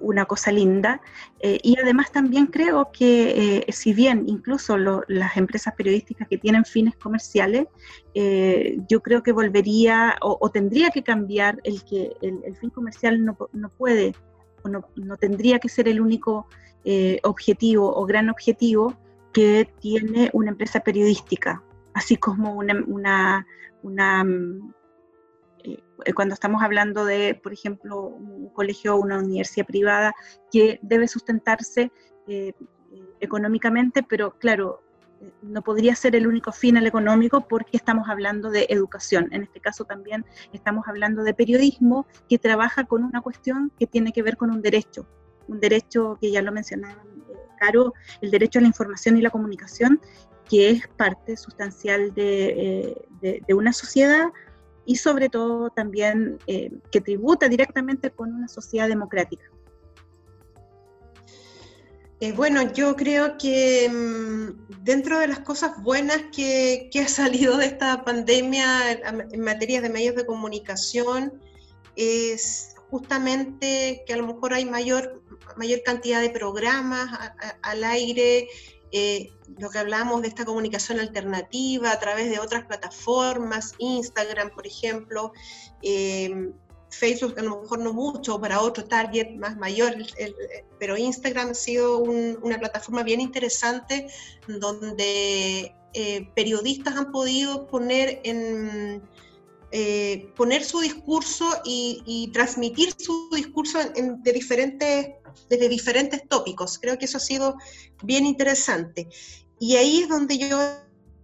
una 0.00 0.24
cosa 0.24 0.50
linda. 0.50 1.00
Eh, 1.40 1.58
y 1.62 1.78
además 1.78 2.10
también 2.10 2.46
creo 2.46 2.90
que 2.92 3.58
eh, 3.58 3.72
si 3.72 3.92
bien 3.92 4.24
incluso 4.26 4.76
las 4.76 5.36
empresas 5.36 5.74
periodísticas 5.74 6.28
que 6.28 6.38
tienen 6.38 6.64
fines 6.64 6.96
comerciales, 6.96 7.66
eh, 8.14 8.78
yo 8.88 9.00
creo 9.00 9.22
que 9.22 9.32
volvería 9.32 10.16
o, 10.20 10.48
tendría 10.50 10.90
que 10.90 11.02
cambiar 11.02 11.60
el 11.64 11.84
que 11.84 12.12
el, 12.22 12.56
fin 12.56 12.70
comercial 12.70 13.24
no, 13.24 13.36
no 13.52 13.68
puede 13.70 14.14
o 14.62 14.68
no, 14.68 14.84
no, 14.96 15.16
tendría 15.16 15.58
que 15.58 15.68
ser 15.68 15.88
el 15.88 16.00
único 16.00 16.46
objetivo 17.22 17.96
o 17.96 18.04
gran 18.04 18.28
objetivo 18.28 18.94
que 19.32 19.66
tiene 19.80 20.30
una 20.34 20.50
empresa 20.50 20.80
periodística, 20.80 21.62
así 21.94 22.16
como 22.16 22.54
una, 22.54 22.84
una, 22.86 23.46
eh, 23.82 24.24
cuando 26.14 26.34
estamos 26.34 26.62
hablando 26.62 27.04
de, 27.04 27.38
por 27.40 27.52
ejemplo, 27.52 28.00
un 28.00 28.48
colegio 28.50 28.94
o 28.94 29.00
una 29.00 29.18
universidad 29.18 29.66
privada 29.66 30.12
que 30.50 30.78
debe 30.82 31.08
sustentarse 31.08 31.90
eh, 32.26 32.52
económicamente, 33.20 34.02
pero 34.02 34.38
claro, 34.38 34.82
eh, 35.20 35.30
no 35.42 35.62
podría 35.62 35.94
ser 35.94 36.16
el 36.16 36.26
único 36.26 36.52
fin 36.52 36.76
el 36.76 36.86
económico 36.86 37.46
porque 37.48 37.76
estamos 37.76 38.08
hablando 38.08 38.50
de 38.50 38.66
educación. 38.68 39.28
En 39.32 39.42
este 39.42 39.60
caso 39.60 39.84
también 39.84 40.24
estamos 40.52 40.86
hablando 40.88 41.22
de 41.22 41.34
periodismo 41.34 42.06
que 42.28 42.38
trabaja 42.38 42.84
con 42.84 43.04
una 43.04 43.20
cuestión 43.20 43.72
que 43.78 43.86
tiene 43.86 44.12
que 44.12 44.22
ver 44.22 44.36
con 44.36 44.50
un 44.50 44.62
derecho, 44.62 45.06
un 45.48 45.60
derecho 45.60 46.18
que 46.20 46.30
ya 46.30 46.42
lo 46.42 46.52
mencionaba 46.52 47.02
Caro, 47.58 47.94
el 48.20 48.30
derecho 48.30 48.58
a 48.58 48.62
la 48.62 48.68
información 48.68 49.16
y 49.16 49.22
la 49.22 49.30
comunicación, 49.30 50.00
que 50.50 50.70
es 50.70 50.88
parte 50.88 51.36
sustancial 51.36 52.12
de, 52.12 53.06
de 53.20 53.54
una 53.54 53.72
sociedad 53.72 54.26
y 54.86 54.97
sobre 54.97 55.28
todo 55.28 55.70
también 55.70 56.39
eh, 56.47 56.70
que 56.90 57.01
tributa 57.01 57.48
directamente 57.48 58.11
con 58.11 58.32
una 58.32 58.48
sociedad 58.48 58.89
democrática. 58.89 59.44
Eh, 62.20 62.32
bueno, 62.32 62.73
yo 62.73 62.97
creo 62.97 63.36
que 63.36 63.89
mm, 63.89 64.82
dentro 64.82 65.19
de 65.19 65.28
las 65.28 65.40
cosas 65.40 65.82
buenas 65.82 66.23
que, 66.35 66.89
que, 66.93 67.01
ha 67.01 67.09
salido 67.09 67.56
de 67.59 67.66
esta 67.66 68.05
pandemia 68.05 68.93
en 68.93 69.40
materia 69.40 69.81
de 69.81 69.90
medios 69.90 70.15
de 70.15 70.24
comunicación 70.24 71.40
es 71.97 72.74
justamente 72.90 74.05
que 74.06 74.15
a 74.15 74.16
lo 74.16 74.27
mejor 74.27 74.55
hay 74.55 74.65
mayor, 74.65 75.23
mayor 75.56 75.82
cantidad 75.85 76.20
de 76.20 76.31
programas 76.31 77.09
al 77.62 77.82
aire, 77.85 78.48
eh, 78.96 79.32
lo 79.58 79.70
que 79.70 79.78
hablamos 79.78 80.22
de 80.22 80.28
esta 80.28 80.44
comunicación 80.44 81.00
alternativa 81.00 81.90
a 81.90 81.98
través 81.98 82.30
de 82.30 82.38
otras 82.38 82.64
plataformas, 82.64 83.74
Instagram, 83.78 84.50
por 84.50 84.68
ejemplo, 84.68 85.32
eh, 85.82 86.52
Facebook 86.90 87.34
a 87.40 87.42
lo 87.42 87.62
mejor 87.62 87.80
no 87.80 87.92
mucho, 87.92 88.40
para 88.40 88.60
otro 88.60 88.84
target 88.84 89.32
más 89.32 89.56
mayor, 89.56 89.96
pero 90.78 90.96
Instagram 90.96 91.50
ha 91.50 91.54
sido 91.54 91.98
una 91.98 92.56
plataforma 92.60 93.02
bien 93.02 93.20
interesante 93.20 94.06
donde 94.46 95.74
eh, 95.92 96.28
periodistas 96.36 96.94
han 96.94 97.10
podido 97.10 97.66
poner 97.66 98.20
en, 98.22 99.02
eh, 99.76 100.30
poner 100.36 100.62
su 100.62 100.78
discurso 100.78 101.51
y, 101.64 102.30
transmitir 102.32 102.94
su 102.96 103.28
discurso 103.34 103.80
de 103.82 104.32
diferentes, 104.32 105.16
desde 105.51 105.68
diferentes 105.68 106.28
tópicos. 106.28 106.78
Creo 106.78 106.96
que 106.96 107.06
eso 107.06 107.16
ha 107.16 107.20
sido 107.20 107.56
bien 108.05 108.24
interesante. 108.24 109.09
Y 109.59 109.74
ahí 109.74 110.02
es 110.02 110.09
donde 110.09 110.38
yo 110.38 110.60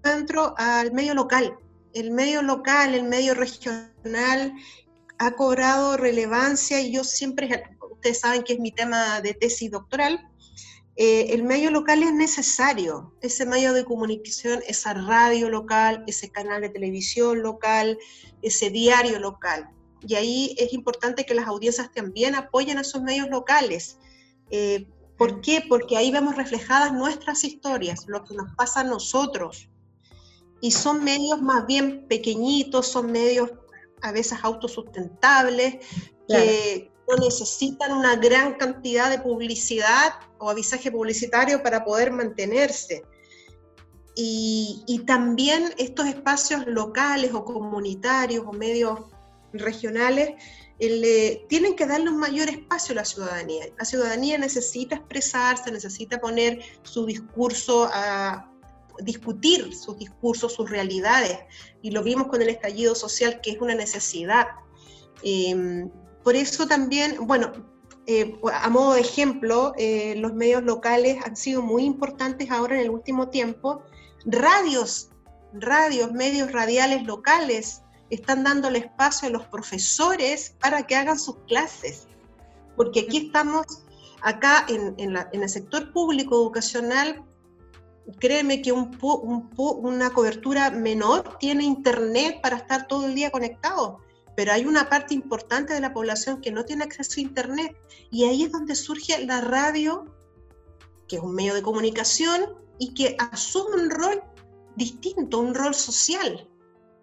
entro 0.02 0.54
al 0.58 0.90
medio 0.90 1.14
local. 1.14 1.58
El 1.94 2.10
medio 2.10 2.42
local, 2.42 2.96
el 2.96 3.04
medio 3.04 3.34
regional 3.34 4.52
ha 5.18 5.30
cobrado 5.36 5.96
relevancia 5.96 6.80
y 6.80 6.90
yo 6.90 7.04
siempre, 7.04 7.62
ustedes 7.88 8.18
saben 8.18 8.42
que 8.42 8.54
es 8.54 8.58
mi 8.58 8.72
tema 8.72 9.20
de 9.20 9.32
tesis 9.32 9.70
doctoral, 9.70 10.28
eh, 11.02 11.32
el 11.32 11.44
medio 11.44 11.70
local 11.70 12.02
es 12.02 12.12
necesario, 12.12 13.14
ese 13.22 13.46
medio 13.46 13.72
de 13.72 13.86
comunicación, 13.86 14.60
esa 14.68 14.92
radio 14.92 15.48
local, 15.48 16.04
ese 16.06 16.30
canal 16.30 16.60
de 16.60 16.68
televisión 16.68 17.40
local, 17.40 17.96
ese 18.42 18.68
diario 18.68 19.18
local. 19.18 19.70
Y 20.06 20.16
ahí 20.16 20.54
es 20.58 20.74
importante 20.74 21.24
que 21.24 21.32
las 21.32 21.46
audiencias 21.46 21.90
también 21.90 22.34
apoyen 22.34 22.76
a 22.76 22.82
esos 22.82 23.00
medios 23.00 23.30
locales. 23.30 23.96
Eh, 24.50 24.90
¿Por 25.16 25.40
qué? 25.40 25.64
Porque 25.66 25.96
ahí 25.96 26.10
vemos 26.10 26.36
reflejadas 26.36 26.92
nuestras 26.92 27.44
historias, 27.44 28.04
lo 28.06 28.22
que 28.22 28.34
nos 28.34 28.54
pasa 28.54 28.80
a 28.80 28.84
nosotros. 28.84 29.70
Y 30.60 30.72
son 30.72 31.02
medios 31.02 31.40
más 31.40 31.66
bien 31.66 32.08
pequeñitos, 32.08 32.88
son 32.88 33.10
medios 33.10 33.50
a 34.02 34.12
veces 34.12 34.38
autosustentables, 34.42 35.78
que 36.28 36.89
no 37.10 37.16
necesitan 37.16 37.92
una 37.92 38.16
gran 38.16 38.54
cantidad 38.54 39.10
de 39.10 39.18
publicidad 39.18 40.14
o 40.38 40.50
avisaje 40.50 40.90
publicitario 40.90 41.62
para 41.62 41.84
poder 41.84 42.12
mantenerse. 42.12 43.04
Y, 44.16 45.02
también 45.06 45.72
estos 45.78 46.06
espacios 46.06 46.66
locales 46.66 47.32
o 47.32 47.44
comunitarios 47.44 48.44
o 48.46 48.52
medios 48.52 49.00
regionales 49.52 50.34
tienen 51.48 51.74
que 51.74 51.86
darle 51.86 52.10
un 52.10 52.18
mayor 52.18 52.48
espacio 52.48 52.92
a 52.92 52.96
la 52.96 53.04
ciudadanía. 53.04 53.66
La 53.78 53.84
ciudadanía 53.84 54.36
necesita 54.38 54.96
expresarse, 54.96 55.70
necesita 55.70 56.20
poner 56.20 56.60
su 56.82 57.06
discurso 57.06 57.88
a 57.92 58.50
discutir 59.02 59.74
sus 59.74 59.96
discursos, 59.98 60.54
sus 60.54 60.68
realidades. 60.68 61.38
Y 61.80 61.90
lo 61.90 62.02
vimos 62.02 62.28
con 62.28 62.42
el 62.42 62.50
estallido 62.50 62.94
social, 62.94 63.40
que 63.40 63.52
es 63.52 63.60
una 63.60 63.74
necesidad. 63.74 64.48
Eh, 65.22 65.88
por 66.22 66.36
eso 66.36 66.66
también, 66.66 67.26
bueno, 67.26 67.52
eh, 68.06 68.38
a 68.52 68.68
modo 68.68 68.94
de 68.94 69.00
ejemplo, 69.00 69.72
eh, 69.78 70.14
los 70.16 70.34
medios 70.34 70.62
locales 70.62 71.18
han 71.24 71.36
sido 71.36 71.62
muy 71.62 71.84
importantes 71.84 72.50
ahora 72.50 72.74
en 72.74 72.82
el 72.82 72.90
último 72.90 73.28
tiempo. 73.28 73.82
Radios, 74.24 75.10
radios, 75.52 76.12
medios 76.12 76.52
radiales 76.52 77.04
locales 77.04 77.82
están 78.10 78.42
dándole 78.42 78.80
espacio 78.80 79.28
a 79.28 79.30
los 79.30 79.46
profesores 79.46 80.56
para 80.60 80.82
que 80.86 80.96
hagan 80.96 81.18
sus 81.18 81.36
clases. 81.46 82.06
Porque 82.76 83.00
aquí 83.00 83.26
estamos, 83.26 83.84
acá 84.22 84.66
en, 84.68 85.16
el 85.32 85.48
sector 85.48 85.92
público 85.92 86.34
educacional, 86.34 87.22
créeme 88.18 88.60
que 88.60 88.72
una 88.72 90.10
cobertura 90.10 90.70
menor 90.70 91.38
tiene 91.38 91.64
internet 91.64 92.40
para 92.42 92.56
estar 92.56 92.88
todo 92.88 93.06
el 93.06 93.14
día 93.14 93.30
conectado 93.30 94.00
pero 94.40 94.54
hay 94.54 94.64
una 94.64 94.88
parte 94.88 95.12
importante 95.12 95.74
de 95.74 95.80
la 95.80 95.92
población 95.92 96.40
que 96.40 96.50
no 96.50 96.64
tiene 96.64 96.84
acceso 96.84 97.12
a 97.18 97.20
Internet 97.20 97.76
y 98.10 98.24
ahí 98.24 98.44
es 98.44 98.50
donde 98.50 98.74
surge 98.74 99.22
la 99.26 99.42
radio, 99.42 100.06
que 101.06 101.16
es 101.16 101.22
un 101.22 101.34
medio 101.34 101.52
de 101.52 101.60
comunicación 101.60 102.54
y 102.78 102.94
que 102.94 103.16
asume 103.18 103.82
un 103.82 103.90
rol 103.90 104.22
distinto, 104.76 105.40
un 105.40 105.54
rol 105.54 105.74
social, 105.74 106.48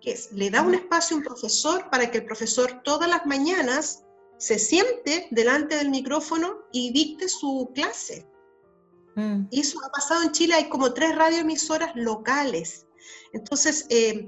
que 0.02 0.14
es, 0.14 0.32
le 0.32 0.50
da 0.50 0.64
un 0.64 0.74
espacio 0.74 1.16
a 1.16 1.20
un 1.20 1.26
profesor 1.26 1.92
para 1.92 2.10
que 2.10 2.18
el 2.18 2.26
profesor 2.26 2.82
todas 2.84 3.08
las 3.08 3.24
mañanas 3.28 4.04
se 4.40 4.58
siente 4.58 5.28
delante 5.30 5.76
del 5.76 5.92
micrófono 5.92 6.64
y 6.72 6.92
dicte 6.92 7.30
su 7.30 7.70
clase. 7.76 8.28
Mm. 9.14 9.44
Y 9.52 9.60
eso 9.60 9.78
ha 9.86 9.92
pasado 9.92 10.24
en 10.24 10.32
Chile, 10.32 10.56
hay 10.56 10.70
como 10.70 10.92
tres 10.92 11.16
radioemisoras 11.16 11.96
locales. 11.96 12.88
Entonces, 13.32 13.86
eh, 13.90 14.28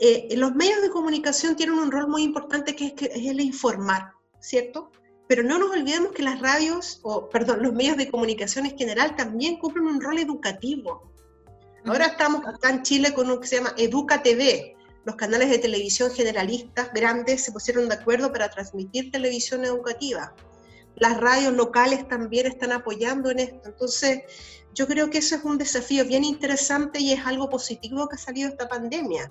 eh, 0.00 0.34
los 0.36 0.54
medios 0.54 0.82
de 0.82 0.90
comunicación 0.90 1.56
tienen 1.56 1.78
un 1.78 1.90
rol 1.90 2.08
muy 2.08 2.22
importante 2.22 2.74
que 2.74 2.86
es, 2.86 2.92
que 2.94 3.06
es 3.06 3.26
el 3.26 3.40
informar, 3.40 4.12
¿cierto? 4.40 4.90
Pero 5.28 5.42
no 5.42 5.58
nos 5.58 5.70
olvidemos 5.70 6.12
que 6.12 6.22
las 6.22 6.40
radios, 6.40 7.00
o 7.02 7.28
perdón, 7.28 7.62
los 7.62 7.72
medios 7.72 7.96
de 7.96 8.10
comunicación 8.10 8.66
en 8.66 8.76
general 8.76 9.16
también 9.16 9.58
cumplen 9.58 9.86
un 9.86 10.00
rol 10.00 10.18
educativo. 10.18 11.10
Ahora 11.86 12.06
estamos 12.06 12.46
acá 12.46 12.70
en 12.70 12.82
Chile 12.82 13.14
con 13.14 13.28
lo 13.28 13.40
que 13.40 13.46
se 13.46 13.56
llama 13.56 13.74
Educa 13.76 14.22
TV. 14.22 14.76
Los 15.04 15.16
canales 15.16 15.50
de 15.50 15.58
televisión 15.58 16.10
generalistas 16.10 16.90
grandes 16.92 17.44
se 17.44 17.52
pusieron 17.52 17.88
de 17.88 17.94
acuerdo 17.94 18.32
para 18.32 18.48
transmitir 18.48 19.10
televisión 19.10 19.64
educativa. 19.64 20.34
Las 20.96 21.20
radios 21.20 21.52
locales 21.52 22.08
también 22.08 22.46
están 22.46 22.72
apoyando 22.72 23.30
en 23.30 23.40
esto. 23.40 23.68
Entonces, 23.68 24.22
yo 24.74 24.86
creo 24.86 25.10
que 25.10 25.18
eso 25.18 25.36
es 25.36 25.44
un 25.44 25.58
desafío 25.58 26.04
bien 26.04 26.24
interesante 26.24 27.00
y 27.00 27.12
es 27.12 27.26
algo 27.26 27.48
positivo 27.48 28.08
que 28.08 28.16
ha 28.16 28.18
salido 28.18 28.48
esta 28.48 28.68
pandemia. 28.68 29.30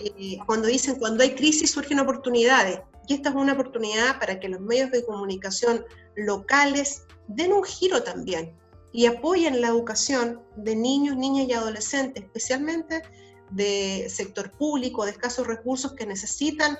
Eh, 0.00 0.38
cuando 0.46 0.68
dicen 0.68 0.96
cuando 0.96 1.22
hay 1.22 1.34
crisis 1.34 1.70
surgen 1.70 2.00
oportunidades. 2.00 2.80
Y 3.08 3.14
esta 3.14 3.30
es 3.30 3.34
una 3.34 3.52
oportunidad 3.52 4.18
para 4.18 4.38
que 4.38 4.48
los 4.48 4.60
medios 4.60 4.90
de 4.90 5.04
comunicación 5.04 5.84
locales 6.16 7.04
den 7.28 7.52
un 7.52 7.64
giro 7.64 8.02
también 8.02 8.56
y 8.92 9.06
apoyen 9.06 9.60
la 9.60 9.68
educación 9.68 10.40
de 10.56 10.76
niños, 10.76 11.16
niñas 11.16 11.48
y 11.48 11.52
adolescentes, 11.52 12.22
especialmente 12.22 13.02
de 13.50 14.06
sector 14.08 14.52
público, 14.52 15.04
de 15.04 15.12
escasos 15.12 15.46
recursos 15.46 15.94
que 15.94 16.06
necesitan 16.06 16.78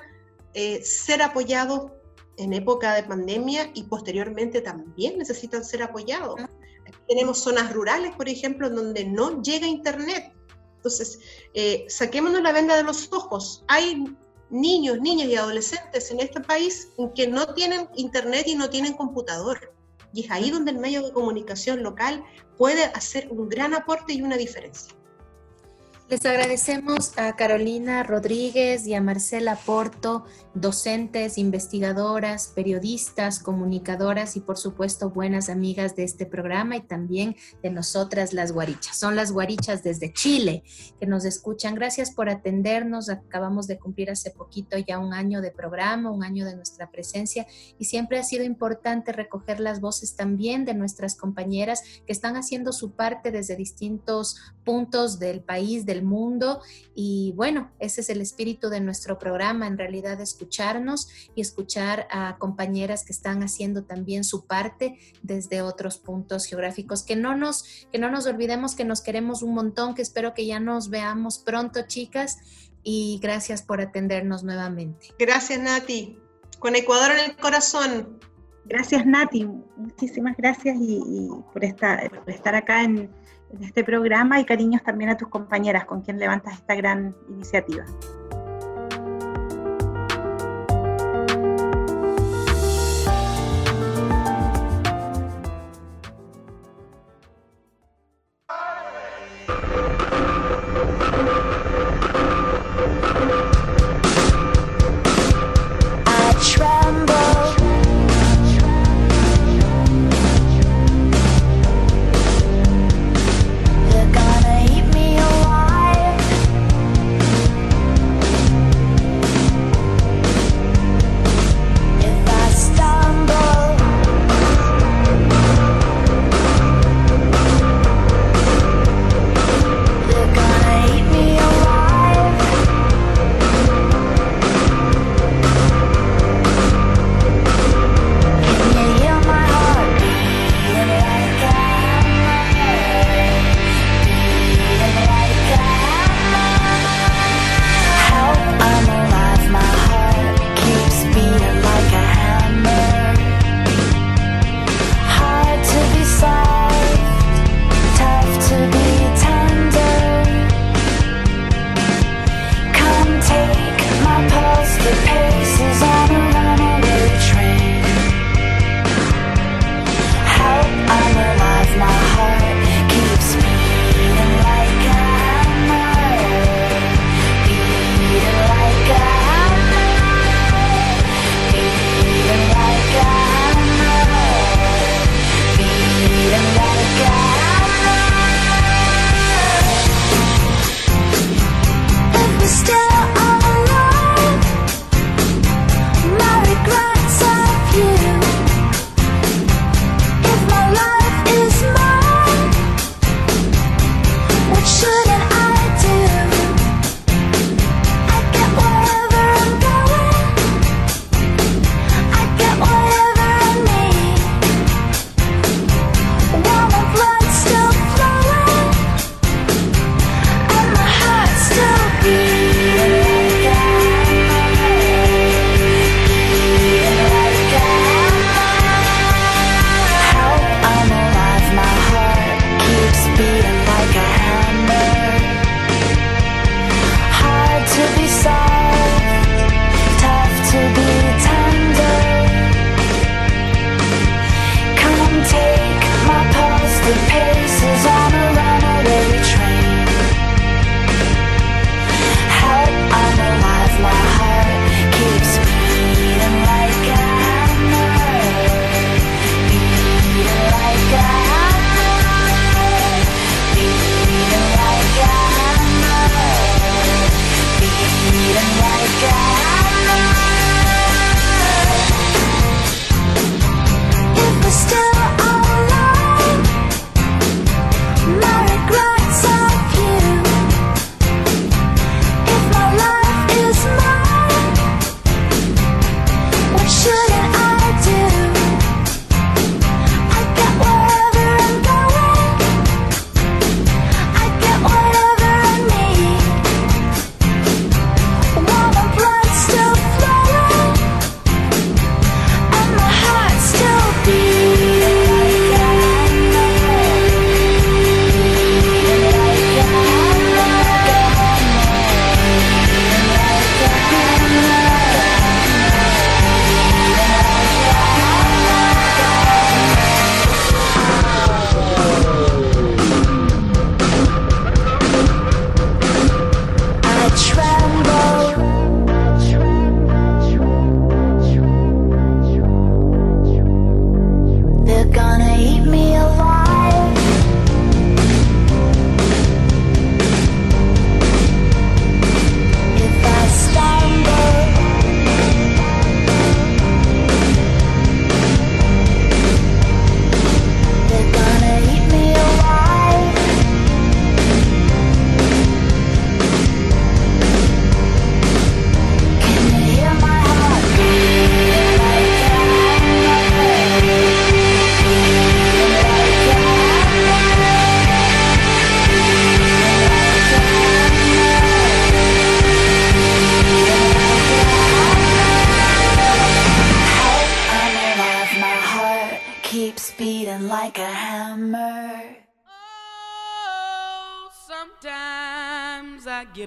eh, 0.55 0.83
ser 0.85 1.23
apoyados 1.23 1.91
en 2.37 2.53
época 2.53 2.95
de 2.95 3.03
pandemia 3.03 3.71
y 3.75 3.85
posteriormente 3.85 4.61
también 4.61 5.19
necesitan 5.19 5.65
ser 5.65 5.83
apoyados. 5.83 6.41
tenemos 7.09 7.39
zonas 7.39 7.73
rurales, 7.73 8.15
por 8.15 8.29
ejemplo, 8.29 8.71
donde 8.71 9.05
no 9.05 9.43
llega 9.43 9.67
Internet 9.67 10.33
entonces, 10.83 11.21
eh, 11.55 11.87
saquémonos 11.89 12.43
la 12.43 12.51
venda 12.51 12.77
de 12.77 12.83
los 12.83 13.13
ojos. 13.13 13.63
Hay 13.69 14.05
niños, 14.51 14.99
niñas 14.99 15.29
y 15.29 15.37
adolescentes 15.37 16.11
en 16.11 16.19
este 16.19 16.41
país 16.41 16.89
que 17.15 17.29
no 17.29 17.55
tienen 17.55 17.89
internet 17.95 18.49
y 18.49 18.57
no 18.57 18.69
tienen 18.69 18.95
computador. 18.95 19.73
Y 20.13 20.25
es 20.25 20.31
ahí 20.33 20.51
donde 20.51 20.73
el 20.73 20.79
medio 20.79 21.05
de 21.05 21.13
comunicación 21.13 21.85
local 21.85 22.25
puede 22.59 22.87
hacer 22.87 23.29
un 23.31 23.49
gran 23.49 23.75
aporte 23.75 24.13
y 24.13 24.23
una 24.23 24.37
diferencia. 24.37 24.93
Les 26.13 26.27
agradecemos 26.27 27.17
a 27.17 27.37
Carolina 27.37 28.03
Rodríguez 28.03 28.87
y 28.87 28.93
a 28.93 29.01
Marcela 29.01 29.57
Porto, 29.57 30.27
docentes, 30.53 31.39
investigadoras, 31.39 32.49
periodistas, 32.49 33.39
comunicadoras 33.39 34.37
y 34.37 34.41
por 34.41 34.59
supuesto 34.59 35.09
buenas 35.09 35.49
amigas 35.49 35.97
de 35.97 36.05
este 36.05 36.27
programa 36.27 36.77
y 36.77 36.83
también 36.83 37.35
de 37.63 37.71
nosotras 37.71 38.35
las 38.35 38.53
guarichas. 38.53 38.99
Son 38.99 39.17
las 39.17 39.33
guarichas 39.33 39.83
desde 39.83 40.13
Chile 40.13 40.65
que 41.01 41.07
nos 41.07 41.25
escuchan. 41.25 41.75
Gracias 41.75 42.11
por 42.11 42.29
atendernos. 42.29 43.09
Acabamos 43.09 43.67
de 43.67 43.79
cumplir 43.79 44.11
hace 44.11 44.33
poquito 44.33 44.77
ya 44.77 44.99
un 44.99 45.15
año 45.15 45.41
de 45.41 45.51
programa, 45.51 46.11
un 46.11 46.25
año 46.25 46.45
de 46.45 46.55
nuestra 46.55 46.91
presencia 46.91 47.47
y 47.79 47.87
siempre 47.87 48.19
ha 48.19 48.23
sido 48.23 48.45
importante 48.45 49.13
recoger 49.13 49.61
las 49.61 49.81
voces 49.81 50.15
también 50.15 50.67
de 50.67 50.75
nuestras 50.75 51.17
compañeras 51.17 51.81
que 52.07 52.13
están 52.13 52.37
haciendo 52.37 52.75
su 52.75 52.91
parte 52.91 53.31
desde 53.31 53.57
distintos 53.57 54.37
puntos 54.63 55.19
del 55.19 55.41
país, 55.41 55.87
del 55.87 56.02
mundo. 56.05 56.61
Y 56.95 57.33
bueno, 57.37 57.71
ese 57.79 58.01
es 58.01 58.11
el 58.11 58.21
espíritu 58.21 58.69
de 58.69 58.81
nuestro 58.81 59.19
programa, 59.19 59.67
en 59.67 59.79
realidad 59.79 60.21
escucharnos 60.21 61.09
y 61.35 61.41
escuchar 61.41 62.07
a 62.11 62.37
compañeras 62.39 63.05
que 63.05 63.13
están 63.13 63.43
haciendo 63.43 63.85
también 63.85 64.25
su 64.25 64.47
parte 64.47 64.99
desde 65.23 65.63
otros 65.63 65.99
puntos 65.99 66.47
geográficos. 66.47 67.03
Que 67.03 67.17
no 67.17 67.37
nos, 67.37 67.87
que 67.93 67.99
no 67.99 68.11
nos 68.11 68.27
olvidemos 68.27 68.75
que 68.75 68.85
nos 68.85 69.01
queremos 69.01 69.43
un 69.43 69.55
montón, 69.55 69.95
que 69.95 70.03
espero 70.03 70.35
que 70.35 70.47
ya 70.47 70.61
nos 70.61 70.91
veamos 70.91 71.39
pronto, 71.39 71.83
chicas. 71.87 72.39
Y 72.83 73.21
gracias 73.23 73.63
por 73.63 73.81
atendernos 73.81 74.43
nuevamente. 74.43 75.09
Gracias, 75.19 75.61
Nati. 75.61 76.19
Con 76.59 76.75
Ecuador 76.75 77.13
en 77.13 77.31
el 77.31 77.37
corazón. 77.37 78.19
Gracias 78.65 79.05
Nati, 79.05 79.45
muchísimas 79.77 80.37
gracias 80.37 80.77
y, 80.81 81.29
por, 81.53 81.65
estar 81.65 82.55
acá 82.55 82.85
en, 82.85 83.11
en 83.53 83.65
este 83.65 83.85
programa 83.85 84.41
y 84.41 84.45
cariños 84.45 84.83
también 84.83 85.11
a 85.11 85.17
tus 85.17 85.29
compañeras 85.29 85.85
con 85.85 86.03
quien 86.03 86.19
levantas 86.19 86.55
esta 86.55 86.75
gran 86.75 87.15
iniciativa. 87.29 87.85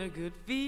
A 0.05 0.09
good 0.09 0.33
feeling, 0.45 0.64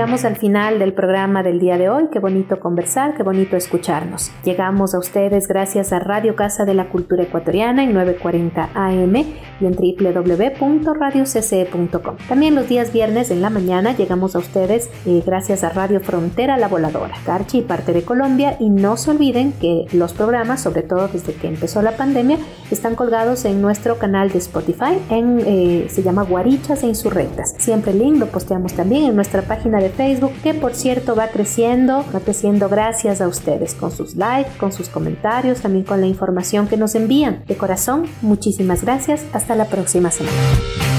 llegamos 0.00 0.24
al 0.24 0.36
final 0.36 0.78
del 0.78 0.94
programa 0.94 1.42
del 1.42 1.60
día 1.60 1.76
de 1.76 1.90
hoy. 1.90 2.08
Qué 2.10 2.20
bonito 2.20 2.58
conversar, 2.58 3.18
qué 3.18 3.22
bonito 3.22 3.54
escucharnos. 3.54 4.30
Llegamos 4.44 4.94
a 4.94 4.98
ustedes 4.98 5.46
gracias 5.46 5.92
a 5.92 5.98
Radio 5.98 6.34
Casa 6.36 6.64
de 6.64 6.72
la 6.72 6.88
Cultura 6.88 7.24
Ecuatoriana 7.24 7.84
en 7.84 7.92
940 7.92 8.70
AM 8.72 9.14
y 9.14 9.36
en 9.60 9.76
www.radiocce.com. 9.76 12.16
También 12.30 12.54
los 12.54 12.66
días 12.66 12.94
viernes 12.94 13.30
en 13.30 13.42
la 13.42 13.50
mañana 13.50 13.94
llegamos 13.94 14.34
a 14.36 14.38
ustedes 14.38 14.88
eh, 15.04 15.22
gracias 15.26 15.64
a 15.64 15.68
Radio 15.68 16.00
Frontera 16.00 16.56
La 16.56 16.68
Voladora, 16.68 17.16
Carchi 17.26 17.58
y 17.58 17.62
parte 17.62 17.92
de 17.92 18.02
Colombia. 18.02 18.56
Y 18.58 18.70
no 18.70 18.96
se 18.96 19.10
olviden 19.10 19.52
que 19.52 19.84
los 19.92 20.14
programas, 20.14 20.62
sobre 20.62 20.80
todo 20.80 21.08
desde 21.08 21.34
que 21.34 21.46
empezó 21.46 21.82
la 21.82 21.98
pandemia, 21.98 22.38
están 22.74 22.94
colgados 22.94 23.44
en 23.44 23.60
nuestro 23.60 23.98
canal 23.98 24.30
de 24.30 24.38
Spotify, 24.38 24.98
eh, 25.10 25.86
se 25.90 26.02
llama 26.02 26.22
Guarichas 26.22 26.82
e 26.82 26.86
Insurrectas. 26.86 27.54
Siempre 27.58 27.92
el 27.92 27.98
link 27.98 28.18
lo 28.18 28.26
posteamos 28.26 28.74
también 28.74 29.04
en 29.04 29.16
nuestra 29.16 29.42
página 29.42 29.78
de 29.80 29.90
Facebook, 29.90 30.32
que 30.42 30.54
por 30.54 30.74
cierto 30.74 31.14
va 31.14 31.28
creciendo, 31.28 32.04
va 32.14 32.20
creciendo 32.20 32.68
gracias 32.68 33.20
a 33.20 33.28
ustedes, 33.28 33.74
con 33.74 33.90
sus 33.90 34.16
likes, 34.16 34.50
con 34.58 34.72
sus 34.72 34.88
comentarios, 34.88 35.60
también 35.60 35.84
con 35.84 36.00
la 36.00 36.06
información 36.06 36.68
que 36.68 36.76
nos 36.76 36.94
envían. 36.94 37.42
De 37.46 37.56
corazón, 37.56 38.06
muchísimas 38.22 38.82
gracias. 38.82 39.24
Hasta 39.32 39.54
la 39.54 39.66
próxima 39.66 40.10
semana. 40.10 40.89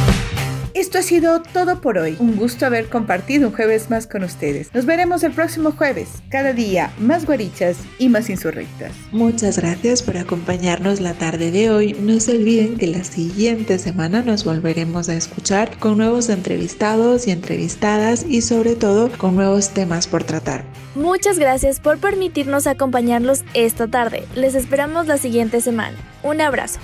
Esto 0.74 1.00
ha 1.00 1.02
sido 1.02 1.42
todo 1.42 1.82
por 1.82 1.98
hoy. 1.98 2.16
Un 2.20 2.38
gusto 2.38 2.66
haber 2.66 2.88
compartido 2.88 3.50
un 3.50 3.54
jueves 3.54 3.90
más 3.90 4.08
con 4.08 4.24
ustedes. 4.24 4.74
Nos 4.74 4.86
veremos 4.86 5.24
el 5.24 5.34
próximo 5.34 5.72
jueves. 5.72 6.10
Cada 6.30 6.54
día 6.54 6.94
más 6.98 7.26
guarichas 7.26 7.78
y 7.98 8.10
más 8.10 8.30
insurrectas. 8.30 8.94
Muchas 9.12 9.58
gracias 9.58 10.02
por 10.02 10.18
acompañarnos 10.18 11.02
la 11.02 11.14
tarde 11.14 11.52
de 11.52 11.70
hoy. 11.70 11.94
No 11.94 12.20
se 12.20 12.32
olviden 12.32 12.78
que 12.78 12.88
la 12.88 13.04
siguiente 13.04 13.80
semana 13.80 14.22
nos 14.22 14.46
volveremos 14.46 15.10
a 15.10 15.16
escuchar 15.16 15.78
con 15.78 15.98
nuevos 15.98 16.30
entrevistados 16.30 17.28
y 17.28 17.32
entrevistadas 17.32 18.26
y 18.28 18.42
sobre 18.42 18.76
todo 18.76 19.12
con 19.18 19.36
nuevos 19.36 19.70
temas 19.72 20.08
por 20.08 20.24
tratar. 20.24 20.64
Muchas 20.96 21.40
gracias 21.40 21.80
por 21.80 21.98
permitirnos 21.98 22.68
acompañarlos 22.68 23.44
esta 23.54 23.88
tarde. 23.88 24.26
Les 24.36 24.56
esperamos 24.56 25.08
la 25.08 25.18
siguiente 25.18 25.62
semana. 25.62 25.98
Un 26.24 26.42
abrazo. 26.42 26.80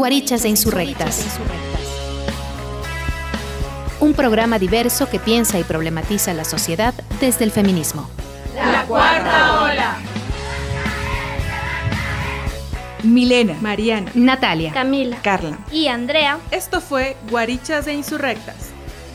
Guarichas 0.00 0.46
e 0.46 0.48
Insurrectas. 0.48 1.38
Un 4.00 4.14
programa 4.14 4.58
diverso 4.58 5.10
que 5.10 5.18
piensa 5.18 5.58
y 5.58 5.62
problematiza 5.62 6.32
la 6.32 6.44
sociedad 6.44 6.94
desde 7.20 7.44
el 7.44 7.50
feminismo. 7.50 8.08
La 8.54 8.86
cuarta 8.86 9.60
ola. 9.60 9.98
Milena, 13.02 13.58
Mariana, 13.60 14.10
Natalia, 14.14 14.72
Camila, 14.72 15.18
Carla 15.20 15.58
y 15.70 15.88
Andrea. 15.88 16.38
Esto 16.50 16.80
fue 16.80 17.18
Guarichas 17.28 17.86
e 17.86 17.92
Insurrectas. 17.92 18.70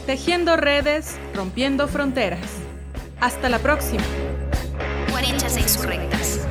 Tejiendo 0.05 0.55
redes, 0.55 1.15
rompiendo 1.33 1.87
fronteras. 1.87 2.47
Hasta 3.19 3.49
la 3.49 3.57
próxima. 3.57 4.03
Guarichas 5.09 5.57
e 5.57 5.61
Insurrectas. 5.61 6.41